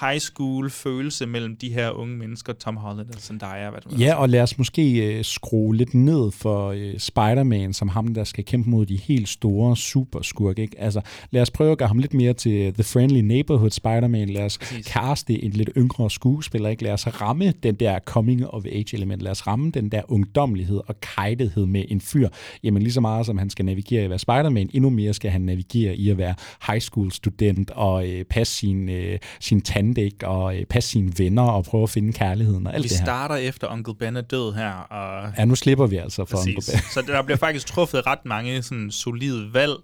High 0.00 0.18
school 0.18 0.70
følelse 0.70 1.26
mellem 1.26 1.56
de 1.56 1.72
her 1.72 1.90
unge 1.90 2.16
mennesker, 2.16 2.52
Tom 2.52 2.76
Holland 2.76 3.08
og 3.14 3.20
Zendaya, 3.20 3.70
hvad 3.70 3.80
det. 3.80 4.00
Ja, 4.00 4.14
og 4.14 4.28
lad 4.28 4.42
os 4.42 4.58
måske 4.58 5.16
øh, 5.16 5.24
skrue 5.24 5.76
lidt 5.76 5.94
ned 5.94 6.30
for 6.30 6.70
øh, 6.70 6.98
Spider-Man, 6.98 7.72
som 7.72 7.88
ham, 7.88 8.14
der 8.14 8.24
skal 8.24 8.44
kæmpe 8.44 8.70
mod 8.70 8.86
de 8.86 8.96
helt 8.96 9.28
store 9.28 9.76
superskurke. 9.76 10.62
Ikke? 10.62 10.80
Altså, 10.80 11.00
lad 11.30 11.42
os 11.42 11.50
prøve 11.50 11.72
at 11.72 11.78
gøre 11.78 11.88
ham 11.88 11.98
lidt 11.98 12.14
mere 12.14 12.32
til 12.32 12.74
The 12.74 12.82
Friendly 12.82 13.20
Neighborhood 13.20 13.70
Spider-Man. 13.70 14.28
Lad 14.28 14.44
os 14.44 14.58
Præcis. 14.58 14.86
kaste 14.86 15.44
en 15.44 15.50
lidt 15.50 15.70
yngre 15.76 16.10
skuespiller. 16.10 16.68
Ikke? 16.68 16.82
Lad 16.82 16.92
os 16.92 17.20
ramme 17.20 17.52
den 17.62 17.74
der 17.74 17.98
coming 17.98 18.46
of 18.46 18.64
age 18.64 18.96
element. 18.96 19.22
Lad 19.22 19.30
os 19.30 19.46
ramme 19.46 19.70
den 19.70 19.88
der 19.88 20.02
ungdommelighed 20.08 20.80
og 20.86 21.00
kajtethed 21.00 21.66
med 21.66 21.84
en 21.88 22.00
fyr. 22.00 22.28
Jamen 22.62 22.82
lige 22.82 22.92
så 22.92 23.00
meget 23.00 23.26
som 23.26 23.38
han 23.38 23.50
skal 23.50 23.64
navigere 23.64 24.02
i 24.02 24.04
at 24.04 24.10
være 24.10 24.18
Spider-Man, 24.18 24.70
endnu 24.72 24.90
mere 24.90 25.14
skal 25.14 25.30
han 25.30 25.40
navigere 25.40 25.96
i 25.96 26.10
at 26.10 26.18
være 26.18 26.34
high 26.66 26.80
school 26.80 27.12
student 27.12 27.70
og 27.70 28.08
øh, 28.08 28.24
passe 28.24 28.54
sin, 28.54 28.88
øh, 28.88 29.18
sin 29.40 29.60
tante, 29.82 30.02
ikke? 30.02 30.28
Og 30.28 30.56
øh, 30.56 30.64
passe 30.66 30.90
sine 30.90 31.12
venner 31.18 31.42
og 31.42 31.64
prøve 31.64 31.82
at 31.82 31.90
finde 31.90 32.12
kærligheden 32.12 32.66
og 32.66 32.74
alt 32.74 32.84
Vi 32.84 32.88
det 32.88 32.96
her. 32.98 33.04
starter 33.04 33.36
efter 33.36 33.68
Onkel 33.68 33.94
Ben 33.94 34.16
er 34.16 34.20
død 34.20 34.54
her, 34.54 34.70
og 34.70 35.32
Ja, 35.38 35.44
nu 35.44 35.54
slipper 35.54 35.86
vi 35.86 35.96
altså 35.96 36.24
for 36.24 36.36
Præcis. 36.36 36.70
Ben. 36.70 36.80
Så 36.94 37.02
der 37.02 37.22
bliver 37.22 37.38
faktisk 37.38 37.66
truffet 37.66 38.06
ret 38.06 38.24
mange 38.24 38.62
sådan 38.62 38.90
solide 38.90 39.54
valg. 39.54 39.74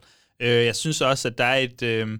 Øh, 0.42 0.66
jeg 0.66 0.76
synes 0.76 1.00
også, 1.00 1.28
at 1.28 1.38
der 1.38 1.44
er 1.44 1.56
et... 1.56 1.82
Øh, 1.82 2.18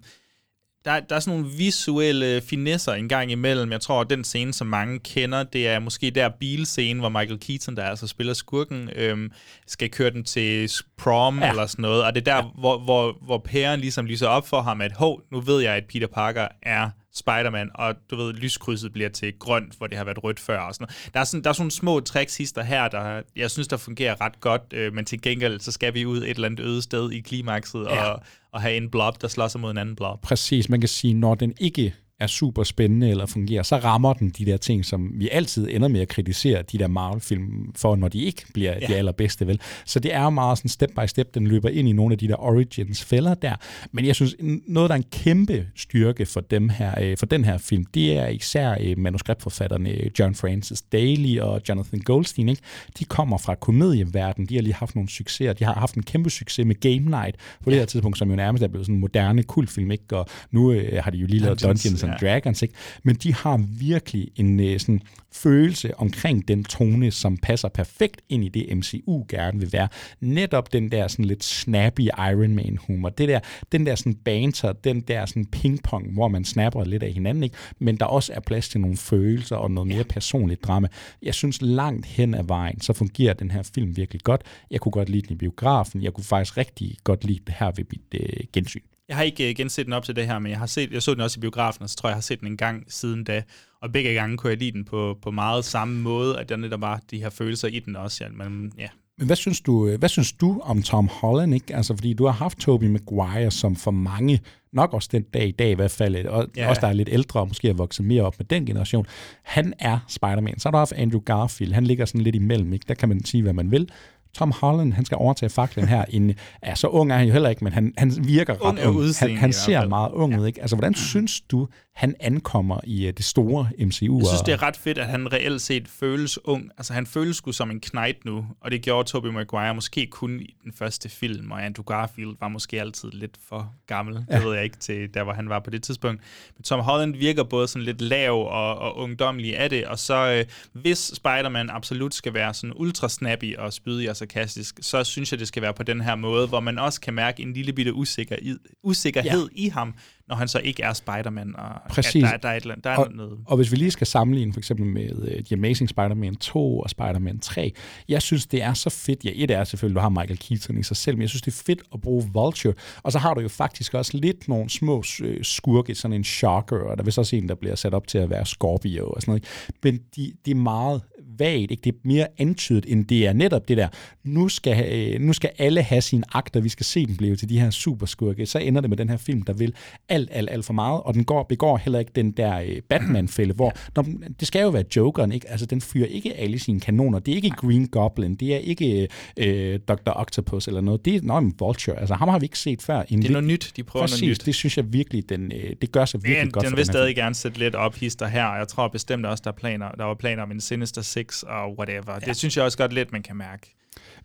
der, 0.85 0.99
der 0.99 1.15
er 1.15 1.19
sådan 1.19 1.39
nogle 1.39 1.57
visuelle 1.57 2.41
finesser 2.41 2.93
en 2.93 3.09
gang 3.09 3.31
imellem. 3.31 3.71
Jeg 3.71 3.81
tror, 3.81 4.01
at 4.01 4.09
den 4.09 4.23
scene, 4.23 4.53
som 4.53 4.67
mange 4.67 4.99
kender, 4.99 5.43
det 5.43 5.67
er 5.67 5.79
måske 5.79 6.09
der 6.09 6.29
bilscene, 6.39 6.99
hvor 6.99 7.09
Michael 7.09 7.39
Keaton, 7.39 7.75
der 7.75 7.83
altså 7.83 8.07
spiller 8.07 8.33
skurken, 8.33 8.89
øhm, 8.95 9.31
skal 9.67 9.89
køre 9.89 10.09
den 10.09 10.23
til 10.23 10.71
prom 10.97 11.39
ja. 11.39 11.49
eller 11.49 11.65
sådan 11.65 11.81
noget. 11.83 12.03
Og 12.03 12.15
det 12.15 12.27
er 12.27 12.35
der, 12.35 12.45
ja. 12.45 12.51
hvor, 12.59 12.79
hvor, 12.79 13.17
hvor 13.21 13.37
pæren 13.37 13.79
ligesom 13.79 14.05
lyser 14.05 14.27
op 14.27 14.47
for 14.47 14.61
ham, 14.61 14.81
at 14.81 14.91
hov, 14.91 15.21
nu 15.31 15.39
ved 15.39 15.61
jeg, 15.61 15.75
at 15.75 15.83
Peter 15.85 16.07
Parker 16.07 16.47
er 16.63 16.89
Spider-Man, 17.13 17.69
og 17.75 17.95
du 18.11 18.15
ved, 18.15 18.33
lyskrydset 18.33 18.93
bliver 18.93 19.09
til 19.09 19.33
grønt, 19.39 19.73
hvor 19.77 19.87
det 19.87 19.97
har 19.97 20.05
været 20.05 20.23
rødt 20.23 20.39
før 20.39 20.59
og 20.59 20.73
sådan 20.73 20.83
noget. 20.83 21.13
Der 21.13 21.19
er 21.19 21.23
sådan, 21.23 21.43
der 21.43 21.49
er 21.49 21.53
sådan 21.53 21.61
nogle 21.63 21.71
små 21.71 21.99
tricks 21.99 22.37
hister 22.37 22.63
her, 22.63 22.87
der 22.87 23.21
jeg 23.35 23.51
synes, 23.51 23.67
der 23.67 23.77
fungerer 23.77 24.21
ret 24.21 24.39
godt, 24.39 24.61
øh, 24.73 24.93
men 24.93 25.05
til 25.05 25.21
gengæld, 25.21 25.59
så 25.59 25.71
skal 25.71 25.93
vi 25.93 26.05
ud 26.05 26.17
et 26.17 26.29
eller 26.29 26.45
andet 26.45 26.59
øde 26.59 26.81
sted 26.81 27.11
i 27.11 27.19
klimakset 27.19 27.85
Ja. 27.85 28.03
og, 28.03 28.21
og 28.51 28.61
have 28.61 28.77
en 28.77 28.89
blob, 28.91 29.21
der 29.21 29.27
slår 29.27 29.47
sig 29.47 29.61
mod 29.61 29.71
en 29.71 29.77
anden 29.77 29.95
blob. 29.95 30.21
Præcis, 30.21 30.69
man 30.69 30.79
kan 30.81 30.89
sige, 30.89 31.13
når 31.13 31.35
den 31.35 31.53
ikke 31.59 31.95
er 32.19 32.27
super 32.27 32.63
spændende 32.63 33.09
eller 33.09 33.25
fungerer, 33.25 33.63
så 33.63 33.77
rammer 33.77 34.13
den 34.13 34.29
de 34.29 34.45
der 34.45 34.57
ting, 34.57 34.85
som 34.85 35.11
vi 35.13 35.29
altid 35.31 35.67
ender 35.69 35.87
med 35.87 36.01
at 36.01 36.07
kritisere 36.07 36.61
de 36.61 36.77
der 36.77 36.87
Marvel-film 36.87 37.71
for, 37.75 37.95
når 37.95 38.07
de 38.07 38.19
ikke 38.19 38.45
bliver 38.53 38.73
ja. 38.81 38.87
de 38.87 38.95
allerbedste, 38.95 39.47
vel? 39.47 39.59
Så 39.85 39.99
det 39.99 40.13
er 40.13 40.23
jo 40.23 40.29
meget 40.29 40.57
sådan 40.57 40.69
step 40.69 40.89
by 40.89 41.07
step, 41.07 41.35
den 41.35 41.47
løber 41.47 41.69
ind 41.69 41.89
i 41.89 41.91
nogle 41.91 42.13
af 42.13 42.17
de 42.17 42.27
der 42.27 42.35
origins-fælder 42.43 43.33
der. 43.33 43.55
Men 43.91 44.05
jeg 44.05 44.15
synes, 44.15 44.35
noget, 44.67 44.89
der 44.89 44.95
er 44.95 44.97
en 44.97 45.05
kæmpe 45.11 45.67
styrke 45.75 46.25
for, 46.25 46.41
dem 46.41 46.69
her, 46.69 47.01
øh, 47.01 47.17
for 47.17 47.25
den 47.25 47.45
her 47.45 47.57
film, 47.57 47.85
det 47.85 48.17
er 48.17 48.27
især 48.27 48.75
øh, 48.81 48.97
manuskriptforfatterne 48.97 49.89
øh, 49.89 50.11
John 50.19 50.35
Francis 50.35 50.81
Daly 50.81 51.39
og 51.39 51.61
Jonathan 51.69 51.99
Goldstein. 51.99 52.49
Ikke? 52.49 52.61
De 52.99 53.05
kommer 53.05 53.37
fra 53.37 53.55
komedieverdenen, 53.55 54.49
de 54.49 54.55
har 54.55 54.61
lige 54.61 54.73
haft 54.73 54.95
nogle 54.95 55.09
succeser, 55.09 55.53
de 55.53 55.63
har 55.63 55.73
haft 55.73 55.95
en 55.95 56.03
kæmpe 56.03 56.29
succes 56.29 56.65
med 56.65 56.75
Game 56.75 57.21
Night 57.21 57.35
på 57.63 57.69
det 57.69 57.79
her 57.79 57.85
tidspunkt, 57.85 58.17
som 58.17 58.29
jo 58.29 58.35
nærmest 58.35 58.63
er 58.63 58.67
blevet 58.67 58.85
sådan 58.85 58.95
en 58.95 59.01
moderne 59.01 59.43
kultfilm, 59.43 59.91
ikke? 59.91 60.17
og 60.17 60.25
nu 60.51 60.71
øh, 60.71 61.03
har 61.03 61.11
de 61.11 61.17
jo 61.17 61.27
lige 61.27 61.39
lavet 61.39 61.63
Dungeons, 61.63 62.03
Dungeons 62.09 62.21
and 62.21 62.27
ja. 62.27 62.33
Dragons, 62.33 62.61
ikke? 62.61 62.73
men 63.03 63.15
de 63.15 63.33
har 63.33 63.57
virkelig 63.79 64.31
en 64.35 64.59
øh, 64.59 64.79
sådan 64.79 65.01
følelse 65.31 65.97
omkring 65.97 66.47
den 66.47 66.63
tone, 66.63 67.11
som 67.11 67.37
passer 67.37 67.67
perfekt 67.67 68.21
ind 68.29 68.43
i 68.43 68.49
det, 68.49 68.77
MCU 68.77 69.25
gerne 69.29 69.59
vil 69.59 69.73
være. 69.73 69.87
Netop 70.19 70.73
den 70.73 70.91
der 70.91 71.07
sådan 71.07 71.25
lidt 71.25 71.43
snappy 71.43 72.01
Iron 72.01 72.55
Man 72.55 72.77
humor, 72.87 73.09
det 73.09 73.29
der, 73.29 73.39
den 73.71 73.85
der 73.85 73.95
sådan 73.95 74.13
banter, 74.13 74.73
den 74.73 75.01
der 75.01 75.25
sådan 75.25 75.45
pingpong, 75.45 76.13
hvor 76.13 76.27
man 76.27 76.45
snapper 76.45 76.83
lidt 76.83 77.03
af 77.03 77.11
hinanden, 77.11 77.43
ikke? 77.43 77.55
men 77.79 77.97
der 77.97 78.05
også 78.05 78.33
er 78.33 78.39
plads 78.39 78.69
til 78.69 78.81
nogle 78.81 78.97
følelser 78.97 79.55
og 79.55 79.71
noget 79.71 79.87
mere 79.87 80.03
personligt 80.03 80.63
drama. 80.63 80.87
Jeg 81.21 81.33
synes 81.33 81.61
langt 81.61 82.05
hen 82.05 82.33
ad 82.33 82.43
vejen, 82.43 82.81
så 82.81 82.93
fungerer 82.93 83.33
den 83.33 83.51
her 83.51 83.63
film 83.63 83.97
virkelig 83.97 84.21
godt. 84.21 84.41
Jeg 84.71 84.79
kunne 84.79 84.91
godt 84.91 85.09
lide 85.09 85.21
den 85.21 85.31
i 85.33 85.37
biografen, 85.37 86.03
jeg 86.03 86.13
kunne 86.13 86.23
faktisk 86.23 86.57
rigtig 86.57 86.97
godt 87.03 87.23
lide 87.23 87.39
det 87.47 87.55
her 87.59 87.71
ved 87.75 87.85
mit 87.91 88.21
øh, 88.21 88.45
gensyn. 88.53 88.88
Jeg 89.09 89.17
har 89.17 89.23
ikke 89.23 89.49
uh, 89.49 89.55
genset 89.55 89.85
den 89.85 89.93
op 89.93 90.03
til 90.03 90.15
det 90.15 90.27
her, 90.27 90.39
men 90.39 90.51
jeg 90.51 90.59
har 90.59 90.65
set, 90.65 90.91
jeg 90.91 91.03
så 91.03 91.13
den 91.13 91.21
også 91.21 91.39
i 91.39 91.41
biografen, 91.41 91.83
og 91.83 91.89
så 91.89 91.95
tror 91.95 92.09
jeg, 92.09 92.11
jeg 92.11 92.17
har 92.17 92.21
set 92.21 92.39
den 92.39 92.47
en 92.47 92.57
gang 92.57 92.83
siden 92.87 93.23
da. 93.23 93.43
Og 93.81 93.91
begge 93.91 94.13
gange 94.13 94.37
kunne 94.37 94.49
jeg 94.49 94.57
lide 94.57 94.71
den 94.71 94.85
på, 94.85 95.17
på 95.21 95.31
meget 95.31 95.65
samme 95.65 96.01
måde, 96.01 96.39
at 96.39 96.49
der 96.49 96.55
netop 96.55 96.81
var 96.81 97.01
de 97.11 97.17
her 97.17 97.29
følelser 97.29 97.67
i 97.67 97.79
den 97.79 97.95
også. 97.95 98.23
Ja, 98.23 98.29
men, 98.29 98.73
ja. 98.77 98.87
Men 99.17 99.25
hvad 99.25 99.35
synes 99.35 99.61
du, 99.61 99.87
øh, 99.87 99.99
hvad 99.99 100.09
synes 100.09 100.31
du 100.31 100.59
om 100.63 100.83
Tom 100.83 101.07
Holland? 101.07 101.53
Ikke? 101.53 101.75
Altså, 101.75 101.95
fordi 101.95 102.13
du 102.13 102.25
har 102.25 102.31
haft 102.31 102.57
Tobey 102.57 102.87
Maguire, 102.87 103.51
som 103.51 103.75
for 103.75 103.91
mange, 103.91 104.39
nok 104.73 104.93
også 104.93 105.09
den 105.11 105.23
dag 105.23 105.47
i 105.47 105.51
dag 105.51 105.71
i 105.71 105.73
hvert 105.73 105.91
fald, 105.91 106.25
og 106.25 106.47
ja. 106.57 106.69
også 106.69 106.81
der 106.81 106.87
er 106.87 106.93
lidt 106.93 107.09
ældre 107.11 107.39
og 107.39 107.47
måske 107.47 107.67
har 107.67 107.73
vokset 107.73 108.05
mere 108.05 108.23
op 108.23 108.35
med 108.37 108.45
den 108.45 108.65
generation, 108.65 109.05
han 109.43 109.73
er 109.79 109.99
Spider-Man. 110.07 110.59
Så 110.59 110.67
har 110.67 110.71
du 110.71 110.77
haft 110.77 110.93
Andrew 110.93 111.21
Garfield, 111.21 111.73
han 111.73 111.83
ligger 111.83 112.05
sådan 112.05 112.21
lidt 112.21 112.35
imellem, 112.35 112.73
ikke? 112.73 112.85
der 112.87 112.93
kan 112.93 113.09
man 113.09 113.25
sige, 113.25 113.43
hvad 113.43 113.53
man 113.53 113.71
vil. 113.71 113.89
Tom 114.33 114.51
Holland, 114.51 114.93
han 114.93 115.05
skal 115.05 115.17
overtage 115.17 115.49
faklen 115.49 115.87
her. 115.87 116.05
En, 116.09 116.33
ja, 116.65 116.75
så 116.75 116.87
ung 116.87 117.11
er 117.11 117.15
han 117.15 117.27
jo 117.27 117.33
heller 117.33 117.49
ikke, 117.49 117.63
men 117.63 117.73
han, 117.73 117.93
han 117.97 118.11
virker 118.23 118.53
ret 118.53 118.59
Ung 118.61 118.97
ung. 118.97 119.15
Han, 119.19 119.37
han 119.37 119.53
ser 119.53 119.87
meget 119.87 120.11
ung 120.11 120.39
ud. 120.39 120.47
Ikke? 120.47 120.61
Altså, 120.61 120.75
hvordan 120.75 120.93
synes 120.95 121.41
du, 121.41 121.67
han 121.99 122.15
ankommer 122.19 122.79
i 122.83 123.07
uh, 123.07 123.13
det 123.17 123.25
store 123.25 123.69
MCU? 123.79 124.17
Jeg 124.17 124.27
synes, 124.27 124.41
det 124.41 124.53
er 124.53 124.63
ret 124.63 124.77
fedt, 124.77 124.97
at 124.97 125.07
han 125.07 125.33
reelt 125.33 125.61
set 125.61 125.87
føles 125.87 126.45
ung. 126.45 126.71
Altså, 126.77 126.93
han 126.93 127.05
føles 127.05 127.37
sgu 127.37 127.51
som 127.51 127.71
en 127.71 127.79
knight 127.79 128.25
nu, 128.25 128.45
og 128.61 128.71
det 128.71 128.81
gjorde 128.81 129.09
Tobey 129.09 129.29
Maguire 129.29 129.75
måske 129.75 130.07
kun 130.07 130.39
i 130.39 130.55
den 130.63 130.73
første 130.73 131.09
film, 131.09 131.51
og 131.51 131.65
Andrew 131.65 131.83
Garfield 131.83 132.35
var 132.39 132.47
måske 132.47 132.81
altid 132.81 133.11
lidt 133.11 133.37
for 133.49 133.73
gammel. 133.87 134.25
Ja. 134.29 134.35
Det 134.35 134.45
ved 134.45 134.53
jeg 134.53 134.63
ikke 134.63 134.77
til 134.77 135.13
der, 135.13 135.23
hvor 135.23 135.33
han 135.33 135.49
var 135.49 135.59
på 135.59 135.69
det 135.69 135.83
tidspunkt. 135.83 136.21
Men 136.57 136.63
Tom 136.63 136.79
Holland 136.79 137.15
virker 137.15 137.43
både 137.43 137.67
sådan 137.67 137.85
lidt 137.85 138.01
lav 138.01 138.33
og, 138.33 138.77
og 138.77 138.97
ungdomlig 138.97 139.57
af 139.57 139.69
det, 139.69 139.85
og 139.85 139.99
så 139.99 140.31
øh, 140.31 140.45
hvis 140.81 141.11
Spider-Man 141.15 141.69
absolut 141.69 142.13
skal 142.13 142.33
være 142.33 142.53
sådan 142.53 142.73
ultra 142.75 143.09
snappy 143.09 143.57
og 143.57 143.73
spydig 143.73 144.09
og 144.09 144.15
sarkastisk, 144.15 144.79
så 144.81 145.03
synes 145.03 145.31
jeg, 145.31 145.39
det 145.39 145.47
skal 145.47 145.61
være 145.61 145.73
på 145.73 145.83
den 145.83 146.01
her 146.01 146.15
måde, 146.15 146.47
hvor 146.47 146.59
man 146.59 146.79
også 146.79 147.01
kan 147.01 147.13
mærke 147.13 147.41
en 147.41 147.53
lille 147.53 147.73
bitte 147.73 147.93
usikker, 147.93 148.35
usikkerhed 148.83 149.49
ja. 149.55 149.65
i 149.65 149.67
ham, 149.67 149.93
når 150.29 150.35
han 150.35 150.47
så 150.47 150.59
ikke 150.59 150.83
er 150.83 150.93
Spider-Man. 150.93 151.55
Og 151.57 151.69
Præcis. 151.89 152.23
Ja, 152.23 152.27
der, 152.27 152.37
der, 152.37 152.49
er 152.49 152.53
et, 152.57 152.61
eller 152.61 152.73
andet- 152.73 152.83
der 152.83 152.89
er 152.89 152.95
og, 152.97 153.07
noget... 153.11 153.37
og 153.45 153.57
hvis 153.57 153.71
vi 153.71 153.75
lige 153.77 153.91
skal 153.91 154.07
sammenligne 154.07 154.53
for 154.53 154.59
eksempel 154.59 154.85
med 154.85 155.11
uh, 155.11 155.45
The 155.45 155.55
Amazing 155.55 155.89
Spider-Man 155.89 156.35
2 156.35 156.79
og 156.79 156.89
Spider-Man 156.89 157.39
3, 157.39 157.73
jeg 158.09 158.21
synes, 158.21 158.47
det 158.47 158.63
er 158.63 158.73
så 158.73 158.89
fedt. 158.89 159.25
Ja, 159.25 159.31
et 159.35 159.51
er 159.51 159.63
selvfølgelig, 159.63 159.95
du 159.95 160.01
har 160.01 160.09
Michael 160.09 160.37
Keaton 160.39 160.77
i 160.77 160.83
sig 160.83 160.97
selv, 160.97 161.17
men 161.17 161.21
jeg 161.21 161.29
synes, 161.29 161.41
det 161.41 161.51
er 161.51 161.63
fedt 161.65 161.81
at 161.93 162.01
bruge 162.01 162.23
Vulture. 162.33 162.73
Og 163.03 163.11
så 163.11 163.19
har 163.19 163.33
du 163.33 163.41
jo 163.41 163.49
faktisk 163.49 163.93
også 163.93 164.17
lidt 164.17 164.47
nogle 164.47 164.69
små 164.69 165.03
øh, 165.21 165.43
skurke, 165.43 165.95
sådan 165.95 166.15
en 166.17 166.23
Shocker, 166.23 166.77
og 166.79 166.97
der 166.97 167.03
er 167.03 167.05
vist 167.05 167.17
også 167.19 167.35
en, 167.35 167.49
der 167.49 167.55
bliver 167.55 167.75
sat 167.75 167.93
op 167.93 168.07
til 168.07 168.17
at 168.17 168.29
være 168.29 168.45
Scorpio 168.45 169.09
og 169.09 169.21
sådan 169.21 169.31
noget. 169.31 169.43
Men 169.83 169.99
de, 170.15 170.33
de 170.45 170.51
er 170.51 170.55
meget 170.55 171.01
vagt, 171.37 171.71
ikke? 171.71 171.81
det 171.83 171.93
er 171.93 171.97
mere 172.03 172.27
antydet, 172.37 172.85
end 172.87 173.05
det 173.05 173.27
er 173.27 173.33
netop 173.33 173.67
det 173.67 173.77
der, 173.77 173.87
nu 174.23 174.49
skal, 174.49 174.93
øh, 174.93 175.21
nu 175.21 175.33
skal 175.33 175.49
alle 175.57 175.81
have 175.81 176.01
sine 176.01 176.23
akter, 176.33 176.59
vi 176.59 176.69
skal 176.69 176.85
se 176.85 177.05
dem 177.05 177.17
blive 177.17 177.35
til 177.35 177.49
de 177.49 177.59
her 177.59 177.69
superskurke, 177.69 178.45
så 178.45 178.59
ender 178.59 178.81
det 178.81 178.89
med 178.89 178.97
den 178.97 179.09
her 179.09 179.17
film, 179.17 179.41
der 179.41 179.53
vil 179.53 179.73
alt, 180.09 180.29
alt, 180.31 180.49
alt 180.49 180.65
for 180.65 180.73
meget, 180.73 181.01
og 181.01 181.13
den 181.13 181.23
går, 181.23 181.43
begår 181.43 181.77
heller 181.77 181.99
ikke 181.99 182.11
den 182.15 182.31
der 182.31 182.59
øh, 182.59 182.81
Batman-fælde, 182.89 183.53
hvor 183.53 183.73
når, 183.95 184.05
det 184.39 184.47
skal 184.47 184.61
jo 184.61 184.69
være 184.69 184.83
Jokeren, 184.95 185.31
ikke? 185.31 185.49
Altså, 185.49 185.65
den 185.65 185.81
fyrer 185.81 186.07
ikke 186.07 186.33
alle 186.37 186.59
sine 186.59 186.79
kanoner, 186.79 187.19
det 187.19 187.31
er 187.31 187.35
ikke 187.35 187.49
Green 187.49 187.87
Goblin, 187.87 188.35
det 188.35 188.53
er 188.53 188.57
ikke 188.57 189.07
øh, 189.37 189.79
Dr. 189.87 190.11
Octopus 190.15 190.67
eller 190.67 190.81
noget, 190.81 191.05
det 191.05 191.15
er 191.15 191.21
nå, 191.23 191.39
men 191.39 191.53
Vulture, 191.59 191.99
altså 191.99 192.15
ham 192.15 192.29
har 192.29 192.39
vi 192.39 192.45
ikke 192.45 192.59
set 192.59 192.81
før. 192.81 193.03
En 193.09 193.21
Det 193.21 193.27
er 193.27 193.31
noget 193.31 193.47
nyt, 193.47 193.71
de 193.75 193.83
prøver 193.83 194.03
Præcis, 194.03 194.21
noget 194.21 194.31
nyt. 194.31 194.45
det 194.45 194.55
synes 194.55 194.77
jeg 194.77 194.93
virkelig, 194.93 195.29
den, 195.29 195.51
øh, 195.55 195.75
det 195.81 195.91
gør 195.91 196.05
sig 196.05 196.23
virkelig 196.23 196.45
Men 196.45 196.51
godt 196.51 196.65
den 196.65 196.71
vil 196.71 196.77
den 196.77 196.85
stadig 196.85 197.15
gerne 197.15 197.35
sætte 197.35 197.59
lidt 197.59 197.75
op 197.75 197.95
hister 197.95 198.27
her, 198.27 198.45
og 198.45 198.57
jeg 198.57 198.67
tror 198.67 198.87
bestemt 198.87 199.25
også, 199.25 199.41
der, 199.43 199.51
er 199.51 199.55
planer, 199.55 199.91
der 199.91 200.03
var 200.03 200.13
planer 200.13 200.43
om 200.43 200.51
en 200.51 200.61
Sinister 200.61 201.01
Six 201.19 201.43
og 201.43 201.77
whatever. 201.77 202.13
Ja. 202.13 202.19
Det 202.19 202.35
synes 202.35 202.57
jeg 202.57 202.65
også 202.65 202.77
godt 202.77 202.93
lidt, 202.93 203.11
man 203.11 203.21
kan 203.23 203.35
mærke. 203.35 203.75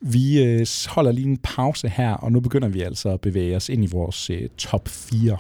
Vi 0.01 0.43
øh, 0.45 0.67
holder 0.89 1.13
lige 1.13 1.27
en 1.29 1.37
pause 1.37 1.89
her, 1.89 2.13
og 2.15 2.33
nu 2.33 2.41
begynder 2.41 2.69
vi 2.69 2.81
altså 2.83 3.09
at 3.09 3.21
bevæge 3.21 3.57
os 3.57 3.69
ind 3.69 3.85
i 3.85 3.87
vores 3.87 4.31
øh, 4.31 4.49
top 4.59 4.89
4. 4.89 5.37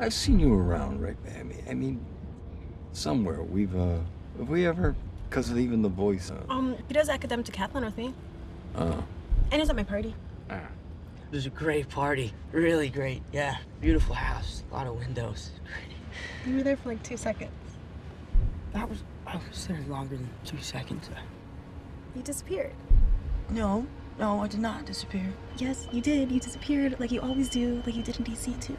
I've 0.00 0.10
seen 0.10 0.40
you 0.40 0.52
around, 0.70 1.00
right? 1.04 1.16
I 1.40 1.42
mean, 1.44 1.60
I 1.70 1.74
mean, 1.74 2.00
somewhere 2.92 3.40
we've 3.54 3.74
uh, 3.76 3.98
have 4.38 4.48
we 4.50 4.66
ever? 4.66 4.94
Because 5.30 5.52
of 5.52 5.58
even 5.58 5.82
the 5.82 5.92
voice. 5.96 6.32
Uh, 6.32 6.58
Um, 6.58 6.74
he 6.88 6.94
does 6.94 7.08
academic 7.08 7.46
decathlon 7.46 7.84
with 7.84 7.96
me, 7.96 8.12
uh, 8.76 9.02
and 9.52 9.60
he's 9.60 9.70
at 9.70 9.76
my 9.76 9.84
party. 9.84 10.14
Ah. 10.50 10.54
It 11.32 11.36
was 11.36 11.46
a 11.46 11.50
great 11.64 11.88
party. 11.88 12.32
Really 12.52 12.90
great. 12.90 13.22
Yeah. 13.34 13.54
Beautiful 13.80 14.14
house. 14.14 14.62
A 14.72 14.74
lot 14.76 14.86
of 14.86 14.94
windows. 14.98 15.50
Great. 15.64 15.96
You 16.46 16.56
were 16.56 16.64
there 16.64 16.76
for 16.76 16.88
like 16.92 17.02
two 17.02 17.16
seconds. 17.16 17.52
That 18.74 18.88
was 18.88 18.98
I 19.32 19.40
was 19.48 19.66
there 19.66 19.80
longer 19.88 20.16
than 20.16 20.28
two 20.44 20.58
seconds. 20.58 21.08
You 22.14 22.20
disappeared. 22.22 22.74
No, 23.48 23.86
no, 24.18 24.42
I 24.42 24.48
did 24.48 24.60
not 24.60 24.84
disappear. 24.84 25.32
Yes, 25.56 25.88
you 25.90 26.02
did. 26.02 26.30
You 26.30 26.38
disappeared 26.38 27.00
like 27.00 27.10
you 27.10 27.20
always 27.20 27.48
do, 27.48 27.82
like 27.86 27.96
you 27.96 28.02
did 28.02 28.18
in 28.18 28.26
DC 28.26 28.60
too. 28.60 28.76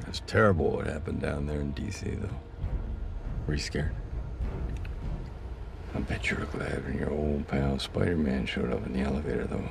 That's 0.00 0.20
terrible 0.26 0.72
what 0.72 0.86
happened 0.86 1.22
down 1.22 1.46
there 1.46 1.62
in 1.62 1.70
D.C. 1.72 2.06
Though. 2.10 2.28
Were 3.46 3.54
you 3.54 3.60
scared? 3.60 3.94
I 5.94 6.00
bet 6.00 6.30
you 6.30 6.36
were 6.36 6.44
glad 6.44 6.84
when 6.84 6.98
your 6.98 7.10
old 7.10 7.48
pal 7.48 7.78
Spider-Man 7.78 8.44
showed 8.44 8.70
up 8.70 8.84
in 8.86 8.92
the 8.92 9.00
elevator, 9.00 9.44
though. 9.44 9.68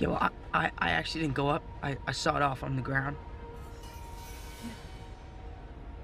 Yeah, 0.00 0.08
well, 0.08 0.18
I, 0.20 0.64
I, 0.64 0.70
I 0.78 0.90
actually 0.90 1.20
didn't 1.20 1.34
go 1.34 1.48
up. 1.48 1.62
I, 1.82 1.96
I 2.08 2.12
saw 2.12 2.36
it 2.36 2.42
off 2.42 2.62
on 2.62 2.76
the 2.76 2.82
ground. 2.82 3.16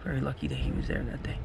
Very 0.05 0.21
lucky 0.21 0.49
that 0.49 0.59
he 0.59 0.71
was 0.71 0.87
there 0.87 1.03
that 1.03 1.23
day. 1.23 1.39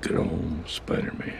Good 0.00 0.18
old 0.18 0.62
Spider-Man. 0.66 1.32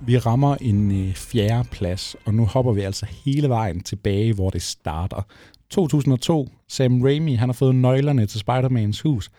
Vi 0.00 0.18
rammer 0.18 0.56
en 0.60 0.90
øh, 0.90 1.14
fjerde 1.14 1.68
plads, 1.70 2.16
og 2.26 2.34
nu 2.34 2.46
hopper 2.46 2.72
vi 2.72 2.80
altså 2.80 3.06
hele 3.06 3.48
vejen 3.48 3.80
tilbage, 3.82 4.34
hvor 4.34 4.50
det 4.50 4.62
starter. 4.62 5.22
2002, 5.70 6.48
Sam 6.68 7.02
Raimi, 7.02 7.34
han 7.34 7.48
har 7.48 7.52
fået 7.52 7.74
nøglerne 7.74 8.26
til 8.26 8.38
Spider-Mans 8.38 9.02
hus. 9.02 9.30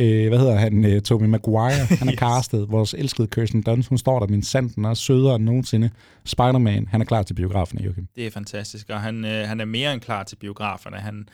Øh, 0.00 0.28
hvad 0.28 0.38
hedder 0.38 0.54
han? 0.54 0.84
Øh, 0.84 1.02
Tobey 1.02 1.26
Maguire. 1.26 1.86
Han 1.86 2.08
er 2.08 2.12
yes. 2.12 2.18
castet. 2.18 2.66
Vores 2.70 2.94
elskede 2.94 3.28
Kirsten 3.28 3.62
Dunst, 3.62 3.88
hun 3.88 3.98
står 3.98 4.20
der 4.20 4.26
min 4.26 4.42
sand, 4.42 4.70
den 4.70 4.84
er 4.84 4.94
sødere 4.94 5.36
end 5.36 5.44
nogensinde. 5.44 5.90
Spider-Man, 6.24 6.88
han 6.90 7.00
er 7.00 7.04
klar 7.04 7.22
til 7.22 7.34
biografen, 7.34 7.78
Joachim. 7.78 8.08
Det 8.16 8.26
er 8.26 8.30
fantastisk, 8.30 8.90
og 8.90 9.00
han, 9.00 9.24
øh, 9.24 9.48
han 9.48 9.60
er 9.60 9.64
mere 9.64 9.92
end 9.92 10.00
klar 10.00 10.22
til 10.22 10.36
biograferne. 10.36 10.96
Han, 10.96 11.28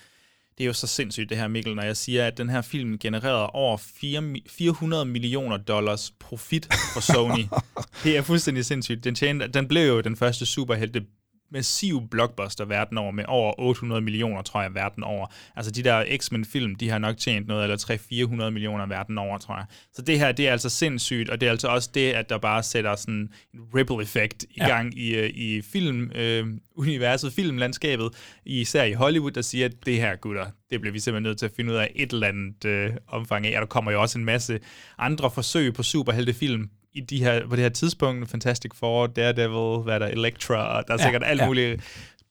det 0.58 0.64
er 0.64 0.66
jo 0.66 0.72
så 0.72 0.86
sindssygt 0.86 1.30
det 1.30 1.38
her, 1.38 1.48
Mikkel, 1.48 1.74
når 1.74 1.82
jeg 1.82 1.96
siger, 1.96 2.26
at 2.26 2.38
den 2.38 2.48
her 2.48 2.62
film 2.62 2.98
genererede 2.98 3.50
over 3.50 3.76
4, 3.76 4.22
400 4.48 5.04
millioner 5.04 5.56
dollars 5.56 6.12
profit 6.20 6.68
for 6.94 7.00
Sony. 7.00 7.44
det 8.04 8.16
er 8.16 8.22
fuldstændig 8.22 8.64
sindssygt. 8.64 9.04
Den, 9.04 9.14
tjente, 9.14 9.48
den 9.48 9.68
blev 9.68 9.88
jo 9.88 10.00
den 10.00 10.16
første 10.16 10.46
superhelte 10.46 11.02
massiv 11.50 12.08
blockbuster 12.10 12.64
verden 12.64 12.98
over, 12.98 13.10
med 13.10 13.24
over 13.28 13.60
800 13.60 14.00
millioner, 14.00 14.42
tror 14.42 14.62
jeg, 14.62 14.74
verden 14.74 15.04
over. 15.04 15.26
Altså 15.56 15.72
de 15.72 15.82
der 15.82 16.16
X-Men-film, 16.16 16.74
de 16.74 16.90
har 16.90 16.98
nok 16.98 17.16
tjent 17.16 17.46
noget, 17.46 17.62
eller 17.62 18.46
300-400 18.46 18.50
millioner 18.50 18.86
verden 18.86 19.18
over, 19.18 19.38
tror 19.38 19.56
jeg. 19.56 19.66
Så 19.92 20.02
det 20.02 20.18
her, 20.18 20.32
det 20.32 20.48
er 20.48 20.52
altså 20.52 20.68
sindssygt, 20.68 21.30
og 21.30 21.40
det 21.40 21.46
er 21.46 21.50
altså 21.50 21.68
også 21.68 21.90
det, 21.94 22.12
at 22.12 22.28
der 22.28 22.38
bare 22.38 22.62
sætter 22.62 22.96
sådan 22.96 23.14
en 23.14 23.60
ripple-effekt 23.74 24.42
i 24.42 24.46
ja. 24.56 24.68
gang 24.68 24.98
i, 24.98 25.14
øh, 25.14 25.30
i 25.30 25.62
film, 25.62 26.10
øh, 26.14 26.46
universet, 26.76 27.32
filmlandskabet, 27.32 28.08
især 28.46 28.84
i 28.84 28.92
Hollywood, 28.92 29.30
der 29.30 29.42
siger, 29.42 29.64
at 29.64 29.72
det 29.86 29.96
her, 29.96 30.16
gutter, 30.16 30.46
det 30.70 30.80
bliver 30.80 30.92
vi 30.92 30.98
simpelthen 30.98 31.22
nødt 31.22 31.38
til 31.38 31.46
at 31.46 31.52
finde 31.56 31.72
ud 31.72 31.76
af 31.78 31.92
et 31.94 32.12
eller 32.12 32.28
andet 32.28 32.64
øh, 32.64 32.92
omfang 33.08 33.46
af. 33.46 33.56
Og 33.56 33.60
der 33.60 33.66
kommer 33.66 33.92
jo 33.92 34.00
også 34.00 34.18
en 34.18 34.24
masse 34.24 34.60
andre 34.98 35.30
forsøg 35.30 35.74
på 35.74 35.82
superheltefilm 35.82 36.70
i 36.96 37.00
de 37.00 37.18
her, 37.18 37.48
på 37.48 37.56
det 37.56 37.62
her 37.62 37.68
tidspunkt, 37.68 38.30
Fantastic 38.30 38.72
Four, 38.74 39.06
Daredevil, 39.06 39.82
hvad 39.82 39.94
er 39.94 39.98
der, 39.98 40.06
Elektra, 40.06 40.78
og 40.78 40.84
der 40.88 40.94
er 40.94 40.98
sikkert 40.98 41.22
ja, 41.22 41.26
alt 41.26 41.40
ja. 41.40 41.46
muligt 41.46 41.82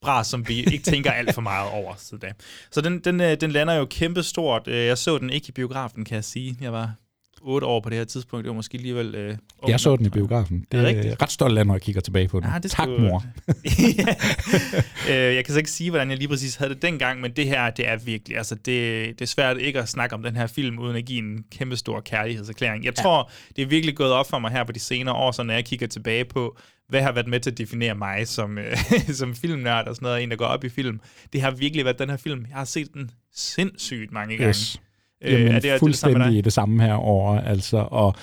bras, 0.01 0.27
som 0.27 0.47
vi 0.47 0.63
ikke 0.63 0.83
tænker 0.83 1.11
alt 1.11 1.33
for 1.33 1.41
meget 1.41 1.71
over. 1.71 1.93
Så, 1.97 2.17
det. 2.17 2.29
så 2.71 2.81
den, 2.81 2.99
den, 2.99 3.21
øh, 3.21 3.41
den 3.41 3.51
lander 3.51 3.73
jo 3.73 3.85
kæmpestort. 3.85 4.67
Øh, 4.67 4.85
jeg 4.85 4.97
så 4.97 5.17
den 5.17 5.29
ikke 5.29 5.45
i 5.49 5.51
biografen, 5.51 6.05
kan 6.05 6.15
jeg 6.15 6.23
sige. 6.23 6.57
Jeg 6.61 6.73
var 6.73 6.93
otte 7.45 7.67
år 7.67 7.79
på 7.79 7.89
det 7.89 7.97
her 7.97 8.05
tidspunkt. 8.05 8.43
Det 8.43 8.49
var 8.49 8.55
måske 8.55 8.77
alligevel... 8.77 9.15
Øh, 9.15 9.37
jeg 9.67 9.79
så 9.79 9.95
den 9.95 10.05
i 10.05 10.09
biografen. 10.09 10.65
Det 10.71 10.79
er, 10.79 11.11
er 11.11 11.21
ret 11.21 11.31
stolt 11.31 11.57
af, 11.57 11.67
når 11.67 11.73
jeg 11.73 11.81
kigger 11.81 12.01
tilbage 12.01 12.27
på 12.27 12.39
den. 12.39 12.49
Ja, 12.49 12.59
det 12.59 12.71
tak, 12.71 12.85
skulle... 12.85 13.09
mor. 13.09 13.23
øh, 15.09 15.35
jeg 15.35 15.45
kan 15.45 15.53
så 15.53 15.57
ikke 15.57 15.71
sige, 15.71 15.89
hvordan 15.89 16.09
jeg 16.09 16.17
lige 16.17 16.27
præcis 16.27 16.55
havde 16.55 16.73
det 16.73 16.81
dengang, 16.81 17.21
men 17.21 17.31
det 17.31 17.45
her, 17.45 17.69
det 17.69 17.87
er 17.87 17.97
virkelig... 17.97 18.37
Altså, 18.37 18.55
det, 18.55 18.65
det 19.19 19.21
er 19.21 19.25
svært 19.25 19.57
ikke 19.57 19.79
at 19.79 19.89
snakke 19.89 20.15
om 20.15 20.23
den 20.23 20.35
her 20.35 20.47
film, 20.47 20.79
uden 20.79 20.95
at 20.95 21.05
give 21.05 21.19
en 21.19 21.43
kæmpe 21.51 21.77
stor 21.77 21.99
kærlighedserklæring. 21.99 22.85
Jeg 22.85 22.93
ja. 22.97 23.03
tror, 23.03 23.31
det 23.55 23.61
er 23.61 23.65
virkelig 23.65 23.95
gået 23.95 24.11
op 24.11 24.29
for 24.29 24.39
mig 24.39 24.51
her 24.51 24.63
på 24.63 24.71
de 24.71 24.79
senere 24.79 25.15
år, 25.15 25.31
så 25.31 25.43
når 25.43 25.53
jeg 25.53 25.65
kigger 25.65 25.87
tilbage 25.87 26.25
på, 26.25 26.57
hvad 26.89 27.01
har 27.01 27.11
været 27.11 27.27
med 27.27 27.39
til 27.39 27.51
at 27.51 27.57
definere 27.57 27.95
mig 27.95 28.27
som, 28.27 28.57
øh, 28.57 28.77
som 29.19 29.35
filmnørd 29.35 29.87
og 29.87 29.95
sådan 29.95 30.05
noget, 30.05 30.23
en, 30.23 30.31
der 30.31 30.35
går 30.35 30.45
op 30.45 30.63
i 30.63 30.69
film. 30.69 30.99
Det 31.33 31.41
har 31.41 31.51
virkelig 31.51 31.85
været 31.85 31.99
den 31.99 32.09
her 32.09 32.17
film. 32.17 32.45
Jeg 32.49 32.57
har 32.57 32.65
set 32.65 32.93
den 32.93 33.11
sindssygt 33.35 34.11
mange 34.11 34.37
gange. 34.37 34.49
Yes. 34.49 34.81
Jamen, 35.21 35.47
øh, 35.47 35.55
er 35.55 35.59
det, 35.59 35.79
fuldstændig 35.79 36.19
det 36.19 36.23
samme, 36.23 36.41
det 36.41 36.53
samme 36.53 36.83
her 36.83 36.93
over, 36.93 37.39
altså, 37.39 37.77
og 37.77 38.15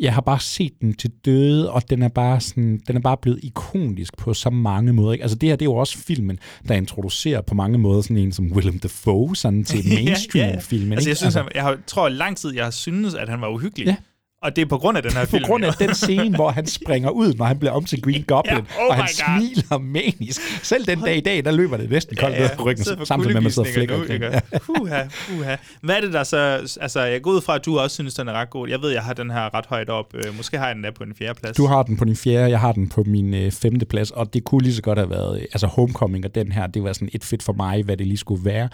jeg 0.00 0.14
har 0.14 0.20
bare 0.20 0.40
set 0.40 0.72
den 0.80 0.94
til 0.94 1.10
døde, 1.24 1.72
og 1.72 1.90
den 1.90 2.02
er 2.02 2.08
bare 2.08 2.40
sådan, 2.40 2.80
den 2.86 2.96
er 2.96 3.00
bare 3.00 3.16
blevet 3.22 3.40
ikonisk 3.42 4.16
på 4.16 4.34
så 4.34 4.50
mange 4.50 4.92
måder. 4.92 5.12
Ikke? 5.12 5.22
Altså 5.22 5.38
det 5.38 5.48
her, 5.48 5.56
det 5.56 5.62
er 5.62 5.70
jo 5.70 5.74
også 5.74 5.98
filmen, 5.98 6.38
der 6.68 6.74
introducerer 6.74 7.40
på 7.40 7.54
mange 7.54 7.78
måder 7.78 8.02
sådan 8.02 8.16
en 8.16 8.32
som 8.32 8.52
Willem 8.52 8.78
Dafoe 8.78 9.36
sådan 9.36 9.64
til 9.64 9.88
mainstream-filmen. 9.88 10.88
ja, 10.88 10.92
ja. 10.92 10.94
Altså, 10.94 11.10
jeg, 11.10 11.16
synes, 11.16 11.36
altså, 11.36 11.50
jeg 11.54 11.62
har, 11.62 11.78
tror 11.86 12.08
lang 12.08 12.36
tid, 12.36 12.54
jeg 12.54 12.64
har 12.64 12.70
syntes, 12.70 13.14
at 13.14 13.28
han 13.28 13.40
var 13.40 13.48
uhyggelig. 13.48 13.86
Ja. 13.86 13.96
Og 14.44 14.56
det 14.56 14.62
er 14.62 14.66
på 14.66 14.78
grund 14.78 14.96
af 14.96 15.02
den 15.02 15.12
her 15.12 15.24
på 15.24 15.30
film. 15.30 15.42
På 15.42 15.46
grund 15.46 15.64
af 15.64 15.72
den 15.72 15.94
scene, 15.94 16.36
hvor 16.36 16.50
han 16.50 16.66
springer 16.66 17.10
ud, 17.10 17.34
når 17.34 17.44
han 17.44 17.58
bliver 17.58 17.72
om 17.72 17.84
til 17.84 18.02
Green 18.02 18.22
Goblin, 18.22 18.54
ja, 18.54 18.60
oh 18.60 18.88
og 18.88 18.94
han 18.94 19.08
smiler 19.08 19.78
manisk. 19.78 20.40
Selv 20.62 20.86
den 20.86 21.00
dag 21.00 21.16
i 21.16 21.20
dag, 21.20 21.44
der 21.44 21.50
løber 21.50 21.76
det 21.76 21.90
næsten 21.90 22.16
koldt 22.16 22.36
ja, 22.36 22.42
ja. 22.42 22.48
ned 22.48 22.56
på 22.56 22.64
ryggen, 22.64 22.84
samtidig 22.84 23.32
med, 23.32 23.36
at 23.36 23.42
man 23.42 23.52
sidder 23.52 23.68
og 23.68 23.74
flækker. 23.74 23.96
Nu, 23.98 24.04
ja. 24.14 24.58
Puha, 24.58 25.02
puha. 25.28 25.56
Hvad 25.80 25.96
er 25.96 26.00
det 26.00 26.12
der 26.12 26.24
så... 26.24 26.36
Altså, 26.80 27.00
jeg 27.00 27.22
går 27.22 27.30
ud 27.30 27.40
fra, 27.40 27.54
at 27.54 27.64
du 27.64 27.78
også 27.78 27.94
synes, 27.94 28.14
den 28.14 28.28
er 28.28 28.32
ret 28.32 28.50
god. 28.50 28.68
Jeg 28.68 28.82
ved, 28.82 28.90
jeg 28.90 29.02
har 29.02 29.12
den 29.12 29.30
her 29.30 29.54
ret 29.54 29.66
højt 29.66 29.88
op. 29.88 30.14
Øh, 30.14 30.36
måske 30.36 30.58
har 30.58 30.66
jeg 30.66 30.74
den 30.74 30.84
der 30.84 30.90
på 30.90 31.04
en 31.04 31.14
fjerde 31.18 31.40
plads. 31.40 31.56
Du 31.56 31.66
har 31.66 31.82
den 31.82 31.96
på 31.96 32.04
din 32.04 32.16
fjerde, 32.16 32.50
jeg 32.50 32.60
har 32.60 32.72
den 32.72 32.88
på 32.88 33.02
min 33.06 33.34
øh, 33.34 33.52
femte 33.52 33.86
plads, 33.86 34.10
og 34.10 34.34
det 34.34 34.44
kunne 34.44 34.62
lige 34.62 34.74
så 34.74 34.82
godt 34.82 34.98
have 34.98 35.10
været... 35.10 35.40
Øh, 35.40 35.42
altså, 35.52 35.66
Homecoming 35.66 36.24
og 36.24 36.34
den 36.34 36.52
her, 36.52 36.66
det 36.66 36.82
var 36.82 36.92
sådan 36.92 37.08
et 37.12 37.24
fedt 37.24 37.42
for 37.42 37.52
mig, 37.52 37.82
hvad 37.82 37.96
det 37.96 38.06
lige 38.06 38.18
skulle 38.18 38.44
være. 38.44 38.68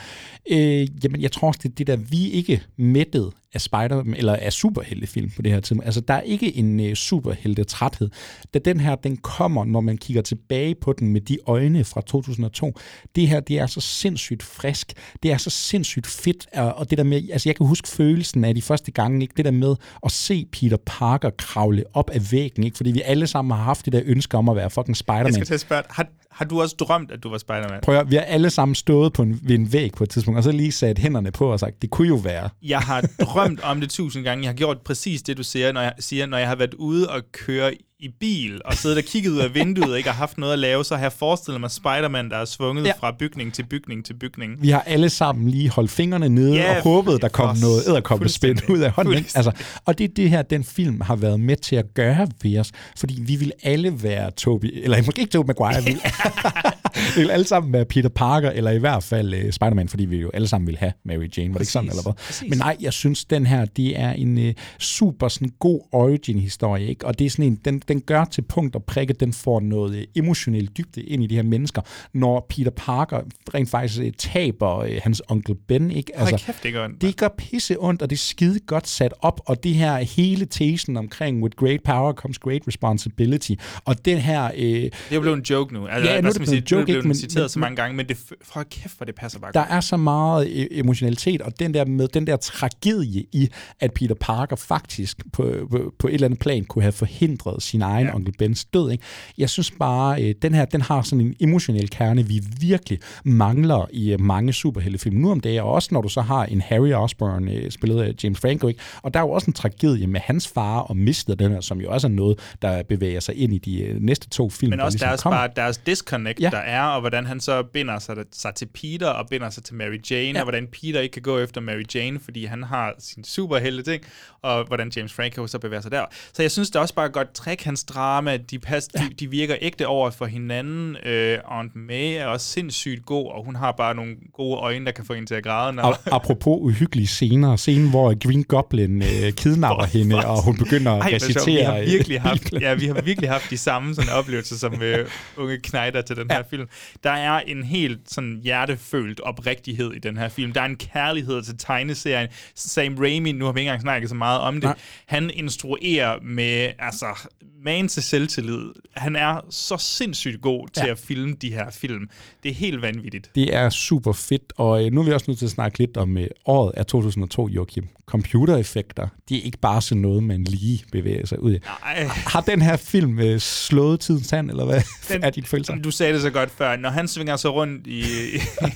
Øh, 0.51 1.05
jamen, 1.05 1.21
jeg 1.21 1.33
tror 1.33 1.49
også, 1.49 1.61
det 1.63 1.69
er 1.71 1.75
det 1.75 1.87
der, 1.87 1.97
vi 1.97 2.31
ikke 2.31 2.63
mættet 2.77 3.31
af 3.55 3.61
spider 3.61 4.03
eller 4.17 4.37
af 4.37 4.53
superheltefilm 4.53 5.31
på 5.37 5.43
det 5.43 5.53
her 5.53 5.61
tidspunkt. 5.61 5.85
Altså, 5.85 6.01
der 6.01 6.15
er 6.15 6.21
ikke 6.21 6.57
en 6.57 6.81
uh, 6.81 6.93
superhelte-træthed. 6.93 8.11
Da 8.55 8.59
den 8.59 8.81
her, 8.81 8.95
den 8.95 9.17
kommer, 9.17 9.65
når 9.65 9.81
man 9.81 9.97
kigger 9.97 10.23
tilbage 10.23 10.75
på 10.75 10.93
den 10.93 11.09
med 11.09 11.21
de 11.21 11.39
øjne 11.47 11.85
fra 11.85 12.01
2002. 12.01 12.73
Det 13.17 13.29
her, 13.29 13.41
det 13.41 13.59
er 13.59 13.67
så 13.67 13.81
sindssygt 13.81 14.43
frisk. 14.43 14.93
Det 15.23 15.33
er 15.33 15.37
så 15.37 15.51
sindssygt 15.51 16.07
fedt. 16.07 16.47
Og 16.57 16.91
det 16.91 16.99
der 16.99 17.05
med, 17.05 17.29
altså 17.33 17.49
jeg 17.49 17.57
kan 17.57 17.67
huske 17.67 17.89
følelsen 17.89 18.45
af 18.45 18.55
de 18.55 18.63
første 18.63 18.91
gange, 18.91 19.23
ikke? 19.23 19.35
det 19.37 19.45
der 19.45 19.51
med 19.51 19.75
at 20.05 20.13
se 20.13 20.47
Peter 20.53 20.77
Parker 20.87 21.31
kravle 21.31 21.85
op 21.93 22.11
af 22.11 22.33
væggen, 22.33 22.65
ikke? 22.65 22.77
fordi 22.77 22.91
vi 22.91 23.01
alle 23.05 23.27
sammen 23.27 23.57
har 23.57 23.65
haft 23.65 23.85
det 23.85 23.93
der 23.93 24.03
ønske 24.05 24.37
om 24.37 24.49
at 24.49 24.57
være 24.57 24.71
fucking 24.71 24.97
Spider-Man. 24.97 25.27
Jeg 25.27 25.35
skal 25.35 25.47
til 25.47 25.55
at 25.55 25.61
spørge, 25.61 25.83
har, 25.91 26.07
har 26.41 26.45
du 26.45 26.61
også 26.61 26.77
drømt, 26.79 27.11
at 27.11 27.23
du 27.23 27.31
var 27.31 27.39
Spider-Man? 27.39 27.81
Prøv 27.83 27.97
at, 27.97 28.11
vi 28.11 28.17
har 28.17 28.23
alle 28.23 28.51
sammen 28.51 28.75
stået 28.75 29.13
på 29.13 29.23
en, 29.23 29.41
ved 29.43 29.55
en 29.55 29.73
væg 29.73 29.93
på 29.93 30.05
et 30.05 30.11
tidspunkt, 30.11 30.39
og 30.39 30.45
så 30.45 30.53
lige 30.53 30.73
sat 30.73 30.99
hænderne 30.99 31.31
på 31.31 31.53
og 31.53 31.61
sagt, 31.61 31.83
det 31.83 31.91
kunne 31.91 32.09
jo 32.09 32.15
være. 32.15 32.49
Jeg 32.63 32.79
har 32.79 33.01
drømt 33.21 33.61
om 33.61 33.81
det 33.81 33.91
tusind 33.91 34.25
gange. 34.25 34.43
Jeg 34.43 34.49
har 34.49 34.57
gjort 34.57 34.81
præcis 34.81 35.23
det, 35.23 35.37
du 35.37 35.43
siger, 35.43 35.73
når 35.73 35.81
jeg, 35.81 35.93
siger, 35.99 36.27
når 36.27 36.39
jeg 36.39 36.49
har 36.49 36.57
været 36.57 36.75
ude 36.75 37.11
og 37.11 37.23
køre 37.33 37.75
i 38.03 38.09
bil 38.21 38.61
og 38.65 38.75
siddet 38.75 38.99
og 38.99 39.05
kigget 39.05 39.31
ud 39.31 39.39
af 39.39 39.55
vinduet 39.55 39.91
og 39.91 39.97
ikke 39.97 40.11
har 40.11 40.17
haft 40.17 40.39
noget 40.39 40.53
at 40.53 40.59
lave, 40.59 40.85
så 40.85 40.95
har 40.95 41.03
jeg 41.03 41.13
forestillet 41.13 41.61
mig 41.61 41.71
Spider-Man, 41.71 42.31
der 42.31 42.37
er 42.37 42.45
svunget 42.45 42.87
ja. 42.87 42.93
fra 43.01 43.15
bygning 43.19 43.55
til 43.55 43.63
bygning 43.63 44.05
til 44.05 44.15
bygning. 44.15 44.63
Vi 44.63 44.71
har 44.71 44.81
alle 44.87 45.11
sammen 45.11 45.49
lige 45.51 45.71
holdt 45.71 45.91
fingrene 45.91 46.29
nede 46.29 46.55
ja, 46.55 46.77
og 46.77 46.83
håbet, 46.83 47.23
der 47.23 47.29
kom 47.29 47.57
noget 47.57 47.83
æderkoppespænd 47.89 48.59
ud 48.69 48.79
af 48.79 48.91
hånden. 48.91 49.15
Altså, 49.15 49.53
og 49.85 49.99
det 49.99 50.05
er 50.05 50.15
det 50.17 50.31
her, 50.31 50.43
den 50.43 50.65
film 50.65 51.01
har 51.01 51.17
været 51.17 51.41
med 51.41 51.57
til 51.57 51.77
at 51.77 51.95
gøre 51.95 52.29
ved 52.43 52.59
os, 52.59 52.73
fordi 52.97 53.23
vi 53.23 53.37
vil 53.37 53.53
alle 53.63 54.03
være 54.03 54.31
Toby, 54.31 54.81
eller 54.83 55.03
måske 55.07 55.21
ikke 55.21 55.33
Toby 55.33 55.47
Maguire, 55.47 55.85
vi 55.85 55.97
vil, 57.01 57.13
vi 57.17 57.21
vil 57.21 57.31
alle 57.31 57.47
sammen 57.47 57.73
være 57.73 57.85
Peter 57.85 58.09
Parker, 58.09 58.51
eller 58.51 58.71
i 58.71 58.79
hvert 58.79 59.03
fald 59.03 59.35
uh, 59.35 59.51
Spider-Man, 59.51 59.89
fordi 59.89 60.05
vi 60.05 60.17
jo 60.17 60.31
alle 60.35 60.49
sammen 60.49 60.67
vil 60.67 60.79
have 60.79 60.93
Mary 61.05 61.29
Jane, 61.37 61.49
var 61.49 61.59
det 61.59 61.61
ikke 61.61 61.73
sådan, 61.73 61.89
eller 61.89 62.03
hvad? 62.03 62.13
Præcis. 62.27 62.51
Men 62.51 62.59
nej, 62.59 62.77
jeg 62.81 62.93
synes, 62.93 63.25
den 63.25 63.47
her, 63.47 63.65
det 63.65 64.01
er 64.01 64.13
en 64.13 64.39
uh, 64.39 64.53
super 64.79 65.29
sådan, 65.29 65.53
god 65.59 65.81
origin-historie, 65.93 66.87
ikke? 66.87 67.07
og 67.07 67.19
det 67.19 67.27
er 67.27 67.31
sådan 67.31 67.45
en, 67.45 67.61
den, 67.65 67.83
den 67.89 68.01
gør 68.01 68.25
til 68.25 68.43
punkt 68.43 68.77
og 68.77 68.85
prikke, 68.85 69.13
den 69.13 69.33
får 69.33 69.61
noget 69.61 69.97
øh, 69.97 70.05
emotionelt 70.17 70.77
dybde 70.77 71.03
ind 71.03 71.25
i 71.25 71.27
de 71.27 71.35
her 71.35 71.43
mennesker, 71.43 71.83
når 72.13 72.47
Peter 72.49 72.71
Parker 72.71 73.21
rent 73.55 73.71
faktisk 73.71 74.01
øh, 74.01 74.13
taber 74.19 74.79
øh, 74.79 75.01
hans 75.03 75.23
onkel 75.29 75.55
Ben. 75.55 75.91
Ikke? 75.91 76.19
Altså, 76.19 76.47
kæft, 76.47 76.63
det 76.63 76.73
gør 76.73 76.85
ondt. 76.85 77.03
Det 77.03 77.17
gør 77.17 77.29
pisse 77.39 77.77
ondt, 77.79 78.03
og 78.03 78.11
det 78.11 78.17
er 78.17 78.19
skide 78.19 78.61
godt 78.67 78.89
sat 78.89 79.15
op, 79.21 79.41
og 79.47 79.65
det 79.65 79.75
her 79.75 79.97
hele 79.97 80.45
tesen 80.47 80.97
omkring 80.97 81.43
with 81.43 81.57
great 81.57 81.81
power 81.85 82.13
comes 82.13 82.39
great 82.39 82.63
responsibility, 82.69 83.53
og 83.85 84.05
den 84.05 84.19
her... 84.19 84.45
Øh, 84.45 84.61
det 84.61 84.93
er 85.11 85.21
blevet 85.21 85.37
en 85.37 85.43
joke 85.43 85.75
nu. 85.75 85.87
Altså, 85.87 86.11
ja, 86.11 86.21
nu 86.21 86.29
er 86.29 86.33
det 86.33 86.43
blevet 86.43 86.57
en 86.57 86.79
joke, 86.79 86.90
ikke, 86.97 87.09
men, 87.09 87.17
citeret 87.17 87.43
men, 87.43 87.49
så 87.49 87.59
mange 87.59 87.77
gange, 87.77 87.97
men 87.97 88.09
det, 88.09 88.17
for 88.43 88.63
kæft, 88.63 88.97
hvor 88.97 89.07
det 89.07 89.15
passer 89.15 89.39
bare 89.39 89.53
Der 89.53 89.61
er 89.61 89.81
så 89.81 89.97
meget 89.97 90.69
emotionalitet, 90.71 91.43
og 91.43 91.61
den 91.61 91.75
der 91.75 91.85
med 91.85 92.09
den 92.09 92.27
der 92.27 92.37
tragedie 92.37 93.25
i, 93.33 93.49
at 93.81 93.93
Peter 93.93 94.15
Parker 94.15 94.57
faktisk 94.57 95.33
på, 95.33 95.53
på, 95.71 95.95
på 95.99 96.09
et 96.09 96.15
eller 96.15 96.27
andet 96.27 96.41
plan 96.41 96.65
kunne 96.65 96.83
have 96.83 96.93
forhindret 96.93 97.63
sin 97.63 97.83
egen 97.83 98.07
ja. 98.07 98.15
onkel 98.15 98.35
Bens 98.39 98.65
død. 98.65 98.91
Ikke? 98.91 99.05
Jeg 99.39 99.51
synes 99.51 99.71
bare, 99.71 100.23
øh, 100.23 100.35
den 100.43 100.55
her 100.55 100.65
den 100.65 100.81
har 100.81 101.03
sådan 101.03 101.21
en 101.21 101.35
emotionel 101.41 101.91
kerne, 101.91 102.27
vi 102.27 102.43
virkelig 102.61 102.99
mangler 103.25 103.87
i 103.93 104.13
øh, 104.13 104.21
mange 104.21 104.53
superheltefilm 104.53 105.17
nu 105.17 105.31
om 105.31 105.41
dagen, 105.41 105.61
og 105.61 105.73
også 105.73 105.89
når 105.93 106.03
du 106.03 106.09
så 106.09 106.21
har 106.21 106.45
en 106.45 106.61
Harry 106.61 106.93
Osborn 106.93 107.49
øh, 107.49 107.71
spillet 107.71 108.03
af 108.03 108.15
James 108.25 108.41
Franco. 108.41 108.69
Ikke? 108.69 108.81
Og 109.03 109.15
der 109.15 109.21
er 109.21 109.25
jo 109.25 109.31
også 109.31 109.47
en 109.47 109.53
tragedie 109.53 110.07
med 110.07 110.21
hans 110.21 110.49
far 110.49 110.79
og 110.79 110.97
mistet 110.97 111.39
den 111.39 111.53
her, 111.53 111.61
som 111.61 111.81
jo 111.81 111.91
også 111.91 112.07
er 112.07 112.11
noget, 112.11 112.39
der 112.63 112.83
bevæger 112.83 113.21
sig 113.21 113.35
ind 113.35 113.53
i 113.53 113.59
de 113.59 113.83
øh, 113.83 114.01
næste 114.01 114.29
to 114.29 114.51
film. 114.51 114.71
Men 114.71 114.81
også 114.81 114.99
der 114.99 115.07
deres, 115.07 115.23
bare, 115.23 115.49
deres 115.57 115.79
disconnect, 115.79 116.41
ja. 116.41 116.51
der 116.51 116.59
er, 116.59 116.80
og 116.87 117.01
hvordan 117.01 117.27
han 117.27 117.41
så 117.41 117.63
binder 117.63 117.99
sig, 117.99 118.17
sig 118.33 118.55
til 118.55 118.67
Peter, 118.67 119.09
og 119.09 119.29
binder 119.29 119.51
sig 119.51 119.65
til 119.65 119.75
Mary 119.75 120.11
Jane, 120.11 120.33
ja. 120.33 120.39
og 120.39 120.45
hvordan 120.45 120.67
Peter 120.67 121.01
ikke 121.01 121.13
kan 121.13 121.23
gå 121.23 121.39
efter 121.39 121.61
Mary 121.61 121.85
Jane, 121.95 122.21
fordi 122.21 122.45
han 122.45 122.63
har 122.63 122.95
sin 122.99 123.25
superhelte 123.25 123.83
ting, 123.83 124.05
og 124.43 124.65
hvordan 124.67 124.93
James 124.97 125.13
Franco 125.13 125.47
så 125.47 125.59
bevæger 125.59 125.81
sig 125.81 125.91
der. 125.91 126.05
Så 126.33 126.43
jeg 126.43 126.51
synes, 126.51 126.71
det 126.71 126.77
er 126.77 126.81
også 126.81 126.95
bare 126.95 127.09
godt 127.09 127.35
trick, 127.35 127.63
hans 127.63 127.85
drama, 127.85 128.37
de, 128.37 128.59
pas, 128.59 128.89
ja. 128.95 129.01
de, 129.01 129.15
de 129.15 129.31
virker 129.31 129.57
ægte 129.61 129.87
over 129.87 130.11
for 130.11 130.27
hinanden. 130.27 130.97
Øh, 131.07 131.39
Aunt 131.45 131.77
May 131.77 132.15
er 132.17 132.27
også 132.27 132.47
sindssygt 132.47 133.07
god, 133.07 133.31
og 133.31 133.45
hun 133.45 133.57
har 133.57 133.73
bare 133.73 133.95
nogle 133.95 134.17
gode 134.33 134.57
øjne, 134.57 134.87
der 134.87 134.93
kan 134.93 135.05
få 135.05 135.15
hende 135.15 135.29
til 135.29 135.35
at 135.35 135.45
græde. 135.45 135.73
Når... 135.73 136.15
Apropos 136.15 136.59
uhyggelige 136.61 137.07
scener. 137.07 137.57
Scenen, 137.57 137.91
hvor 137.91 138.29
Green 138.29 138.45
Goblin 138.45 139.03
øh, 139.03 139.33
kidnapper 139.33 139.85
hende, 139.85 140.17
og 140.27 140.45
hun 140.45 140.57
begynder 140.57 140.93
at 140.93 141.03
Ej, 141.03 141.11
recitere. 141.15 141.45
Vi 141.47 141.61
har, 141.61 141.81
virkelig 141.81 142.21
haft, 142.21 142.53
ja, 142.65 142.75
vi 142.75 142.87
har 142.87 143.01
virkelig 143.03 143.31
haft 143.31 143.51
de 143.51 143.59
samme 143.59 143.95
sådan 143.95 144.11
oplevelser 144.11 144.57
som 144.57 144.83
øh, 144.83 145.07
unge 145.37 145.59
knejder 145.59 146.03
til 146.03 146.17
den 146.17 146.27
ja. 146.31 146.37
her 146.37 146.43
film. 146.51 146.69
Der 147.05 147.11
er 147.11 147.41
en 147.41 147.63
helt 147.63 148.01
sådan 148.07 148.41
hjertefølt 148.45 149.21
oprigtighed 149.21 149.93
i 149.93 149.99
den 149.99 150.17
her 150.17 150.29
film. 150.29 150.53
Der 150.53 150.61
er 150.61 150.67
en 150.67 150.77
kærlighed 150.77 151.43
til 151.43 151.55
tegneserien. 151.59 152.29
Sam 152.55 152.95
Raimi, 152.99 153.33
nu 153.33 153.45
har 153.45 153.53
vi 153.53 153.61
ikke 153.61 153.69
engang 153.69 153.83
snakket 153.83 154.09
så 154.09 154.15
meget 154.15 154.41
om 154.41 154.55
det, 154.55 154.63
Nej. 154.63 154.79
han 155.07 155.31
instruerer 155.35 156.21
med, 156.23 156.71
altså, 156.79 157.29
man 157.65 157.89
til 157.89 158.03
selvtillid. 158.03 158.65
Han 158.97 159.17
er 159.17 159.41
så 159.51 159.77
sindssygt 159.77 160.43
god 160.43 160.69
til 160.69 160.83
Ja. 160.87 160.91
at 160.93 160.99
filme 160.99 161.33
de 161.35 161.51
her 161.53 161.71
film. 161.71 162.09
Det 162.43 162.51
er 162.51 162.55
helt 162.55 162.83
vanvittigt. 162.83 163.31
Det 163.35 163.55
er 163.55 163.71
super 163.71 164.13
fedt, 164.13 164.53
og 164.57 164.85
øh, 164.87 164.93
nu 164.93 165.01
er 165.01 165.05
vi 165.05 165.13
også 165.13 165.25
nødt 165.29 165.39
til 165.39 165.47
at 165.47 165.51
snakke 165.51 165.79
lidt 165.79 165.97
om 165.97 166.19
øh, 166.19 166.27
året 166.47 166.73
af 166.77 166.87
2002, 166.87 167.49
Joachim. 167.49 167.89
Computereffekter, 168.11 169.09
de 169.29 169.39
er 169.39 169.43
ikke 169.43 169.59
bare 169.59 169.83
sådan 169.83 170.03
noget, 170.03 170.23
man 170.23 170.45
lige 170.45 170.85
bevæger 170.93 171.27
sig 171.27 171.41
ud 171.43 171.55
i. 171.55 171.59
Ej. 171.85 172.05
Har 172.05 172.41
den 172.41 172.63
her 172.63 172.77
film 172.77 173.19
øh, 173.19 173.41
slået 173.41 174.01
tidens 174.01 174.29
tand, 174.29 174.51
eller 174.51 174.65
hvad 174.65 174.83
Den- 175.09 175.25
er 175.25 175.31
dit 175.31 175.49
følelser? 175.49 175.75
Du 175.77 175.91
sagde 175.91 176.13
det 176.13 176.23
så 176.23 176.31
godt 176.31 176.51
før. 176.51 176.77
Når 176.77 176.91
han 176.91 177.09
svinger 177.09 177.37
sig 177.37 177.51
rundt 177.53 177.87
i, 177.87 178.01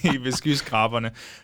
i 0.05 0.16
ved 0.22 0.32
skyskraberne, 0.32 1.11
s- 1.14 1.43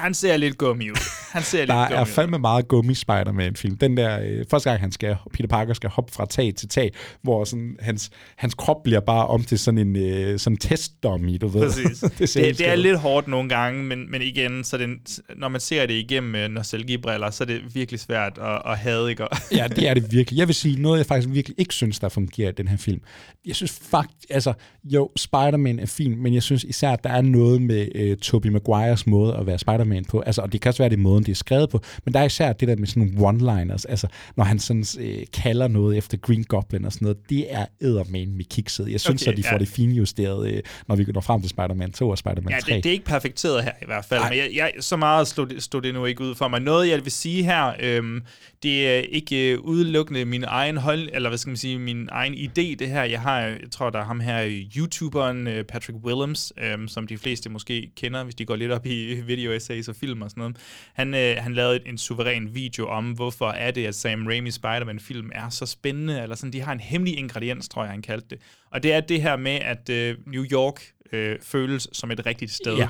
han 0.00 0.14
ser 0.14 0.36
lidt 0.36 0.58
gummi 0.58 0.90
ud. 0.90 0.96
Han 1.32 1.42
ser 1.42 1.58
lidt 1.58 1.68
Der 1.68 1.86
gummi 1.86 2.00
er 2.00 2.04
fandme 2.04 2.38
meget 2.38 2.68
gummi 2.68 2.94
Spider-Man 2.94 3.56
film. 3.56 3.76
Den 3.76 3.96
der, 3.96 4.20
øh, 4.22 4.44
første 4.50 4.70
gang 4.70 4.80
han 4.80 4.92
skal, 4.92 5.16
Peter 5.32 5.48
Parker 5.48 5.74
skal 5.74 5.90
hoppe 5.90 6.12
fra 6.12 6.26
tag 6.26 6.54
til 6.54 6.68
tag, 6.68 6.92
hvor 7.22 7.44
sådan, 7.44 7.76
hans, 7.80 8.10
hans 8.36 8.54
krop 8.54 8.82
bliver 8.84 9.00
bare 9.00 9.26
om 9.26 9.44
til 9.44 9.58
sådan 9.58 9.78
en 9.78 9.96
øh, 9.96 10.38
sådan 10.38 10.56
testdummy, 10.56 11.36
du 11.40 11.48
ved. 11.48 11.62
Præcis. 11.62 12.00
det, 12.18 12.18
det, 12.18 12.58
det, 12.58 12.68
er 12.68 12.74
lidt 12.74 12.98
hårdt 12.98 13.28
nogle 13.28 13.48
gange, 13.48 13.84
men, 13.84 14.10
men 14.10 14.22
igen, 14.22 14.64
så 14.64 14.78
den, 14.78 15.00
når 15.36 15.48
man 15.48 15.60
ser 15.60 15.86
det 15.86 15.94
igennem 15.94 16.34
øh, 16.34 16.48
nostalgibriller, 16.48 17.30
så 17.30 17.44
er 17.44 17.46
det 17.46 17.74
virkelig 17.74 18.00
svært 18.00 18.38
at, 18.38 18.62
at 18.66 18.78
hade, 18.78 19.10
ikke? 19.10 19.26
Ja, 19.52 19.66
det 19.68 19.88
er 19.88 19.94
det 19.94 20.12
virkelig. 20.12 20.38
Jeg 20.38 20.46
vil 20.46 20.54
sige, 20.54 20.82
noget 20.82 20.98
jeg 20.98 21.06
faktisk 21.06 21.28
virkelig 21.34 21.60
ikke 21.60 21.74
synes, 21.74 21.98
der 21.98 22.08
fungerer 22.08 22.48
i 22.48 22.52
den 22.52 22.68
her 22.68 22.76
film. 22.76 23.00
Jeg 23.46 23.56
synes 23.56 23.80
faktisk, 23.90 24.30
altså, 24.30 24.52
jo, 24.84 25.10
Spider-Man 25.16 25.78
er 25.78 25.86
fin, 25.86 26.22
men 26.22 26.34
jeg 26.34 26.42
synes 26.42 26.64
især, 26.64 26.90
at 26.90 27.04
der 27.04 27.10
er 27.10 27.22
noget 27.22 27.62
med 27.62 27.88
øh, 27.94 28.16
Tobey 28.16 28.48
Maguires 28.48 29.06
måde 29.06 29.36
at 29.36 29.46
være 29.46 29.58
Spider-Man 29.58 29.89
på. 30.08 30.20
Altså, 30.20 30.42
og 30.42 30.52
det 30.52 30.60
kan 30.60 30.68
også 30.68 30.82
være, 30.82 30.88
det 30.88 30.96
er 30.96 31.00
måden, 31.00 31.24
det 31.24 31.32
er 31.32 31.36
skrevet 31.36 31.70
på, 31.70 31.80
men 32.04 32.14
der 32.14 32.20
er 32.20 32.24
især 32.24 32.52
det 32.52 32.68
der 32.68 32.76
med 32.76 32.86
sådan 32.86 33.02
nogle 33.02 33.28
one-liners, 33.28 33.84
altså, 33.88 34.06
når 34.36 34.44
han 34.44 34.58
sådan 34.58 34.84
øh, 35.00 35.26
kalder 35.32 35.68
noget 35.68 35.96
efter 35.96 36.16
Green 36.16 36.44
Goblin 36.44 36.84
og 36.84 36.92
sådan 36.92 37.04
noget, 37.06 37.30
det 37.30 37.54
er 37.54 37.66
eddermane 37.80 38.32
med 38.32 38.44
kikset. 38.44 38.88
Jeg 38.92 39.00
synes, 39.00 39.22
Okay, 39.22 39.32
at 39.32 39.36
de 39.38 39.42
får 39.42 39.52
ja. 39.52 39.58
det 39.58 39.68
finjusteret, 39.68 40.52
øh, 40.52 40.62
når 40.88 40.96
vi 40.96 41.04
når 41.14 41.20
frem 41.20 41.40
til 41.40 41.50
Spider-Man 41.50 41.92
2 41.92 42.08
og 42.08 42.18
Spider-Man 42.18 42.52
Ja, 42.52 42.60
3. 42.60 42.74
det, 42.74 42.84
det 42.84 42.90
er 42.90 42.92
ikke 42.92 43.04
perfekteret 43.04 43.64
her 43.64 43.72
i 43.82 43.86
hvert 43.86 44.04
fald, 44.04 44.22
men 44.28 44.38
jeg, 44.38 44.50
jeg, 44.54 44.72
så 44.80 44.96
meget 44.96 45.28
stod 45.28 45.46
det, 45.46 45.62
stod 45.62 45.82
det 45.82 45.94
nu 45.94 46.04
ikke 46.04 46.22
ud 46.24 46.34
for 46.34 46.48
mig. 46.48 46.60
Noget, 46.60 46.88
jeg 46.88 47.04
vil 47.04 47.12
sige 47.12 47.42
her, 47.42 47.72
øhm, 47.80 48.22
det 48.62 48.88
er 48.88 48.98
ikke 48.98 49.52
øh, 49.52 49.60
udelukkende 49.60 50.24
min 50.24 50.44
egen 50.44 50.76
hold, 50.76 51.08
eller 51.12 51.28
hvad 51.28 51.38
skal 51.38 51.50
man 51.50 51.56
sige, 51.56 51.78
min 51.78 52.08
egen 52.12 52.34
idé, 52.34 52.74
det 52.78 52.88
her. 52.88 53.02
Jeg 53.02 53.20
har, 53.20 53.40
jeg 53.40 53.58
tror, 53.70 53.90
der 53.90 53.98
er 53.98 54.04
ham 54.04 54.20
her, 54.20 54.60
YouTuberen 54.76 55.46
øh, 55.46 55.64
Patrick 55.64 55.98
Willems, 56.04 56.52
øhm, 56.62 56.88
som 56.88 57.06
de 57.06 57.18
fleste 57.18 57.50
måske 57.50 57.90
kender, 57.96 58.24
hvis 58.24 58.34
de 58.34 58.44
går 58.44 58.56
lidt 58.56 58.72
op 58.72 58.86
i 58.86 59.20
video 59.26 59.52
essays 59.80 59.88
og 59.88 59.96
film 59.96 60.22
og 60.22 60.30
sådan 60.30 60.40
noget. 60.40 60.56
Han, 60.94 61.14
øh, 61.14 61.36
han 61.38 61.54
lavede 61.54 61.80
en 61.86 61.98
suveræn 61.98 62.48
video 62.54 62.86
om, 62.88 63.10
hvorfor 63.12 63.48
er 63.50 63.70
det, 63.70 63.86
at 63.86 63.94
Sam 63.94 64.26
Raimi 64.26 64.50
Spider-Man-film 64.50 65.30
er 65.34 65.48
så 65.48 65.66
spændende, 65.66 66.22
eller 66.22 66.36
sådan, 66.36 66.52
de 66.52 66.60
har 66.60 66.72
en 66.72 66.80
hemmelig 66.80 67.18
ingrediens, 67.18 67.68
tror 67.68 67.82
jeg, 67.82 67.90
han 67.90 68.02
kaldte 68.02 68.26
det. 68.30 68.38
Og 68.70 68.82
det 68.82 68.92
er 68.92 69.00
det 69.00 69.22
her 69.22 69.36
med, 69.36 69.52
at 69.62 69.88
øh, 69.90 70.16
New 70.26 70.44
York 70.52 70.82
øh, 71.12 71.36
føles 71.42 71.88
som 71.92 72.10
et 72.10 72.26
rigtigt 72.26 72.52
sted 72.52 72.76
Ja. 72.76 72.88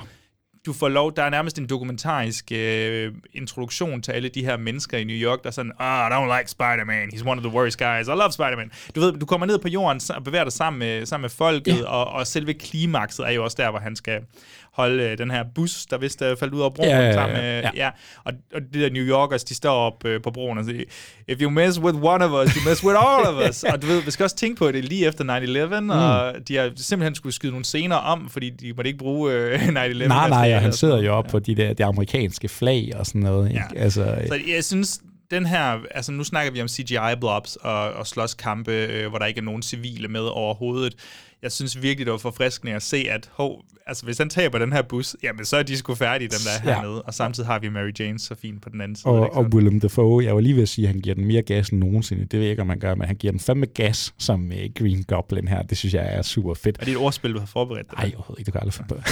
du 0.66 0.72
får 0.72 0.88
lov, 0.88 1.16
der 1.16 1.22
er 1.22 1.30
nærmest 1.30 1.58
en 1.58 1.66
dokumentarisk 1.66 2.52
øh, 2.52 3.12
introduktion 3.32 4.02
til 4.02 4.12
alle 4.12 4.28
de 4.28 4.44
her 4.44 4.56
mennesker 4.56 4.98
i 4.98 5.04
New 5.04 5.16
York, 5.16 5.42
der 5.42 5.46
er 5.48 5.52
sådan, 5.52 5.72
ah, 5.78 6.10
I 6.10 6.14
don't 6.14 6.38
like 6.38 6.50
Spider-Man, 6.50 7.08
he's 7.14 7.28
one 7.28 7.40
of 7.40 7.44
the 7.46 7.56
worst 7.56 7.78
guys, 7.78 8.06
I 8.06 8.10
love 8.10 8.32
Spider-Man. 8.32 8.70
Du 8.94 9.00
ved, 9.00 9.12
du 9.12 9.26
kommer 9.26 9.46
ned 9.46 9.58
på 9.58 9.68
jorden 9.68 10.00
og 10.16 10.24
bevæger 10.24 10.44
dig 10.44 10.52
sammen 10.52 10.78
med, 10.78 11.06
sammen 11.06 11.22
med 11.22 11.30
folket, 11.30 11.78
Ja. 11.78 11.84
og, 11.84 12.06
og 12.06 12.26
selve 12.26 12.54
klimakset 12.54 13.26
er 13.26 13.30
jo 13.30 13.44
også 13.44 13.56
der, 13.60 13.70
hvor 13.70 13.78
han 13.78 13.96
skal 13.96 14.20
holde 14.80 15.02
øh, 15.02 15.18
den 15.18 15.30
her 15.30 15.44
bus, 15.54 15.86
der 15.86 15.98
vist 15.98 16.22
er 16.22 16.36
faldet 16.36 16.54
ud 16.54 16.62
af 16.62 16.74
broen 16.74 16.88
Ja, 16.88 16.98
ja, 16.98 17.06
ja, 17.06 17.12
sammen 17.12 17.36
med, 17.36 17.60
ja. 17.60 17.70
ja. 17.74 17.90
Og, 18.24 18.32
og 18.54 18.60
de 18.74 18.80
der 18.80 18.90
New 18.90 19.02
Yorkers, 19.02 19.44
de 19.44 19.54
står 19.54 19.74
op 19.74 20.04
øh, 20.04 20.22
på 20.22 20.30
broen 20.30 20.58
og 20.58 20.64
siger, 20.64 20.84
if 21.28 21.40
you 21.40 21.50
mess 21.50 21.80
with 21.80 21.98
one 22.02 22.24
of 22.24 22.30
us, 22.46 22.54
you 22.54 22.68
mess 22.68 22.84
with 22.84 22.96
all 22.98 23.26
of 23.26 23.48
us. 23.48 23.62
og 23.72 23.82
du 23.82 23.86
ved, 23.86 24.02
vi 24.02 24.10
skal 24.10 24.24
også 24.24 24.36
tænke 24.36 24.58
på 24.58 24.72
det 24.72 24.84
lige 24.84 25.06
efter 25.06 25.24
9-11, 25.76 25.80
mm. 25.80 25.90
og 25.90 26.48
de 26.48 26.56
har 26.56 26.70
simpelthen 26.76 27.14
skulle 27.14 27.32
skyde 27.34 27.52
nogle 27.52 27.64
scener 27.64 27.96
om, 27.96 28.28
fordi 28.28 28.50
de 28.50 28.72
måtte 28.72 28.88
ikke 28.88 28.98
bruge 28.98 29.32
øh, 29.32 29.68
9-11. 29.68 29.72
Nej, 29.72 30.28
nej, 30.28 30.54
og 30.54 30.60
han 30.60 30.72
sidder 30.72 31.02
jo 31.02 31.12
op 31.12 31.24
på 31.30 31.38
de 31.38 31.54
der 31.54 31.72
de 31.72 31.84
amerikanske 31.84 32.48
flag 32.48 32.92
og 32.94 33.06
sådan 33.06 33.20
noget. 33.20 33.48
Ikke? 33.48 33.64
Ja. 33.74 33.82
Altså, 33.82 34.02
øh, 34.02 34.28
Så 34.28 34.38
jeg 34.54 34.64
synes, 34.64 35.00
den 35.30 35.46
her, 35.46 35.78
altså 35.90 36.12
nu 36.12 36.24
snakker 36.24 36.52
vi 36.52 36.62
om 36.62 36.68
CGI-blobs 36.68 37.56
og, 37.56 37.92
og 37.92 38.06
slåskampe, 38.06 38.72
øh, 38.72 39.08
hvor 39.08 39.18
der 39.18 39.26
ikke 39.26 39.38
er 39.38 39.44
nogen 39.44 39.62
civile 39.62 40.08
med 40.08 40.20
overhovedet. 40.20 40.94
Jeg 41.42 41.52
synes 41.52 41.82
virkelig, 41.82 42.06
det 42.06 42.12
var 42.12 42.18
forfriskende 42.18 42.74
at 42.74 42.82
se, 42.82 42.96
at 43.10 43.30
hov, 43.32 43.62
altså, 43.86 44.04
hvis 44.04 44.18
han 44.18 44.28
taber 44.28 44.58
den 44.58 44.72
her 44.72 44.82
bus, 44.82 45.16
jamen 45.22 45.44
så 45.44 45.56
er 45.56 45.62
de 45.62 45.76
sgu 45.76 45.94
færdige, 45.94 46.28
dem 46.28 46.38
der 46.44 46.50
er 46.70 46.70
Ja. 46.70 46.80
hernede. 46.80 47.02
Og 47.02 47.14
samtidig 47.14 47.46
har 47.46 47.58
vi 47.58 47.68
Mary 47.68 47.90
Jane 47.98 48.18
så 48.18 48.34
fint 48.34 48.62
på 48.62 48.68
den 48.68 48.80
anden 48.80 48.96
side. 48.96 49.06
og, 49.06 49.26
ikke 49.26 49.36
og? 49.36 49.46
Willem 49.54 49.80
Dafoe, 49.80 50.24
jeg 50.24 50.34
var 50.34 50.40
lige 50.40 50.54
ved 50.54 50.62
at 50.62 50.68
sige, 50.68 50.88
at 50.88 50.92
han 50.94 51.00
giver 51.00 51.14
den 51.14 51.24
mere 51.24 51.42
gas 51.42 51.68
end 51.68 51.80
nogensinde. 51.80 52.22
Det 52.22 52.32
ved 52.32 52.40
jeg 52.40 52.50
ikke, 52.50 52.62
om 52.62 52.66
man 52.68 52.78
gør, 52.78 52.94
men 52.94 53.06
han 53.06 53.16
giver 53.16 53.30
den 53.30 53.40
fandme 53.40 53.66
gas 53.66 54.14
som 54.18 54.44
uh, 54.44 54.56
Green 54.78 55.02
Goblin 55.02 55.48
her. 55.48 55.62
Det 55.62 55.78
synes 55.78 55.94
jeg 55.94 56.14
er 56.14 56.22
super 56.22 56.54
fedt. 56.54 56.76
Er 56.80 56.84
det 56.84 56.90
et 56.92 56.96
ordspil, 56.98 57.32
du 57.34 57.38
har 57.38 57.46
forberedt? 57.46 57.90
dig? 57.90 57.98
Nej, 57.98 58.12
overhovedet 58.16 58.40
ikke. 58.40 58.46
Det 58.46 58.52
kan 58.52 58.60
jeg 58.68 58.84
aldrig 58.88 59.02
på. 59.04 59.10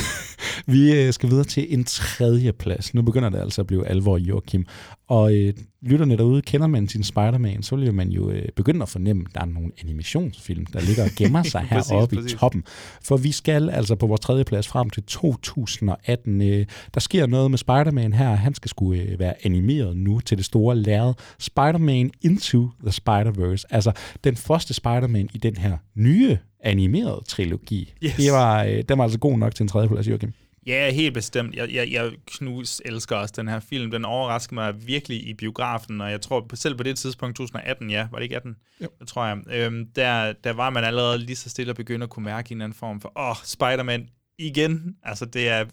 Vi 0.72 0.93
øh, 1.07 1.12
skal 1.12 1.29
videre 1.31 1.45
til 1.45 1.74
en 1.74 1.85
tredje 1.85 2.53
plads. 2.53 2.95
Nu 2.95 3.03
begynder 3.03 3.29
det 3.29 3.39
altså 3.41 3.61
at 3.61 3.66
blive 3.66 3.87
alvor, 3.87 4.18
Joachim. 4.18 4.66
Og 5.09 5.35
øh, 5.37 5.53
lytterne 5.83 6.16
derude, 6.16 6.43
kender 6.43 6.66
man 6.66 6.89
sin 6.89 7.05
Spider-Man, 7.05 7.62
så 7.62 7.76
vil 7.76 7.95
man 7.95 8.09
jo 8.09 8.31
øh, 8.31 8.43
begynde 8.57 8.83
at 8.83 8.89
fornemme, 8.89 9.24
at 9.29 9.35
der 9.35 9.41
er 9.41 9.45
nogle 9.45 9.70
animationsfilm, 9.83 10.66
der 10.66 10.81
ligger 10.81 11.05
og 11.05 11.11
gemmer 11.16 11.43
sig 11.43 11.66
heroppe 11.70 12.16
i 12.16 12.18
præcis. 12.23 12.39
toppen. 12.41 12.64
For 13.03 13.16
vi 13.16 13.33
skal 13.33 13.71
altså 13.71 13.95
på 13.95 14.07
vores 14.07 14.21
tredje 14.21 14.45
plads 14.45 14.69
frem 14.69 14.91
til 14.91 15.03
2018. 15.03 16.43
Øh, 16.43 16.66
der 16.95 17.01
sker 17.01 17.27
noget 17.27 17.51
med 17.51 17.59
Spider-Man 17.59 18.12
her. 18.12 18.35
Han 18.35 18.55
skal 18.55 18.69
skulle 18.69 19.03
øh, 19.03 19.19
være 19.19 19.35
animeret 19.47 19.97
nu 19.97 20.21
til 20.21 20.37
det 20.37 20.45
store 20.45 20.77
lærred. 20.77 21.14
Spider-Man 21.39 22.11
Into 22.23 22.71
the 22.87 22.91
Spider-Verse. 22.91 23.62
Altså 23.71 23.93
den 24.25 24.37
første 24.37 24.75
Spider-Man 24.75 25.29
i 25.35 25.39
den 25.39 25.57
her 25.57 25.77
nye 25.95 26.39
animerede 26.61 27.25
trilogi. 27.29 27.95
Yes. 28.05 28.14
Det 28.16 28.33
var, 28.33 28.64
øh, 28.64 28.83
den 28.89 28.99
var 28.99 29.05
altså 29.05 29.19
god 29.19 29.39
nok 29.39 29.55
til 29.55 29.62
en 29.62 29.69
tredje 29.69 29.89
plads, 29.89 30.09
Joachim. 30.09 30.33
Ja, 30.69 30.91
helt 30.91 31.14
bestemt. 31.14 31.55
Jeg, 31.55 31.75
jeg, 31.75 31.93
jeg 31.93 32.12
knus 32.27 32.83
elsker 32.85 33.16
også 33.16 33.35
den 33.37 33.49
her 33.49 33.61
film. 33.61 33.91
Den 33.91 34.05
overraskede 34.05 34.55
mig 34.55 34.87
virkelig 34.87 35.29
i 35.29 35.35
biografen, 35.35 36.01
og 36.01 36.11
jeg 36.11 36.21
tror 36.21 36.47
selv 36.55 36.75
på 36.75 36.83
det 36.83 36.99
tidspunkt, 36.99 37.37
2018, 37.37 37.91
ja, 37.91 38.09
var 38.11 38.19
det 38.19 38.23
ikke 38.23 38.37
18? 38.37 38.57
Jo. 38.83 38.89
Det 39.01 39.09
tror 39.09 39.27
jeg. 39.27 39.39
Øhm, 39.51 39.87
der, 39.97 40.33
der 40.33 40.53
var 40.53 40.71
man 40.71 40.85
allerede 40.85 41.19
lige 41.19 41.37
så 41.37 41.51
stille 41.51 41.73
og 41.73 41.77
begynde 41.77 42.05
at 42.05 42.11
kunne 42.11 42.25
mærke 42.25 42.53
en 42.53 42.57
eller 42.57 42.64
anden 42.64 42.79
form 42.79 43.01
for, 43.01 43.12
åh, 43.16 43.31
oh, 43.31 43.37
Spider-Man 43.45 44.09
igen. 44.39 44.97
Altså, 45.03 45.25
det 45.25 45.49
er 45.49 45.64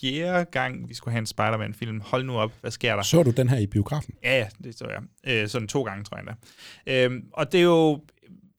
fjerde 0.00 0.44
gang, 0.44 0.88
vi 0.88 0.94
skulle 0.94 1.12
have 1.12 1.18
en 1.20 1.26
Spider-Man-film. 1.26 2.00
Hold 2.00 2.24
nu 2.24 2.36
op, 2.36 2.52
hvad 2.60 2.70
sker 2.70 2.96
der? 2.96 3.02
Så 3.02 3.22
du 3.22 3.30
den 3.30 3.48
her 3.48 3.58
i 3.58 3.66
biografen? 3.66 4.14
Ja, 4.22 4.48
det 4.64 4.78
så 4.78 4.86
jeg. 4.88 5.02
Øh, 5.32 5.48
sådan 5.48 5.68
to 5.68 5.82
gange, 5.82 6.04
tror 6.04 6.16
jeg 6.16 6.26
da. 6.26 7.04
Øhm, 7.04 7.24
og 7.32 7.52
det 7.52 7.60
er 7.60 7.64
jo, 7.64 8.00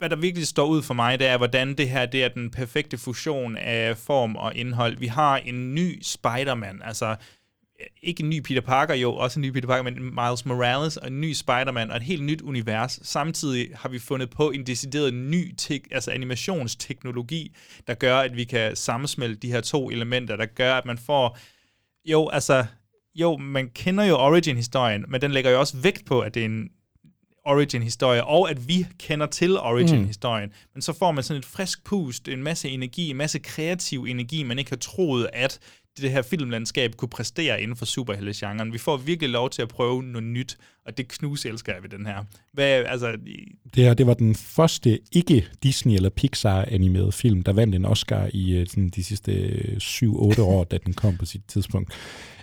hvad 0.06 0.10
der 0.10 0.22
virkelig 0.22 0.48
står 0.48 0.66
ud 0.66 0.82
for 0.82 0.94
mig, 0.94 1.20
det 1.20 1.28
er, 1.28 1.38
hvordan 1.38 1.74
det 1.74 1.90
her 1.90 2.06
det 2.06 2.24
er 2.24 2.28
den 2.28 2.52
perfekte 2.52 2.98
fusion 2.98 3.58
af 3.58 3.98
form 3.98 4.36
og 4.36 4.56
indhold. 4.56 4.98
Vi 4.98 5.08
har 5.08 5.38
en 5.38 5.76
ny 5.76 6.00
Spider-Man, 6.02 6.82
altså 6.84 7.06
øh, 7.10 7.88
ikke 8.04 8.24
en 8.24 8.30
ny 8.30 8.42
Peter 8.42 8.62
Parker, 8.62 8.94
jo, 8.94 9.16
også 9.16 9.40
en 9.40 9.42
ny 9.42 9.52
Peter 9.52 9.68
Parker, 9.68 9.84
men 9.84 10.16
Miles 10.16 10.46
Morales 10.46 10.98
og 10.98 11.08
en 11.08 11.22
ny 11.22 11.34
Spider-Man 11.34 11.92
og 11.92 11.98
et 11.98 12.04
helt 12.04 12.24
nyt 12.24 12.42
univers. 12.42 13.00
Samtidig 13.04 13.70
har 13.76 13.90
vi 13.90 14.00
fundet 14.00 14.30
på 14.30 14.52
en 14.52 14.68
decideret 14.68 15.14
ny 15.14 15.56
te- 15.58 15.80
altså 15.92 16.12
animationsteknologi, 16.12 17.56
der 17.88 17.94
gør, 17.94 18.18
at 18.18 18.36
vi 18.36 18.44
kan 18.44 18.76
sammensmelte 18.76 19.36
de 19.36 19.52
her 19.52 19.62
to 19.62 19.90
elementer, 19.90 20.36
der 20.36 20.46
gør, 20.46 20.74
at 20.74 20.86
man 20.86 20.98
får 20.98 21.38
jo, 22.06 22.30
altså, 22.30 22.66
jo, 23.16 23.38
man 23.38 23.70
kender 23.70 24.04
jo 24.04 24.16
origin-historien, 24.16 25.06
men 25.08 25.22
den 25.22 25.32
lægger 25.32 25.52
jo 25.52 25.60
også 25.60 25.78
vægt 25.78 26.06
på, 26.06 26.20
at 26.20 26.34
det 26.34 26.42
er 26.42 26.46
en 26.46 26.70
origin-historie, 27.46 28.24
og 28.24 28.50
at 28.50 28.68
vi 28.68 28.86
kender 29.00 29.26
til 29.26 29.60
origin-historien. 29.60 30.50
Mm. 30.50 30.56
Men 30.74 30.82
så 30.82 30.94
får 30.94 31.12
man 31.12 31.24
sådan 31.24 31.40
et 31.40 31.46
frisk 31.46 31.84
pust, 31.84 32.28
en 32.28 32.44
masse 32.44 32.70
energi, 32.70 33.10
en 33.10 33.18
masse 33.18 33.40
kreativ 33.40 34.06
energi, 34.10 34.44
man 34.44 34.60
ikke 34.60 34.72
har 34.72 34.78
troet, 34.78 35.30
at 35.34 35.60
det 36.02 36.12
her 36.12 36.22
filmlandskab 36.22 36.96
kunne 36.96 37.10
præstere 37.10 37.62
inden 37.62 37.78
for 37.78 37.86
superhelte-genren. 37.86 38.74
Vi 38.74 38.78
får 38.78 38.98
virkelig 38.98 39.30
lov 39.30 39.50
til 39.50 39.62
at 39.62 39.68
prøve 39.68 40.04
noget 40.04 40.24
nyt, 40.24 40.58
og 40.86 40.98
det 40.98 41.08
knus 41.08 41.46
elsker 41.46 41.74
jeg 41.74 41.84
ved 41.84 41.90
den 41.90 42.06
her. 42.06 42.24
Hvad, 42.54 42.66
altså, 42.68 43.12
Det 43.76 43.84
her, 43.84 43.94
det 43.94 44.08
var 44.08 44.14
den 44.14 44.36
første 44.36 45.00
ikke 45.12 45.48
Disney- 45.66 45.96
eller 45.96 46.10
Pixar-animerede 46.10 47.12
film, 47.12 47.44
der 47.44 47.54
vandt 47.54 47.76
en 47.76 47.86
Oscar 47.86 48.30
i 48.34 48.52
øh, 48.58 48.68
sådan, 48.68 48.90
de 48.90 49.04
sidste 49.04 49.32
7-8 49.82 50.42
år, 50.42 50.64
da 50.64 50.78
den 50.86 50.94
kom 50.94 51.18
på 51.18 51.26
sit 51.26 51.42
tidspunkt. 51.48 51.94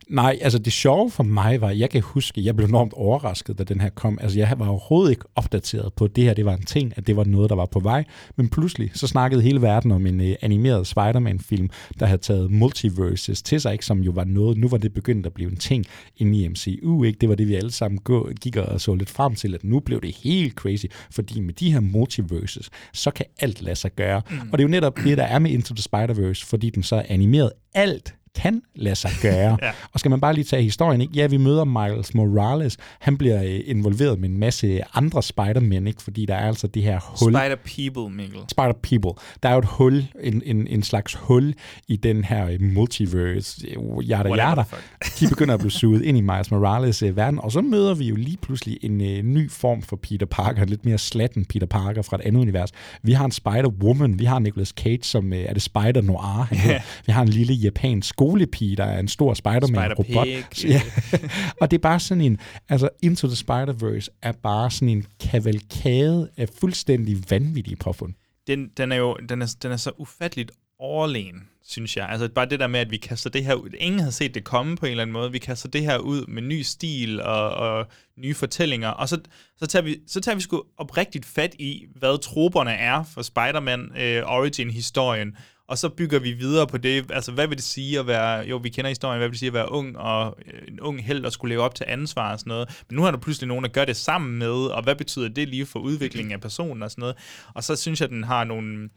Nej, 0.09 0.39
altså 0.41 0.59
det 0.59 0.73
sjove 0.73 1.11
for 1.11 1.23
mig 1.23 1.61
var, 1.61 1.71
jeg 1.71 1.91
kan 1.91 2.03
huske, 2.03 2.45
jeg 2.45 2.57
blev 2.57 2.69
enormt 2.69 2.93
overrasket, 2.93 3.59
da 3.59 3.65
den 3.65 3.81
her 3.81 3.89
kom. 3.89 4.19
Altså 4.23 4.39
jeg 4.39 4.55
var 4.59 4.69
overhovedet 4.69 5.11
ikke 5.11 5.25
opdateret 5.37 5.93
på, 5.93 6.05
at 6.05 6.17
det 6.17 6.25
her 6.25 6.35
det 6.35 6.45
var 6.45 6.55
en 6.55 6.65
ting, 6.65 6.93
at 6.97 7.07
det 7.07 7.17
var 7.17 7.25
noget, 7.25 7.51
der 7.51 7.57
var 7.57 7.67
på 7.67 7.81
vej. 7.81 8.05
Men 8.37 8.49
pludselig 8.49 8.91
så 8.95 9.07
snakkede 9.07 9.43
hele 9.43 9.63
verden 9.63 9.93
om 9.93 10.07
en 10.07 10.21
uh, 10.21 10.27
animeret 10.43 10.87
Spider-Man-film, 10.87 11.71
der 12.01 12.07
havde 12.07 12.21
taget 12.21 12.51
multiverses 12.51 12.93
multiverse 12.93 13.43
til 13.45 13.61
sig, 13.61 13.73
ikke? 13.73 13.87
som 13.87 14.01
jo 14.01 14.11
var 14.11 14.25
noget, 14.25 14.59
nu 14.59 14.69
var 14.69 14.79
det 14.79 14.93
begyndt 14.93 15.27
at 15.27 15.33
blive 15.33 15.51
en 15.51 15.57
ting 15.57 15.85
inde 16.17 16.39
i 16.39 16.49
MCU, 16.49 17.05
ikke? 17.05 17.19
det 17.21 17.29
var 17.29 17.35
det, 17.35 17.49
vi 17.49 17.55
alle 17.55 17.73
sammen 17.73 17.99
gå, 17.99 18.31
gik 18.41 18.57
og 18.57 18.81
så 18.81 18.95
lidt 18.95 19.11
frem 19.11 19.35
til, 19.35 19.55
at 19.55 19.65
nu 19.65 19.81
blev 19.81 20.01
det 20.01 20.17
helt 20.17 20.55
crazy, 20.55 20.87
fordi 21.11 21.41
med 21.41 21.55
de 21.55 21.73
her 21.73 21.81
multiverses, 21.81 22.71
så 22.93 23.11
kan 23.11 23.27
alt 23.41 23.63
lade 23.63 23.77
sig 23.77 23.95
gøre. 23.95 24.23
Mm. 24.31 24.37
Og 24.53 24.59
det 24.59 24.65
er 24.65 24.69
jo 24.69 24.69
netop 24.69 24.97
det, 24.97 25.19
der 25.19 25.25
er 25.25 25.39
med 25.39 25.51
Into 25.51 25.75
the 25.75 25.85
Spider-Verse, 25.89 26.47
fordi 26.47 26.71
den 26.71 26.83
så 26.83 26.97
er 26.97 27.03
animeret 27.09 27.53
alt 27.75 28.15
kan 28.35 28.63
lade 28.75 28.95
sig 28.95 29.11
gøre. 29.23 29.59
ja. 29.63 29.71
Og 29.93 30.01
skal 30.01 30.11
man 30.11 30.21
bare 30.21 30.35
lige 30.35 30.45
tage 30.45 30.63
historien, 30.63 31.01
ikke? 31.01 31.13
Ja, 31.15 31.27
vi 31.27 31.37
møder 31.37 31.65
Miles 31.65 32.15
Morales. 32.15 32.77
Han 33.01 33.19
bliver 33.19 33.43
øh, 33.43 33.61
involveret 33.65 34.19
med 34.19 34.29
en 34.29 34.39
masse 34.39 34.81
andre 34.95 35.23
Spider-Man, 35.23 35.87
ikke? 35.87 36.03
Fordi 36.03 36.27
der 36.27 36.35
er 36.35 36.47
altså 36.47 36.67
det 36.67 36.83
her 36.83 37.01
hul. 37.21 37.37
Spider-People, 37.37 38.17
Mikkel. 38.17 38.39
Spider-People. 38.39 39.39
Der 39.43 39.49
er 39.49 39.53
jo 39.53 39.59
et 39.59 39.65
hul, 39.65 40.07
en, 40.21 40.43
en, 40.45 40.67
en 40.67 40.83
slags 40.83 41.15
hul 41.15 41.55
i 41.89 41.97
den 41.97 42.25
her 42.25 42.47
øh, 42.49 42.63
multiverse, 42.63 43.67
øh, 43.67 44.11
yada 44.11 44.29
yada. 44.29 44.63
De 45.21 45.29
begynder 45.29 45.55
at 45.55 45.61
blive 45.61 45.71
suget 45.71 46.03
ind 46.03 46.19
i 46.19 46.21
Miles 46.21 46.51
Morales 46.51 47.03
verden, 47.17 47.39
og 47.39 47.53
så 47.53 47.61
møder 47.61 47.95
vi 47.95 48.09
jo 48.09 48.17
lige 48.17 48.37
pludselig 48.43 48.79
en 48.83 49.01
uh, 49.01 49.25
ny 49.25 49.51
form 49.51 49.83
for 49.83 49.97
Peter 49.97 50.27
Parker, 50.27 50.65
lidt 50.65 50.85
mere 50.85 50.99
slatten 50.99 51.45
Peter 51.45 51.67
Parker 51.67 52.03
fra 52.03 52.17
et 52.17 52.21
andet 52.21 52.41
univers. 52.41 52.71
Vi 53.03 53.13
har 53.13 53.25
en 53.25 53.33
Spider-Woman, 53.33 54.19
vi 54.19 54.25
har 54.25 54.39
Nicolas 54.39 54.69
Cage, 54.69 55.03
som 55.03 55.33
uh, 55.33 55.39
er 55.39 55.53
det 55.55 55.69
Spider-Noir, 55.77 56.55
han 56.55 56.81
Vi 57.07 57.13
har 57.13 57.23
en 57.23 57.29
lille 57.29 57.55
japansk 57.55 58.22
skolepige, 58.23 58.77
der 58.77 58.85
er 58.85 58.99
en 58.99 59.09
stor 59.09 59.35
Spider-Man-robot. 59.35 60.27
Spider-Pig. 60.27 60.69
Ja. 60.69 60.83
og 61.61 61.71
det 61.71 61.77
er 61.77 61.83
bare 61.83 62.01
sådan 62.01 62.21
en, 62.21 62.39
altså 62.69 62.89
Into 63.03 63.27
the 63.27 63.37
Spider-Verse 63.37 64.09
er 64.23 64.33
bare 64.33 64.71
sådan 64.71 64.89
en 64.89 65.07
kavalkade 65.21 66.31
af 66.37 66.49
fuldstændig 66.61 67.17
vanvittige 67.31 67.77
påfund. 67.77 68.15
Den, 68.47 68.69
den, 68.77 68.93
er 68.93 68.97
jo 68.97 69.17
den 69.29 69.43
er, 69.43 69.55
den 69.63 69.73
er 69.73 69.77
så 69.77 69.91
ufatteligt 69.99 70.53
overlegen, 70.79 71.49
synes 71.65 71.97
jeg. 71.97 72.09
Altså 72.09 72.29
bare 72.29 72.47
det 72.47 72.61
der 72.61 72.67
med, 72.67 72.81
at 72.81 72.91
vi 72.91 72.97
kaster 72.97 73.31
det 73.31 73.45
her 73.45 73.55
ud. 73.55 73.71
Ingen 73.79 74.01
havde 74.01 74.13
set 74.13 74.35
det 74.35 74.45
komme 74.45 74.77
på 74.77 74.87
en 74.87 74.91
eller 74.91 75.03
anden 75.03 75.13
måde. 75.13 75.33
Vi 75.33 75.39
kaster 75.39 75.69
det 75.69 75.83
her 75.83 75.99
ud 75.99 76.27
med 76.27 76.43
ny 76.43 76.63
stil 76.63 77.23
og, 77.23 77.51
og 77.51 77.87
nye 78.19 78.35
fortællinger. 78.35 78.89
Og 78.89 79.09
så, 79.09 79.21
så, 79.59 79.67
tager 79.67 79.83
vi, 79.83 79.97
så 80.07 80.21
tager 80.21 80.37
vi 80.37 80.41
sgu 80.41 80.65
oprigtigt 80.79 81.27
fat 81.27 81.55
i, 81.59 81.87
hvad 81.97 82.23
troberne 82.23 82.73
er 82.73 83.05
for 83.15 83.23
Spider-Man 83.23 83.91
øh, 83.97 84.23
Origin-historien. 84.27 85.37
Og 85.73 85.79
så 85.79 85.89
bygger 85.89 86.19
vi 86.19 86.33
videre 86.33 86.67
på 86.67 86.79
det. 86.79 87.11
Altså, 87.11 87.33
hvad 87.33 87.47
vil 87.47 87.57
det 87.57 87.65
sige 87.65 87.99
at 87.99 88.07
være... 88.07 88.47
Jo, 88.47 88.57
vi 88.57 88.69
kender 88.69 88.89
historien. 88.89 89.19
Hvad 89.19 89.29
vil 89.29 89.33
det 89.33 89.39
sige 89.39 89.47
at 89.47 89.55
være 89.55 89.73
ung 89.73 89.99
og 89.99 90.39
øh, 90.47 90.61
en 90.69 90.81
ung 90.81 91.05
held 91.05 91.25
og 91.25 91.33
skulle 91.33 91.55
leve 91.55 91.63
op 91.63 91.75
til 91.75 91.87
ansvar 91.89 92.33
og 92.33 92.39
sådan 92.39 92.51
noget. 92.51 92.83
Men 92.89 92.97
nu 92.97 93.03
har 93.03 93.11
der 93.11 93.19
pludselig 93.19 93.49
nogen, 93.49 93.65
der 93.65 93.71
gør 93.71 93.85
det 93.85 93.97
sammen 93.97 94.39
med, 94.39 94.49
og 94.49 94.83
hvad 94.83 94.95
betyder 94.95 95.29
det 95.29 95.49
lige 95.49 95.67
for 95.67 95.79
udviklingen 95.79 96.33
af 96.33 96.41
personen 96.41 96.83
og 96.83 96.91
sådan 96.91 97.01
noget. 97.01 97.17
Og 97.55 97.65
så 97.65 97.77
synes 97.77 98.01
jeg, 98.01 98.07
at 98.07 98.11
den 98.11 98.25
har 98.25 98.45
nogle... 98.45 98.89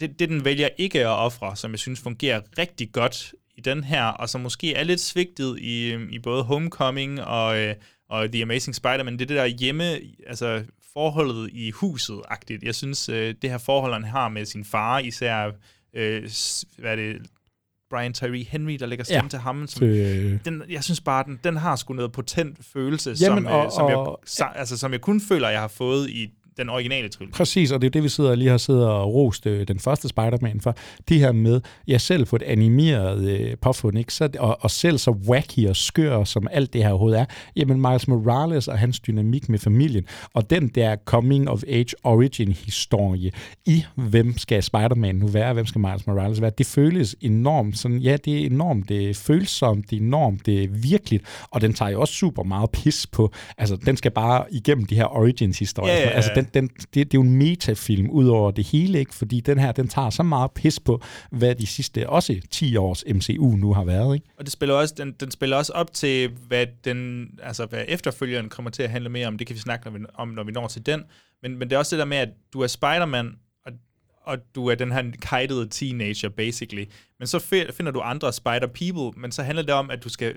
Det, 0.00 0.18
det 0.18 0.28
den 0.28 0.44
vælger 0.44 0.68
ikke 0.78 1.00
at 1.00 1.06
ofre, 1.06 1.56
som 1.56 1.70
jeg 1.70 1.78
synes 1.78 2.00
fungerer 2.00 2.40
rigtig 2.58 2.92
godt 2.92 3.34
i 3.56 3.60
den 3.60 3.84
her, 3.84 4.04
og 4.04 4.28
som 4.28 4.40
måske 4.40 4.74
er 4.74 4.84
lidt 4.84 5.00
svigtet 5.00 5.58
i, 5.58 5.92
øh, 5.92 6.12
i 6.12 6.18
både 6.18 6.42
Homecoming 6.42 7.22
og, 7.22 7.58
øh, 7.58 7.74
og 8.10 8.32
The 8.32 8.42
Amazing 8.42 8.74
Spider-Man, 8.74 9.12
det 9.12 9.22
er 9.22 9.26
det 9.26 9.36
der 9.36 9.46
hjemme, 9.46 9.98
altså 10.26 10.64
forholdet 10.92 11.50
i 11.52 11.70
huset-agtigt. 11.70 12.62
Jeg 12.62 12.74
synes, 12.74 13.08
øh, 13.08 13.34
det 13.42 13.50
her 13.50 13.58
forhold, 13.58 13.92
han 13.92 14.04
har 14.04 14.28
med 14.28 14.44
sin 14.44 14.64
far, 14.64 14.98
især 14.98 15.50
øh, 15.94 16.30
hvad 16.78 16.92
er 16.92 16.96
det, 16.96 17.16
Brian 17.90 18.12
Tyree 18.12 18.44
Henry, 18.44 18.72
der 18.80 18.86
lægger 18.86 19.04
stemme 19.04 19.22
Ja. 19.24 19.28
til 19.28 19.38
ham. 19.38 19.66
Som, 19.66 19.86
Øh. 19.86 20.38
den, 20.44 20.62
jeg 20.68 20.84
synes 20.84 21.00
bare, 21.00 21.24
den, 21.24 21.40
den 21.44 21.56
har 21.56 21.76
sgu 21.76 21.94
noget 21.94 22.12
potent 22.12 22.58
følelse, 22.64 23.16
Jamen, 23.20 23.44
som, 23.44 23.52
og- 23.52 23.64
øh, 23.66 23.72
som, 23.72 23.88
jeg, 23.88 23.96
og- 23.96 24.20
sa, 24.26 24.44
altså, 24.54 24.76
som 24.78 24.92
jeg 24.92 25.00
kun 25.00 25.20
føler, 25.20 25.48
jeg 25.48 25.60
har 25.60 25.68
fået 25.68 26.10
i 26.10 26.30
den 26.58 26.68
originale 26.68 27.08
trilogi. 27.08 27.32
Præcis, 27.32 27.70
og 27.72 27.80
det 27.80 27.86
er 27.86 27.90
det, 27.90 28.02
vi 28.02 28.08
sidder 28.08 28.34
lige 28.34 28.50
har 28.50 28.58
siddet 28.58 28.86
og 28.86 29.14
rost 29.14 29.46
øh, 29.46 29.68
den 29.68 29.78
første 29.78 30.08
Spider-Man 30.08 30.60
for. 30.60 30.76
Det 31.08 31.18
her 31.18 31.32
med, 31.32 31.60
ja 31.88 31.98
selv 31.98 32.24
på 32.24 32.36
et 32.36 32.42
animeret 32.42 33.28
øh, 33.28 33.56
påfund, 33.62 33.98
ikke? 33.98 34.14
Så, 34.14 34.28
og, 34.38 34.58
og 34.60 34.70
selv 34.70 34.98
så 34.98 35.10
wacky 35.10 35.66
og 35.68 35.76
skør, 35.76 36.24
som 36.24 36.48
alt 36.50 36.72
det 36.72 36.82
her 36.82 36.90
overhovedet 36.90 37.20
er, 37.20 37.24
jamen 37.56 37.80
Miles 37.80 38.08
Morales 38.08 38.68
og 38.68 38.78
hans 38.78 39.00
dynamik 39.00 39.48
med 39.48 39.58
familien, 39.58 40.04
og 40.34 40.50
den 40.50 40.68
der 40.68 40.96
coming 41.04 41.50
of 41.50 41.62
age 41.68 41.94
origin 42.04 42.52
historie 42.52 43.30
i, 43.66 43.84
hvem 43.94 44.38
skal 44.38 44.62
Spider-Man 44.62 45.14
nu 45.14 45.26
være, 45.26 45.52
hvem 45.52 45.66
skal 45.66 45.80
Miles 45.80 46.06
Morales 46.06 46.40
være, 46.40 46.50
det 46.58 46.66
føles 46.66 47.16
enormt, 47.20 47.78
sådan, 47.78 47.98
ja, 47.98 48.16
det 48.24 48.42
er 48.42 48.46
enormt 48.46 48.88
det 48.88 49.10
er 49.10 49.14
følsomt, 49.14 49.90
det 49.90 49.96
er 49.96 50.00
enormt 50.00 50.46
det 50.46 50.64
er 50.64 50.68
virkeligt, 50.70 51.24
og 51.50 51.60
den 51.60 51.72
tager 51.72 51.90
jo 51.90 52.00
også 52.00 52.14
super 52.14 52.42
meget 52.42 52.70
pis 52.70 53.06
på, 53.06 53.32
altså 53.58 53.76
den 53.76 53.96
skal 53.96 54.10
bare 54.10 54.44
igennem 54.50 54.86
de 54.86 54.94
her 54.94 55.16
origins-historier, 55.16 55.92
Ja, 55.92 56.00
ja, 56.00 56.08
ja. 56.08 56.10
altså 56.10 56.30
den, 56.34 56.47
den, 56.54 56.68
det, 56.68 56.94
det 56.94 57.04
er 57.04 57.08
jo 57.14 57.22
en 57.22 57.36
metafilm 57.36 58.10
ud 58.10 58.28
over 58.28 58.50
det 58.50 58.64
hele, 58.66 58.98
ikke? 58.98 59.14
fordi 59.14 59.40
den 59.40 59.58
her, 59.58 59.72
den 59.72 59.88
tager 59.88 60.10
så 60.10 60.22
meget 60.22 60.50
pis 60.50 60.80
på, 60.80 61.02
hvad 61.30 61.54
de 61.54 61.66
sidste 61.66 62.08
også 62.08 62.40
10 62.50 62.76
års 62.76 63.04
MCU 63.06 63.56
nu 63.56 63.72
har 63.72 63.84
været. 63.84 64.14
Ikke? 64.14 64.26
Og 64.38 64.44
det 64.44 64.52
spiller 64.52 64.74
også, 64.74 64.94
den, 64.98 65.12
den 65.20 65.30
spiller 65.30 65.56
også 65.56 65.72
op 65.72 65.92
til, 65.92 66.30
hvad, 66.46 66.66
den, 66.84 67.28
altså, 67.42 67.66
hvad 67.66 67.84
efterfølgeren 67.88 68.48
kommer 68.48 68.70
til 68.70 68.82
at 68.82 68.90
handle 68.90 69.10
mere 69.10 69.26
om. 69.26 69.38
Det 69.38 69.46
kan 69.46 69.56
vi 69.56 69.60
snakke 69.60 69.90
når 69.90 69.98
vi, 69.98 70.04
om, 70.14 70.28
når 70.28 70.44
vi 70.44 70.52
når 70.52 70.68
til 70.68 70.86
den. 70.86 71.02
Men, 71.42 71.58
men 71.58 71.70
det 71.70 71.74
er 71.74 71.78
også 71.78 71.96
det 71.96 72.00
der 72.00 72.06
med, 72.06 72.16
at 72.16 72.28
du 72.52 72.60
er 72.60 72.66
Spider-Man, 72.66 73.36
og, 73.66 73.72
og 74.22 74.38
du 74.54 74.66
er 74.66 74.74
den 74.74 74.92
her 74.92 75.04
kajtede 75.22 75.68
teenager, 75.68 76.28
basically. 76.28 76.84
Men 77.18 77.26
så 77.26 77.38
finder 77.72 77.92
du 77.92 78.00
andre 78.00 78.28
Spider-People, 78.28 79.20
men 79.20 79.32
så 79.32 79.42
handler 79.42 79.62
det 79.62 79.74
om, 79.74 79.90
at 79.90 80.04
du 80.04 80.08
skal, 80.08 80.34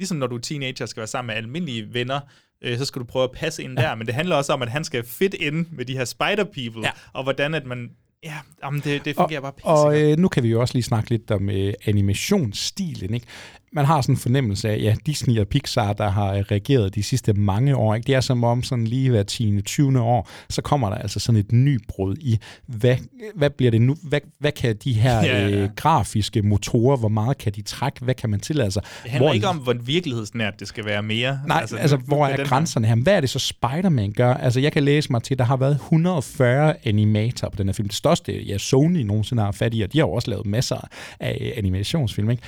ligesom 0.00 0.16
når 0.16 0.26
du 0.26 0.36
er 0.36 0.40
teenager, 0.40 0.86
skal 0.86 1.00
være 1.00 1.06
sammen 1.06 1.26
med 1.26 1.34
almindelige 1.34 1.94
venner, 1.94 2.20
øh, 2.62 2.78
så 2.78 2.84
skal 2.84 3.00
du 3.00 3.06
prøve 3.06 3.24
at 3.24 3.30
passe 3.30 3.62
ind 3.62 3.78
ja. 3.78 3.84
der. 3.84 3.94
Men 3.94 4.06
det 4.06 4.14
handler 4.14 4.36
også 4.36 4.52
om, 4.52 4.62
at 4.62 4.68
han 4.70 4.84
skal 4.84 5.04
fit 5.04 5.34
ind 5.34 5.66
med 5.72 5.84
de 5.84 5.96
her 5.96 6.04
Spider-People, 6.04 6.82
ja. 6.82 6.90
og 7.12 7.22
hvordan 7.22 7.54
at 7.54 7.66
man... 7.66 7.90
Ja, 8.22 8.34
jamen 8.64 8.80
det, 8.80 9.04
det 9.04 9.16
fungerer 9.16 9.40
bare 9.40 9.52
Og 9.62 9.92
pissegodt. 9.92 10.12
øh, 10.12 10.18
nu 10.18 10.28
kan 10.28 10.42
vi 10.42 10.48
jo 10.48 10.60
også 10.60 10.74
lige 10.74 10.82
snakke 10.82 11.10
lidt 11.10 11.30
om 11.30 11.50
øh, 11.50 11.74
animationsstilen. 11.84 13.14
Ikke? 13.14 13.26
Man 13.72 13.84
har 13.84 14.00
sådan 14.00 14.14
en 14.14 14.18
fornemmelse 14.18 14.70
af, 14.70 14.78
ja, 14.82 14.94
Disney 15.06 15.38
og 15.38 15.48
Pixar, 15.48 15.92
der 15.92 16.08
har 16.10 16.34
øh, 16.34 16.38
reageret 16.50 16.94
de 16.94 17.02
sidste 17.02 17.32
mange 17.32 17.76
år. 17.76 17.94
Ikke? 17.94 18.06
Det 18.06 18.14
er 18.14 18.20
som 18.20 18.44
om 18.44 18.62
sådan 18.62 18.84
lige 18.84 19.10
hver 19.10 19.22
10. 19.22 19.60
20. 19.60 20.00
år, 20.00 20.28
så 20.48 20.62
kommer 20.62 20.90
der 20.90 20.96
altså 20.96 21.20
sådan 21.20 21.38
et 21.38 21.52
nybrud 21.52 22.16
i, 22.20 22.38
hvad, 22.66 22.96
hvad 23.34 23.50
bliver 23.50 23.70
det 23.70 23.82
nu? 23.82 23.96
Hvad, 24.02 24.20
hvad 24.38 24.52
kan 24.52 24.76
de 24.84 24.92
her 24.92 25.14
Ja, 25.24 25.48
ja. 25.48 25.50
øh, 25.50 25.68
grafiske 25.76 26.42
motorer, 26.42 26.96
hvor 26.96 27.08
meget 27.08 27.38
kan 27.38 27.52
de 27.52 27.62
trække? 27.62 28.04
Hvad 28.04 28.14
kan 28.14 28.30
man 28.30 28.40
tillade 28.40 28.70
sig? 28.70 28.82
Det 29.02 29.10
handler 29.10 29.32
ikke 29.32 29.48
om, 29.48 29.56
hvor 29.56 29.72
virkelighedsnært 29.72 30.60
det 30.60 30.68
skal 30.68 30.84
være 30.84 31.02
mere. 31.02 31.40
Nej, 31.46 31.60
altså, 31.60 31.76
altså 31.76 31.96
hvor 31.96 32.26
er 32.26 32.44
grænserne 32.44 32.86
her? 32.86 32.94
Hvad 32.94 33.12
er 33.14 33.20
det 33.20 33.30
så 33.30 33.38
Spider-Man 33.38 34.12
gør? 34.12 34.34
Altså 34.34 34.60
jeg 34.60 34.72
kan 34.72 34.82
læse 34.82 35.12
mig 35.12 35.22
til, 35.22 35.38
der 35.38 35.44
har 35.44 35.56
været 35.56 35.74
140 35.74 36.74
animatorer 36.84 37.50
på 37.50 37.56
den 37.56 37.68
her 37.68 37.72
film. 37.72 37.88
Det 37.88 37.96
største, 37.96 38.42
ja, 38.42 38.58
Sony 38.58 38.96
nogensinde 39.02 39.42
har 39.42 39.52
fat 39.52 39.74
i, 39.74 39.80
og 39.80 39.92
de 39.92 39.98
har 39.98 40.06
jo 40.06 40.12
også 40.12 40.30
lavet 40.30 40.46
masser 40.46 40.88
af 41.20 41.38
øh, 41.40 41.52
animationsfilm, 41.56 42.30
ikke? 42.30 42.42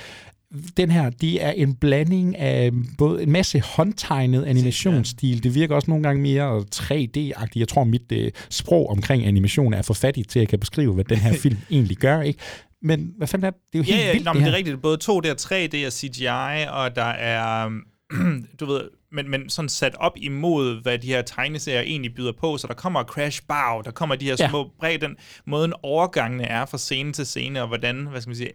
Den 0.77 0.91
her, 0.91 1.09
det 1.09 1.43
er 1.45 1.51
en 1.51 1.75
blanding 1.75 2.37
af 2.37 2.71
både 2.97 3.23
en 3.23 3.31
masse 3.31 3.59
håndtegnet 3.59 4.43
animationsstil. 4.45 5.43
Det 5.43 5.55
virker 5.55 5.75
også 5.75 5.91
nogle 5.91 6.03
gange 6.03 6.21
mere 6.21 6.63
3D-agtigt. 6.75 7.59
Jeg 7.59 7.67
tror, 7.67 7.83
mit 7.83 8.11
øh, 8.11 8.31
sprog 8.49 8.89
omkring 8.89 9.25
animation 9.25 9.73
er 9.73 9.81
for 9.81 9.93
fattigt 9.93 10.29
til, 10.29 10.39
at 10.39 10.41
jeg 10.41 10.49
kan 10.49 10.59
beskrive, 10.59 10.93
hvad 10.93 11.03
den 11.05 11.17
her 11.17 11.33
film 11.43 11.57
egentlig 11.71 11.97
gør, 11.97 12.21
ikke? 12.21 12.39
Men 12.81 13.13
hvad 13.17 13.27
fanden 13.27 13.45
er 13.45 13.49
det? 13.51 13.59
Det 13.73 13.79
er 13.79 13.83
jo 13.83 13.83
helt 13.83 13.97
Ja, 13.99 14.05
ja, 14.05 14.11
vildt, 14.11 14.25
nå, 14.25 14.29
det 14.33 14.35
men 14.35 14.43
det 14.43 14.49
her. 14.51 14.53
er 14.53 14.57
rigtigt. 14.57 14.81
Både 14.81 14.97
2D 15.03 15.09
og 15.31 15.37
3D 15.41 15.85
og 15.87 15.91
CGI, 15.93 16.65
og 16.69 16.95
der 16.95 17.03
er, 17.03 17.69
du 18.59 18.65
ved, 18.65 18.81
men, 19.11 19.29
men 19.31 19.49
sådan 19.49 19.69
sat 19.69 19.95
op 19.99 20.11
imod, 20.17 20.81
hvad 20.81 20.97
de 20.99 21.07
her 21.07 21.21
tegneserier 21.21 21.81
egentlig 21.81 22.15
byder 22.15 22.31
på, 22.39 22.57
så 22.57 22.67
der 22.67 22.73
kommer 22.73 23.03
Crash 23.03 23.41
Bow, 23.47 23.81
der 23.81 23.91
kommer 23.91 24.15
de 24.15 24.25
her 24.25 24.35
Ja. 24.39 24.49
små 24.49 24.69
bred, 24.79 24.99
den 24.99 25.15
måden 25.47 25.73
overgangene 25.83 26.43
er 26.43 26.65
fra 26.65 26.77
scene 26.77 27.13
til 27.13 27.25
scene, 27.25 27.61
og 27.61 27.67
hvordan, 27.67 28.07
hvad 28.11 28.21
skal 28.21 28.29
man 28.29 28.35
sige, 28.37 28.49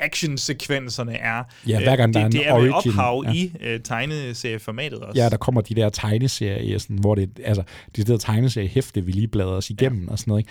actionsekvenserne 0.00 1.16
er. 1.16 1.42
Ja, 1.66 1.78
hver 1.78 1.96
gang 1.96 2.08
Øh, 2.08 2.14
der 2.14 2.20
er 2.20 2.26
en 2.26 2.32
det, 2.32 2.48
er 2.48 2.52
origin, 2.52 2.72
ophav 2.72 3.24
ja. 3.26 3.32
i 3.32 3.52
uh, 3.54 3.82
tegneserieformatet 3.84 4.98
også. 4.98 5.22
Ja, 5.22 5.28
der 5.28 5.36
kommer 5.36 5.60
de 5.60 5.74
der 5.74 5.88
tegneserier, 5.88 6.78
sådan, 6.78 6.98
hvor 6.98 7.14
det, 7.14 7.30
altså, 7.44 7.62
det 7.96 8.06
der 8.06 8.18
tegneseriehæfte, 8.18 9.04
vi 9.04 9.12
lige 9.12 9.28
bladrer 9.28 9.52
os 9.52 9.70
igennem 9.70 10.04
ja. 10.04 10.12
og 10.12 10.18
sådan 10.18 10.30
noget. 10.30 10.46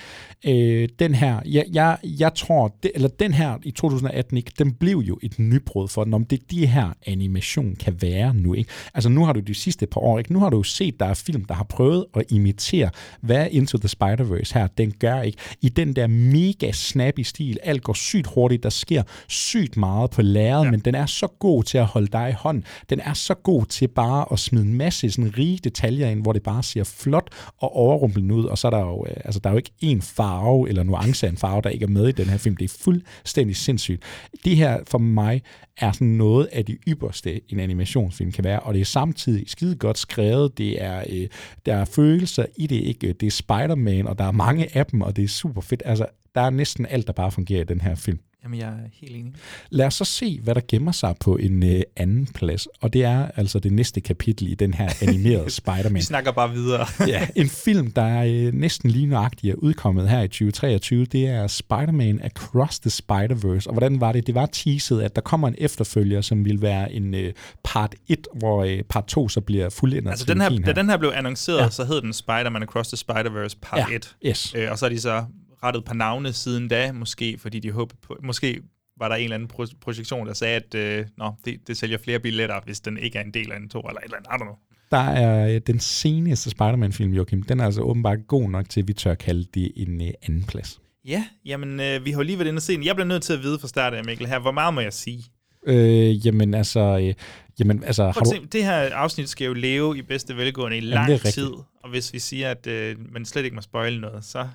Ikke? 0.45 0.81
Øh, 0.83 0.89
den 0.99 1.15
her, 1.15 1.39
jeg, 1.45 1.65
jeg, 1.73 1.97
jeg 2.03 2.33
tror, 2.33 2.75
det, 2.83 2.91
eller 2.95 3.07
den 3.07 3.33
her 3.33 3.57
i 3.63 3.71
2018, 3.71 4.37
ikke, 4.37 4.51
den 4.59 4.73
blev 4.73 4.97
jo 4.97 5.19
et 5.23 5.39
nybrud 5.39 5.87
for 5.87 6.03
den, 6.03 6.13
om 6.13 6.25
det 6.25 6.51
de 6.51 6.65
her 6.65 6.89
animation 7.05 7.75
kan 7.75 8.01
være 8.01 8.33
nu. 8.33 8.53
Ikke? 8.53 8.69
Altså 8.93 9.09
nu 9.09 9.25
har 9.25 9.33
du 9.33 9.39
de 9.39 9.55
sidste 9.55 9.87
par 9.87 10.01
år, 10.01 10.19
ikke? 10.19 10.33
nu 10.33 10.39
har 10.39 10.49
du 10.49 10.57
jo 10.57 10.63
set, 10.63 10.99
der 10.99 11.05
er 11.05 11.13
film, 11.13 11.45
der 11.45 11.53
har 11.53 11.63
prøvet 11.63 12.05
at 12.15 12.23
imitere, 12.29 12.89
hvad 13.21 13.47
Into 13.51 13.77
the 13.77 13.89
Spider-Verse 13.89 14.53
her, 14.53 14.67
den 14.67 14.91
gør 14.91 15.21
ikke. 15.21 15.37
I 15.61 15.69
den 15.69 15.95
der 15.95 16.07
mega 16.07 16.71
snappy 16.71 17.21
stil, 17.21 17.57
alt 17.63 17.83
går 17.83 17.93
sygt 17.93 18.27
hurtigt, 18.27 18.63
der 18.63 18.69
sker 18.69 19.03
sygt 19.39 19.77
meget 19.77 20.11
på 20.11 20.21
lærred, 20.21 20.63
ja. 20.63 20.71
men 20.71 20.79
den 20.79 20.95
er 20.95 21.05
så 21.05 21.27
god 21.39 21.63
til 21.63 21.77
at 21.77 21.85
holde 21.85 22.07
dig 22.07 22.29
i 22.29 22.33
hånden. 22.33 22.63
Den 22.89 22.99
er 22.99 23.13
så 23.13 23.33
god 23.33 23.65
til 23.65 23.87
bare 23.87 24.25
at 24.31 24.39
smide 24.39 24.65
en 24.65 24.73
masse 24.73 25.11
sådan 25.11 25.37
rige 25.37 25.59
detaljer 25.63 26.09
ind, 26.09 26.21
hvor 26.21 26.33
det 26.33 26.43
bare 26.43 26.63
ser 26.63 26.83
flot 26.83 27.29
og 27.57 27.75
overrumplende 27.75 28.35
ud, 28.35 28.45
og 28.45 28.57
så 28.57 28.67
er 28.67 28.71
der 28.71 28.79
jo, 28.79 29.05
øh, 29.09 29.15
altså, 29.25 29.39
der 29.39 29.49
er 29.49 29.53
jo 29.53 29.57
ikke 29.57 29.71
en 29.79 30.01
farve 30.01 30.69
eller 30.69 30.83
nuance 30.83 31.25
af 31.27 31.31
en 31.31 31.37
farve, 31.37 31.61
der 31.61 31.69
ikke 31.69 31.83
er 31.83 31.89
med 31.89 32.07
i 32.07 32.11
den 32.11 32.25
her 32.25 32.37
film. 32.37 32.57
Det 32.57 32.65
er 32.65 32.77
fuldstændig 32.83 33.55
sindssygt. 33.55 34.03
Det 34.45 34.55
her 34.55 34.79
for 34.87 34.97
mig 34.97 35.41
er 35.77 35.91
sådan 35.91 36.07
noget 36.07 36.45
af 36.45 36.65
det 36.65 36.77
ypperste, 36.87 37.51
en 37.51 37.59
animationsfilm 37.59 38.31
kan 38.31 38.43
være, 38.43 38.59
og 38.59 38.73
det 38.73 38.81
er 38.81 38.85
samtidig 38.85 39.49
skide 39.49 39.75
godt 39.75 39.97
skrevet. 39.97 40.57
Det 40.57 40.83
er, 40.83 41.03
øh, 41.09 41.27
der 41.65 41.75
er 41.75 41.85
følelser 41.85 42.45
i 42.57 42.67
det, 42.67 42.75
ikke? 42.81 43.13
Det 43.13 43.27
er 43.27 43.31
Spider-Man, 43.31 44.07
og 44.07 44.17
der 44.17 44.23
er 44.23 44.31
mange 44.31 44.77
af 44.77 44.85
dem, 44.85 45.01
og 45.01 45.15
det 45.15 45.23
er 45.23 45.27
super 45.27 45.61
fedt. 45.61 45.83
Altså, 45.85 46.05
der 46.35 46.41
er 46.41 46.49
næsten 46.49 46.85
alt, 46.85 47.07
der 47.07 47.13
bare 47.13 47.31
fungerer 47.31 47.61
i 47.61 47.65
den 47.65 47.81
her 47.81 47.95
film. 47.95 48.19
Jamen, 48.43 48.59
jeg 48.59 48.67
er 48.67 48.75
helt 48.93 49.15
enig. 49.15 49.33
Lad 49.69 49.85
os 49.85 49.93
så 49.93 50.05
se, 50.05 50.39
hvad 50.43 50.55
der 50.55 50.61
gemmer 50.67 50.91
sig 50.91 51.15
på 51.19 51.35
en 51.35 51.63
øh, 51.63 51.81
anden 51.95 52.27
plads. 52.27 52.67
Og 52.81 52.93
det 52.93 53.03
er 53.03 53.27
altså 53.35 53.59
det 53.59 53.71
næste 53.71 54.01
kapitel 54.01 54.47
i 54.51 54.55
den 54.55 54.73
her 54.73 54.89
animerede 55.01 55.49
Spider-Man. 55.61 55.95
Vi 55.95 56.01
snakker 56.01 56.31
bare 56.31 56.51
videre. 56.53 56.85
ja, 57.07 57.27
en 57.35 57.49
film, 57.49 57.91
der 57.91 58.01
er 58.01 58.25
øh, 58.25 58.53
næsten 58.53 58.89
lige 58.89 59.05
nøjagtigt 59.05 59.51
er 59.51 59.55
udkommet 59.57 60.09
her 60.09 60.21
i 60.21 60.27
2023, 60.27 61.05
det 61.05 61.27
er 61.27 61.47
Spider-Man 61.47 62.21
Across 62.23 62.79
the 62.79 62.89
Spider-Verse. 62.89 63.67
Og 63.67 63.73
hvordan 63.73 64.01
var 64.01 64.11
det? 64.11 64.27
Det 64.27 64.35
var 64.35 64.45
teaset, 64.45 65.01
at 65.01 65.15
der 65.15 65.21
kommer 65.21 65.47
en 65.47 65.55
efterfølger, 65.57 66.21
som 66.21 66.45
vil 66.45 66.61
være 66.61 66.91
en 66.91 67.13
øh, 67.15 67.33
part 67.63 67.95
1, 68.07 68.27
hvor 68.35 68.63
øh, 68.63 68.83
part 68.89 69.05
2 69.05 69.29
så 69.29 69.41
bliver 69.41 69.69
fuldendt. 69.69 70.09
Altså, 70.09 70.25
den 70.25 70.41
her, 70.41 70.49
da 70.49 70.71
den 70.71 70.89
her 70.89 70.97
blev 70.97 71.11
annonceret, 71.15 71.59
ja. 71.59 71.69
så 71.69 71.85
hed 71.85 72.01
den 72.01 72.13
Spider-Man 72.13 72.63
Across 72.63 72.89
the 72.89 72.97
Spider-Verse 72.97 73.55
part 73.61 73.89
Ja, 73.91 73.95
1. 73.95 74.15
yes. 74.25 74.53
Øh, 74.57 74.71
og 74.71 74.79
så 74.79 74.85
er 74.85 74.89
de 74.89 74.99
så 75.01 75.23
rettet 75.63 75.85
på 75.85 75.93
navne 75.93 76.33
siden 76.33 76.67
da, 76.67 76.91
måske 76.91 77.37
fordi 77.37 77.59
de 77.59 77.71
håber 77.71 77.95
på, 78.01 78.17
måske 78.23 78.61
var 78.99 79.07
der 79.07 79.15
en 79.15 79.23
eller 79.23 79.35
anden 79.35 79.49
pro- 79.53 79.77
projektion, 79.81 80.27
der 80.27 80.33
sagde, 80.33 80.55
at 80.55 80.75
øh, 80.75 81.05
nå, 81.17 81.33
det, 81.45 81.67
det 81.67 81.77
sælger 81.77 81.97
flere 81.97 82.19
billetter, 82.19 82.59
hvis 82.65 82.79
den 82.79 82.97
ikke 82.97 83.17
er 83.17 83.23
en 83.23 83.33
del 83.33 83.51
af 83.51 83.57
en 83.57 83.69
to, 83.69 83.79
eller 83.79 83.99
et 83.99 84.03
eller 84.03 84.17
andet, 84.17 84.29
I 84.29 84.33
don't 84.33 84.45
know. 84.45 84.55
Der 84.91 84.97
er 84.97 85.55
øh, 85.55 85.61
den 85.67 85.79
seneste 85.79 86.49
Spider-Man-film, 86.49 87.13
Joachim. 87.13 87.43
Den 87.43 87.59
er 87.59 87.65
altså 87.65 87.81
åbenbart 87.81 88.27
god 88.27 88.49
nok 88.49 88.69
til, 88.69 88.81
at 88.81 88.87
vi 88.87 88.93
tør 88.93 89.13
kalde 89.13 89.45
det 89.53 89.71
en 89.75 90.01
øh, 90.01 90.11
anden 90.21 90.43
plads. 90.43 90.81
Ja, 91.05 91.25
jamen, 91.45 91.79
øh, 91.79 92.05
vi 92.05 92.11
har 92.11 92.17
jo 92.17 92.23
lige 92.23 92.37
været 92.39 92.47
inde 92.47 92.57
og 92.57 92.61
se 92.61 92.73
den. 92.73 92.85
Jeg 92.85 92.95
bliver 92.95 93.07
nødt 93.07 93.23
til 93.23 93.33
at 93.33 93.41
vide 93.41 93.59
fra 93.59 93.67
start 93.67 93.93
af, 93.93 94.05
Mikkel, 94.05 94.27
her, 94.27 94.39
hvor 94.39 94.51
meget 94.51 94.73
må 94.73 94.81
jeg 94.81 94.93
sige? 94.93 95.23
Øh, 95.67 96.25
jamen 96.25 96.53
altså, 96.53 96.79
øh, 96.79 97.13
jamen, 97.59 97.83
altså 97.83 98.03
har 98.03 98.11
du... 98.21 98.31
det 98.51 98.63
her 98.63 98.95
afsnit 98.95 99.29
skal 99.29 99.45
jo 99.45 99.53
leve 99.53 99.97
i 99.97 100.01
bedste 100.01 100.37
velgående 100.37 100.77
i 100.77 100.79
Jamen, 100.79 100.93
lang 100.93 101.09
rigtigt. 101.11 101.33
tid, 101.33 101.51
og 101.83 101.89
hvis 101.89 102.13
vi 102.13 102.19
siger, 102.19 102.51
at 102.51 102.67
øh, 102.67 102.95
man 103.11 103.25
slet 103.25 103.43
ikke 103.43 103.55
må 103.55 103.61
spoile 103.61 104.01
noget, 104.01 104.25
så... 104.25 104.47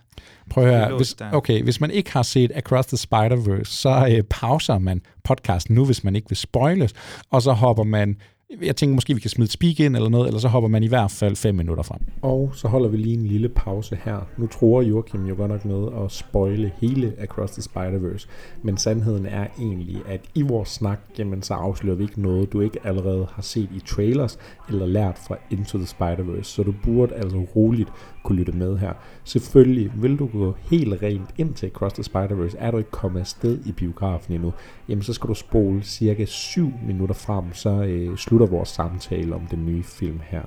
Prøv 0.51 0.65
at 0.65 0.87
høre, 0.87 0.97
hvis, 0.97 1.17
okay, 1.33 1.63
hvis 1.63 1.81
man 1.81 1.91
ikke 1.91 2.13
har 2.13 2.23
set 2.23 2.53
Across 2.55 2.89
the 2.89 2.97
Spider-Verse, 2.97 3.65
så 3.65 4.09
øh, 4.11 4.23
pauser 4.31 4.79
man 4.79 5.03
podcasten 5.25 5.75
nu, 5.75 5.85
hvis 5.85 6.05
man 6.05 6.17
ikke 6.17 6.29
vil 6.29 6.37
spoiles, 6.37 6.95
og 7.31 7.43
så 7.43 7.53
hopper 7.53 7.85
man, 7.85 8.17
jeg 8.63 8.77
tænker 8.77 8.95
måske, 8.95 9.15
vi 9.15 9.21
kan 9.21 9.31
smide 9.31 9.45
et 9.45 9.53
speak 9.53 9.81
ind 9.81 9.97
eller 9.97 10.09
noget, 10.09 10.27
eller 10.27 10.41
så 10.41 10.49
hopper 10.49 10.69
man 10.69 10.83
i 10.83 10.87
hvert 10.87 11.11
fald 11.11 11.37
fem 11.37 11.55
minutter 11.55 11.83
frem. 11.83 12.01
Og 12.23 12.51
så 12.55 12.69
holder 12.69 12.89
vi 12.89 12.97
lige 12.97 13.15
en 13.15 13.27
lille 13.27 13.49
pause 13.49 13.99
her. 14.05 14.29
Nu 14.37 14.47
tror 14.47 14.83
Joachim 14.83 15.27
jo 15.27 15.35
godt 15.37 15.51
nok 15.51 15.65
med 15.65 15.89
at 16.05 16.13
spoile 16.13 16.73
hele 16.81 17.13
Across 17.19 17.53
the 17.53 17.63
Spider-Verse, 17.63 18.29
men 18.63 18.77
sandheden 18.77 19.27
er 19.27 19.47
egentlig, 19.59 19.97
at 20.09 20.21
i 20.35 20.43
vores 20.43 20.69
snak, 20.69 21.01
jamen 21.19 21.43
så 21.43 21.55
afslører 21.55 21.97
vi 21.97 22.03
ikke 22.03 22.23
noget, 22.23 22.53
du 22.53 22.61
ikke 22.61 22.79
allerede 22.85 23.27
har 23.33 23.43
set 23.43 23.69
i 23.77 23.81
trailers, 23.87 24.39
eller 24.69 24.87
lært 24.87 25.19
fra 25.27 25.37
Into 25.51 25.79
the 25.79 25.87
Spider-Verse, 25.87 26.43
så 26.43 26.63
du 26.63 26.75
burde 26.85 27.15
altså 27.15 27.37
roligt 27.57 27.89
kunne 28.25 28.39
lytte 28.39 28.53
med 28.53 28.79
her. 28.79 28.93
Selvfølgelig 29.25 29.93
vil 29.97 30.19
du 30.19 30.27
gå 30.27 30.57
helt 30.71 31.03
rent 31.03 31.31
ind 31.39 31.55
til 31.55 31.67
Across 31.67 31.95
the 31.95 32.03
Spider-Verse, 32.03 32.57
er 32.59 32.71
du 32.71 32.79
ikke 32.79 32.91
kommet 32.91 33.21
afsted 33.21 33.59
i 33.67 33.73
biografen 33.73 34.35
endnu, 34.35 34.53
jamen 34.89 35.03
så 35.03 35.13
skal 35.13 35.29
du 35.29 35.35
spole 35.35 35.83
cirka 35.83 36.25
7 36.25 36.73
minutter 36.87 37.15
frem, 37.15 37.45
så 37.53 37.71
øh, 37.71 38.17
slutter 38.17 38.47
vores 38.47 38.69
samtale 38.69 39.35
om 39.35 39.47
den 39.51 39.67
nye 39.67 39.83
film 39.83 40.21
her. 40.23 40.43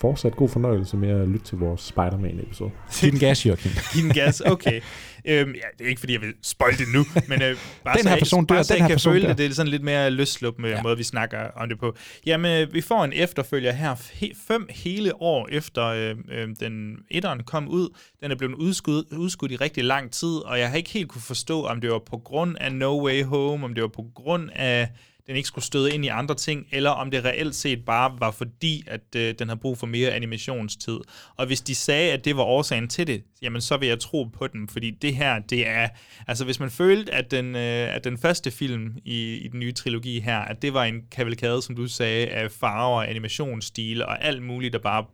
Fortsat 0.00 0.36
god 0.36 0.48
fornøjelse 0.48 0.96
med 0.96 1.08
at 1.08 1.28
lytte 1.28 1.46
til 1.46 1.58
vores 1.58 1.80
Spider-Man-episode. 1.80 2.70
Giv 3.00 3.10
den 3.10 3.18
gas, 3.18 3.46
Joachim. 3.46 3.72
Giv 3.94 4.02
den 4.02 4.12
gas, 4.12 4.40
okay. 4.40 4.80
øhm, 5.28 5.50
ja, 5.54 5.60
det 5.78 5.84
er 5.84 5.88
ikke, 5.88 5.98
fordi 6.00 6.12
jeg 6.12 6.20
vil 6.20 6.34
spoil 6.42 6.78
det 6.78 6.86
nu, 6.94 7.04
men 7.28 7.42
øh, 7.42 7.56
bare 7.84 7.94
Den 7.96 8.02
så 8.02 8.08
her 8.08 8.16
jeg- 8.16 8.18
person 8.20 8.44
dør, 8.46 8.54
bare 8.54 8.64
så 8.64 8.74
den 8.74 8.80
her 8.82 8.88
kan 8.88 8.94
person 8.94 9.12
føle 9.12 9.22
dør. 9.22 9.28
det, 9.28 9.38
det 9.38 9.46
er 9.46 9.54
sådan 9.54 9.70
lidt 9.70 9.82
mere 9.82 10.10
løslup 10.10 10.58
med 10.58 10.70
ja. 10.70 10.82
måde, 10.82 10.96
vi 10.96 11.02
snakker 11.02 11.38
om 11.56 11.68
det 11.68 11.78
på. 11.78 11.96
Jamen, 12.26 12.62
øh, 12.62 12.74
vi 12.74 12.80
får 12.80 13.04
en 13.04 13.12
efterfølger 13.12 13.72
her, 13.72 13.94
he, 14.12 14.30
fem 14.48 14.66
hele 14.70 15.22
år 15.22 15.48
efter 15.52 15.84
øh, 15.86 16.16
øh, 16.30 16.48
den 16.60 16.96
etteren 17.10 17.42
kom 17.42 17.68
ud. 17.68 17.88
Den 18.22 18.30
er 18.30 18.34
blevet 18.36 18.54
udskudt, 18.54 19.06
udskudt 19.12 19.52
i 19.52 19.56
rigtig 19.56 19.84
lang 19.84 20.10
tid, 20.12 20.28
og 20.36 20.58
jeg 20.58 20.70
har 20.70 20.76
ikke 20.76 20.90
helt 20.90 21.08
kunne 21.08 21.22
forstå, 21.22 21.64
om 21.64 21.80
det 21.80 21.90
var 21.90 21.98
på 22.10 22.18
grund 22.18 22.56
af 22.60 22.72
No 22.72 23.04
Way 23.06 23.24
Home, 23.24 23.64
om 23.64 23.74
det 23.74 23.82
var 23.82 23.88
på 23.88 24.04
grund 24.14 24.50
af 24.54 24.88
den 25.28 25.36
ikke 25.36 25.46
skulle 25.46 25.64
støde 25.64 25.94
ind 25.94 26.04
i 26.04 26.08
andre 26.08 26.34
ting, 26.34 26.66
eller 26.72 26.90
om 26.90 27.10
det 27.10 27.24
reelt 27.24 27.54
set 27.54 27.84
bare 27.84 28.16
var 28.18 28.30
fordi, 28.30 28.84
at 28.86 29.00
øh, 29.16 29.34
den 29.38 29.48
har 29.48 29.54
brug 29.56 29.78
for 29.78 29.86
mere 29.86 30.10
animationstid. 30.10 30.98
Og 31.36 31.46
hvis 31.46 31.60
de 31.60 31.74
sagde, 31.74 32.12
at 32.12 32.24
det 32.24 32.36
var 32.36 32.42
årsagen 32.42 32.88
til 32.88 33.06
det, 33.06 33.24
jamen 33.42 33.60
så 33.60 33.76
vil 33.76 33.88
jeg 33.88 34.00
tro 34.00 34.24
på 34.24 34.46
dem, 34.46 34.68
fordi 34.68 34.90
det 34.90 35.16
her, 35.16 35.38
det 35.38 35.68
er... 35.68 35.88
Altså 36.26 36.44
hvis 36.44 36.60
man 36.60 36.70
følte, 36.70 37.12
at 37.12 37.30
den, 37.30 37.56
øh, 37.56 37.94
at 37.94 38.04
den 38.04 38.18
første 38.18 38.50
film 38.50 38.96
i, 39.04 39.34
i 39.34 39.48
den 39.48 39.60
nye 39.60 39.72
trilogi 39.72 40.20
her, 40.20 40.38
at 40.38 40.62
det 40.62 40.74
var 40.74 40.84
en 40.84 41.02
kavalkade, 41.10 41.62
som 41.62 41.76
du 41.76 41.86
sagde, 41.86 42.26
af 42.26 42.50
farver, 42.50 43.02
animationsstil 43.02 44.02
og 44.02 44.24
alt 44.24 44.42
muligt, 44.42 44.72
der 44.72 44.78
bare 44.78 45.04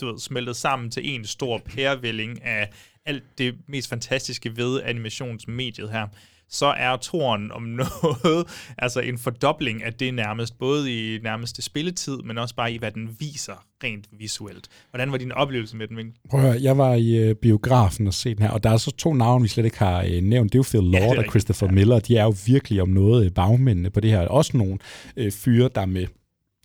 du 0.00 0.06
ved, 0.06 0.18
smeltet 0.18 0.56
sammen 0.56 0.90
til 0.90 1.14
en 1.14 1.24
stor 1.24 1.58
pærevælling 1.58 2.44
af 2.44 2.70
alt 3.06 3.38
det 3.38 3.54
mest 3.66 3.88
fantastiske 3.88 4.56
ved 4.56 4.82
animationsmediet 4.82 5.90
her, 5.90 6.06
så 6.54 6.66
er 6.66 6.96
toren 6.96 7.52
om 7.52 7.62
noget, 7.62 8.46
altså 8.84 9.00
en 9.00 9.18
fordobling 9.18 9.84
af 9.84 9.92
det 9.92 10.14
nærmest, 10.14 10.58
både 10.58 11.14
i 11.14 11.18
nærmeste 11.22 11.62
spilletid, 11.62 12.16
men 12.16 12.38
også 12.38 12.54
bare 12.54 12.72
i, 12.72 12.78
hvad 12.78 12.90
den 12.90 13.16
viser 13.18 13.64
rent 13.84 14.06
visuelt. 14.18 14.68
Hvordan 14.90 15.12
var 15.12 15.18
din 15.18 15.32
oplevelse 15.32 15.76
med 15.76 15.88
den, 15.88 15.96
Mikkel? 15.96 16.14
Prøv 16.30 16.40
at 16.40 16.46
høre, 16.46 16.62
jeg 16.62 16.78
var 16.78 16.94
i 16.94 17.16
øh, 17.16 17.34
biografen 17.34 18.06
og 18.06 18.14
set 18.14 18.36
den 18.36 18.46
her, 18.46 18.52
og 18.52 18.62
der 18.64 18.70
er 18.70 18.76
så 18.76 18.90
to 18.90 19.14
navne, 19.14 19.42
vi 19.42 19.48
slet 19.48 19.64
ikke 19.64 19.78
har 19.78 20.02
øh, 20.02 20.22
nævnt. 20.22 20.52
Det 20.52 20.58
er 20.58 20.58
jo 20.58 20.64
Phil 20.70 20.90
Lord 21.00 21.14
ja, 21.14 21.18
og. 21.18 21.24
Christopher 21.30 21.68
ja. 21.68 21.72
Miller. 21.72 21.98
De 21.98 22.16
er 22.16 22.24
jo 22.24 22.34
virkelig 22.46 22.82
om 22.82 22.88
noget 22.88 23.24
øh, 23.24 23.30
bagmændene 23.30 23.90
på 23.90 24.00
det 24.00 24.10
her. 24.10 24.20
Også 24.20 24.56
nogle 24.56 24.78
øh, 25.16 25.32
fyre, 25.32 25.70
der 25.74 25.80
er 25.80 25.86
med 25.86 26.06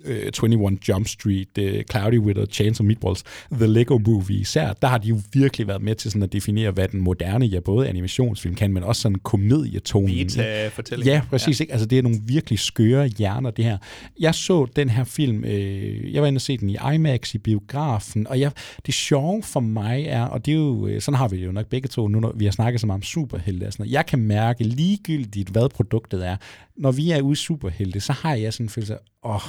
øh, 0.06 0.32
21 0.44 0.78
Jump 0.88 1.08
Street, 1.08 1.58
øh, 1.58 1.84
Cloudy 1.92 2.20
with 2.20 2.40
a 2.40 2.46
Chance 2.46 2.82
of 2.82 2.86
Meatballs, 2.86 3.24
The 3.52 3.68
Lego 3.68 3.98
Movie 3.98 4.40
især, 4.40 4.74
der 4.74 4.88
har 4.88 4.98
de 4.98 5.08
jo 5.08 5.20
virkelig 5.34 5.68
været 5.68 5.82
med 5.82 5.96
til 5.96 6.12
sådan 6.12 6.24
at 6.24 6.34
definere, 6.34 6.72
hvad 6.72 6.88
den 6.88 7.02
moderne, 7.02 7.46
ja, 7.46 7.60
både 7.60 7.88
animationsfilm 7.88 8.56
kan, 8.56 8.74
men 8.74 8.84
også 8.84 9.02
sådan 9.02 9.16
komedietonen. 9.16 10.28
Beta-fortælling. 10.28 11.08
Ja, 11.08 11.22
præcis. 11.30 11.60
Ja. 11.60 11.64
Ikke? 11.64 11.72
Altså, 11.74 11.86
det 11.86 11.98
er 11.98 12.02
nogle 12.02 12.18
virkelig 12.26 12.60
skøre 12.60 13.08
hjerner, 13.08 13.52
det 13.52 13.66
her. 13.66 13.78
Jeg 14.20 14.36
så 14.36 14.66
den 14.76 14.90
her 14.90 15.04
film, 15.04 15.44
øh, 15.44 16.14
jeg 16.14 16.22
var 16.22 16.28
inde 16.28 16.38
og 16.38 16.42
se 16.42 16.58
den 16.58 16.70
i 16.70 16.78
IMAX 16.94 17.36
i 17.36 17.38
biografen, 17.38 18.28
og 18.28 18.40
jeg, 18.40 18.52
det 18.86 18.94
sjove 18.94 19.44
for 19.44 19.60
mig 19.60 20.06
er, 20.08 20.24
og 20.24 20.46
det 20.46 20.52
er 20.52 20.56
jo, 20.56 20.88
øh, 20.88 21.02
sådan 21.02 21.18
har 21.18 21.28
vi 21.28 21.38
det 21.38 21.46
jo 21.46 21.52
nok 21.52 21.66
begge 21.66 21.88
to, 21.88 22.08
nu 22.08 22.20
når 22.20 22.34
vi 22.36 22.46
har 22.46 22.52
snakket 22.52 22.82
så 22.82 22.88
meget 22.88 22.98
om 22.98 23.04
superhelte 23.04 23.68
og 23.68 23.74
sådan 23.74 23.84
noget, 23.84 23.94
jeg 23.94 24.06
kan 24.06 24.20
mærke 24.20 24.64
ligegyldigt, 24.64 25.50
hvad 25.50 25.70
produktet 25.70 26.28
er, 26.28 26.38
når 26.78 26.92
vi 26.92 27.12
er 27.12 27.22
ude 27.22 27.34
i 27.34 27.36
superhelte, 27.36 28.00
så 28.00 28.14
har 28.14 28.36
jeg 28.36 28.54
sådan 28.54 28.66
en 28.66 28.70
følelse 28.70 28.94
af, 28.94 29.00
åh, 29.24 29.36
oh, 29.36 29.42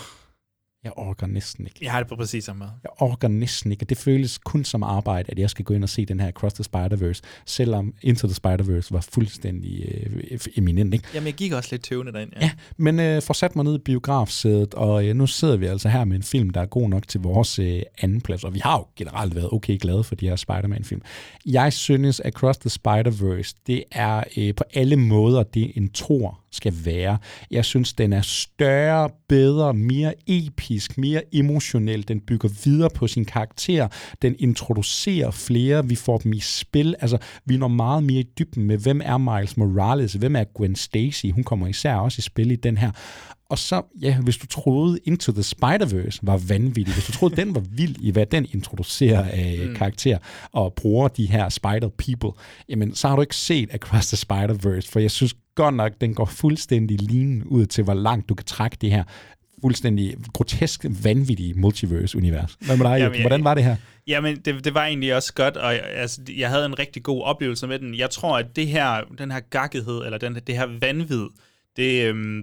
jeg 0.85 0.93
orker 0.97 1.27
næsten 1.27 1.65
ikke. 1.65 1.79
Jeg 1.83 1.93
har 1.93 2.01
det 2.01 2.09
på 2.09 2.17
præcis 2.17 2.45
samme 2.45 2.59
måde. 2.59 2.71
Jeg 2.83 2.91
orker 2.99 3.29
næsten 3.29 3.73
ikke, 3.73 3.85
og 3.85 3.89
det 3.89 3.99
føles 3.99 4.39
kun 4.39 4.65
som 4.65 4.83
arbejde, 4.83 5.31
at 5.33 5.39
jeg 5.39 5.51
skal 5.51 5.65
gå 5.65 5.75
ind 5.75 5.83
og 5.83 5.89
se 5.89 6.07
den 6.07 6.21
her 6.21 6.31
Cross 6.31 6.55
the 6.55 6.65
Spider-Verse, 6.65 7.21
selvom 7.47 7.95
Into 8.03 8.29
the 8.29 8.37
Spider-Verse 8.45 8.89
var 8.91 9.07
fuldstændig 9.13 9.85
øh, 10.31 10.39
eminent. 10.57 10.95
Ikke? 10.95 11.09
Jamen, 11.15 11.27
jeg 11.27 11.35
gik 11.35 11.53
også 11.53 11.69
lidt 11.73 11.83
tøvende 11.83 12.13
derind. 12.13 12.33
Ja, 12.41 12.51
men 12.77 13.01
øh, 13.01 13.23
får 13.23 13.35
sat 13.35 13.57
mig 13.57 13.65
ned 13.65 13.75
i 13.75 13.79
biografsædet, 13.79 14.75
og 14.75 15.07
øh, 15.09 15.17
nu 15.17 15.27
sidder 15.27 15.57
vi 15.57 15.67
altså 15.67 15.89
her 15.89 16.05
med 16.05 16.17
en 16.17 16.23
film, 16.23 16.51
der 16.51 16.61
er 16.61 16.67
god 16.67 16.89
nok 16.89 17.09
til 17.09 17.21
vores 17.21 17.59
øh, 17.59 17.83
anden 18.03 18.21
plads, 18.21 18.45
og 18.45 18.55
vi 18.55 18.59
har 18.59 18.79
jo 18.79 18.87
generelt 18.97 19.35
været 19.35 19.49
okay 19.53 19.79
glade 19.79 20.05
for 20.05 20.15
de 20.15 20.29
her 20.29 20.37
Spider-Man-film. 20.37 21.03
Jeg 21.47 21.73
synes, 21.73 22.21
at 22.21 22.27
Across 22.27 22.59
the 22.59 22.71
Spider-Verse, 22.71 23.55
det 23.67 23.85
er 23.93 24.25
øh, 24.37 24.55
på 24.55 24.65
alle 24.75 24.97
måder 24.97 25.43
det, 25.43 25.73
en 25.75 25.91
Thor 25.91 26.41
skal 26.53 26.75
være. 26.85 27.19
Jeg 27.51 27.65
synes, 27.65 27.93
den 27.93 28.13
er 28.13 28.23
større, 28.23 29.11
bedre, 29.29 29.75
mere 29.75 30.15
episk, 30.27 30.99
mere 30.99 31.23
emotionel. 31.33 32.09
Den 32.09 32.21
bygger 32.21 32.49
videre 32.65 32.91
på 32.91 33.07
sin 33.07 33.25
karakter. 33.25 33.89
Den 34.23 34.37
introducerer 34.39 35.31
flere. 35.31 35.89
Vi 35.89 35.95
får 35.95 36.19
dem 36.19 36.33
i 36.33 36.41
spil. 36.41 36.95
Altså, 37.01 37.19
vi 37.45 37.57
når 37.57 37.69
meget 37.69 38.03
mere 38.03 38.21
i 38.21 38.29
dybden 38.39 38.65
med, 38.65 38.79
hvem 38.79 39.01
er 39.05 39.19
Miles 39.19 39.57
Morales? 39.57 40.13
Hvem 40.13 40.37
er 40.37 40.45
Gwen 40.55 40.77
Stacy? 40.77 41.27
Hun 41.27 41.45
kommer 41.45 41.67
især 41.67 41.95
også 41.95 42.19
i 42.19 42.23
spil 42.23 42.51
i 42.51 42.57
den 42.57 42.77
her. 42.77 42.91
Og 43.51 43.59
så, 43.59 43.83
ja, 44.03 44.21
hvis 44.21 44.37
du 44.37 44.47
troede 44.47 44.99
Into 45.05 45.33
the 45.33 45.43
Spider-Verse 45.43 46.19
var 46.23 46.37
vanvittig, 46.49 46.95
hvis 46.95 47.07
du 47.07 47.13
troede, 47.13 47.37
den 47.37 47.55
var 47.55 47.61
vild 47.71 47.97
i, 48.01 48.11
hvad 48.11 48.27
den 48.27 48.47
introducerer 48.55 49.25
af 49.25 49.59
mm. 49.69 49.75
karakter 49.75 50.19
og 50.53 50.75
bruger 50.75 51.09
de 51.09 51.27
her 51.27 51.49
Spider-People, 51.49 52.41
jamen, 52.69 52.95
så 52.95 53.09
har 53.09 53.17
du 53.17 53.23
ikke 53.23 53.37
set 53.37 53.69
Across 53.75 54.09
the 54.09 54.17
Spider-Verse, 54.17 54.91
for 54.93 54.99
jeg 55.01 55.11
synes 55.11 55.35
godt 55.55 55.75
nok, 55.75 55.93
den 56.01 56.15
går 56.15 56.25
fuldstændig 56.25 57.03
lignende 57.03 57.47
ud 57.51 57.67
til, 57.67 57.85
hvor 57.85 57.95
langt 57.95 58.29
du 58.29 58.35
kan 58.35 58.45
trække 58.47 58.77
det 58.81 58.91
her 58.91 59.05
fuldstændig 59.63 60.17
grotesk, 60.35 60.85
vanvittige 61.05 61.55
multiverse-univers. 61.55 62.57
Hvad 62.67 62.77
med 62.77 62.85
dig, 62.87 62.99
Jamen, 62.99 63.15
jeg- 63.15 63.23
Hvordan 63.23 63.45
var 63.45 63.55
det 63.55 63.65
her? 63.65 63.77
Jamen, 64.07 64.37
det, 64.37 64.65
det 64.65 64.75
var 64.75 64.85
egentlig 64.87 65.15
også 65.17 65.35
godt, 65.35 65.57
og 65.57 65.73
jeg, 65.73 65.83
altså, 65.95 66.21
jeg 66.37 66.49
havde 66.49 66.67
en 66.67 66.79
rigtig 66.79 67.03
god 67.03 67.23
oplevelse 67.23 67.67
med 67.67 67.79
den. 67.79 67.95
Jeg 67.95 68.11
tror, 68.11 68.39
at 68.39 68.57
det 68.57 68.67
her, 68.67 69.01
den 69.19 69.31
her 69.31 69.41
gakkethed, 69.41 70.05
eller 70.05 70.19
den, 70.19 70.35
det 70.47 70.57
her 70.57 70.67
vanvid, 70.81 71.25
det, 71.77 72.05
øhm, 72.05 72.43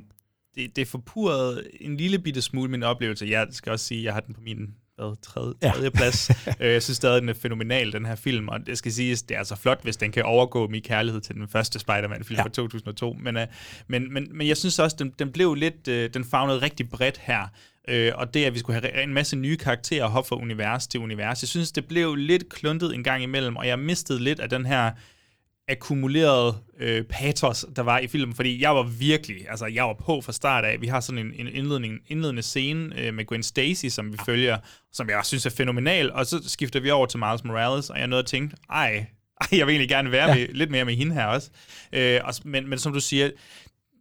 det, 0.57 0.75
det 0.75 0.87
forpurrede 0.87 1.63
en 1.81 1.97
lille 1.97 2.19
bitte 2.19 2.41
smule 2.41 2.71
min 2.71 2.83
oplevelse. 2.83 3.25
Jeg 3.25 3.47
skal 3.51 3.71
også 3.71 3.85
sige, 3.85 3.99
at 3.99 4.03
jeg 4.05 4.13
har 4.13 4.19
den 4.19 4.33
på 4.33 4.41
min 4.41 4.57
hvad, 4.95 5.21
tredje, 5.21 5.53
Ja. 5.63 5.71
tredje 5.71 5.91
plads. 5.91 6.29
Øh, 6.61 6.71
jeg 6.73 6.83
synes 6.83 6.97
stadig, 6.97 7.21
den 7.21 7.29
er 7.29 7.33
fænomenal, 7.33 7.91
den 7.93 8.05
her 8.05 8.15
film, 8.15 8.47
og 8.47 8.59
det 8.67 8.77
skal 8.77 8.91
siges, 8.91 9.21
det 9.21 9.35
er 9.35 9.39
altså 9.39 9.55
flot, 9.55 9.83
hvis 9.83 9.97
den 9.97 10.11
kan 10.11 10.23
overgå 10.23 10.67
min 10.67 10.81
kærlighed 10.81 11.21
til 11.21 11.35
den 11.35 11.47
første 11.47 11.79
Spider-Man-film 11.79 12.37
Ja. 12.37 12.43
fra 12.43 12.49
2002. 12.49 13.13
Men, 13.13 13.37
øh, 13.37 13.47
men, 13.87 14.13
men, 14.13 14.27
men 14.37 14.47
jeg 14.47 14.57
synes 14.57 14.79
også, 14.79 14.95
den, 14.99 15.13
den 15.19 15.31
blev 15.31 15.53
lidt, 15.55 15.87
øh, 15.87 16.09
den 16.13 16.25
fagnede 16.25 16.61
rigtig 16.61 16.89
bredt 16.89 17.17
her. 17.17 17.47
Øh, 17.89 18.11
og 18.15 18.33
det, 18.33 18.45
at 18.45 18.53
vi 18.53 18.59
skulle 18.59 18.81
have 18.81 19.03
en 19.03 19.13
masse 19.13 19.35
nye 19.35 19.57
karakterer 19.57 20.07
hoppe 20.07 20.27
fra 20.27 20.35
univers 20.35 20.87
til 20.87 20.99
univers, 20.99 21.43
jeg 21.43 21.49
synes, 21.49 21.71
det 21.71 21.85
blev 21.87 22.15
lidt 22.15 22.49
kluntet 22.49 22.93
en 22.95 23.03
gang 23.03 23.23
imellem, 23.23 23.55
og 23.55 23.67
jeg 23.67 23.79
mistede 23.79 24.23
lidt 24.23 24.39
af 24.39 24.49
den 24.49 24.65
her 24.65 24.91
akkumulerede 25.67 26.57
øh, 26.79 27.03
patos, 27.03 27.65
der 27.75 27.81
var 27.81 27.99
i 27.99 28.07
filmen, 28.07 28.35
fordi 28.35 28.61
jeg 28.61 28.75
var 28.75 28.83
virkelig, 28.83 29.49
altså 29.49 29.65
jeg 29.65 29.83
var 29.83 29.93
på 29.93 30.21
fra 30.21 30.31
start 30.31 30.65
af. 30.65 30.81
Vi 30.81 30.87
har 30.87 30.99
sådan 30.99 31.25
en, 31.25 31.33
en 31.33 31.47
indledning, 31.47 31.99
indledende 32.07 32.41
scene 32.41 32.99
øh, 33.01 33.13
med 33.13 33.25
Gwen 33.25 33.43
Stacy, 33.43 33.85
som 33.85 34.13
vi 34.13 34.17
følger, 34.25 34.57
som 34.93 35.09
jeg 35.09 35.21
synes 35.25 35.45
er 35.45 35.49
fænomenal, 35.49 36.11
og 36.11 36.25
så 36.25 36.49
skifter 36.49 36.79
vi 36.79 36.89
over 36.89 37.05
til 37.05 37.19
Miles 37.19 37.43
Morales, 37.43 37.89
og 37.89 37.99
jeg 37.99 38.07
nåede 38.07 38.19
at 38.23 38.25
tænke, 38.25 38.55
ej, 38.69 39.05
ej, 39.41 39.47
jeg 39.51 39.67
vil 39.67 39.73
egentlig 39.73 39.89
gerne 39.89 40.11
være 40.11 40.29
ja. 40.29 40.35
med, 40.35 40.47
lidt 40.53 40.71
mere 40.71 40.85
med 40.85 40.95
hende 40.95 41.13
her 41.13 41.25
også. 41.25 41.49
Øh, 41.93 42.19
og, 42.23 42.33
men, 42.45 42.69
men 42.69 42.79
som 42.79 42.93
du 42.93 42.99
siger, 42.99 43.25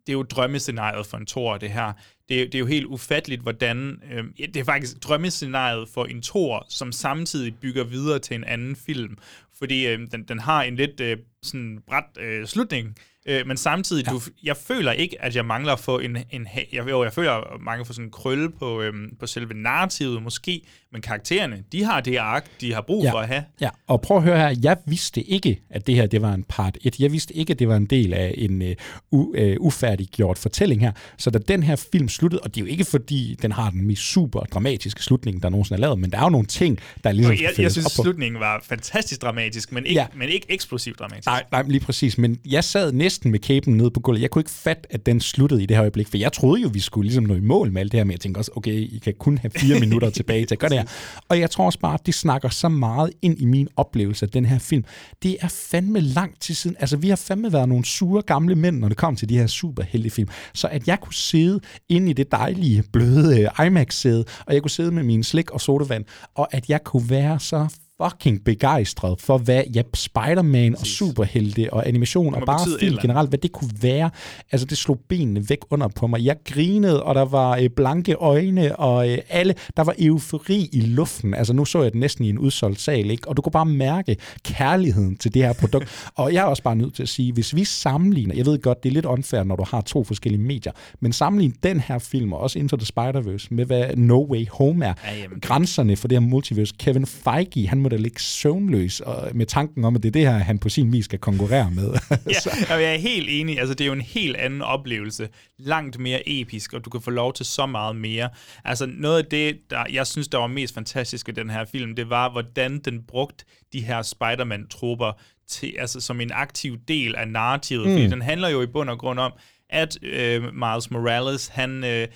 det 0.06 0.12
er 0.12 0.16
jo 0.16 0.22
drømmescenariet 0.22 1.06
for 1.06 1.16
en 1.16 1.26
tor, 1.26 1.56
det 1.58 1.70
her. 1.70 1.92
Det, 2.28 2.40
er- 2.42 2.44
det 2.44 2.54
er 2.54 2.58
jo 2.58 2.66
helt 2.66 2.86
ufatteligt, 2.86 3.42
hvordan... 3.42 4.00
Øh, 4.12 4.24
ja, 4.38 4.46
det 4.46 4.56
er 4.56 4.64
faktisk 4.64 5.02
drømmescenariet 5.04 5.88
for 5.94 6.04
en 6.04 6.22
tor, 6.22 6.66
som 6.68 6.92
samtidig 6.92 7.54
bygger 7.60 7.84
videre 7.84 8.18
til 8.18 8.34
en 8.36 8.44
anden 8.44 8.76
film. 8.76 9.16
Fordi 9.58 9.86
øh, 9.86 9.98
den, 10.12 10.22
den 10.28 10.38
har 10.38 10.62
en 10.62 10.76
lidt 10.76 11.00
øh, 11.00 11.16
sådan 11.46 11.78
bræt 11.86 12.04
øh, 12.18 12.46
slutning, 12.46 12.96
øh, 13.26 13.46
men 13.46 13.56
samtidig, 13.56 14.06
ja. 14.06 14.12
du, 14.12 14.20
jeg 14.42 14.56
føler 14.56 14.92
ikke, 14.92 15.22
at 15.22 15.36
jeg 15.36 15.44
mangler 15.44 15.72
at 15.72 15.80
få 15.80 15.98
en... 15.98 16.16
en 16.30 16.48
jeg, 16.72 16.90
jo, 16.90 17.04
jeg 17.04 17.12
føler, 17.12 17.32
at 17.32 17.44
jeg 17.52 17.60
mangler 17.60 17.80
at 17.80 17.86
få 17.86 17.92
sådan 17.92 18.04
en 18.04 18.10
krølle 18.10 18.50
på, 18.50 18.82
øh, 18.82 18.92
på 19.20 19.26
selve 19.26 19.54
narrativet 19.54 20.22
måske, 20.22 20.62
men 20.92 21.02
karaktererne, 21.02 21.64
de 21.72 21.84
har 21.84 22.00
det 22.00 22.16
ark, 22.16 22.46
de 22.60 22.74
har 22.74 22.80
brug 22.80 23.06
for 23.10 23.18
at 23.18 23.28
have. 23.28 23.44
Ja, 23.60 23.68
og 23.86 24.00
prøv 24.00 24.16
at 24.16 24.22
høre 24.22 24.38
her, 24.38 24.56
jeg 24.62 24.76
vidste 24.86 25.22
ikke, 25.22 25.60
at 25.70 25.86
det 25.86 25.94
her 25.94 26.06
det 26.06 26.22
var 26.22 26.32
en 26.34 26.44
part 26.48 26.78
1. 26.84 27.00
Jeg 27.00 27.12
vidste 27.12 27.36
ikke, 27.36 27.50
at 27.50 27.58
det 27.58 27.68
var 27.68 27.76
en 27.76 27.86
del 27.86 28.14
af 28.14 28.34
en 28.38 28.62
uh, 28.62 28.68
u, 29.10 29.34
uh, 29.38 29.66
ufærdiggjort 29.66 30.38
fortælling 30.38 30.80
her. 30.80 30.92
Så 31.18 31.30
da 31.30 31.38
den 31.38 31.62
her 31.62 31.76
film 31.92 32.08
sluttede, 32.08 32.40
og 32.42 32.54
det 32.54 32.60
er 32.60 32.64
jo 32.64 32.70
ikke 32.70 32.84
fordi, 32.84 33.36
den 33.42 33.52
har 33.52 33.70
den 33.70 33.86
mest 33.86 34.02
super 34.02 34.40
dramatiske 34.40 35.02
slutning, 35.02 35.42
der 35.42 35.48
nogensinde 35.48 35.78
er 35.78 35.80
lavet, 35.80 35.98
men 35.98 36.10
der 36.10 36.18
er 36.18 36.22
jo 36.22 36.28
nogle 36.28 36.46
ting, 36.46 36.78
der 37.04 37.12
ligesom 37.12 37.32
Og 37.32 37.36
skal 37.38 37.54
jeg, 37.56 37.62
jeg 37.62 37.72
synes, 37.72 37.86
slutningen 37.86 38.40
var 38.40 38.62
fantastisk 38.68 39.22
dramatisk, 39.22 39.72
men 39.72 39.86
ikke, 39.86 40.00
Ja. 40.00 40.06
ja. 40.12 40.18
men 40.18 40.28
ikke 40.28 40.46
eksplosivt 40.48 40.98
dramatisk. 40.98 41.26
Nej, 41.26 41.44
nej, 41.52 41.62
lige 41.62 41.80
præcis. 41.80 42.18
Men 42.18 42.38
jeg 42.44 42.64
sad 42.64 42.92
næsten 42.92 43.15
med 43.24 43.38
kæben 43.38 43.76
nede 43.76 43.90
på 43.90 44.00
gulvet. 44.00 44.22
Jeg 44.22 44.30
kunne 44.30 44.40
ikke 44.40 44.50
fatte, 44.50 44.82
at 44.94 45.06
den 45.06 45.20
sluttede 45.20 45.62
i 45.62 45.66
det 45.66 45.76
her 45.76 45.82
øjeblik, 45.82 46.08
for 46.08 46.16
jeg 46.16 46.32
troede 46.32 46.62
jo, 46.62 46.68
vi 46.72 46.80
skulle 46.80 47.06
ligesom 47.06 47.24
nå 47.24 47.34
i 47.34 47.40
mål 47.40 47.72
med 47.72 47.80
alt 47.80 47.92
det 47.92 47.98
her, 47.98 48.04
men 48.04 48.12
jeg 48.12 48.20
tænkte 48.20 48.38
også, 48.38 48.50
okay, 48.56 48.72
I 48.72 49.00
kan 49.04 49.14
kun 49.18 49.38
have 49.38 49.50
fire 49.50 49.80
minutter 49.84 50.10
tilbage 50.10 50.46
til 50.46 50.54
at 50.54 50.58
gøre 50.58 50.70
det 50.70 50.78
her. 50.78 50.86
Og 51.28 51.40
jeg 51.40 51.50
tror 51.50 51.66
også 51.66 51.78
bare, 51.78 51.94
at 51.94 52.06
det 52.06 52.14
snakker 52.14 52.48
så 52.48 52.68
meget 52.68 53.10
ind 53.22 53.38
i 53.38 53.44
min 53.44 53.68
oplevelse 53.76 54.26
af 54.26 54.30
den 54.30 54.44
her 54.44 54.58
film. 54.58 54.84
Det 55.22 55.36
er 55.40 55.48
fandme 55.48 56.00
lang 56.00 56.40
tid 56.40 56.54
siden. 56.54 56.76
Altså, 56.80 56.96
vi 56.96 57.08
har 57.08 57.16
fandme 57.16 57.52
været 57.52 57.68
nogle 57.68 57.84
sure 57.84 58.22
gamle 58.22 58.54
mænd, 58.54 58.78
når 58.78 58.88
det 58.88 58.96
kom 58.96 59.16
til 59.16 59.28
de 59.28 59.38
her 59.38 59.46
superheltefilm. 59.46 60.28
Så 60.54 60.68
at 60.68 60.88
jeg 60.88 61.00
kunne 61.00 61.14
sidde 61.14 61.60
inde 61.88 62.10
i 62.10 62.12
det 62.12 62.32
dejlige, 62.32 62.84
bløde 62.92 63.40
øh, 63.40 63.66
IMAX-sæde, 63.66 64.24
og 64.46 64.54
jeg 64.54 64.62
kunne 64.62 64.70
sidde 64.70 64.92
med 64.92 65.02
min 65.02 65.22
slik 65.22 65.50
og 65.50 65.60
sodavand, 65.60 66.04
og 66.34 66.48
at 66.54 66.68
jeg 66.68 66.84
kunne 66.84 67.10
være 67.10 67.40
så 67.40 67.68
fucking 68.02 68.44
begejstret 68.44 69.20
for, 69.20 69.38
hvad 69.38 69.62
ja, 69.74 69.82
Spider-Man 69.94 70.74
og 70.74 70.86
superhelte 70.86 71.72
og 71.72 71.88
animation 71.88 72.34
og 72.34 72.42
bare 72.46 72.58
film 72.80 72.86
eller 72.86 73.02
generelt, 73.02 73.28
hvad 73.28 73.38
det 73.38 73.52
kunne 73.52 73.70
være. 73.80 74.10
Altså, 74.52 74.66
det 74.66 74.78
slog 74.78 75.00
benene 75.08 75.48
væk 75.48 75.58
under 75.70 75.88
på 75.88 76.06
mig. 76.06 76.24
Jeg 76.24 76.36
grinede, 76.44 77.02
og 77.02 77.14
der 77.14 77.24
var 77.24 77.56
øh, 77.56 77.68
blanke 77.76 78.14
øjne, 78.14 78.76
og 78.76 79.10
øh, 79.10 79.18
alle, 79.28 79.54
der 79.76 79.84
var 79.84 79.94
eufori 79.98 80.68
i 80.72 80.80
luften. 80.80 81.34
Altså, 81.34 81.52
nu 81.52 81.64
så 81.64 81.82
jeg 81.82 81.92
det 81.92 82.00
næsten 82.00 82.24
i 82.24 82.28
en 82.28 82.38
udsolgt 82.38 82.80
sal, 82.80 83.10
ikke? 83.10 83.28
Og 83.28 83.36
du 83.36 83.42
kunne 83.42 83.52
bare 83.52 83.66
mærke 83.66 84.16
kærligheden 84.44 85.16
til 85.16 85.34
det 85.34 85.42
her 85.42 85.52
produkt. 85.52 85.88
og 86.14 86.32
jeg 86.32 86.40
er 86.40 86.46
også 86.46 86.62
bare 86.62 86.76
nødt 86.76 86.94
til 86.94 87.02
at 87.02 87.08
sige, 87.08 87.32
hvis 87.32 87.54
vi 87.54 87.64
sammenligner, 87.64 88.34
jeg 88.34 88.46
ved 88.46 88.62
godt, 88.62 88.82
det 88.82 88.88
er 88.88 88.92
lidt 88.92 89.06
unfair, 89.06 89.42
når 89.42 89.56
du 89.56 89.64
har 89.70 89.80
to 89.80 90.04
forskellige 90.04 90.42
medier, 90.42 90.72
men 91.00 91.12
sammenlign 91.12 91.54
den 91.62 91.80
her 91.80 91.98
film, 91.98 92.32
og 92.32 92.40
også 92.40 92.58
Into 92.58 92.76
the 92.76 92.86
Spider-Verse, 92.86 93.46
med 93.50 93.64
hvad 93.64 93.96
No 93.96 94.26
Way 94.30 94.46
Home 94.50 94.84
er. 94.84 94.94
Ja, 95.04 95.18
jamen, 95.18 95.40
Grænserne 95.40 95.96
for 95.96 96.08
det 96.08 96.20
her 96.20 96.26
multiverse. 96.26 96.74
Kevin 96.78 97.06
Feige, 97.06 97.68
han 97.68 97.85
må 97.86 97.90
da 97.90 97.96
ligge 97.96 98.20
søvnløs 98.20 99.00
og 99.00 99.30
med 99.34 99.46
tanken 99.46 99.84
om, 99.84 99.96
at 99.96 100.02
det 100.02 100.08
er 100.08 100.12
det 100.12 100.22
her, 100.22 100.38
han 100.38 100.58
på 100.58 100.68
sin 100.68 100.92
vis 100.92 101.04
skal 101.04 101.18
konkurrere 101.18 101.70
med. 101.70 101.90
Ja, 102.70 102.74
jeg 102.74 102.94
er 102.94 102.98
helt 102.98 103.28
enig. 103.30 103.58
Altså, 103.58 103.74
det 103.74 103.84
er 103.84 103.86
jo 103.86 103.92
en 103.92 104.00
helt 104.00 104.36
anden 104.36 104.62
oplevelse. 104.62 105.28
Langt 105.58 105.98
mere 105.98 106.22
episk, 106.26 106.72
og 106.72 106.84
du 106.84 106.90
kan 106.90 107.00
få 107.00 107.10
lov 107.10 107.32
til 107.32 107.46
så 107.46 107.66
meget 107.66 107.96
mere. 107.96 108.28
Altså, 108.64 108.86
noget 108.86 109.18
af 109.18 109.24
det, 109.24 109.58
der, 109.70 109.84
jeg 109.92 110.06
synes, 110.06 110.28
der 110.28 110.38
var 110.38 110.46
mest 110.46 110.74
fantastisk 110.74 111.28
ved 111.28 111.34
den 111.34 111.50
her 111.50 111.64
film, 111.64 111.96
det 111.96 112.10
var, 112.10 112.32
hvordan 112.32 112.78
den 112.78 113.02
brugte 113.08 113.44
de 113.72 113.80
her 113.80 114.02
Spider-Man-trupper 114.02 115.20
til, 115.48 115.74
altså, 115.78 116.00
som 116.00 116.20
en 116.20 116.30
aktiv 116.34 116.76
del 116.88 117.14
af 117.16 117.28
narrativet. 117.28 117.86
Mm. 117.86 117.92
Fordi 117.92 118.06
den 118.06 118.22
handler 118.22 118.48
jo 118.48 118.62
i 118.62 118.66
bund 118.66 118.90
og 118.90 118.98
grund 118.98 119.18
om, 119.18 119.32
at 119.70 119.98
øh, 120.02 120.42
Miles 120.42 120.90
Morales, 120.90 121.46
han... 121.46 121.84
Øh, 121.84 122.08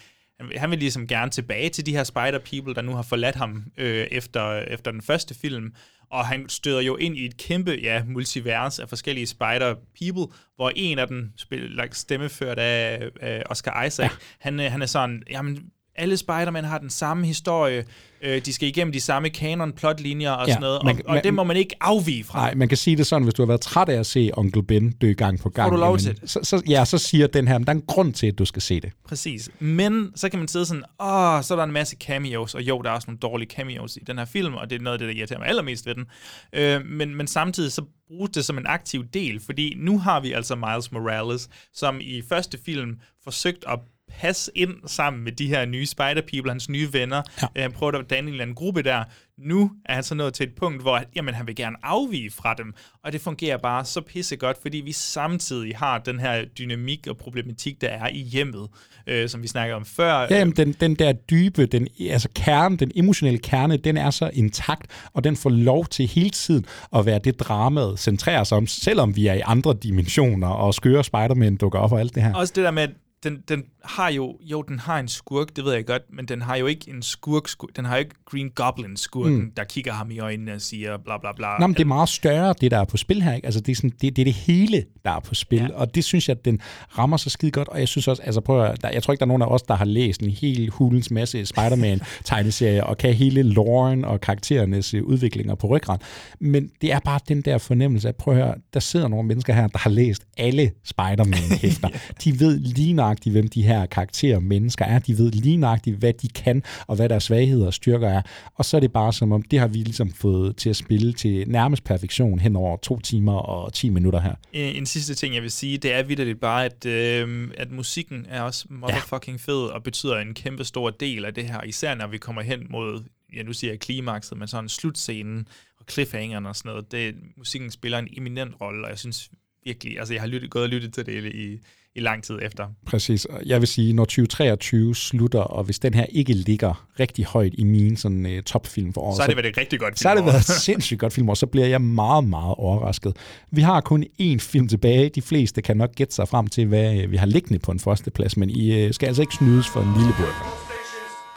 han- 0.57 0.71
vil 0.71 0.79
ligesom 0.79 1.07
gerne 1.07 1.31
tilbage 1.31 1.69
til 1.69 1.87
de 1.87 1.93
her 1.93 2.05
spider-people, 2.05 2.75
der 2.75 2.83
nu 2.83 2.95
har 2.95 3.03
forladt 3.03 3.37
ham 3.37 3.65
øh, 3.77 4.07
efter, 4.11 4.53
efter 4.61 4.91
den 4.91 5.03
første 5.03 5.35
film. 5.35 5.75
Og 6.11 6.27
han 6.27 6.49
støder 6.49 6.81
jo 6.81 6.97
ind 6.97 7.17
i 7.17 7.25
et 7.25 7.37
kæmpe 7.37 7.79
ja, 7.83 8.05
multivers 8.05 8.79
af 8.79 8.89
forskellige 8.89 9.27
spider-people, 9.27 10.35
hvor 10.57 10.73
en 10.77 10.99
af 10.99 11.07
dem 11.09 11.31
spiller, 11.37 11.83
like, 11.83 11.97
stemmeført 11.99 12.59
af, 12.59 13.11
af 13.21 13.43
Oscar 13.47 13.85
Isaac, 13.85 14.11
ja. 14.11 14.17
han, 14.39 14.61
øh, 14.61 14.73
han 14.73 14.83
er 14.83 14.87
sådan, 14.87 15.23
jamen, 15.31 15.71
alle 16.01 16.17
Spider-Man 16.17 16.65
har 16.65 16.79
den 16.79 16.91
samme 16.91 17.27
historie, 17.27 17.85
øh, 18.23 18.45
de 18.45 18.53
skal 18.53 18.69
igennem 18.69 18.93
de 18.93 19.01
samme 19.01 19.29
canon-plotlinjer 19.29 20.31
og 20.31 20.47
Ja, 20.47 20.53
sådan 20.53 20.61
noget, 20.63 20.81
man- 20.85 20.97
og, 20.97 21.03
og 21.07 21.15
man- 21.15 21.25
det 21.25 21.35
må 21.35 21.45
man 21.45 21.57
ikke 21.57 21.75
afvige 21.81 22.25
fra. 22.25 22.39
Nej, 22.39 22.55
man 22.55 22.69
kan 22.69 22.77
sige 22.79 22.97
det 22.97 23.07
sådan, 23.07 23.23
hvis 23.23 23.35
du 23.35 23.43
har 23.43 23.47
været 23.47 23.61
træt 23.61 23.89
af 23.89 23.99
at 23.99 24.07
se 24.07 24.31
Onkel 24.37 24.63
Ben 24.63 24.91
dø 24.93 25.13
gang 25.13 25.41
på 25.41 25.49
gang. 25.49 25.73
du 25.73 25.77
lov 25.77 25.87
jamen, 25.89 25.99
til 26.01 26.21
det? 26.21 26.31
Så, 26.31 26.41
så, 26.43 26.63
ja, 26.69 26.85
så 26.85 26.99
siger 26.99 27.27
den 27.27 27.49
her, 27.49 27.59
men 27.59 27.67
der 27.67 27.73
er 27.73 27.77
en 27.77 27.85
grund 27.87 28.13
til, 28.15 28.27
at 28.27 28.39
du 28.39 28.45
skal 28.45 28.63
se 28.63 28.81
det. 28.81 28.93
Præcis. 29.09 29.51
Men 29.59 30.13
så 30.17 30.29
kan 30.29 30.39
man 30.39 30.49
sidde 30.49 30.67
sådan, 30.67 30.83
åh, 31.01 31.43
så 31.43 31.55
er 31.55 31.57
der 31.57 31.63
en 31.65 31.73
masse 31.73 31.97
cameos, 32.01 32.55
og 32.55 32.63
jo, 32.63 32.83
der 32.83 32.91
er 32.91 32.95
også 32.95 33.07
nogle 33.09 33.19
dårlige 33.19 33.49
cameos 33.51 33.97
i 33.97 34.01
den 34.07 34.19
her 34.19 34.25
film, 34.25 34.55
og 34.55 34.71
det 34.71 34.77
er 34.79 34.83
noget 34.83 34.93
af 34.95 34.99
det, 34.99 35.09
der 35.09 35.15
irriterer 35.21 35.39
mig 35.39 35.49
allermest 35.49 35.87
ved 35.87 35.95
den. 35.95 36.05
Øh, 36.53 36.85
men, 36.87 37.15
men 37.15 37.27
samtidig 37.27 37.73
så 37.73 37.83
bruges 38.09 38.31
det 38.31 38.45
som 38.45 38.59
en 38.59 38.67
aktiv 38.67 39.05
del, 39.15 39.41
fordi 39.47 39.75
nu 39.79 39.99
har 39.99 40.21
vi 40.21 40.33
altså 40.33 40.55
Miles 40.57 40.93
Morales, 40.93 41.49
som 41.75 41.99
i 42.01 42.23
første 42.29 42.59
film 42.67 42.99
forsøgt 43.25 43.65
at 43.69 43.79
passe 44.11 44.51
ind 44.55 44.75
sammen 44.87 45.25
med 45.25 45.33
de 45.33 45.47
her 45.47 45.65
nye 45.65 45.87
Spider-People, 45.87 46.51
hans 46.51 46.69
nye 46.69 46.93
venner. 46.93 47.23
Ja. 47.43 47.47
Øh, 47.57 47.63
han 47.63 47.73
prøver 47.73 47.93
at 47.93 48.11
danne 48.11 48.29
en 48.29 48.35
eller 48.35 48.43
anden 48.43 48.55
gruppe 48.55 48.83
der. 48.83 49.05
Nu 49.39 49.71
er 49.85 49.95
han 49.95 50.03
så 50.03 50.15
nået 50.15 50.35
til 50.35 50.47
et 50.47 50.55
punkt, 50.55 50.83
hvor 50.83 51.03
jamen, 51.17 51.35
han 51.35 51.47
vil 51.47 51.57
gerne 51.57 51.77
afvige 51.83 52.31
fra 52.31 52.55
dem, 52.55 52.75
og 53.05 53.13
det 53.13 53.21
fungerer 53.21 53.59
bare 53.59 53.85
så 53.85 54.01
pissegodt, 54.01 54.57
fordi 54.63 54.79
vi 54.79 54.93
samtidig 54.93 55.77
har 55.77 55.99
den 55.99 56.21
her 56.21 56.45
dynamik 56.45 57.07
og 57.07 57.17
problematik, 57.17 57.81
der 57.81 57.89
er 57.89 58.09
i 58.09 58.19
hjemmet, 58.19 58.69
øh, 59.07 59.29
som 59.29 59.43
vi 59.43 59.49
snakkede 59.49 59.77
om 59.77 59.85
før. 59.85 60.13
Ja, 60.13 60.39
jamen, 60.39 60.57
den, 60.57 60.73
den 60.73 60.95
der 60.95 61.13
dybe, 61.13 61.67
den, 61.67 61.89
altså 62.11 62.29
kerne, 62.35 62.77
den 62.77 62.93
emotionelle 62.95 63.39
kerne, 63.39 63.77
den 63.77 63.97
er 63.97 64.11
så 64.11 64.31
intakt, 64.33 65.11
og 65.13 65.25
den 65.25 65.37
får 65.37 65.51
lov 65.51 65.87
til 65.87 66.07
hele 66.07 66.31
tiden 66.31 66.67
at 66.97 67.07
være 67.07 67.19
det 67.19 67.41
dramaet 67.41 67.99
centrerer 67.99 68.45
sig 68.45 68.57
om, 68.57 68.67
selvom 68.67 69.17
vi 69.17 69.27
er 69.27 69.35
i 69.35 69.43
andre 69.45 69.75
dimensioner, 69.83 70.49
og 70.49 70.75
skøre 70.75 71.05
Spider-Man 71.05 71.57
dukker 71.57 71.79
op 71.79 71.93
og 71.93 72.01
alt 72.01 72.15
det 72.15 72.23
her. 72.23 72.35
Også 72.35 72.53
det 72.57 72.65
der 72.65 72.71
med, 72.71 72.89
den, 73.23 73.43
den 73.49 73.65
har 73.85 74.09
jo, 74.09 74.37
jo, 74.43 74.63
den 74.63 74.79
har 74.79 74.99
en 74.99 75.09
skurk, 75.09 75.57
det 75.57 75.65
ved 75.65 75.73
jeg 75.73 75.87
godt, 75.87 76.03
men 76.13 76.27
den 76.27 76.43
har 76.43 76.57
jo 76.57 76.67
ikke 76.67 76.91
en 76.91 77.03
skurk, 77.03 77.49
skurk 77.49 77.71
den 77.77 77.85
har 77.85 77.97
jo 77.97 77.99
ikke 77.99 78.15
Green 78.31 78.51
Goblin 78.51 78.97
skurken, 78.97 79.37
Mm. 79.37 79.53
der 79.57 79.65
kigger 79.65 79.93
ham 79.93 80.11
i 80.11 80.19
øjnene 80.19 80.55
og 80.55 80.61
siger 80.61 80.97
bla 81.05 81.19
bla 81.19 81.33
bla. 81.37 81.59
Nå, 81.59 81.67
men 81.67 81.75
det 81.75 81.81
er 81.81 81.87
meget 81.87 82.09
større, 82.09 82.55
det 82.61 82.71
der 82.71 82.79
er 82.79 82.85
på 82.85 82.97
spil 82.97 83.23
her. 83.23 83.35
Ikke? 83.35 83.45
Altså, 83.47 83.61
det, 83.61 83.73
er 83.73 83.77
sådan, 83.77 83.91
det, 83.91 84.17
det 84.17 84.23
er 84.23 84.25
det 84.25 84.33
hele, 84.35 84.85
der 85.05 85.11
er 85.11 85.21
på 85.21 85.35
spil, 85.35 85.59
ja. 85.59 85.69
og 85.75 85.95
det 85.95 86.05
synes 86.05 86.29
jeg, 86.29 86.37
at 86.37 86.45
den 86.45 86.61
rammer 86.99 87.17
så 87.17 87.31
skide 87.31 87.51
godt, 87.51 87.69
og 87.69 87.81
jeg 87.81 87.89
synes 87.89 88.09
også, 88.09 88.23
altså 88.23 88.41
prøv 88.41 88.65
at, 88.65 88.83
der, 88.83 88.91
jeg 88.91 89.03
tror 89.03 89.13
ikke, 89.13 89.21
der 89.21 89.27
er 89.27 89.29
nogen 89.29 89.43
af 89.43 89.47
os, 89.47 89.63
der 89.63 89.75
har 89.75 89.85
læst 89.85 90.21
en 90.21 90.31
hel 90.31 90.69
hulens 90.71 91.11
masse 91.11 91.47
Spider-Man-tegneserier, 91.47 92.83
og 92.83 92.99
kan 92.99 93.15
hele 93.15 93.43
loren 93.43 94.05
og 94.05 94.21
karakterernes 94.21 94.95
øh, 94.95 95.03
udviklinger 95.05 95.55
på 95.55 95.67
ryggrad. 95.67 95.99
Men 96.41 96.71
det 96.81 96.93
er 96.93 96.99
bare 96.99 97.21
den 97.29 97.43
der 97.43 97.59
fornemmelse 97.59 98.09
af, 98.09 98.15
prøv 98.17 98.35
at 98.37 98.45
høre, 98.45 98.55
der 98.75 98.81
sidder 98.81 99.09
nogle 99.09 99.29
mennesker 99.29 99.53
her, 99.55 99.67
der 99.67 99.79
har 99.79 99.91
læst 99.91 100.23
alle 100.37 100.71
Spider-Man-hæfter. 100.85 101.89
de 102.25 102.41
ved 102.41 102.59
lige 102.59 102.93
nøjagtigt, 102.93 103.33
hvem 103.33 103.49
de 103.49 103.63
her 103.63 103.70
karakterer 103.91 104.37
og 104.37 104.43
mennesker 104.43 104.85
er. 104.85 104.99
De 104.99 105.19
ved 105.19 105.31
lige 105.31 105.57
nøjagtigt, 105.57 105.97
hvad 105.97 106.13
de 106.13 106.29
kan, 106.29 106.63
og 106.87 106.97
hvad 106.97 107.09
deres 107.09 107.25
svagheder 107.25 107.67
og 107.67 107.75
styrker 107.75 108.09
er. 108.09 108.23
Og 108.55 108.65
så 108.65 108.77
er 108.77 108.81
det 108.81 108.93
bare 108.93 109.13
som 109.13 109.33
om, 109.33 109.43
det 109.43 109.59
har 109.59 109.69
vi 109.69 109.79
ligesom 109.79 110.13
fået 110.13 110.57
til 110.57 110.71
at 110.71 110.77
spille 110.77 111.13
til 111.13 111.51
nærmest 111.51 111.85
perfektion 111.85 112.39
hen 112.39 112.57
over 112.57 112.77
to 112.77 113.01
timer 113.01 113.35
og 113.35 113.73
10 113.73 113.89
minutter 113.89 114.21
her. 114.21 114.35
En, 114.53 114.77
en 114.77 114.87
sidste 114.87 115.15
ting, 115.15 115.35
jeg 115.35 115.43
vil 115.43 115.51
sige, 115.51 115.79
det 115.79 115.93
er 115.95 116.03
vidderligt 116.03 116.41
bare, 116.41 116.65
at, 116.65 116.87
øh, 116.87 117.49
at 117.59 117.71
musikken 117.71 118.27
er 118.29 118.43
også 118.43 118.65
motherfucking 118.71 119.41
fed, 119.41 119.63
og 119.63 119.83
betyder 119.83 120.19
en 120.19 120.35
kæmpe 120.35 120.65
stor 120.65 120.91
del 120.91 121.25
af 121.25 121.35
det 121.35 121.45
her, 121.45 121.63
især 121.63 121.95
når 121.95 122.07
vi 122.07 122.19
kommer 122.19 122.43
hen 122.43 122.67
mod, 122.71 123.03
ja 123.37 123.43
nu 123.43 123.53
siger 123.53 123.73
jeg 123.73 123.81
klimakset, 123.81 124.39
men 124.39 124.49
sådan 124.49 124.69
slutscenen 124.69 125.49
og 125.81 125.87
cliffhangeren 125.91 126.47
og 126.47 126.57
sådan 126.57 126.71
noget. 126.71 126.93
Det, 126.93 127.15
musikken 127.37 127.71
spiller 127.71 127.99
en 127.99 128.09
eminent 128.17 128.61
rolle, 128.61 128.85
og 128.85 128.91
jeg 128.91 128.99
synes 128.99 129.31
virkelig, 129.65 129.99
altså 129.99 130.15
jeg 130.15 130.23
har 130.23 130.29
lyttet, 130.29 130.51
gået 130.51 130.63
og 130.63 130.69
lyttet 130.69 130.95
til 130.95 131.07
det 131.07 131.35
i, 131.35 131.59
i 131.95 132.01
lang 132.01 132.25
tid 132.25 132.39
efter. 132.43 132.67
Præcis. 132.87 133.25
Og 133.25 133.41
Jeg 133.47 133.61
vil 133.61 133.69
sige, 133.69 133.93
når 133.93 134.05
2023 134.05 134.95
slutter, 134.95 135.41
og 135.41 135.65
hvis 135.65 135.79
den 135.79 135.95
her 135.95 136.05
ikke 136.05 136.33
ligger 136.33 136.87
rigtig 137.01 137.25
højt 137.25 137.53
i 137.59 137.65
mine 137.65 137.97
sådan, 137.97 138.27
uh, 138.27 138.43
topfilm 138.43 138.93
for 138.93 139.01
året, 139.01 139.17
Så 139.17 139.23
har 139.23 139.27
det 139.27 139.37
været 139.37 139.47
et 139.47 139.57
rigtig 139.57 139.81
godt 139.81 139.99
Så 139.99 140.09
har 140.09 140.15
det 140.15 140.25
været 140.25 140.37
et 140.37 140.45
sindssygt 140.69 141.01
godt 141.01 141.13
filmår, 141.13 141.35
så 141.35 141.47
bliver 141.47 141.67
jeg 141.67 141.81
meget, 141.81 142.25
meget 142.25 142.55
overrasket. 142.59 143.17
Vi 143.51 143.61
har 143.61 143.81
kun 143.81 144.05
én 144.21 144.39
film 144.39 144.69
tilbage. 144.69 145.09
De 145.09 145.23
fleste 145.23 145.63
kan 145.63 145.77
nok 145.77 145.95
gætte 145.95 146.15
sig 146.15 146.29
frem 146.29 146.47
til, 146.47 146.67
hvad 146.67 146.97
øh, 146.99 147.11
vi 147.11 147.17
har 147.17 147.27
liggende 147.27 147.59
på 147.59 147.71
en 147.73 147.81
førsteplads, 147.81 148.37
men 148.37 148.51
I 148.51 148.85
øh, 148.85 148.95
skal 148.95 149.07
altså 149.07 149.23
ikke 149.23 149.35
snydes 149.35 149.69
for 149.69 149.81
en 149.81 149.93
lille 149.99 150.13
burger. 150.19 150.45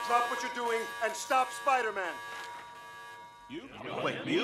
Stop 0.08 0.24
what 0.32 0.40
you're 0.46 0.58
doing 0.64 0.84
and 1.06 1.14
stop 1.28 1.48
Spider-Man. 1.62 2.14
You? 3.56 3.62
Wait, 4.06 4.16
you? 4.36 4.44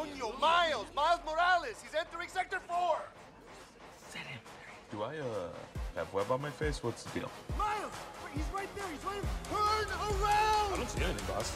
On 0.00 0.08
your 0.20 0.32
Michael, 0.46 0.84
Miles, 0.86 0.88
Miles 1.00 1.22
Morales. 1.28 1.76
He's 1.84 1.94
entering 2.02 2.30
Sector 2.38 2.60
4. 2.66 3.27
Do 4.92 5.02
I 5.02 5.14
uh 5.18 5.50
have 5.96 6.08
web 6.14 6.30
on 6.30 6.40
my 6.40 6.50
face? 6.50 6.76
What's 6.84 7.02
the 7.04 7.10
deal? 7.20 7.30
Miles, 7.58 7.96
he's 8.34 8.48
right 8.58 8.70
there. 8.76 8.88
He's 8.94 9.04
right. 9.04 9.24
Turn 9.52 9.88
around. 10.10 10.68
I 10.74 10.76
don't 10.76 10.90
see 10.90 11.04
anything, 11.04 11.26
boss. 11.34 11.48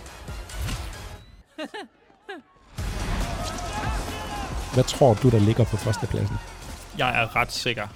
Hvad 4.74 4.84
tror 4.84 5.14
du, 5.14 5.30
der 5.30 5.38
ligger 5.38 5.64
på 5.64 5.76
førstepladsen? 5.76 6.36
Jeg 6.98 7.22
er 7.22 7.36
ret 7.36 7.52
sikker 7.52 7.88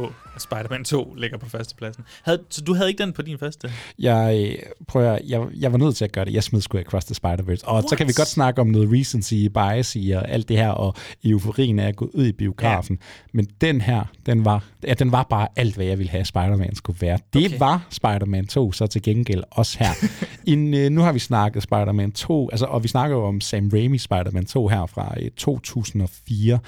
på, 0.00 0.12
at 0.34 0.42
Spider-Man 0.42 0.84
2 0.84 1.14
ligger 1.14 1.38
på 1.38 1.48
førstepladsen. 1.48 2.04
Havde, 2.22 2.42
så 2.50 2.60
du 2.60 2.74
havde 2.74 2.88
ikke 2.88 3.02
den 3.02 3.12
på 3.12 3.22
din 3.22 3.38
første? 3.38 3.72
Jeg, 3.98 4.56
prøver, 4.88 5.18
jeg, 5.28 5.46
jeg 5.60 5.72
var 5.72 5.78
nødt 5.78 5.96
til 5.96 6.04
at 6.04 6.12
gøre 6.12 6.24
det. 6.24 6.34
Jeg 6.34 6.42
smed 6.42 6.60
sgu 6.60 6.78
Across 6.78 7.06
the 7.06 7.14
Spider-Verse. 7.14 7.64
Og 7.64 7.74
What? 7.74 7.88
så 7.88 7.96
kan 7.96 8.08
vi 8.08 8.12
godt 8.16 8.28
snakke 8.28 8.60
om 8.60 8.66
noget 8.66 8.92
recency, 8.92 9.34
bias 9.34 9.96
og 10.16 10.28
alt 10.28 10.48
det 10.48 10.56
her, 10.56 10.68
og 10.68 10.94
euforien 11.24 11.78
er 11.78 11.88
at 11.88 11.96
gå 11.96 12.10
ud 12.14 12.26
i 12.26 12.32
biografen. 12.32 12.98
Ja. 13.00 13.26
Men 13.32 13.48
den 13.60 13.80
her, 13.80 14.04
den 14.26 14.44
var, 14.44 14.64
ja, 14.86 14.94
den 14.94 15.12
var 15.12 15.22
bare 15.22 15.48
alt, 15.56 15.74
hvad 15.74 15.86
jeg 15.86 15.98
ville 15.98 16.10
have, 16.10 16.24
Spider-Man 16.24 16.74
skulle 16.74 17.00
være. 17.00 17.18
Det 17.32 17.46
okay. 17.46 17.58
var 17.58 17.86
Spider-Man 17.90 18.46
2, 18.46 18.72
så 18.72 18.86
til 18.86 19.02
gengæld 19.02 19.42
også 19.50 19.78
her. 19.78 19.90
In, 20.52 20.74
øh, 20.74 20.90
nu 20.90 21.00
har 21.00 21.12
vi 21.12 21.18
snakket 21.18 21.62
Spider-Man 21.62 22.12
2, 22.12 22.48
altså, 22.50 22.66
og 22.66 22.82
vi 22.82 22.88
snakker 22.88 23.16
jo 23.16 23.24
om 23.24 23.40
Sam 23.40 23.70
Raimi 23.72 23.98
Spider-Man 23.98 24.46
2 24.46 24.68
her 24.68 24.86
fra 24.86 25.14
øh, 25.20 25.30
2004 25.30 26.58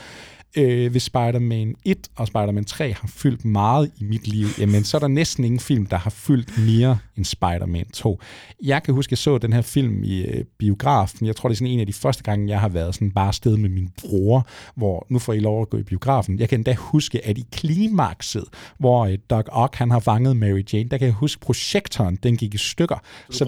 øh, 0.57 0.91
hvis 0.91 1.03
Spider-Man 1.03 1.75
1 1.85 1.99
og 2.17 2.27
Spider-Man 2.27 2.65
3 2.65 2.93
har 2.93 3.09
fyldt 3.09 3.45
meget 3.45 3.91
i 3.99 4.05
mit 4.05 4.27
liv, 4.27 4.47
jamen 4.59 4.85
så 4.85 4.97
er 4.97 4.99
der 4.99 5.09
næsten 5.09 5.45
ingen 5.45 5.61
film, 5.61 5.87
der 5.87 5.97
har 5.97 6.11
fyldt 6.11 6.59
mere 6.59 6.99
end 7.17 7.25
Spider-Man 7.25 7.87
2. 7.93 8.21
Jeg 8.63 8.83
kan 8.83 8.95
huske, 8.95 9.09
at 9.09 9.13
jeg 9.13 9.19
så 9.19 9.39
den 9.39 9.53
her 9.53 9.63
film 9.63 10.05
i 10.05 10.23
øh, 10.23 10.45
biografen. 10.59 11.27
Jeg 11.27 11.37
tror, 11.37 11.49
det 11.49 11.55
er 11.55 11.59
sådan 11.59 11.73
en 11.73 11.81
af 11.81 11.87
de 11.87 11.93
første 11.93 12.23
gange, 12.23 12.49
jeg 12.49 12.61
har 12.61 12.69
været 12.69 12.95
sådan 12.95 13.11
bare 13.11 13.33
sted 13.33 13.57
med 13.57 13.71
min 13.71 13.89
bror, 14.01 14.47
hvor 14.75 15.07
nu 15.09 15.19
får 15.19 15.33
I 15.33 15.39
lov 15.39 15.63
at 15.63 15.71
gå 15.71 15.77
i 15.79 15.83
biografen. 15.83 16.39
Jeg 16.39 16.49
kan 16.49 16.59
endda 16.59 16.75
huske, 16.79 17.27
at 17.27 17.39
i 17.39 17.47
klimakset, 17.53 18.45
hvor 18.79 19.07
øh, 19.07 19.19
Doc 19.31 19.45
Ock 19.49 19.77
han 19.77 19.91
har 19.91 20.01
fanget 20.01 20.37
Mary 20.37 20.63
Jane, 20.73 20.89
der 20.89 20.99
kan 20.99 21.07
jeg 21.07 21.15
huske, 21.15 21.41
projektoren 21.41 22.19
den 22.23 22.37
gik 22.37 22.55
i 22.55 22.59
stykker. 22.59 23.03
Så, 23.31 23.45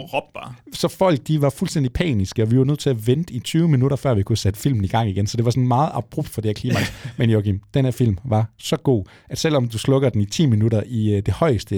så 0.73 0.89
folk 0.89 1.29
de 1.29 1.43
var 1.43 1.51
fuldstændig 1.51 1.93
paniske, 1.93 2.43
og 2.43 2.51
vi 2.51 2.59
var 2.59 2.65
nødt 2.65 2.79
til 2.79 2.91
at 2.91 3.07
vente 3.07 3.35
i 3.35 3.41
20 3.41 3.69
minutter, 3.69 3.97
før 3.97 4.15
vi 4.15 4.23
kunne 4.23 4.39
sætte 4.39 4.61
filmen 4.61 4.85
i 4.85 4.89
gang 4.89 5.09
igen. 5.09 5.27
Så 5.27 5.37
det 5.37 5.45
var 5.45 5.51
sådan 5.51 5.69
meget 5.69 5.91
abrupt 5.95 6.29
for 6.29 6.41
det 6.41 6.49
her 6.49 6.55
klimaks. 6.55 6.93
Men 7.19 7.31
Joachim, 7.31 7.61
den 7.75 7.85
her 7.85 7.93
film 7.93 8.19
var 8.25 8.51
så 8.59 8.77
god, 8.77 9.05
at 9.29 9.39
selvom 9.39 9.69
du 9.69 9.79
slukker 9.79 10.09
den 10.09 10.21
i 10.21 10.25
10 10.25 10.47
minutter 10.47 10.83
i 10.87 11.15
øh, 11.15 11.23
det 11.27 11.35
højeste, 11.35 11.77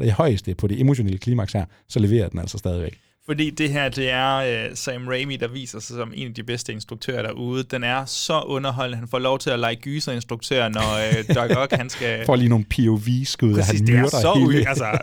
det 0.00 0.12
højeste 0.12 0.54
på 0.54 0.66
det 0.66 0.80
emotionelle 0.80 1.18
klimaks 1.28 1.52
her, 1.52 1.64
så 1.88 2.00
leverer 2.00 2.28
den 2.28 2.38
altså 2.38 2.58
stadigvæk. 2.58 2.98
Fordi 3.28 3.50
det 3.50 3.70
her, 3.70 3.88
det 3.88 4.10
er 4.10 4.66
uh, 4.68 4.76
Sam 4.76 5.08
Raimi, 5.08 5.36
der 5.36 5.48
viser 5.48 5.80
sig 5.80 5.96
som 5.96 6.12
en 6.14 6.28
af 6.28 6.34
de 6.34 6.42
bedste 6.42 6.72
instruktører 6.72 7.22
derude. 7.22 7.62
Den 7.62 7.84
er 7.84 8.04
så 8.04 8.40
underholdende. 8.40 8.98
Han 8.98 9.08
får 9.08 9.18
lov 9.18 9.38
til 9.38 9.50
at 9.50 9.58
lege 9.58 9.76
gyserinstruktør, 9.76 10.68
når 10.68 10.80
uh, 10.80 11.34
Doc 11.36 11.56
Ock, 11.56 11.72
han 11.72 11.90
skal... 11.90 12.26
Får 12.26 12.36
lige 12.36 12.48
nogle 12.48 12.64
POV-skud, 12.64 13.58
og 13.58 13.66
han 13.66 13.86
det 13.86 13.94
er 13.94 14.08
så 14.08 14.34
hele. 14.50 14.68
Altså, 14.68 14.98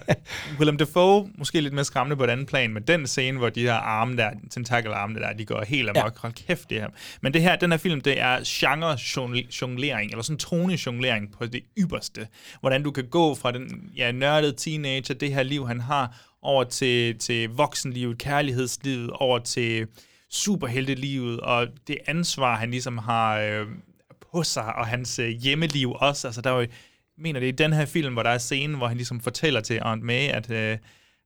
Willem 0.60 0.78
Dafoe, 0.78 1.30
måske 1.38 1.62
lidt 1.62 1.74
mere 1.74 1.86
skræmmende 1.86 2.16
på 2.16 2.24
et 2.24 2.30
andet 2.30 2.48
plan, 2.48 2.74
men 2.74 2.84
den 2.84 3.08
scene, 3.08 3.38
hvor 3.38 3.50
de 3.50 3.62
her 3.62 3.74
arme 3.74 4.18
der, 4.18 4.30
tentakelarmene 4.52 5.20
der, 5.20 5.34
de 5.34 5.46
går 5.46 5.64
helt 5.68 5.90
amok. 5.90 6.14
Ja. 6.14 6.20
Hold 6.22 6.34
kæft, 6.48 6.70
det 6.70 6.82
her. 6.82 6.88
Men 7.22 7.34
det 7.34 7.42
her, 7.42 7.56
den 7.56 7.72
her 7.72 7.78
film, 7.78 8.02
det 8.02 8.22
er 8.22 8.40
genre-jonglering, 8.44 10.12
eller 10.12 10.24
sådan 10.24 10.40
tone-jonglering 10.40 11.38
på 11.38 11.46
det 11.46 11.62
ypperste. 11.78 12.28
Hvordan 12.60 12.84
du 12.84 12.92
kan 12.92 13.04
gå 13.04 13.36
fra 13.36 13.52
den 13.52 13.90
ja, 13.98 14.12
nørdede 14.12 14.54
teenager, 14.58 15.14
det 15.14 15.34
her 15.34 15.44
liv, 15.44 15.68
han 15.68 15.82
har, 15.82 16.18
over 16.46 16.64
til, 16.64 17.18
til 17.18 17.50
voksenlivet, 17.50 18.18
kærlighedslivet, 18.18 19.10
over 19.10 19.40
til 19.40 19.88
superheltelivet, 20.30 21.40
og 21.40 21.68
det 21.88 21.98
ansvar, 22.08 22.56
han 22.56 22.72
ligesom 22.72 22.98
har 22.98 23.40
øh, 23.40 23.68
på 24.32 24.44
sig, 24.44 24.76
og 24.76 24.88
hans 24.88 25.20
øh, 25.20 25.30
hjemmeliv 25.30 25.92
også. 25.92 26.28
Altså, 26.28 26.42
der 26.42 26.52
er 26.52 26.60
jo, 26.60 26.68
mener 27.18 27.40
det 27.40 27.50
er 27.50 27.54
i 27.54 27.56
den 27.56 27.74
her 27.74 27.86
film, 27.86 28.14
hvor 28.14 28.24
der 28.24 28.30
er 28.30 28.38
scenen, 28.38 28.78
hvor 28.78 28.88
han 28.88 28.98
ligesom 28.98 29.20
fortæller 29.20 29.62
til 29.62 29.78
Aunt 29.78 30.04
May, 30.04 30.28
at 30.28 30.52
øh, 30.52 30.78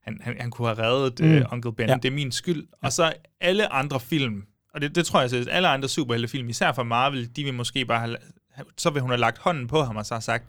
han, 0.02 0.18
han, 0.20 0.40
han 0.40 0.50
kunne 0.50 0.68
have 0.68 0.82
reddet 0.82 1.20
øh, 1.20 1.36
Mm. 1.36 1.46
Uncle 1.52 1.72
Ben. 1.72 1.88
Ja. 1.88 1.94
Det 1.94 2.04
er 2.04 2.10
min 2.10 2.32
skyld. 2.32 2.66
Og 2.82 2.92
så 2.92 3.12
alle 3.40 3.72
andre 3.72 4.00
film, 4.00 4.44
og 4.74 4.80
det, 4.80 4.94
det 4.94 5.06
tror 5.06 5.20
jeg, 5.20 5.32
at 5.32 5.48
alle 5.50 5.68
andre 5.68 5.88
superheltefilm, 5.88 6.48
især 6.48 6.72
fra 6.72 6.82
Marvel, 6.82 7.36
de 7.36 7.44
vil 7.44 7.54
måske 7.54 7.84
bare 7.84 8.00
have, 8.00 8.16
så 8.76 8.90
vil 8.90 9.02
hun 9.02 9.10
have 9.10 9.20
lagt 9.20 9.38
hånden 9.38 9.66
på 9.66 9.82
ham 9.82 9.96
og 9.96 10.06
så 10.06 10.14
have 10.14 10.22
sagt, 10.22 10.44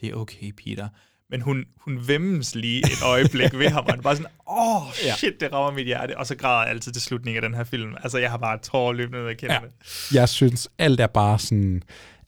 det 0.00 0.08
er 0.08 0.14
okay, 0.14 0.50
Peter. 0.50 0.88
Men 1.30 1.40
hun, 1.40 1.64
hun 1.80 2.08
vemmes 2.08 2.54
lige 2.54 2.78
et 2.78 3.02
øjeblik 3.04 3.58
ved 3.58 3.68
ham, 3.68 3.84
og 3.86 3.92
han 3.92 4.02
bare 4.02 4.16
sådan, 4.16 4.30
åh, 4.48 4.76
oh, 4.76 4.82
Ja. 5.06 5.14
shit, 5.16 5.40
det 5.40 5.52
rammer 5.52 5.70
mit 5.72 5.86
hjerte. 5.86 6.18
Og 6.18 6.26
så 6.26 6.34
græder 6.36 6.60
jeg 6.60 6.70
altid 6.70 6.92
til 6.92 7.02
slutningen 7.02 7.44
af 7.44 7.48
den 7.50 7.56
her 7.56 7.64
film. 7.64 7.94
Altså, 8.02 8.18
jeg 8.18 8.30
har 8.30 8.38
bare 8.38 8.58
tårer 8.58 8.92
løbende 8.92 9.18
ned 9.22 9.28
ad 9.30 9.34
kinderne. 9.34 9.66
Jeg 10.14 10.28
synes, 10.28 10.68
alt 10.78 11.00
er 11.00 11.06
bare 11.06 11.38
sådan... 11.38 11.82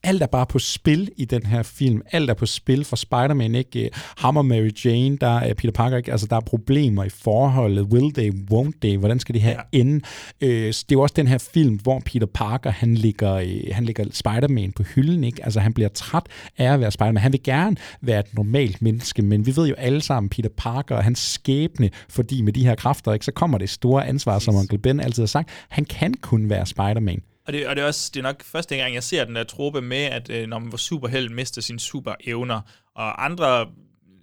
Alt 0.05 0.23
er 0.23 0.27
bare 0.27 0.47
på 0.47 0.59
spil 0.59 1.11
i 1.17 1.25
den 1.25 1.47
her 1.47 1.63
film. 1.63 2.03
Alt 2.13 2.31
er 2.31 2.35
på 2.35 2.47
spil 2.47 2.85
for 2.85 2.97
Spider-Man, 2.97 3.55
ikke? 3.55 3.91
Ham 4.17 4.37
og 4.37 4.47
Mary 4.47 4.71
Jane, 4.85 5.17
der 5.17 5.39
er 5.39 5.55
Peter 5.55 5.73
Parker, 5.73 5.97
ikke? 5.97 6.13
Altså, 6.13 6.27
der 6.27 6.37
er 6.37 6.41
problemer 6.41 7.05
i 7.05 7.09
forholdet. 7.09 7.85
Will 7.85 8.13
they, 8.13 8.31
won't 8.53 8.79
they? 8.81 8.99
Hvordan 8.99 9.21
skal 9.21 9.35
det 9.35 9.43
her 9.43 9.51
ja. 9.51 9.79
ende? 9.79 10.01
Øh, 10.41 10.67
det 10.67 10.83
er 10.83 10.93
jo 10.93 11.01
også 11.01 11.15
den 11.17 11.27
her 11.27 11.39
film, 11.39 11.75
hvor 11.75 12.03
Peter 12.07 12.27
Parker, 12.27 12.71
han 12.71 12.95
ligger, 12.95 13.35
øh, 13.35 13.61
han 13.73 13.85
ligger 13.85 14.05
Spider-Man 14.11 14.73
på 14.73 14.83
hylden, 14.83 15.25
ikke? 15.25 15.45
Altså, 15.45 15.61
han 15.61 15.75
bliver 15.75 15.89
træt 15.89 16.27
af 16.59 16.73
at 16.73 16.81
være 16.81 16.91
Spider-Man. 16.91 17.23
Han 17.23 17.33
vil 17.33 17.43
gerne 17.43 17.77
være 18.01 18.21
et 18.21 18.35
normalt 18.35 18.83
menneske, 18.83 19.23
men 19.23 19.47
vi 19.47 19.57
ved 19.57 19.69
jo 19.69 19.75
alle 19.75 20.01
sammen, 20.01 20.31
Peter 20.31 20.51
Parker 20.57 20.97
og 20.97 21.05
hans 21.05 21.19
skæbne, 21.19 21.91
fordi 22.09 22.43
med 22.43 22.53
de 22.53 22.65
her 22.65 22.75
kræfter, 22.75 23.13
ikke? 23.13 23.25
Så 23.25 23.33
kommer 23.33 23.59
det 23.59 23.71
store 23.71 24.07
ansvar, 24.07 24.39
som 24.39 24.55
Onkel 24.55 24.79
Ben 24.79 25.01
altid 25.01 25.23
har 25.23 25.27
sagt. 25.27 25.51
Han 25.69 25.85
kan 25.85 26.15
kun 26.15 26.51
være 26.51 26.67
Spider-Man. 26.67 27.23
Og 27.47 27.53
det, 27.53 27.67
og 27.67 27.77
det 27.77 27.83
er 27.83 27.87
også 27.87 28.11
det 28.15 28.21
er 28.21 28.23
nok 28.23 28.43
første 28.43 28.77
gang, 28.77 28.95
jeg 28.95 29.03
ser 29.03 29.25
den 29.25 29.37
der 29.37 29.45
trope 29.45 29.83
med, 29.83 30.03
at 30.03 30.31
øh, 30.31 30.49
når 30.49 30.59
man 30.59 30.73
var 30.73 30.79
superheld, 30.79 31.29
mister 31.29 31.63
sine 31.63 31.81
superevner, 31.81 32.61
og 32.95 33.25
andre 33.25 33.69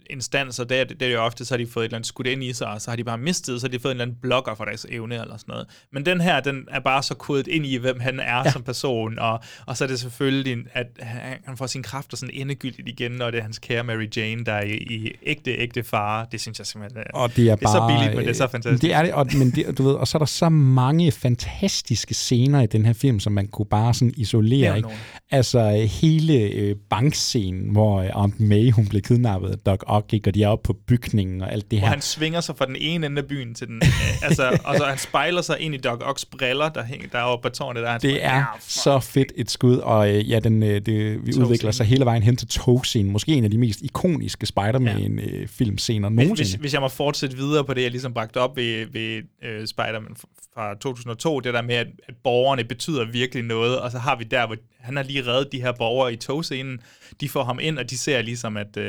instanser, 0.10 0.64
der, 0.64 0.84
det, 0.84 1.02
er 1.02 1.12
jo 1.12 1.22
ofte, 1.22 1.46
så 1.46 1.54
har 1.54 1.58
de 1.58 1.68
fået 1.68 1.84
et 1.84 1.88
eller 1.88 1.98
andet 1.98 2.08
skudt 2.08 2.28
ind 2.28 2.44
i 2.44 2.54
sig, 2.54 2.68
og 2.68 2.82
så 2.82 2.92
har 2.92 2.96
de 2.96 3.04
bare 3.04 3.18
mistet, 3.18 3.62
så 3.62 3.68
har 3.68 3.72
de 3.72 3.80
fået 3.80 3.92
en 3.92 3.96
eller 3.96 4.06
anden 4.06 4.18
blokker 4.22 4.56
for 4.56 4.66
deres 4.66 4.86
evne 4.90 5.16
eller 5.16 5.38
sådan 5.38 5.52
noget. 5.52 5.68
Men 5.94 6.06
den 6.06 6.22
her, 6.22 6.40
den 6.40 6.66
er 6.72 6.80
bare 6.80 7.04
så 7.04 7.14
kodet 7.14 7.48
ind 7.48 7.66
i, 7.66 7.78
hvem 7.78 8.00
han 8.00 8.20
er 8.20 8.36
ja. 8.46 8.52
som 8.52 8.64
person, 8.64 9.20
og, 9.20 9.40
og 9.66 9.78
så 9.78 9.84
er 9.84 9.88
det 9.88 10.00
selvfølgelig, 10.00 10.58
at 10.74 10.88
han, 11.00 11.58
får 11.58 11.68
sine 11.68 11.84
kræfter 11.84 12.18
sådan 12.18 12.36
endegyldigt 12.36 12.90
igen, 12.90 13.12
når 13.12 13.32
det 13.32 13.38
er 13.38 13.42
hans 13.42 13.60
kære 13.60 13.84
Mary 13.84 14.08
Jane, 14.16 14.46
der 14.46 14.54
er 14.54 14.64
i, 14.64 14.74
i 14.74 15.12
ægte, 15.24 15.52
ægte 15.52 15.84
fare. 15.84 16.26
Det 16.32 16.42
synes 16.42 16.60
jeg 16.60 16.68
simpelthen, 16.68 17.04
Og 17.14 17.36
det 17.36 17.50
er, 17.50 17.56
det 17.56 17.66
er 17.66 17.68
bare, 17.68 17.74
så 17.74 17.98
billigt, 17.98 18.16
men 18.16 18.26
det 18.26 18.32
er 18.32 18.38
så 18.38 18.44
øh, 18.44 18.50
fantastisk. 18.50 18.82
Det 18.82 18.94
er 18.94 19.02
det, 19.02 19.14
og, 19.14 19.28
men 19.38 19.52
det, 19.52 19.78
du 19.78 19.84
ved, 19.84 19.94
og 19.94 20.08
så 20.08 20.18
er 20.18 20.20
der 20.20 20.26
så 20.26 20.50
mange 20.50 21.12
fantastiske 21.12 22.14
scener 22.14 22.62
i 22.62 22.66
den 22.66 22.86
her 22.86 22.94
film, 22.94 23.20
som 23.20 23.34
man 23.34 23.48
kunne 23.48 23.66
bare 23.66 23.94
sådan 23.94 24.14
isolere. 24.18 24.78
Ikke? 24.78 24.90
Altså 25.32 25.60
øh, 25.60 25.74
hele 25.74 26.34
øh, 26.34 26.76
bankscenen, 26.90 27.70
hvor 27.72 28.02
øh, 28.02 28.10
Aunt 28.14 28.40
May 28.40 28.72
hun 28.72 28.88
blev 28.88 29.02
kidnappet 29.02 29.50
af 29.50 29.58
Doc 29.58 29.84
Ock, 30.00 30.14
ikke? 30.14 30.30
og 30.30 30.34
de 30.36 30.44
er 30.44 30.48
oppe 30.48 30.68
på 30.68 30.74
bygningen 30.88 31.42
og 31.42 31.52
alt 31.54 31.72
det 31.72 31.80
Hvor 31.80 31.88
her. 31.88 31.94
han 31.94 32.02
svinger 32.02 32.42
sig 32.42 32.58
fra 32.58 32.66
den 32.66 32.76
ene 32.76 33.06
ende 33.06 33.22
af 33.22 33.28
byen 33.28 33.56
til 33.56 33.68
den 33.68 33.76
øh, 33.84 34.24
altså, 34.28 34.60
og 34.64 34.76
så 34.78 34.84
han 34.84 34.98
spejler 34.98 35.42
sig 35.42 35.60
ind 35.60 35.76
i 35.76 35.78
Doc 35.78 36.00
Ocks 36.02 36.26
briller, 36.26 36.70
der 36.70 36.84
hænger 36.84 37.08
der 37.08 37.22
oppe 37.22 37.50
på 37.50 37.56
tårnet. 37.56 37.84
Der, 37.84 37.98
Det 37.98 38.26
er 38.26 38.58
så 38.60 39.00
fedt 39.00 39.32
et 39.36 39.52
skud, 39.52 39.78
og 39.78 40.10
øh, 40.16 40.30
ja, 40.30 40.40
den, 40.40 40.64
øh, 40.64 40.82
det, 40.86 41.26
vi 41.28 41.34
udvikler 41.40 41.72
sig 41.72 41.86
hele 41.86 42.06
vejen 42.06 42.24
hen 42.24 42.36
til 42.36 42.48
togscenen. 42.48 43.12
Måske 43.12 43.32
en 43.34 43.44
af 43.44 43.52
de 43.52 43.58
mest 43.58 43.82
ikoniske 43.82 44.46
Spider-Man-filmscener 44.46 46.10
Hvis, 46.10 46.16
nogensinde. 46.16 46.50
hvis, 46.50 46.54
hvis 46.54 46.74
jeg 46.74 46.82
må 46.82 46.88
fortsætte 46.88 47.38
videre 47.38 47.64
på 47.66 47.74
det, 47.74 47.82
jeg 47.84 47.92
ligesom 47.92 48.14
bragte 48.14 48.38
op 48.38 48.56
ved, 48.58 48.86
ved 48.92 49.22
uh, 49.44 49.66
Spider-Man 49.66 50.16
fra 50.54 50.76
2002, 50.76 51.40
det 51.40 51.54
der 51.54 51.62
med, 51.62 51.76
at, 51.76 51.88
at 52.08 52.14
borgerne 52.24 52.64
betyder 52.64 53.06
virkelig 53.12 53.44
noget, 53.44 53.80
og 53.80 53.92
så 53.92 53.98
har 53.98 54.16
vi 54.16 54.24
der, 54.24 54.48
hvor 54.48 54.56
han 54.80 54.96
har 54.96 55.04
lige 55.04 55.28
reddet 55.28 55.52
de 55.52 55.62
her 55.62 55.72
borgere 55.72 56.14
i 56.14 56.16
togscenen, 56.16 56.80
de 57.22 57.30
får 57.30 57.44
ham 57.44 57.60
ind, 57.62 57.78
og 57.78 57.90
de 57.90 57.98
ser 57.98 58.22
ligesom, 58.22 58.58
at 58.58 58.78
uh, 58.78 58.84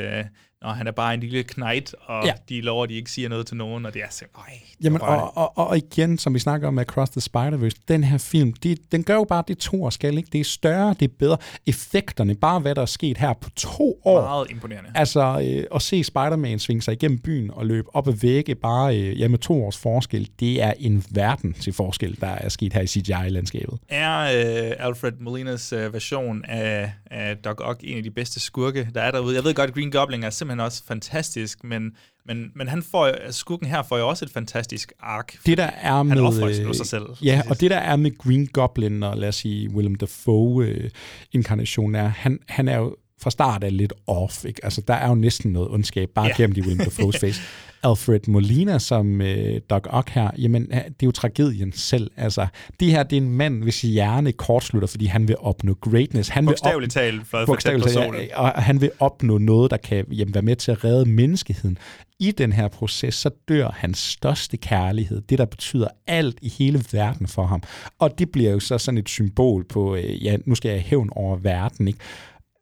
når 0.63 0.71
han 0.71 0.87
er 0.87 0.93
bare 0.93 1.15
en 1.15 1.21
lille 1.21 1.43
knight, 1.43 1.95
og 2.07 2.25
Ja. 2.27 2.33
de 2.49 2.61
lover, 2.61 2.83
at 2.83 2.89
de 2.89 2.95
ikke 2.95 3.11
siger 3.11 3.29
noget 3.29 3.47
til 3.47 3.57
nogen, 3.57 3.87
og 3.87 3.95
det 3.95 4.03
er 4.03 4.07
simpelthen, 4.11 4.55
det 4.79 4.85
Jamen, 4.85 5.01
og, 5.03 5.37
og, 5.37 5.59
og 5.59 5.77
igen, 5.77 6.19
som 6.19 6.35
vi 6.35 6.39
snakker 6.39 6.69
om 6.69 6.75
med 6.75 6.83
Across 6.83 7.11
the 7.11 7.21
Spider-Verse, 7.21 7.85
den 7.89 8.05
her 8.05 8.19
film, 8.19 8.53
det, 8.53 8.79
den 8.93 9.05
gør 9.05 9.15
jo 9.15 9.25
bare 9.25 9.45
det 9.49 9.59
to 9.59 9.85
år 9.85 9.91
skal, 9.91 10.17
ikke? 10.19 10.29
Det 10.33 10.41
er 10.41 10.45
større, 10.45 10.95
det 11.01 11.11
er 11.11 11.15
bedre. 11.19 11.37
Effekterne, 11.67 12.35
bare 12.35 12.61
hvad 12.61 12.75
der 12.75 12.83
er 12.83 12.87
sket 12.87 13.19
her 13.19 13.33
på 13.33 13.51
to 13.51 14.01
år. 14.05 14.21
Meget 14.23 14.51
imponerende. 14.51 14.91
Altså, 14.95 15.21
øh, 15.59 15.65
at 15.75 15.83
se 15.83 16.05
Spider-Man 16.05 16.59
svinge 16.59 16.83
sig 16.83 16.93
igennem 16.93 17.19
byen 17.19 17.51
og 17.51 17.67
løbe 17.67 17.95
op 17.95 18.09
ad 18.09 18.13
vægge 18.13 18.55
bare 18.55 18.99
øh, 18.99 19.21
ja, 19.21 19.29
med 19.29 19.39
to 19.39 19.65
års 19.65 19.79
forskel, 19.79 20.29
det 20.41 20.63
er 20.63 20.73
en 20.79 21.05
verden 21.11 21.53
til 21.53 21.73
forskel, 21.73 22.21
der 22.21 22.27
er 22.27 22.49
sket 22.49 22.73
her 22.73 22.81
i 22.81 22.87
CGI-landskabet. 22.87 23.79
Er 23.89 24.21
øh, 24.21 24.87
Alfred 24.87 25.13
Molinas 25.21 25.73
øh, 25.73 25.93
version 25.93 26.45
af, 26.45 26.93
af 27.11 27.37
Doc 27.37 27.57
Ock 27.61 27.81
en 27.85 27.97
af 27.97 28.03
de 28.03 28.11
bedste 28.11 28.41
skurke, 28.41 28.89
der 28.95 29.01
er 29.01 29.11
derude? 29.11 29.35
Jeg 29.37 29.45
ved 29.45 29.55
godt, 29.55 29.75
Green 29.75 29.91
Goblin 29.91 30.23
er 30.25 30.31
simpelthen 30.31 30.50
også 30.59 30.85
fantastisk, 30.85 31.65
men, 31.65 31.93
men, 32.27 32.53
men 32.55 32.69
han 32.69 32.83
får, 32.83 33.31
skurken 33.31 33.67
her 33.67 33.83
får 33.83 33.99
jo 33.99 34.09
også 34.09 34.25
et 34.25 34.31
fantastisk 34.31 34.93
ark. 35.01 35.39
Det 35.47 35.59
der 35.59 35.65
er 35.65 36.03
med... 36.03 36.17
Han 36.17 36.25
offrer 36.25 36.69
øh, 36.69 36.75
sig 36.75 36.87
selv. 36.87 37.07
Ja, 37.23 37.43
og 37.51 37.61
det 37.61 37.71
der 37.71 37.79
er 37.79 37.97
med 37.97 38.19
Green 38.19 38.47
Goblin 38.47 39.03
og 39.03 39.17
lad 39.17 39.29
os 39.29 39.37
sige 39.37 39.71
Willem 39.71 39.95
Dafoe-inkarnationen 39.95 41.95
er, 41.95 42.09
han, 42.09 42.39
han 42.49 42.69
er 42.69 42.77
jo 42.77 42.97
fra 43.23 43.31
start 43.31 43.65
af 43.65 43.77
lidt 43.77 43.93
off, 44.07 44.45
ikke? 44.45 44.65
Altså, 44.65 44.81
der 44.81 44.95
er 44.95 45.09
jo 45.09 45.15
næsten 45.15 45.53
noget 45.53 45.69
ondskab 45.69 46.11
bare 46.15 46.27
yeah. 46.27 46.37
gennem 46.37 46.57
i 46.57 46.61
Willem 46.61 46.79
Dafoes 46.79 47.17
face. 47.25 47.41
Alfred 47.83 48.21
Molina 48.29 48.79
som 48.79 49.21
øh, 49.21 49.61
Doc 49.71 49.83
Ock 49.87 50.11
her, 50.11 50.31
jamen 50.39 50.67
det 50.71 50.77
er 50.77 50.93
jo 51.05 51.11
tragedien 51.11 51.73
selv. 51.73 52.11
Altså, 52.17 52.47
det 52.81 52.91
her 52.91 53.03
det 53.03 53.17
er 53.17 53.21
en 53.21 53.31
mand, 53.31 53.63
hvis 53.63 53.83
hjerne 53.83 54.33
kortslutter, 54.33 54.89
fordi 54.89 55.07
han 55.07 55.29
vil 55.29 55.37
opnå 55.39 55.75
greatness. 55.75 56.29
Han 56.29 56.45
vil 56.45 56.51
Bogstaveligt 56.51 56.93
talt, 56.93 57.27
for 57.27 57.39
at 57.39 57.47
få 57.47 57.57
tæt 57.57 57.73
Bogstaveligt 57.81 58.21
talt, 58.21 58.33
og 58.33 58.51
han 58.51 58.81
vil 58.81 58.91
opnå 58.99 59.39
noget, 59.39 59.71
der 59.71 59.77
kan 59.77 60.05
jamen, 60.11 60.35
være 60.35 60.43
med 60.43 60.57
til 60.57 60.71
at 60.71 60.85
redde 60.85 61.05
menneskeheden. 61.09 61.79
I 62.19 62.31
den 62.31 62.53
her 62.53 62.69
proces, 62.69 63.15
så 63.15 63.31
dør 63.49 63.71
hans 63.77 63.99
største 63.99 64.57
kærlighed, 64.57 65.21
det 65.21 65.39
der 65.39 65.45
betyder 65.45 65.89
alt 66.07 66.39
i 66.43 66.49
hele 66.49 66.85
verden 66.93 67.27
for 67.27 67.47
ham. 67.47 67.63
Og 67.99 68.19
det 68.19 68.33
bliver 68.33 68.51
jo 68.51 68.61
så 68.61 68.79
sådan 68.79 68.99
et 68.99 69.09
symbol 69.09 69.65
på, 69.65 69.95
øh, 69.95 70.25
ja, 70.25 70.37
nu 70.45 70.55
skal 70.55 70.71
jeg 70.71 70.81
hævn 70.81 71.11
over 71.13 71.37
verden, 71.37 71.89
ikke? 71.89 71.99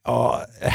Og 0.08 0.40
øh, 0.64 0.72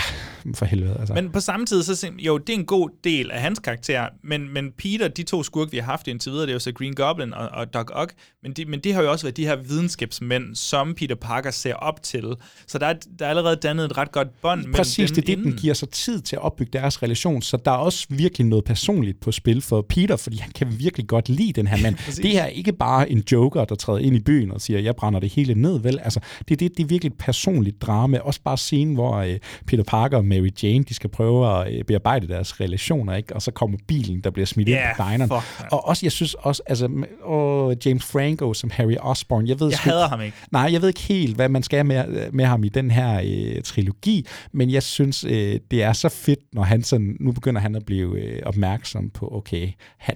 for 0.56 0.66
helvede, 0.66 0.98
altså. 1.00 1.14
Men 1.14 1.32
på 1.32 1.40
samme 1.40 1.66
tid, 1.66 1.84
så 1.84 2.12
jo, 2.20 2.38
det 2.38 2.54
er 2.54 2.58
en 2.58 2.66
god 2.66 2.90
del 3.04 3.32
af 3.32 3.42
hans 3.42 3.60
karakter, 3.60 4.08
men, 4.24 4.54
men 4.54 4.72
Peter, 4.78 5.08
de 5.08 5.24
to 5.24 5.44
skurke, 5.44 5.72
vi 5.72 5.78
har 5.78 5.86
haft 5.86 6.08
indtil 6.08 6.32
videre, 6.32 6.46
det 6.46 6.52
er 6.52 6.54
jo 6.54 6.60
så 6.60 6.72
Green 6.72 6.94
Goblin 6.94 7.34
og, 7.34 7.50
og 7.50 7.74
Doc 7.74 7.86
Ock, 7.92 8.14
men 8.44 8.54
de, 8.54 8.66
men 8.66 8.80
de 8.80 8.92
har 8.92 9.02
jo 9.02 9.12
også 9.12 9.26
været 9.26 9.38
de 9.38 9.46
her 9.46 9.56
videnskabsmænd, 9.56 10.56
som 10.56 10.96
Peter 10.96 11.16
Parker 11.16 11.52
ser 11.52 11.74
op 11.74 12.04
til. 12.04 12.36
Så 12.68 12.78
der 12.78 12.86
er, 12.86 12.94
der 13.20 13.26
er 13.26 13.30
allerede 13.30 13.56
dannet 13.56 13.86
et 13.86 13.98
ret 13.98 14.12
godt 14.12 14.42
bånd 14.42 14.60
mellem 14.60 14.74
Præcis, 14.74 15.12
dem 15.12 15.16
det 15.16 15.22
er 15.22 15.26
det, 15.26 15.34
inden. 15.34 15.52
den 15.52 15.58
giver 15.58 15.74
sig 15.74 15.90
tid 15.90 16.22
til 16.22 16.36
at 16.36 16.42
opbygge 16.42 16.72
deres 16.74 17.04
relation, 17.04 17.42
så 17.42 17.58
der 17.58 17.72
er 17.72 17.76
også 17.76 18.08
virkelig 18.10 18.48
noget 18.48 18.66
personligt 18.66 19.20
på 19.20 19.32
spil 19.32 19.62
for 19.62 19.82
Peter, 19.82 20.16
fordi 20.16 20.38
han 20.38 20.52
kan 20.52 20.80
virkelig 20.80 21.08
godt 21.08 21.30
lide 21.30 21.54
den 21.54 21.68
her 21.68 21.78
mand. 21.82 21.96
Det 22.24 22.32
her 22.32 22.44
er 22.44 22.48
ikke 22.48 22.74
bare 22.74 23.12
en 23.12 23.24
joker, 23.32 23.66
der 23.66 23.76
træder 23.76 24.00
ind 24.00 24.16
i 24.16 24.20
byen 24.20 24.52
og 24.52 24.62
siger, 24.62 24.80
jeg 24.80 24.96
brænder 24.96 25.20
det 25.20 25.30
hele 25.30 25.54
ned, 25.54 25.80
vel? 25.80 26.00
Altså, 26.04 26.20
det, 26.40 26.52
er 26.52 26.56
det, 26.56 26.78
det 26.78 26.84
er 26.84 26.88
virkelig 26.88 27.12
et 27.12 27.18
personligt 27.18 27.82
drama. 27.82 28.18
Også 28.18 28.42
bare 28.44 28.58
scenen, 28.58 28.94
hvor 28.94 29.23
øh, 29.28 29.40
Peter 29.68 29.84
Parker 29.84 30.18
og 30.18 30.26
Mary 30.26 30.50
Jane, 30.64 30.84
de 30.84 30.94
skal 30.94 31.10
prøve 31.10 31.62
at 31.62 31.74
øh, 31.74 31.84
bearbejde 31.84 32.28
deres 32.28 32.60
relationer, 32.62 33.16
ikke? 33.16 33.36
Og 33.36 33.42
så 33.42 33.52
kommer 33.52 33.78
bilen, 33.88 34.22
der 34.22 34.30
bliver 34.30 34.46
smidt 34.46 34.70
Ja, 34.70 34.90
ind 34.90 34.98
på 34.98 35.04
dineren. 35.12 35.30
fuck, 35.58 35.72
Og 35.72 35.88
også, 35.88 36.06
jeg 36.06 36.12
synes 36.12 36.34
også, 36.34 36.62
altså, 36.66 36.90
og 37.24 37.76
James 37.86 38.04
Franco 38.06 38.54
som 38.54 38.70
Harry 38.74 38.96
Osborn, 39.00 39.48
jeg 39.48 39.60
ved 39.60 39.68
Jeg 39.68 39.78
sgu 39.78 39.90
hader 39.90 40.08
ham 40.08 40.22
ikke. 40.22 40.38
Nej, 40.52 40.70
jeg 40.72 40.82
ved 40.82 40.88
ikke 40.88 41.02
helt, 41.02 41.36
hvad 41.36 41.50
man 41.50 41.64
skal 41.64 41.86
med, 41.86 42.32
med 42.32 42.46
ham 42.46 42.64
i 42.64 42.70
den 42.70 42.92
her 42.92 43.22
øh, 43.26 43.62
trilogi, 43.64 44.26
men 44.52 44.72
jeg 44.72 44.84
synes, 44.84 45.24
øh, 45.24 45.60
det 45.72 45.84
er 45.84 45.94
så 45.94 46.10
fedt, 46.10 46.40
når 46.54 46.64
han 46.64 46.84
sådan, 46.84 47.18
nu 47.20 47.32
begynder 47.32 47.62
han 47.62 47.76
at 47.76 47.86
blive 47.86 48.20
øh, 48.20 48.42
opmærksom 48.46 49.10
på, 49.10 49.30
okay, 49.36 49.70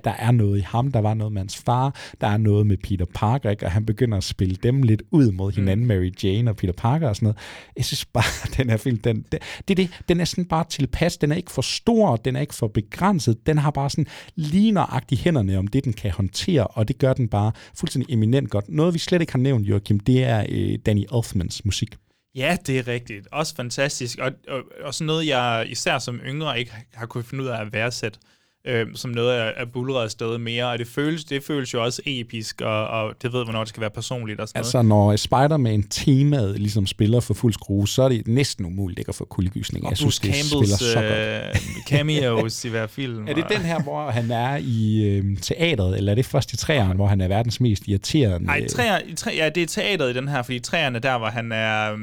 der 0.04 0.12
er 0.20 0.32
noget 0.32 0.58
i 0.58 0.62
ham, 0.62 0.92
der 0.92 1.00
var 1.00 1.14
noget 1.14 1.34
med 1.34 1.42
hans 1.42 1.58
far, 1.58 1.96
der 2.22 2.28
er 2.28 2.38
noget 2.38 2.68
med 2.68 2.78
Peter 2.78 3.06
Parker, 3.16 3.50
ikke? 3.50 3.66
og 3.66 3.72
han 3.72 3.86
begynder 3.86 4.18
at 4.18 4.24
spille 4.24 4.56
dem 4.64 4.84
lidt 4.84 5.02
ud 5.12 5.32
mod 5.32 5.52
hinanden, 5.52 5.84
mm. 5.86 5.88
Mary 5.88 6.12
Jane 6.24 6.52
og 6.52 6.56
Peter 6.56 6.74
Parker 6.74 7.08
og 7.10 7.16
sådan 7.16 7.26
noget. 7.26 7.38
Jeg 7.78 7.86
synes 7.86 8.06
bare, 8.06 8.24
den 8.64 8.70
her 8.70 8.78
film, 8.78 8.97
den, 9.04 9.26
det, 9.32 9.42
det, 9.68 9.80
er 9.80 9.86
det, 9.86 9.90
den 10.10 10.20
er 10.20 10.26
sådan 10.26 10.46
bare 10.46 10.66
tilpas, 10.70 11.18
den 11.18 11.32
er 11.32 11.36
ikke 11.36 11.52
for 11.52 11.62
stor, 11.62 12.16
den 12.16 12.36
er 12.36 12.42
ikke 12.42 12.56
for 12.56 12.68
begrænset, 12.68 13.48
den 13.48 13.58
har 13.58 13.72
bare 13.72 13.90
sådan 13.90 14.08
lige 14.36 14.72
nøjagtigt 14.72 15.22
hænderne 15.22 15.58
om 15.58 15.68
det, 15.68 15.86
den 15.86 15.94
kan 15.94 16.12
håndtere, 16.12 16.68
og 16.68 16.88
det 16.88 16.98
gør 16.98 17.14
den 17.14 17.28
bare 17.28 17.52
fuldstændig 17.76 18.14
eminent 18.14 18.50
godt. 18.50 18.70
Noget, 18.70 18.94
vi 18.94 19.00
slet 19.00 19.22
ikke 19.22 19.34
har 19.34 19.40
nævnt, 19.40 19.68
Joachim, 19.68 20.00
det 20.00 20.24
er 20.24 20.46
øh, 20.50 20.80
Danny 20.86 21.06
Elfmans 21.14 21.66
musik. 21.66 21.96
Ja, 22.36 22.58
det 22.68 22.80
er 22.80 22.88
rigtigt. 22.88 23.28
Også 23.32 23.56
fantastisk. 23.56 24.20
Og, 24.20 24.32
og, 24.48 24.64
og 24.82 24.94
sådan 24.94 25.06
noget, 25.08 25.28
jeg 25.28 25.66
især 25.70 26.00
som 26.00 26.20
yngre 26.26 26.60
ikke 26.60 26.72
har 26.94 27.06
kunnet 27.06 27.26
finde 27.26 27.44
ud 27.44 27.50
af 27.50 27.62
at 27.62 27.74
værdsætte. 27.74 28.20
Øh, 28.68 28.86
som 28.96 29.12
noget 29.12 29.32
af, 29.34 29.54
af 29.58 29.72
bullerede 29.72 30.10
sted 30.10 30.38
mere. 30.38 30.66
Og 30.70 30.80
det 30.80 30.88
føles, 30.88 31.24
det 31.24 31.44
føles 31.44 31.74
jo 31.74 31.84
også 31.84 32.02
episk, 32.06 32.62
og, 32.62 32.88
og 32.88 33.14
det 33.22 33.34
ved, 33.34 33.44
hvornår 33.44 33.60
det 33.60 33.70
skal 33.70 33.82
være 33.82 33.90
personligt 33.90 34.40
og 34.40 34.48
sådan 34.48 34.60
Altså, 34.60 34.82
når 34.82 35.16
Spider-Man-temaet 35.16 36.60
ligesom 36.60 36.88
spiller 36.88 37.20
for 37.20 37.34
fuld 37.34 37.54
skrue, 37.54 37.88
så 37.88 38.02
er 38.02 38.10
det 38.10 38.28
næsten 38.28 38.66
umuligt 38.66 39.00
ikke 39.00 39.10
at 39.10 39.16
få 39.16 39.26
kuldegysning. 39.26 39.86
Og 39.86 39.92
Jeg 39.92 39.98
Bruce 40.04 40.18
synes, 40.18 40.20
det 40.20 40.50
Campbells 40.52 40.76
spiller 40.76 40.94
så 40.94 41.02
godt. 41.02 41.56
øh, 41.56 41.62
cameos 41.90 42.66
i 42.66 42.70
hver 42.70 42.88
film. 42.88 43.28
Er 43.28 43.34
det 43.34 43.46
den 43.50 43.62
her, 43.62 43.82
hvor 43.84 44.10
han 44.10 44.32
er 44.32 44.58
i 44.62 45.04
øh, 45.08 45.38
teatret, 45.42 45.98
eller 45.98 46.12
er 46.12 46.16
det 46.16 46.26
først 46.26 46.54
i 46.54 46.58
træerne, 46.58 46.94
hvor 46.94 47.08
han 47.08 47.22
er 47.22 47.28
verdens 47.28 47.62
mest 47.62 47.84
irriterende? 47.88 48.46
Nej, 48.46 48.68
træer, 48.68 49.00
i 49.08 49.14
træ, 49.16 49.32
ja, 49.38 49.50
det 49.50 49.64
er 49.64 49.68
teateret 49.68 50.12
i 50.16 50.18
den 50.18 50.28
her, 50.28 50.42
fordi 50.42 50.60
træerne 50.60 51.00
der, 51.00 51.18
hvor 51.18 51.28
han 51.28 51.52
er, 51.52 51.94
um, 51.94 52.00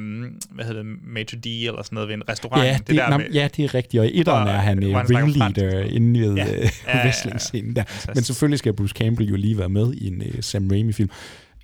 hvad 0.51 0.65
hedder 0.65 0.83
det, 0.83 0.93
Maitre 1.07 1.37
D 1.39 1.47
eller 1.47 1.83
sådan 1.83 1.95
noget 1.95 2.09
ved 2.09 2.15
en 2.15 2.23
restaurant. 2.29 2.65
Ja, 2.65 2.79
det, 2.87 2.97
der 2.97 3.11
nam, 3.11 3.21
med- 3.21 3.29
ja, 3.33 3.49
det 3.57 3.65
er 3.65 3.75
rigtigt. 3.75 4.01
Og 4.01 4.07
i 4.07 4.21
etteren 4.21 4.49
er 4.49 4.53
han 4.53 4.83
øh, 4.85 4.95
han 4.95 5.07
ringleader 5.17 5.81
inde 5.85 6.21
ved 6.21 6.35
Ja. 6.35 6.47
Ja. 6.57 6.99
Ja, 6.99 7.05
wrestling-scenen 7.05 7.77
der. 7.77 7.85
Fantastisk. 7.85 8.15
Men 8.15 8.25
selvfølgelig 8.25 8.59
skal 8.59 8.73
Bruce 8.73 8.95
Campbell 8.99 9.29
jo 9.29 9.37
lige 9.37 9.59
være 9.59 9.69
med 9.69 9.95
i 9.95 10.07
en 10.07 10.23
uh, 10.23 10.41
Sam 10.41 10.69
Raimi-film. 10.71 11.11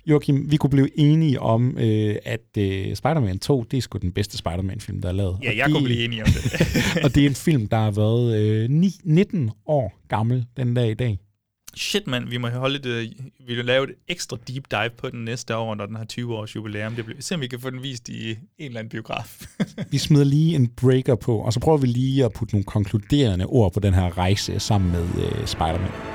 Joachim, 0.05 0.51
vi 0.51 0.57
kunne 0.57 0.69
blive 0.69 0.99
enige 0.99 1.39
om, 1.39 1.77
øh, 1.77 2.15
at 2.25 2.57
øh, 2.57 2.95
Spider-Man 2.95 3.39
2, 3.39 3.63
det 3.63 3.77
er 3.77 3.81
sgu 3.81 3.97
den 3.97 4.11
bedste 4.11 4.37
Spider-Man-film, 4.37 5.01
der 5.01 5.09
er 5.09 5.13
lavet. 5.13 5.37
Ja, 5.43 5.49
Og 5.49 5.57
jeg 5.57 5.65
det, 5.65 5.73
kunne 5.73 5.83
blive 5.83 6.03
enig 6.05 6.23
om 6.23 6.27
det. 6.27 6.63
og 7.03 7.15
det 7.15 7.23
er 7.23 7.27
en 7.27 7.35
film, 7.35 7.67
der 7.67 7.77
har 7.77 7.91
været 7.91 8.39
øh, 8.41 8.69
ni, 8.69 8.91
19 9.03 9.51
år 9.65 9.93
gammel 10.09 10.45
den 10.57 10.73
dag 10.73 10.91
i 10.91 10.93
dag. 10.93 11.19
Shit, 11.75 12.07
mand, 12.07 12.29
vi 12.29 12.37
må 12.37 12.49
holde 12.49 12.79
det, 12.79 12.89
øh, 12.89 13.09
vi 13.47 13.55
vil 13.55 13.65
lave 13.65 13.89
et 13.89 13.95
ekstra 14.07 14.37
deep 14.47 14.63
dive 14.71 14.89
på 14.97 15.09
den 15.09 15.25
næste 15.25 15.57
år, 15.57 15.75
når 15.75 15.85
den 15.85 15.95
har 15.95 16.05
20 16.05 16.35
års 16.35 16.55
jubilæum. 16.55 16.95
Det 16.95 17.05
bliver, 17.05 17.21
se 17.21 17.35
om 17.35 17.41
vi 17.41 17.47
kan 17.47 17.59
få 17.59 17.69
den 17.69 17.83
vist 17.83 18.09
i 18.09 18.29
en 18.31 18.37
eller 18.57 18.79
anden 18.79 18.89
biograf. 18.89 19.41
Vi 19.91 19.97
smider 19.97 20.25
lige 20.25 20.55
en 20.55 20.67
breaker 20.67 21.15
på, 21.15 21.37
og 21.37 21.53
så 21.53 21.59
prøver 21.59 21.77
vi 21.77 21.87
lige 21.87 22.25
at 22.25 22.33
putte 22.33 22.55
nogle 22.55 22.65
konkluderende 22.65 23.45
ord 23.45 23.73
på 23.73 23.79
den 23.79 23.93
her 23.93 24.17
rejse 24.17 24.59
sammen 24.59 24.91
med 24.91 25.07
øh, 25.25 25.47
Spider-Man. 25.47 26.10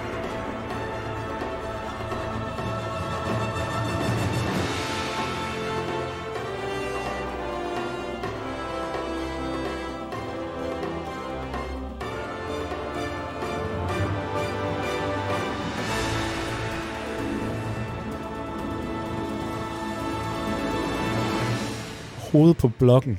Hoved 22.37 22.55
på 22.55 22.69
blokken. 22.69 23.19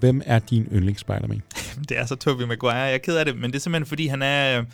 Hvem 0.00 0.22
er 0.24 0.38
din 0.38 0.68
yndlings 0.72 1.00
Spider-Man? 1.00 1.42
det 1.88 1.98
er 1.98 2.06
så 2.06 2.16
Tobey 2.16 2.44
Maguire. 2.44 2.76
Jeg 2.76 2.94
er 2.94 2.98
ked 2.98 3.16
af 3.16 3.24
det, 3.24 3.36
men 3.36 3.50
det 3.50 3.56
er 3.56 3.60
simpelthen, 3.60 3.86
fordi 3.86 4.06
han 4.06 4.22
er... 4.22 4.58
Øh, 4.58 4.66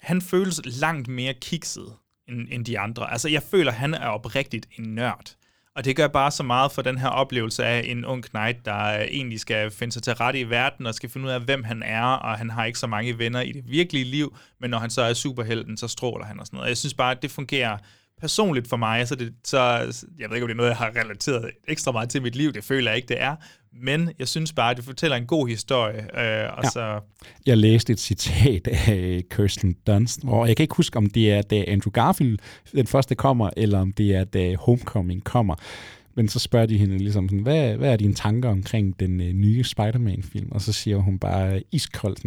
han 0.00 0.22
føles 0.22 0.60
langt 0.64 1.08
mere 1.08 1.34
kikset 1.34 1.92
end, 2.28 2.48
end 2.50 2.64
de 2.64 2.78
andre. 2.78 3.12
Altså, 3.12 3.28
jeg 3.28 3.42
føler, 3.42 3.72
han 3.72 3.94
er 3.94 4.06
oprigtigt 4.06 4.66
en 4.78 4.84
nørd. 4.94 5.36
Og 5.76 5.84
det 5.84 5.96
gør 5.96 6.08
bare 6.08 6.30
så 6.30 6.42
meget 6.42 6.72
for 6.72 6.82
den 6.82 6.98
her 6.98 7.08
oplevelse 7.08 7.64
af 7.64 7.82
en 7.86 8.04
ung 8.04 8.24
knight, 8.24 8.64
der 8.64 8.98
øh, 8.98 9.00
egentlig 9.00 9.40
skal 9.40 9.70
finde 9.70 9.92
sig 9.92 10.02
til 10.02 10.14
rette 10.14 10.40
i 10.40 10.50
verden, 10.50 10.86
og 10.86 10.94
skal 10.94 11.10
finde 11.10 11.26
ud 11.26 11.32
af, 11.32 11.40
hvem 11.40 11.64
han 11.64 11.82
er, 11.82 12.04
og 12.04 12.38
han 12.38 12.50
har 12.50 12.64
ikke 12.64 12.78
så 12.78 12.86
mange 12.86 13.18
venner 13.18 13.40
i 13.40 13.52
det 13.52 13.62
virkelige 13.66 14.04
liv, 14.04 14.36
men 14.60 14.70
når 14.70 14.78
han 14.78 14.90
så 14.90 15.02
er 15.02 15.14
superhelten, 15.14 15.76
så 15.76 15.88
stråler 15.88 16.24
han 16.24 16.40
og 16.40 16.46
sådan 16.46 16.56
noget. 16.56 16.68
Jeg 16.68 16.76
synes 16.76 16.94
bare, 16.94 17.10
at 17.10 17.22
det 17.22 17.30
fungerer 17.30 17.78
personligt 18.20 18.68
for 18.68 18.76
mig, 18.76 19.08
så, 19.08 19.14
det, 19.14 19.32
så 19.44 19.58
jeg 20.18 20.28
ved 20.30 20.36
ikke, 20.36 20.44
om 20.44 20.48
det 20.48 20.54
er 20.54 20.56
noget, 20.56 20.68
jeg 20.70 20.76
har 20.76 20.92
relateret 20.96 21.50
ekstra 21.68 21.92
meget 21.92 22.08
til 22.08 22.22
mit 22.22 22.36
liv, 22.36 22.52
det 22.52 22.64
føler 22.64 22.90
jeg 22.90 22.96
ikke, 22.96 23.08
det 23.08 23.20
er, 23.22 23.36
men 23.82 24.10
jeg 24.18 24.28
synes 24.28 24.52
bare, 24.52 24.70
at 24.70 24.76
det 24.76 24.84
fortæller 24.84 25.16
en 25.16 25.26
god 25.26 25.48
historie, 25.48 25.98
øh, 25.98 26.52
og 26.56 26.64
Ja. 26.64 26.70
så 26.70 27.00
Jeg 27.46 27.58
læste 27.58 27.92
et 27.92 28.00
citat 28.00 28.68
af 28.68 29.22
Kirsten 29.30 29.76
Dunst, 29.86 30.24
hvor 30.24 30.46
jeg 30.46 30.56
kan 30.56 30.64
ikke 30.64 30.74
huske, 30.76 30.96
om 30.96 31.06
det 31.06 31.32
er, 31.32 31.42
da 31.42 31.64
Andrew 31.68 31.90
Garfield 31.90 32.38
den 32.72 32.86
første 32.86 33.14
kommer, 33.14 33.50
eller 33.56 33.78
om 33.78 33.92
det 33.92 34.14
er, 34.14 34.24
da 34.24 34.56
Homecoming 34.56 35.24
kommer. 35.24 35.54
Men 36.16 36.28
så 36.28 36.38
spørger 36.38 36.66
de 36.66 36.78
hende 36.78 36.98
ligesom 36.98 37.28
sådan, 37.28 37.42
hvad, 37.42 37.76
hvad 37.76 37.92
er 37.92 37.96
dine 37.96 38.14
tanker 38.14 38.48
omkring 38.48 39.00
den 39.00 39.20
øh, 39.20 39.32
nye 39.32 39.64
Spider-Man-film? 39.64 40.48
Og 40.52 40.60
så 40.60 40.72
siger 40.72 40.96
hun 40.96 41.18
bare 41.18 41.62
iskoldt 41.72 42.24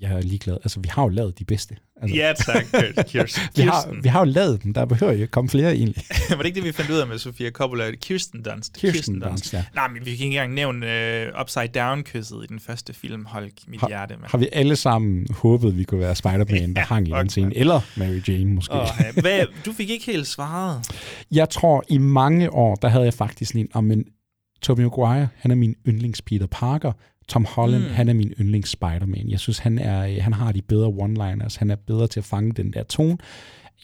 jeg 0.00 0.12
er 0.12 0.20
ligeglad. 0.20 0.56
Altså, 0.64 0.80
vi 0.80 0.88
har 0.88 1.02
jo 1.02 1.08
lavet 1.08 1.38
de 1.38 1.44
bedste. 1.44 1.76
Altså, 2.02 2.16
Ja, 2.16 2.32
tak, 2.32 2.64
Kirsten. 3.08 3.42
vi, 3.56 3.62
har, 3.62 3.72
Kirsten. 3.82 4.04
vi 4.04 4.08
har 4.08 4.18
jo 4.20 4.24
lavet 4.32 4.62
dem, 4.62 4.74
der 4.74 4.84
behøver 4.84 5.12
jo 5.12 5.26
komme 5.30 5.50
flere 5.50 5.74
egentlig. 5.74 6.04
var 6.30 6.36
det 6.36 6.46
ikke 6.46 6.56
det, 6.56 6.64
vi 6.64 6.72
fandt 6.72 6.90
ud 6.90 6.96
af 6.96 7.06
med 7.06 7.18
Sofia 7.18 7.50
Coppola? 7.50 7.90
Kirsten 7.90 8.42
Dunst. 8.42 8.76
Kirsten 8.80 9.20
Dunst, 9.20 9.52
ja. 9.54 9.64
Nej, 9.74 9.88
men 9.88 9.96
vi 9.96 10.04
kan 10.04 10.10
ikke 10.12 10.24
engang 10.24 10.54
nævne 10.54 10.86
uh, 11.34 11.40
Upside 11.40 11.68
Down-kysset 11.68 12.44
i 12.44 12.46
den 12.46 12.60
første 12.60 12.92
film. 12.92 13.24
Hold 13.24 13.50
mit 13.68 13.80
Har, 13.80 13.88
hjerte, 13.88 14.14
mand. 14.14 14.30
har 14.30 14.38
vi 14.38 14.48
alle 14.52 14.76
sammen 14.76 15.26
håbet, 15.30 15.76
vi 15.78 15.84
kunne 15.84 16.00
være 16.00 16.14
Spider-Man, 16.14 16.74
der 16.74 16.80
hang 16.82 17.08
i 17.08 17.10
den 17.10 17.28
scene? 17.28 17.56
Eller 17.56 17.80
Mary 17.96 18.20
Jane 18.28 18.54
måske. 18.54 18.74
Åh, 18.74 18.86
ja. 19.00 19.20
Hvad, 19.20 19.46
du 19.66 19.72
fik 19.72 19.90
ikke 19.90 20.06
helt 20.06 20.26
svaret. 20.26 20.86
Jeg 21.32 21.50
tror, 21.50 21.84
i 21.88 21.98
mange 21.98 22.52
år, 22.52 22.74
der 22.74 22.88
havde 22.88 23.04
jeg 23.04 23.14
faktisk 23.14 23.54
en, 23.54 23.68
oh, 23.74 23.84
men 23.84 24.04
Tobey 24.62 24.82
Maguire, 24.82 25.28
han 25.36 25.50
er 25.50 25.54
min 25.54 25.74
yndlings 25.88 26.22
Peter 26.22 26.46
Parker. 26.46 26.92
Tom 27.28 27.44
Holland, 27.44 27.82
Mm. 27.84 27.90
han 27.90 28.08
er 28.08 28.12
min 28.14 28.32
yndlings 28.40 28.70
Spider-Man. 28.70 29.28
Jeg 29.30 29.40
synes, 29.40 29.58
han, 29.58 29.78
er, 29.78 30.06
øh, 30.06 30.16
han 30.20 30.32
har 30.32 30.52
de 30.52 30.62
bedre 30.62 30.88
one-liners. 30.88 31.58
Han 31.58 31.70
er 31.70 31.76
bedre 31.76 32.06
til 32.06 32.20
at 32.20 32.24
fange 32.24 32.52
den 32.52 32.72
der 32.72 32.82
tone. 32.82 33.18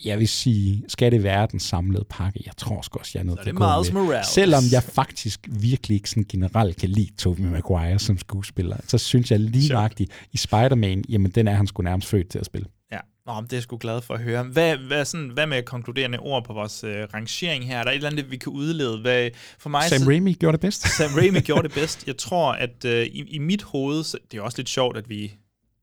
Jeg 0.04 0.18
vil 0.18 0.28
sige, 0.28 0.82
skal 0.88 1.12
det 1.12 1.22
være 1.22 1.48
den 1.52 1.60
samlede 1.60 2.04
pakke? 2.10 2.42
Jeg 2.46 2.52
tror 2.56 2.82
sgu 2.82 2.98
også, 2.98 3.10
jeg 3.14 3.20
er 3.20 3.24
nødt 3.24 3.36
til 3.38 3.40
at 3.40 3.46
det 3.46 3.54
gå 3.54 3.64
Miles 3.78 3.92
med. 3.92 4.02
Morales. 4.02 4.26
Selvom 4.26 4.62
jeg 4.72 4.82
faktisk 4.82 5.48
virkelig 5.50 5.94
ikke 5.94 6.10
sådan 6.10 6.24
generelt 6.28 6.76
kan 6.76 6.88
lide 6.88 7.10
Tobey 7.18 7.42
Maguire 7.42 7.98
som 7.98 8.18
skuespiller, 8.18 8.76
så 8.86 8.98
synes 8.98 9.30
jeg 9.30 9.40
lige 9.40 9.62
Sjovt. 9.66 9.72
nøjagtigt 9.76 10.10
i 10.32 10.36
Spider-Man, 10.36 11.04
jamen 11.08 11.30
den 11.30 11.48
er 11.48 11.54
han 11.54 11.66
sgu 11.66 11.82
nærmest 11.82 12.08
født 12.08 12.28
til 12.28 12.38
at 12.38 12.46
spille. 12.46 12.66
Ja, 12.92 12.98
Nå, 13.26 13.32
det 13.40 13.52
er 13.52 13.56
jeg 13.56 13.62
sgu 13.62 13.76
glad 13.80 14.00
for 14.02 14.14
at 14.14 14.20
høre. 14.20 14.42
Hvad, 14.44 14.76
hvad, 14.76 15.04
sådan, 15.04 15.28
hvad 15.28 15.46
med 15.46 15.62
konkluderende 15.62 16.18
ord 16.18 16.44
på 16.44 16.52
vores 16.52 16.84
øh, 16.84 17.06
rangering 17.14 17.66
her? 17.66 17.78
Er 17.78 17.82
der 17.84 17.90
et 17.90 17.94
eller 17.94 18.10
andet, 18.10 18.30
vi 18.30 18.36
kan 18.36 18.52
udlede? 18.52 19.00
Hvad, 19.00 19.30
for 19.58 19.70
mig, 19.70 19.82
Sam 19.82 19.98
så- 19.98 20.08
Raimi 20.08 20.32
gjorde 20.32 20.52
det 20.52 20.60
bedst. 20.60 20.88
Sam 20.96 21.10
Raimi 21.16 21.40
gjorde 21.40 21.62
det 21.62 21.72
bedst. 21.72 22.06
Jeg 22.06 22.16
tror, 22.16 22.52
at 22.52 22.84
øh, 22.84 23.06
i, 23.06 23.22
i 23.28 23.38
mit 23.38 23.62
hoved, 23.62 24.04
så, 24.04 24.18
det 24.30 24.38
er 24.38 24.42
også 24.42 24.58
lidt 24.58 24.68
sjovt, 24.68 24.96
at 24.96 25.08
vi 25.08 25.32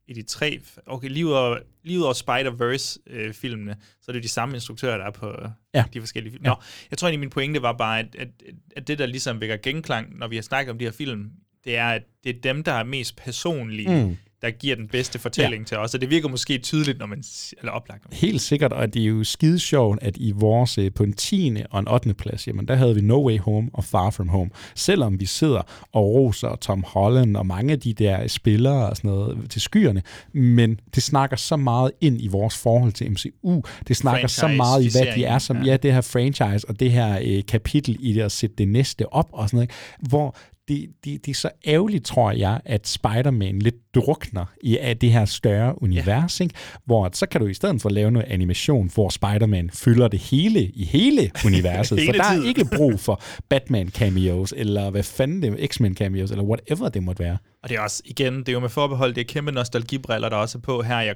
i 0.07 0.13
de 0.13 0.21
tre, 0.21 0.59
okay, 0.85 1.09
lige 1.09 1.25
ud 1.25 1.31
over, 1.31 1.57
lige 1.83 1.99
ud 1.99 2.03
over 2.03 2.13
Spider-Verse-filmene, 2.13 3.75
så 4.01 4.11
er 4.11 4.13
det 4.13 4.23
de 4.23 4.29
samme 4.29 4.55
instruktører, 4.55 4.97
der 4.97 5.05
er 5.05 5.11
på 5.11 5.35
Ja. 5.73 5.83
de 5.93 5.99
forskellige 5.99 6.31
film. 6.33 6.45
Ja. 6.45 6.49
Nå, 6.49 6.55
jeg 6.91 6.97
tror 6.97 7.07
egentlig, 7.07 7.19
min 7.19 7.29
pointe 7.29 7.61
var 7.61 7.73
bare, 7.73 7.99
at, 7.99 8.15
at, 8.19 8.27
at 8.75 8.87
det, 8.87 8.99
der 8.99 9.05
ligesom 9.05 9.41
vækker 9.41 9.57
genklang, 9.57 10.17
når 10.17 10.27
vi 10.27 10.35
har 10.35 10.43
snakket 10.43 10.71
om 10.71 10.77
de 10.77 10.85
her 10.85 10.91
film, 10.91 11.29
det 11.63 11.77
er, 11.77 11.87
at 11.89 12.03
det 12.23 12.35
er 12.35 12.41
dem, 12.41 12.63
der 12.63 12.71
er 12.71 12.83
mest 12.83 13.15
personlige, 13.15 14.05
Mm. 14.05 14.17
Der 14.41 14.51
giver 14.51 14.75
den 14.75 14.87
bedste 14.87 15.19
fortælling 15.19 15.61
ja. 15.63 15.65
til 15.67 15.77
os. 15.77 15.93
Og 15.93 16.01
det 16.01 16.09
virker 16.09 16.29
måske 16.29 16.57
tydeligt, 16.57 16.99
når 16.99 17.05
man, 17.05 17.23
eller 17.59 17.71
oplagt. 17.71 18.03
når 18.03 18.09
man- 18.11 18.17
Helt 18.17 18.41
sikkert, 18.41 18.73
og 18.73 18.93
det 18.93 19.01
er 19.01 19.05
jo 19.05 19.23
skide 19.23 19.59
sjovt, 19.59 19.99
at 20.01 20.17
i 20.17 20.31
vores 20.35 20.77
øh, 20.77 20.91
på 20.95 21.03
en 21.03 21.13
10. 21.13 21.55
og 21.71 21.79
en 21.79 21.87
8. 21.87 22.13
plads, 22.13 22.47
jamen 22.47 22.67
der 22.67 22.75
havde 22.75 22.95
vi 22.95 23.01
No 23.01 23.27
Way 23.27 23.39
Home 23.39 23.69
og 23.73 23.83
Far 23.83 24.09
From 24.09 24.27
Home. 24.29 24.49
Selvom 24.75 25.19
vi 25.19 25.25
sidder 25.25 25.61
og 25.93 26.03
roser 26.03 26.55
Tom 26.55 26.83
Holland 26.87 27.37
og 27.37 27.45
mange 27.45 27.73
af 27.73 27.79
de 27.79 27.93
der 27.93 28.27
spillere 28.27 28.89
og 28.89 28.97
sådan 28.97 29.11
noget 29.11 29.49
til 29.49 29.61
skyerne, 29.61 30.01
men 30.33 30.79
det 30.95 31.03
snakker 31.03 31.37
så 31.37 31.55
meget 31.55 31.91
ind 32.01 32.21
i 32.21 32.27
vores 32.27 32.57
forhold 32.57 32.91
til 32.91 33.11
MCU. 33.11 33.61
Det 33.87 33.95
snakker 33.97 34.27
så 34.27 34.47
meget 34.47 34.83
i, 34.83 34.89
hvad 34.91 35.15
de 35.15 35.23
er 35.23 35.39
som, 35.39 35.61
ja, 35.63 35.77
det 35.77 35.93
her 35.93 36.01
franchise 36.01 36.69
og 36.69 36.79
det 36.79 36.91
her 36.91 37.19
øh, 37.25 37.43
kapitel 37.47 37.97
i 37.99 38.13
det 38.13 38.21
at 38.21 38.31
sætte 38.31 38.55
det 38.57 38.67
næste 38.67 39.13
op 39.13 39.29
og 39.31 39.49
sådan 39.49 39.57
noget, 39.57 39.71
hvor 40.09 40.35
det, 40.69 40.89
det, 41.05 41.25
det 41.25 41.31
er 41.31 41.35
så 41.35 41.49
ærgerligt, 41.67 42.05
tror 42.05 42.31
jeg, 42.31 42.61
at 42.65 42.87
Spider-Man 42.87 43.59
lidt 43.59 43.95
drukner 43.95 44.45
i 44.63 44.77
af 44.77 44.97
det 44.97 45.11
her 45.11 45.25
større 45.25 45.83
univers, 45.83 46.39
ikke? 46.39 46.55
hvor 46.85 47.05
at 47.05 47.17
så 47.17 47.25
kan 47.25 47.41
du 47.41 47.47
i 47.47 47.53
stedet 47.53 47.81
for 47.81 47.89
lave 47.89 48.11
noget 48.11 48.27
animation, 48.27 48.91
hvor 48.93 49.09
Spider-Man 49.09 49.69
fylder 49.73 50.07
det 50.07 50.19
hele 50.19 50.65
i 50.65 50.85
hele 50.85 51.31
universet, 51.45 51.99
for 51.99 52.05
Hele 52.05 52.17
der 52.17 52.23
er 52.23 52.47
ikke 52.47 52.65
brug 52.75 52.99
for 52.99 53.21
Batman 53.49 53.89
cameos, 53.89 54.53
eller 54.57 54.89
hvad 54.89 55.03
fanden 55.03 55.41
det 55.41 55.63
er, 55.63 55.67
X-Men 55.67 55.95
cameos, 55.95 56.31
eller 56.31 56.43
whatever 56.43 56.89
det 56.89 57.03
måtte 57.03 57.23
være. 57.23 57.37
Og 57.63 57.69
det 57.69 57.77
er 57.77 57.81
også, 57.81 58.03
igen, 58.05 58.39
det 58.39 58.49
er 58.49 58.53
jo 58.53 58.59
med 58.59 58.69
forbehold, 58.69 59.13
det 59.13 59.21
er 59.21 59.25
kæmpe 59.25 59.51
nostalgibriller, 59.51 60.29
der 60.29 60.37
også 60.37 60.57
er 60.57 60.61
på 60.61 60.81
her. 60.81 60.99
Jeg, 60.99 61.15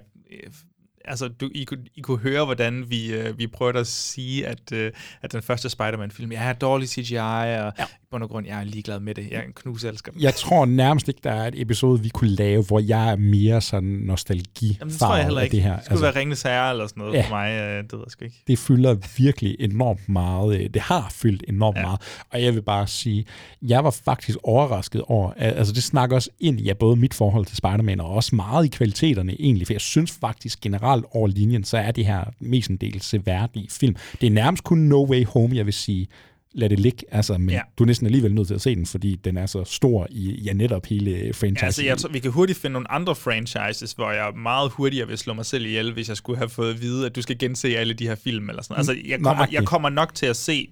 altså, 1.06 1.28
du, 1.28 1.50
I, 1.56 1.64
kunne, 1.64 1.84
I 1.96 2.02
kunne 2.02 2.18
høre, 2.18 2.46
hvordan 2.46 2.86
vi, 2.90 3.14
øh, 3.14 3.38
vi 3.38 3.48
prøvede 3.48 3.80
at 3.80 3.88
sige, 3.88 4.48
at, 4.48 4.72
øh, 4.74 4.92
at 5.22 5.32
den 5.32 5.42
første 5.42 5.70
Spider-Man-film, 5.70 6.32
jeg 6.32 6.50
er 6.50 6.54
dårlig 6.54 6.90
CGI, 6.90 7.16
og 7.16 7.20
ja. 7.20 7.70
i 7.84 8.06
bund 8.12 8.24
og 8.24 8.30
grund, 8.30 8.48
jeg 8.48 8.60
er 8.60 8.64
ligeglad 8.64 9.00
med 9.00 9.16
det. 9.16 9.28
Jeg 9.32 9.38
er 9.40 9.44
en 9.44 9.54
knuselsker. 9.56 10.12
Jeg 10.20 10.34
tror 10.36 10.66
nærmest 10.66 11.08
ikke, 11.08 11.20
der 11.24 11.32
er 11.32 11.48
et 11.48 11.62
episode, 11.62 12.02
vi 12.02 12.10
kunne 12.10 12.30
lave, 12.30 12.64
hvor 12.64 12.80
jeg 12.80 13.12
er 13.12 13.16
mere 13.16 13.62
sådan 13.62 13.90
nostalgi 13.90 14.78
Jamen, 14.80 14.92
det 14.92 15.00
tror 15.00 15.16
jeg 15.16 15.26
heller 15.26 15.42
ikke. 15.42 15.56
det 15.56 15.64
her. 15.64 15.74
Altså, 15.74 15.90
Det 15.90 15.98
skulle 15.98 16.04
være 16.14 16.20
Ringenes 16.20 16.42
Herre 16.42 16.72
eller 16.72 16.88
sådan 16.88 17.02
noget 17.02 17.14
Ja. 17.14 17.26
for 17.26 17.30
mig, 17.30 17.52
øh, 17.52 17.84
det 17.84 17.94
ved 17.94 18.00
jeg 18.00 18.12
sgu 18.12 18.26
ikke. 18.26 18.44
det 18.48 18.60
fylder 18.60 18.96
virkelig 19.18 19.56
enormt 19.60 20.10
meget. 20.10 20.60
øh, 20.60 20.70
Det 20.74 20.82
har 20.82 21.08
fyldt 21.12 21.44
enormt 21.48 21.76
ja. 21.78 21.82
Ja. 21.82 21.86
meget. 21.88 22.02
Og 22.30 22.44
jeg 22.44 22.56
vil 22.56 22.62
bare 22.62 22.88
sige, 22.88 23.26
jeg 23.62 23.84
var 23.84 23.92
faktisk 24.06 24.38
overrasket 24.44 25.02
over, 25.02 25.32
at, 25.38 25.54
altså 25.58 25.74
det 25.74 25.84
snakker 25.84 26.16
også 26.16 26.30
ind 26.40 26.60
i 26.60 26.64
ja, 26.64 26.74
både 26.74 26.96
mit 26.96 27.14
forhold 27.14 27.46
til 27.46 27.58
Spider-Man, 27.58 28.00
og 28.02 28.10
også 28.10 28.36
meget 28.36 28.66
i 28.66 28.68
kvaliteterne 28.70 29.34
egentlig, 29.42 29.68
for 29.68 29.74
jeg 29.74 29.82
synes 29.82 30.12
faktisk 30.22 30.62
generelt 30.62 30.93
over 31.12 31.28
linjen, 31.28 31.64
så 31.64 31.78
er 31.78 31.92
det 31.92 32.06
her 32.06 32.24
mestendels 32.40 33.06
seværdige 33.06 33.68
film. 33.70 33.96
Det 34.22 34.28
er 34.28 34.32
nærmest 34.32 34.64
kun 34.64 34.78
No 34.78 35.06
Way 35.06 35.26
Home, 35.26 35.56
jeg 35.56 35.66
vil 35.66 35.74
sige, 35.74 36.08
lad 36.54 36.70
det 36.70 36.80
ligge, 36.80 37.06
altså, 37.12 37.38
men 37.38 37.50
ja. 37.50 37.62
Du 37.78 37.84
er 37.84 37.88
næsten 37.88 38.08
alligevel 38.08 38.34
nødt 38.34 38.48
til 38.48 38.54
at 38.54 38.62
se 38.62 38.76
den, 38.76 38.86
fordi 38.86 39.16
den 39.16 39.38
er 39.38 39.46
så 39.46 39.64
stor 39.64 40.08
i 40.10 40.42
ja, 40.46 40.54
netop 40.54 40.86
hele 40.86 41.34
franchise. 41.34 41.62
Ja, 41.62 41.66
altså, 41.66 41.84
jeg 41.84 41.98
tror, 41.98 42.10
vi 42.10 42.20
kan 42.20 42.32
hurtigt 42.32 42.60
finde 42.60 42.74
nogle 42.74 42.92
andre 42.92 43.16
franchises, 43.16 43.92
hvor 43.92 44.12
jeg 44.12 44.32
meget 44.36 44.72
hurtigere 44.72 45.08
vil 45.08 45.18
slå 45.18 45.34
mig 45.34 45.46
selv 45.46 45.66
ihjel, 45.66 45.94
hvis 45.94 46.10
jeg 46.10 46.18
skulle 46.18 46.38
have 46.38 46.50
fået 46.50 46.74
at 46.74 46.82
vide, 46.82 47.06
at 47.06 47.16
du 47.16 47.22
skal 47.22 47.38
gense 47.38 47.78
alle 47.78 47.94
de 47.94 48.08
her 48.08 48.16
film 48.16 48.50
eller 48.50 48.64
sådan 48.64 48.74
noget. 48.74 48.90
Altså, 48.90 49.10
jeg 49.10 49.20
kommer, 49.20 49.34
Nøjagtigt. 49.34 49.60
jeg 49.60 49.68
kommer 49.68 49.90
nok 49.90 50.16
til 50.16 50.26
at 50.26 50.36
se 50.36 50.70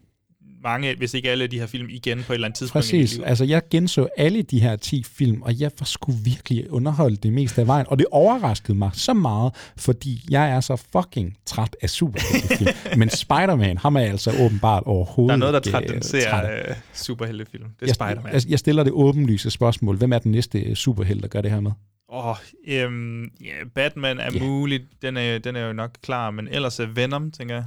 mange, 0.63 0.95
hvis 0.95 1.13
ikke 1.13 1.29
alle 1.29 1.47
de 1.47 1.59
her 1.59 1.65
film 1.65 1.87
igen 1.89 2.23
på 2.23 2.33
et 2.33 2.35
eller 2.35 2.47
andet 2.47 2.57
tidspunkt 2.57 2.83
Præcis. 2.83 3.19
Altså, 3.19 3.45
jeg 3.45 3.61
genså 3.69 4.07
alle 4.17 4.41
de 4.41 4.59
her 4.59 4.75
10 4.75 5.03
film, 5.03 5.41
og 5.41 5.59
jeg 5.59 5.71
var 5.79 5.85
sgu 5.85 6.11
virkelig 6.11 6.71
underholdt 6.71 7.23
det 7.23 7.33
meste 7.33 7.61
af 7.61 7.67
vejen. 7.67 7.85
Og 7.89 7.99
det 7.99 8.05
overraskede 8.11 8.77
mig 8.77 8.89
så 8.93 9.13
meget, 9.13 9.53
fordi 9.77 10.25
jeg 10.29 10.49
er 10.49 10.59
så 10.59 10.75
fucking 10.75 11.37
træt 11.45 11.75
af 11.81 11.89
superheltefilm. 11.89 12.69
Men 12.99 13.09
Spider-Man, 13.09 13.77
ham 13.77 13.95
er 13.95 13.99
altså 14.01 14.31
åbenbart 14.39 14.83
overhovedet 14.85 15.29
Der 15.29 15.45
er 15.47 15.51
noget, 15.51 15.53
der 15.53 15.59
øh, 15.65 15.71
træt 15.71 15.83
traditionserer 15.83 16.41
af. 16.41 16.69
øh, 16.69 16.75
superheltefilm. 16.93 17.63
Det 17.63 17.71
er 17.81 17.85
jeg, 17.85 17.95
Spider-Man. 17.95 18.33
jeg, 18.33 18.41
jeg 18.49 18.59
stiller 18.59 18.83
det 18.83 18.93
åbenlyse 18.93 19.51
spørgsmål. 19.51 19.97
Hvem 19.97 20.13
er 20.13 20.19
den 20.19 20.31
næste 20.31 20.75
superhelt, 20.75 21.21
der 21.21 21.27
gør 21.27 21.41
det 21.41 21.51
her 21.51 21.59
med? 21.59 21.71
Åh, 22.13 22.27
oh, 22.27 22.35
øhm, 22.67 23.23
yeah, 23.23 23.65
Batman 23.75 24.19
er 24.19 24.31
yeah. 24.33 24.45
muligt. 24.45 24.83
Den 25.01 25.17
er, 25.17 25.37
den 25.37 25.55
er 25.55 25.67
jo 25.67 25.73
nok 25.73 25.91
klar, 26.03 26.31
men 26.31 26.47
ellers 26.47 26.79
er 26.79 26.85
Venom, 26.85 27.31
tænker 27.31 27.55
jeg. 27.55 27.65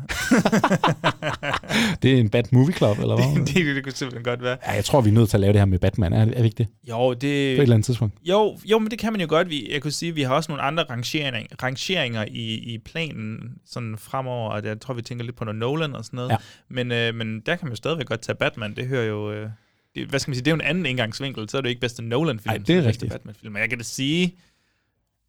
Det 2.03 2.15
er 2.15 2.17
en 2.17 2.31
Bad 2.31 2.43
Movie 2.53 2.75
Club, 2.75 2.99
eller 2.99 3.17
hvad? 3.35 3.47
det, 3.47 3.55
det, 3.55 3.77
det 3.77 3.85
kunne 3.85 3.93
simpelthen 3.93 4.25
godt 4.25 4.43
være. 4.43 4.57
Ja, 4.67 4.73
jeg 4.73 4.85
tror, 4.85 5.01
vi 5.01 5.09
er 5.09 5.13
nødt 5.13 5.31
til 5.31 5.37
at 5.37 5.41
lave 5.41 5.53
det 5.53 5.61
her 5.61 5.67
med 5.67 5.79
Batman. 5.79 6.13
Er, 6.13 6.21
er 6.21 6.41
vi 6.41 6.45
ikke 6.45 6.59
det? 6.59 6.67
Jo, 6.89 7.13
det... 7.13 7.21
På 7.21 7.27
et 7.27 7.63
eller 7.63 7.75
andet 7.75 7.85
tidspunkt. 7.85 8.15
Jo, 8.25 8.59
jo, 8.65 8.79
men 8.79 8.91
det 8.91 8.99
kan 8.99 9.13
man 9.13 9.21
jo 9.21 9.27
godt. 9.29 9.51
Vi, 9.51 9.73
jeg 9.73 9.83
kunne 9.83 9.93
sige, 9.93 10.11
at 10.11 10.17
vi 10.17 10.23
har 10.23 10.35
også 10.35 10.53
nogle 10.53 10.63
andre 10.63 10.85
rangering, 10.85 11.49
rangeringer 11.63 12.25
i, 12.29 12.75
i 12.75 12.79
planen 12.79 13.39
sådan 13.67 13.99
fremover, 13.99 14.51
og 14.51 14.65
jeg 14.65 14.81
tror, 14.81 14.95
vi 14.95 15.03
tænker 15.03 15.25
lidt 15.25 15.37
på 15.37 15.45
noget 15.45 15.59
Nolan 15.59 15.95
og 15.95 16.05
sådan 16.05 16.17
noget. 16.17 16.31
Ja. 16.31 16.37
Men, 16.69 16.93
øh, 16.93 17.15
men 17.15 17.41
der 17.41 17.57
kan 17.57 17.67
man 17.67 17.73
jo 17.73 17.77
stadigvæk 17.77 18.07
godt 18.07 18.21
tage 18.21 18.37
Batman. 18.37 18.77
Det 18.77 18.87
hører 18.87 19.05
jo... 19.05 19.33
Øh, 19.33 19.49
det, 19.95 20.07
hvad 20.09 20.21
skal 20.21 20.31
man 20.31 20.35
sige, 20.35 20.45
det 20.45 20.51
er 20.51 20.55
jo 20.55 20.61
en 20.61 20.67
anden 20.67 20.87
indgangsvinkel, 20.87 21.49
så 21.49 21.57
er 21.57 21.61
det 21.61 21.69
ikke 21.69 21.81
bedste 21.81 22.03
Nolan-film. 22.03 22.51
Ej, 22.51 22.59
det 22.59 22.77
er 22.77 22.85
rigtigt. 22.85 23.13
Batman-film. 23.13 23.53
Men 23.53 23.61
jeg 23.61 23.69
kan 23.69 23.79
da 23.79 23.85
sige, 23.85 24.35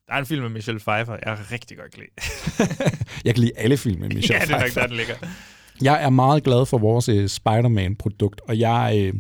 der 0.08 0.14
er 0.14 0.18
en 0.18 0.26
film 0.26 0.42
med 0.42 0.50
Michelle 0.50 0.80
Pfeiffer, 0.80 1.18
jeg 1.26 1.38
rigtig 1.52 1.78
godt 1.78 1.92
kan 1.92 2.04
lide. 2.04 2.12
Jeg 3.26 3.34
kan 3.36 3.42
lide 3.42 3.52
alle 3.58 3.78
film 3.78 4.00
med 4.02 4.10
Michelle 4.16 4.40
ja, 4.42 4.46
det 4.46 4.52
er 4.52 4.58
nok 4.58 4.62
Pfeiffer. 4.62 4.82
der, 4.82 4.88
den 4.88 4.98
ligger. 4.98 5.16
Jeg 5.82 6.04
er 6.04 6.10
meget 6.10 6.44
glad 6.44 6.66
for 6.66 6.78
vores 6.78 7.10
øh, 7.10 7.30
Spider-Man-produkt, 7.30 8.42
og 8.48 8.60
jeg 8.60 9.14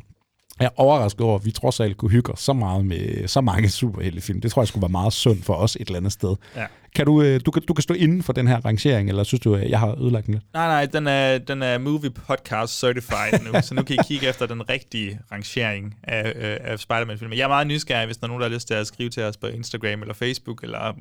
øh, 0.61 0.65
er 0.65 0.69
overrasket 0.75 1.21
over, 1.21 1.39
at 1.39 1.45
vi 1.45 1.51
trods 1.51 1.79
alt 1.79 1.97
kunne 1.97 2.11
hygge 2.11 2.33
os 2.33 2.39
så 2.39 2.53
meget 2.53 2.85
med 2.85 3.27
så 3.27 3.41
mange 3.41 3.69
superheltefilm. 3.69 4.41
Det 4.41 4.51
tror 4.51 4.61
jeg 4.61 4.67
skulle 4.67 4.81
være 4.81 4.89
meget 4.89 5.13
sundt 5.13 5.45
for 5.45 5.53
os 5.53 5.75
et 5.75 5.81
eller 5.81 5.97
andet 5.97 6.11
sted. 6.11 6.35
Ja. 6.55 6.65
Kan 6.95 7.05
du, 7.05 7.21
øh, 7.21 7.41
du, 7.45 7.51
kan, 7.51 7.63
du 7.67 7.73
kan 7.73 7.81
stå 7.81 7.93
inden 7.93 8.23
for 8.23 8.33
den 8.33 8.47
her 8.47 8.65
rangering, 8.65 9.09
eller 9.09 9.23
synes 9.23 9.41
du, 9.41 9.55
at 9.55 9.69
jeg 9.69 9.79
har 9.79 10.01
ødelagt 10.01 10.25
den 10.25 10.33
lidt? 10.33 10.43
Nej, 10.53 10.67
nej, 10.67 10.85
den 10.85 11.07
er, 11.07 11.37
den 11.37 11.63
er 11.63 11.77
movie 11.77 12.09
podcast 12.09 12.79
certified 12.79 13.39
nu, 13.53 13.61
så 13.61 13.73
nu 13.73 13.83
kan 13.83 13.95
I 13.95 13.99
kigge 14.07 14.29
efter 14.29 14.45
den 14.45 14.69
rigtige 14.69 15.19
rangering 15.31 15.95
af, 16.03 16.33
øh, 16.35 16.71
af 16.71 16.79
Spider-Man-film. 16.79 17.33
Jeg 17.33 17.39
er 17.39 17.47
meget 17.47 17.67
nysgerrig, 17.67 18.05
hvis 18.05 18.17
der 18.17 18.23
er 18.23 18.27
nogen, 18.27 18.41
der 18.41 18.47
har 18.47 18.55
lyst 18.55 18.67
til 18.67 18.73
at 18.73 18.87
skrive 18.87 19.09
til 19.09 19.23
os 19.23 19.37
på 19.37 19.47
Instagram 19.47 20.01
eller 20.01 20.13
Facebook, 20.13 20.63
eller 20.63 20.93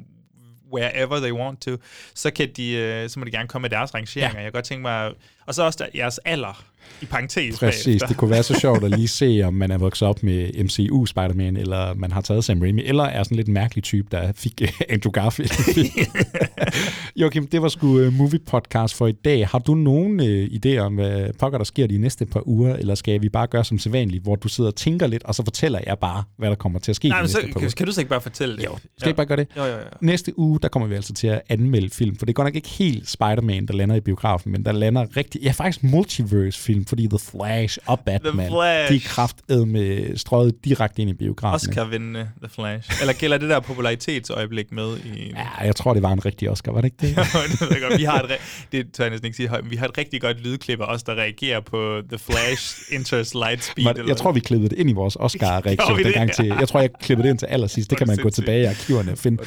wherever 0.74 1.20
they 1.20 1.32
want 1.32 1.60
to, 1.60 1.70
så, 2.14 2.30
kan 2.30 2.48
de, 2.56 2.70
øh, 2.72 3.08
så 3.08 3.18
må 3.18 3.24
de 3.24 3.30
gerne 3.30 3.48
komme 3.48 3.62
med 3.62 3.70
deres 3.70 3.94
rangeringer. 3.94 4.38
Ja. 4.38 4.44
Jeg 4.44 4.44
kan 4.44 4.52
godt 4.52 4.64
tænke 4.64 4.82
mig, 4.82 5.12
og 5.46 5.54
så 5.54 5.62
også 5.62 5.84
der, 5.84 5.98
jeres 5.98 6.18
alder, 6.18 6.64
i 7.02 7.06
parentes 7.06 7.58
Præcis, 7.58 7.84
bagefter. 7.84 8.06
det 8.06 8.16
kunne 8.16 8.30
være 8.30 8.42
så 8.42 8.54
sjovt 8.60 8.84
at 8.84 8.90
lige 8.90 9.08
se, 9.08 9.42
om 9.44 9.54
man 9.54 9.70
er 9.70 9.78
vokset 9.78 10.08
op 10.08 10.22
med 10.22 10.64
MCU 10.64 11.06
Spider-Man, 11.06 11.56
eller 11.56 11.94
man 11.94 12.12
har 12.12 12.20
taget 12.20 12.44
Sam 12.44 12.60
Raimi, 12.60 12.82
eller 12.84 13.04
er 13.04 13.22
sådan 13.22 13.36
lidt 13.36 13.48
en 13.48 13.54
mærkelig 13.54 13.84
type, 13.84 14.08
der 14.10 14.32
fik 14.36 14.62
øh, 14.62 14.68
Andrew 14.94 15.10
Garfield. 15.10 15.50
Joachim, 17.16 17.46
det 17.46 17.62
var 17.62 17.68
sgu 17.68 17.86
uh, 17.86 18.12
movie 18.12 18.38
podcast 18.38 18.94
for 18.94 19.06
i 19.06 19.12
dag. 19.12 19.48
Har 19.48 19.58
du 19.58 19.74
nogen 19.74 20.20
uh, 20.20 20.26
idéer 20.44 20.78
om, 20.78 20.94
hvad 20.94 21.32
pokker 21.38 21.58
der 21.58 21.64
sker 21.64 21.86
de 21.86 21.98
næste 21.98 22.26
par 22.26 22.48
uger, 22.48 22.76
eller 22.76 22.94
skal 22.94 23.22
vi 23.22 23.28
bare 23.28 23.46
gøre 23.46 23.64
som 23.64 23.78
sædvanligt, 23.78 24.22
hvor 24.22 24.36
du 24.36 24.48
sidder 24.48 24.70
og 24.70 24.76
tænker 24.76 25.06
lidt, 25.06 25.22
og 25.22 25.34
så 25.34 25.44
fortæller 25.44 25.80
jeg 25.86 25.98
bare, 25.98 26.24
hvad 26.36 26.48
der 26.48 26.54
kommer 26.54 26.78
til 26.78 26.92
at 26.92 26.96
ske 26.96 27.08
Nej, 27.08 27.18
de 27.18 27.22
men 27.22 27.28
så, 27.28 27.38
næste 27.38 27.52
par 27.52 27.60
kan, 27.60 27.66
uger? 27.66 27.74
kan 27.76 27.86
du 27.86 27.92
så 27.92 28.00
ikke 28.00 28.08
bare 28.10 28.20
fortælle 28.20 28.56
det? 28.56 28.64
Jo, 28.64 28.76
skal 28.76 28.88
jeg 29.00 29.08
ikke 29.08 29.16
bare 29.16 29.26
gøre 29.26 29.36
det? 29.36 29.46
Jo, 29.56 29.64
jo, 29.64 29.70
jo. 29.72 29.78
Næste 30.00 30.38
uge, 30.38 30.58
der 30.62 30.68
kommer 30.68 30.88
vi 30.88 30.94
altså 30.94 31.12
til 31.12 31.26
at 31.26 31.42
anmelde 31.48 31.90
film, 31.90 32.16
for 32.16 32.26
det 32.26 32.32
er 32.32 32.34
godt 32.34 32.46
nok 32.46 32.54
ikke 32.56 32.68
helt 32.68 33.10
Spider-Man, 33.10 33.66
der 33.66 33.74
lander 33.74 33.96
i 33.96 34.00
biografen, 34.00 34.52
men 34.52 34.64
der 34.64 34.72
lander 34.72 35.16
rigtig, 35.16 35.40
ja 35.42 35.50
faktisk 35.50 35.82
multiverse-film, 35.82 36.73
fordi 36.88 37.06
The 37.08 37.18
Flash 37.18 37.78
og 37.86 38.00
Batman, 38.00 38.48
Flash. 38.50 38.92
de 38.92 38.96
er 38.96 39.00
kraftet 39.04 39.68
med 39.68 40.16
strøget 40.16 40.64
direkte 40.64 41.02
ind 41.02 41.10
i 41.10 41.14
biografen. 41.14 41.70
ikke? 41.70 41.80
Oscar 41.80 41.90
vinde 41.90 42.28
The 42.42 42.48
Flash. 42.48 43.00
Eller 43.00 43.12
gælder 43.14 43.38
det 43.38 43.48
der 43.48 43.60
popularitetsøjeblik 43.60 44.72
med 44.72 44.96
i... 44.98 45.32
Ja, 45.36 45.64
jeg 45.66 45.76
tror, 45.76 45.94
det 45.94 46.02
var 46.02 46.12
en 46.12 46.24
rigtig 46.24 46.50
Oscar, 46.50 46.72
var 46.72 46.80
det 46.80 46.86
ikke 46.86 46.96
det? 47.00 47.16
Jo, 47.34 47.66
det 47.74 47.82
godt. 47.88 47.98
Vi 47.98 48.04
har 48.04 48.20
et, 48.22 48.30
re- 48.30 48.66
det 48.72 48.92
tør 48.92 49.04
jeg 49.04 49.10
næsten 49.10 49.26
ikke 49.26 49.36
sige 49.36 49.48
højt, 49.48 49.70
vi 49.70 49.76
har 49.76 49.86
et 49.88 49.98
rigtig 49.98 50.20
godt 50.20 50.40
lydklip 50.44 50.80
af 50.80 50.84
os, 50.94 51.02
der 51.02 51.12
reagerer 51.14 51.60
på 51.60 52.00
The 52.08 52.18
Flash 52.18 52.76
Enters 52.92 53.34
Lightspeed. 53.34 53.94
Men 53.94 54.08
jeg 54.08 54.16
tror, 54.16 54.32
vi 54.32 54.40
klippede 54.40 54.68
det 54.70 54.78
ind 54.78 54.90
i 54.90 54.92
vores 54.92 55.16
Oscar-reaktion 55.16 55.96
vi 55.96 56.02
det? 56.02 56.06
dengang 56.06 56.32
til. 56.32 56.46
Jeg 56.46 56.68
tror, 56.68 56.80
jeg 56.80 56.90
klippede 57.00 57.26
det 57.28 57.32
ind 57.32 57.38
til 57.38 57.46
allersidst. 57.46 57.90
Det 57.90 57.98
kan 57.98 58.06
man 58.06 58.16
gå 58.16 58.30
tilbage 58.30 58.62
i 58.62 58.64
arkiverne 58.64 59.12
og 59.12 59.18
finde. 59.18 59.42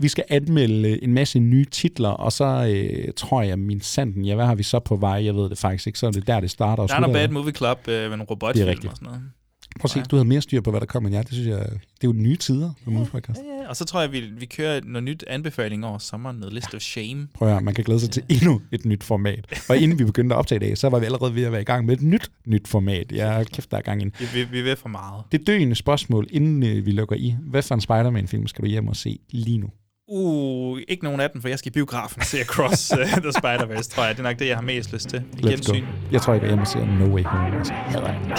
Vi 0.00 0.08
skal 0.08 0.24
anmelde 0.28 0.88
øh, 0.88 0.98
en 1.02 1.14
masse 1.14 1.38
nye 1.38 1.64
titler, 1.64 2.08
og 2.08 2.32
så 2.32 2.44
øh, 2.74 3.12
tror 3.16 3.42
jeg, 3.42 3.58
min 3.58 3.80
sanden, 3.80 4.24
ja, 4.24 4.34
hvad 4.34 4.46
har 4.46 4.54
vi 4.54 4.62
så 4.62 4.78
på 4.78 4.96
vej? 4.96 5.24
Jeg 5.24 5.34
ved 5.34 5.50
det 5.50 5.58
faktisk 5.58 5.86
ikke. 5.86 5.98
Så 5.98 6.06
er 6.06 6.10
det 6.10 6.26
der, 6.26 6.40
det 6.40 6.50
starter 6.50 6.67
og 6.70 6.88
Der 6.88 6.94
er 6.94 7.00
noget. 7.00 7.14
Bad 7.14 7.28
Movie 7.28 7.52
Club 7.52 7.78
øh, 7.88 8.10
med 8.10 8.14
en 8.14 8.22
robotfilm 8.22 8.68
og 8.68 8.76
sådan 8.96 8.96
noget. 9.02 9.22
Prøv 9.80 9.84
at 9.84 9.90
se, 9.90 10.02
du 10.02 10.16
havde 10.16 10.28
mere 10.28 10.40
styr 10.40 10.60
på, 10.60 10.70
hvad 10.70 10.80
der 10.80 10.86
kom 10.86 11.06
end 11.06 11.14
jeg. 11.14 11.24
Det 11.24 11.32
synes 11.32 11.48
jeg, 11.48 11.58
det 11.58 12.04
er 12.04 12.08
jo 12.08 12.12
nye 12.12 12.36
tider 12.36 12.70
på 12.84 12.90
Movie 12.90 13.10
Podcast. 13.10 13.40
Ja, 13.40 13.68
og 13.68 13.76
så 13.76 13.84
tror 13.84 14.00
jeg, 14.00 14.12
vi, 14.12 14.20
vi 14.20 14.46
kører 14.46 14.80
noget 14.84 15.04
nyt 15.04 15.24
anbefaling 15.26 15.86
over 15.86 15.98
sommeren, 15.98 16.36
noget 16.36 16.52
List 16.52 16.74
of 16.74 16.80
Shame. 16.80 17.28
Prøv 17.34 17.48
at 17.48 17.54
høre, 17.54 17.62
man 17.62 17.74
kan 17.74 17.84
glæde 17.84 18.00
sig 18.00 18.10
til 18.10 18.22
endnu 18.28 18.60
et 18.72 18.84
nyt 18.84 19.04
format. 19.04 19.64
Og 19.68 19.76
inden 19.76 19.98
vi 19.98 20.04
begyndte 20.04 20.34
at 20.34 20.38
optage 20.38 20.56
i 20.56 20.58
dag, 20.58 20.78
så 20.78 20.88
var 20.88 20.98
vi 20.98 21.04
allerede 21.04 21.34
ved 21.34 21.44
at 21.44 21.52
være 21.52 21.60
i 21.60 21.64
gang 21.64 21.86
med 21.86 21.94
et 21.96 22.02
nyt, 22.02 22.30
nyt 22.46 22.68
format. 22.68 23.12
Jeg 23.12 23.46
kæft, 23.46 23.70
der 23.70 23.76
er 23.76 23.80
gang 23.82 24.02
i 24.02 24.04
en. 24.04 24.12
Vi, 24.18 24.26
vi, 24.34 24.44
vi 24.44 24.58
er 24.58 24.62
ved 24.62 24.76
for 24.76 24.88
meget. 24.88 25.24
Det 25.32 25.46
døende 25.46 25.74
spørgsmål, 25.74 26.26
inden 26.30 26.62
øh, 26.62 26.86
vi 26.86 26.90
lukker 26.90 27.16
i. 27.16 27.34
Hvad 27.42 27.62
for 27.62 27.74
en 27.74 27.80
Spider-Man-film 27.80 28.46
skal 28.46 28.62
du 28.64 28.68
hjem 28.68 28.88
og 28.88 28.96
se 28.96 29.18
lige 29.30 29.58
nu? 29.58 29.70
Uh, 30.08 30.78
ikke 30.88 31.04
nogen 31.04 31.20
af 31.20 31.30
dem, 31.30 31.40
for 31.40 31.48
jeg 31.48 31.58
skal 31.58 31.70
i 31.70 31.72
biografen 31.72 32.20
og 32.20 32.26
se 32.26 32.40
Across 32.40 32.92
uh, 32.92 32.98
the 32.98 33.32
Spider-Verse, 33.32 33.90
tror 33.90 34.04
jeg. 34.04 34.16
Det 34.16 34.20
er 34.24 34.28
nok 34.28 34.38
det, 34.38 34.48
jeg 34.48 34.56
har 34.56 34.62
mest 34.62 34.92
lyst 34.92 35.08
til. 35.08 35.24
Let's 35.36 35.42
go. 35.42 35.48
Gensyn. 35.48 35.84
Jeg 36.12 36.22
tror, 36.22 36.32
jeg 36.32 36.40
går 36.40 36.48
hjem 36.48 36.60
og 36.60 36.66
ser 36.66 36.84
No 36.84 37.14
Way 37.14 37.24
Home. 37.24 37.58
Altså, 37.58 37.72
hader 37.72 38.06
jeg 38.06 38.38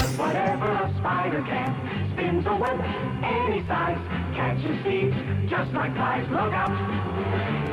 just 5.49 5.73
like 5.73 5.93
flies. 5.93 6.29
Look 6.29 6.53
out! 6.53 6.69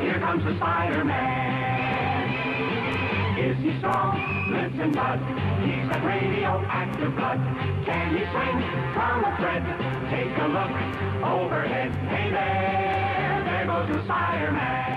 Here 0.00 0.18
comes 0.18 0.42
the 0.44 0.56
Spider-Man. 0.56 1.76
Is 3.38 3.58
he 3.58 3.78
strong? 3.78 4.16
Lives 4.50 4.78
in 4.80 4.92
mud. 4.96 5.20
He's 5.60 5.86
got 5.92 6.02
radioactive 6.02 7.14
blood. 7.14 7.38
Can 7.84 8.16
he 8.16 8.24
swing 8.32 8.58
from 8.94 9.24
a 9.28 9.36
thread? 9.36 9.62
Take 10.08 10.32
a 10.40 10.48
look 10.56 10.72
overhead. 11.22 11.92
Hey 12.08 12.30
there, 12.30 13.15
there 13.84 13.88
goes 13.88 13.96
the 13.96 14.04
Spider-Man. 14.04 14.95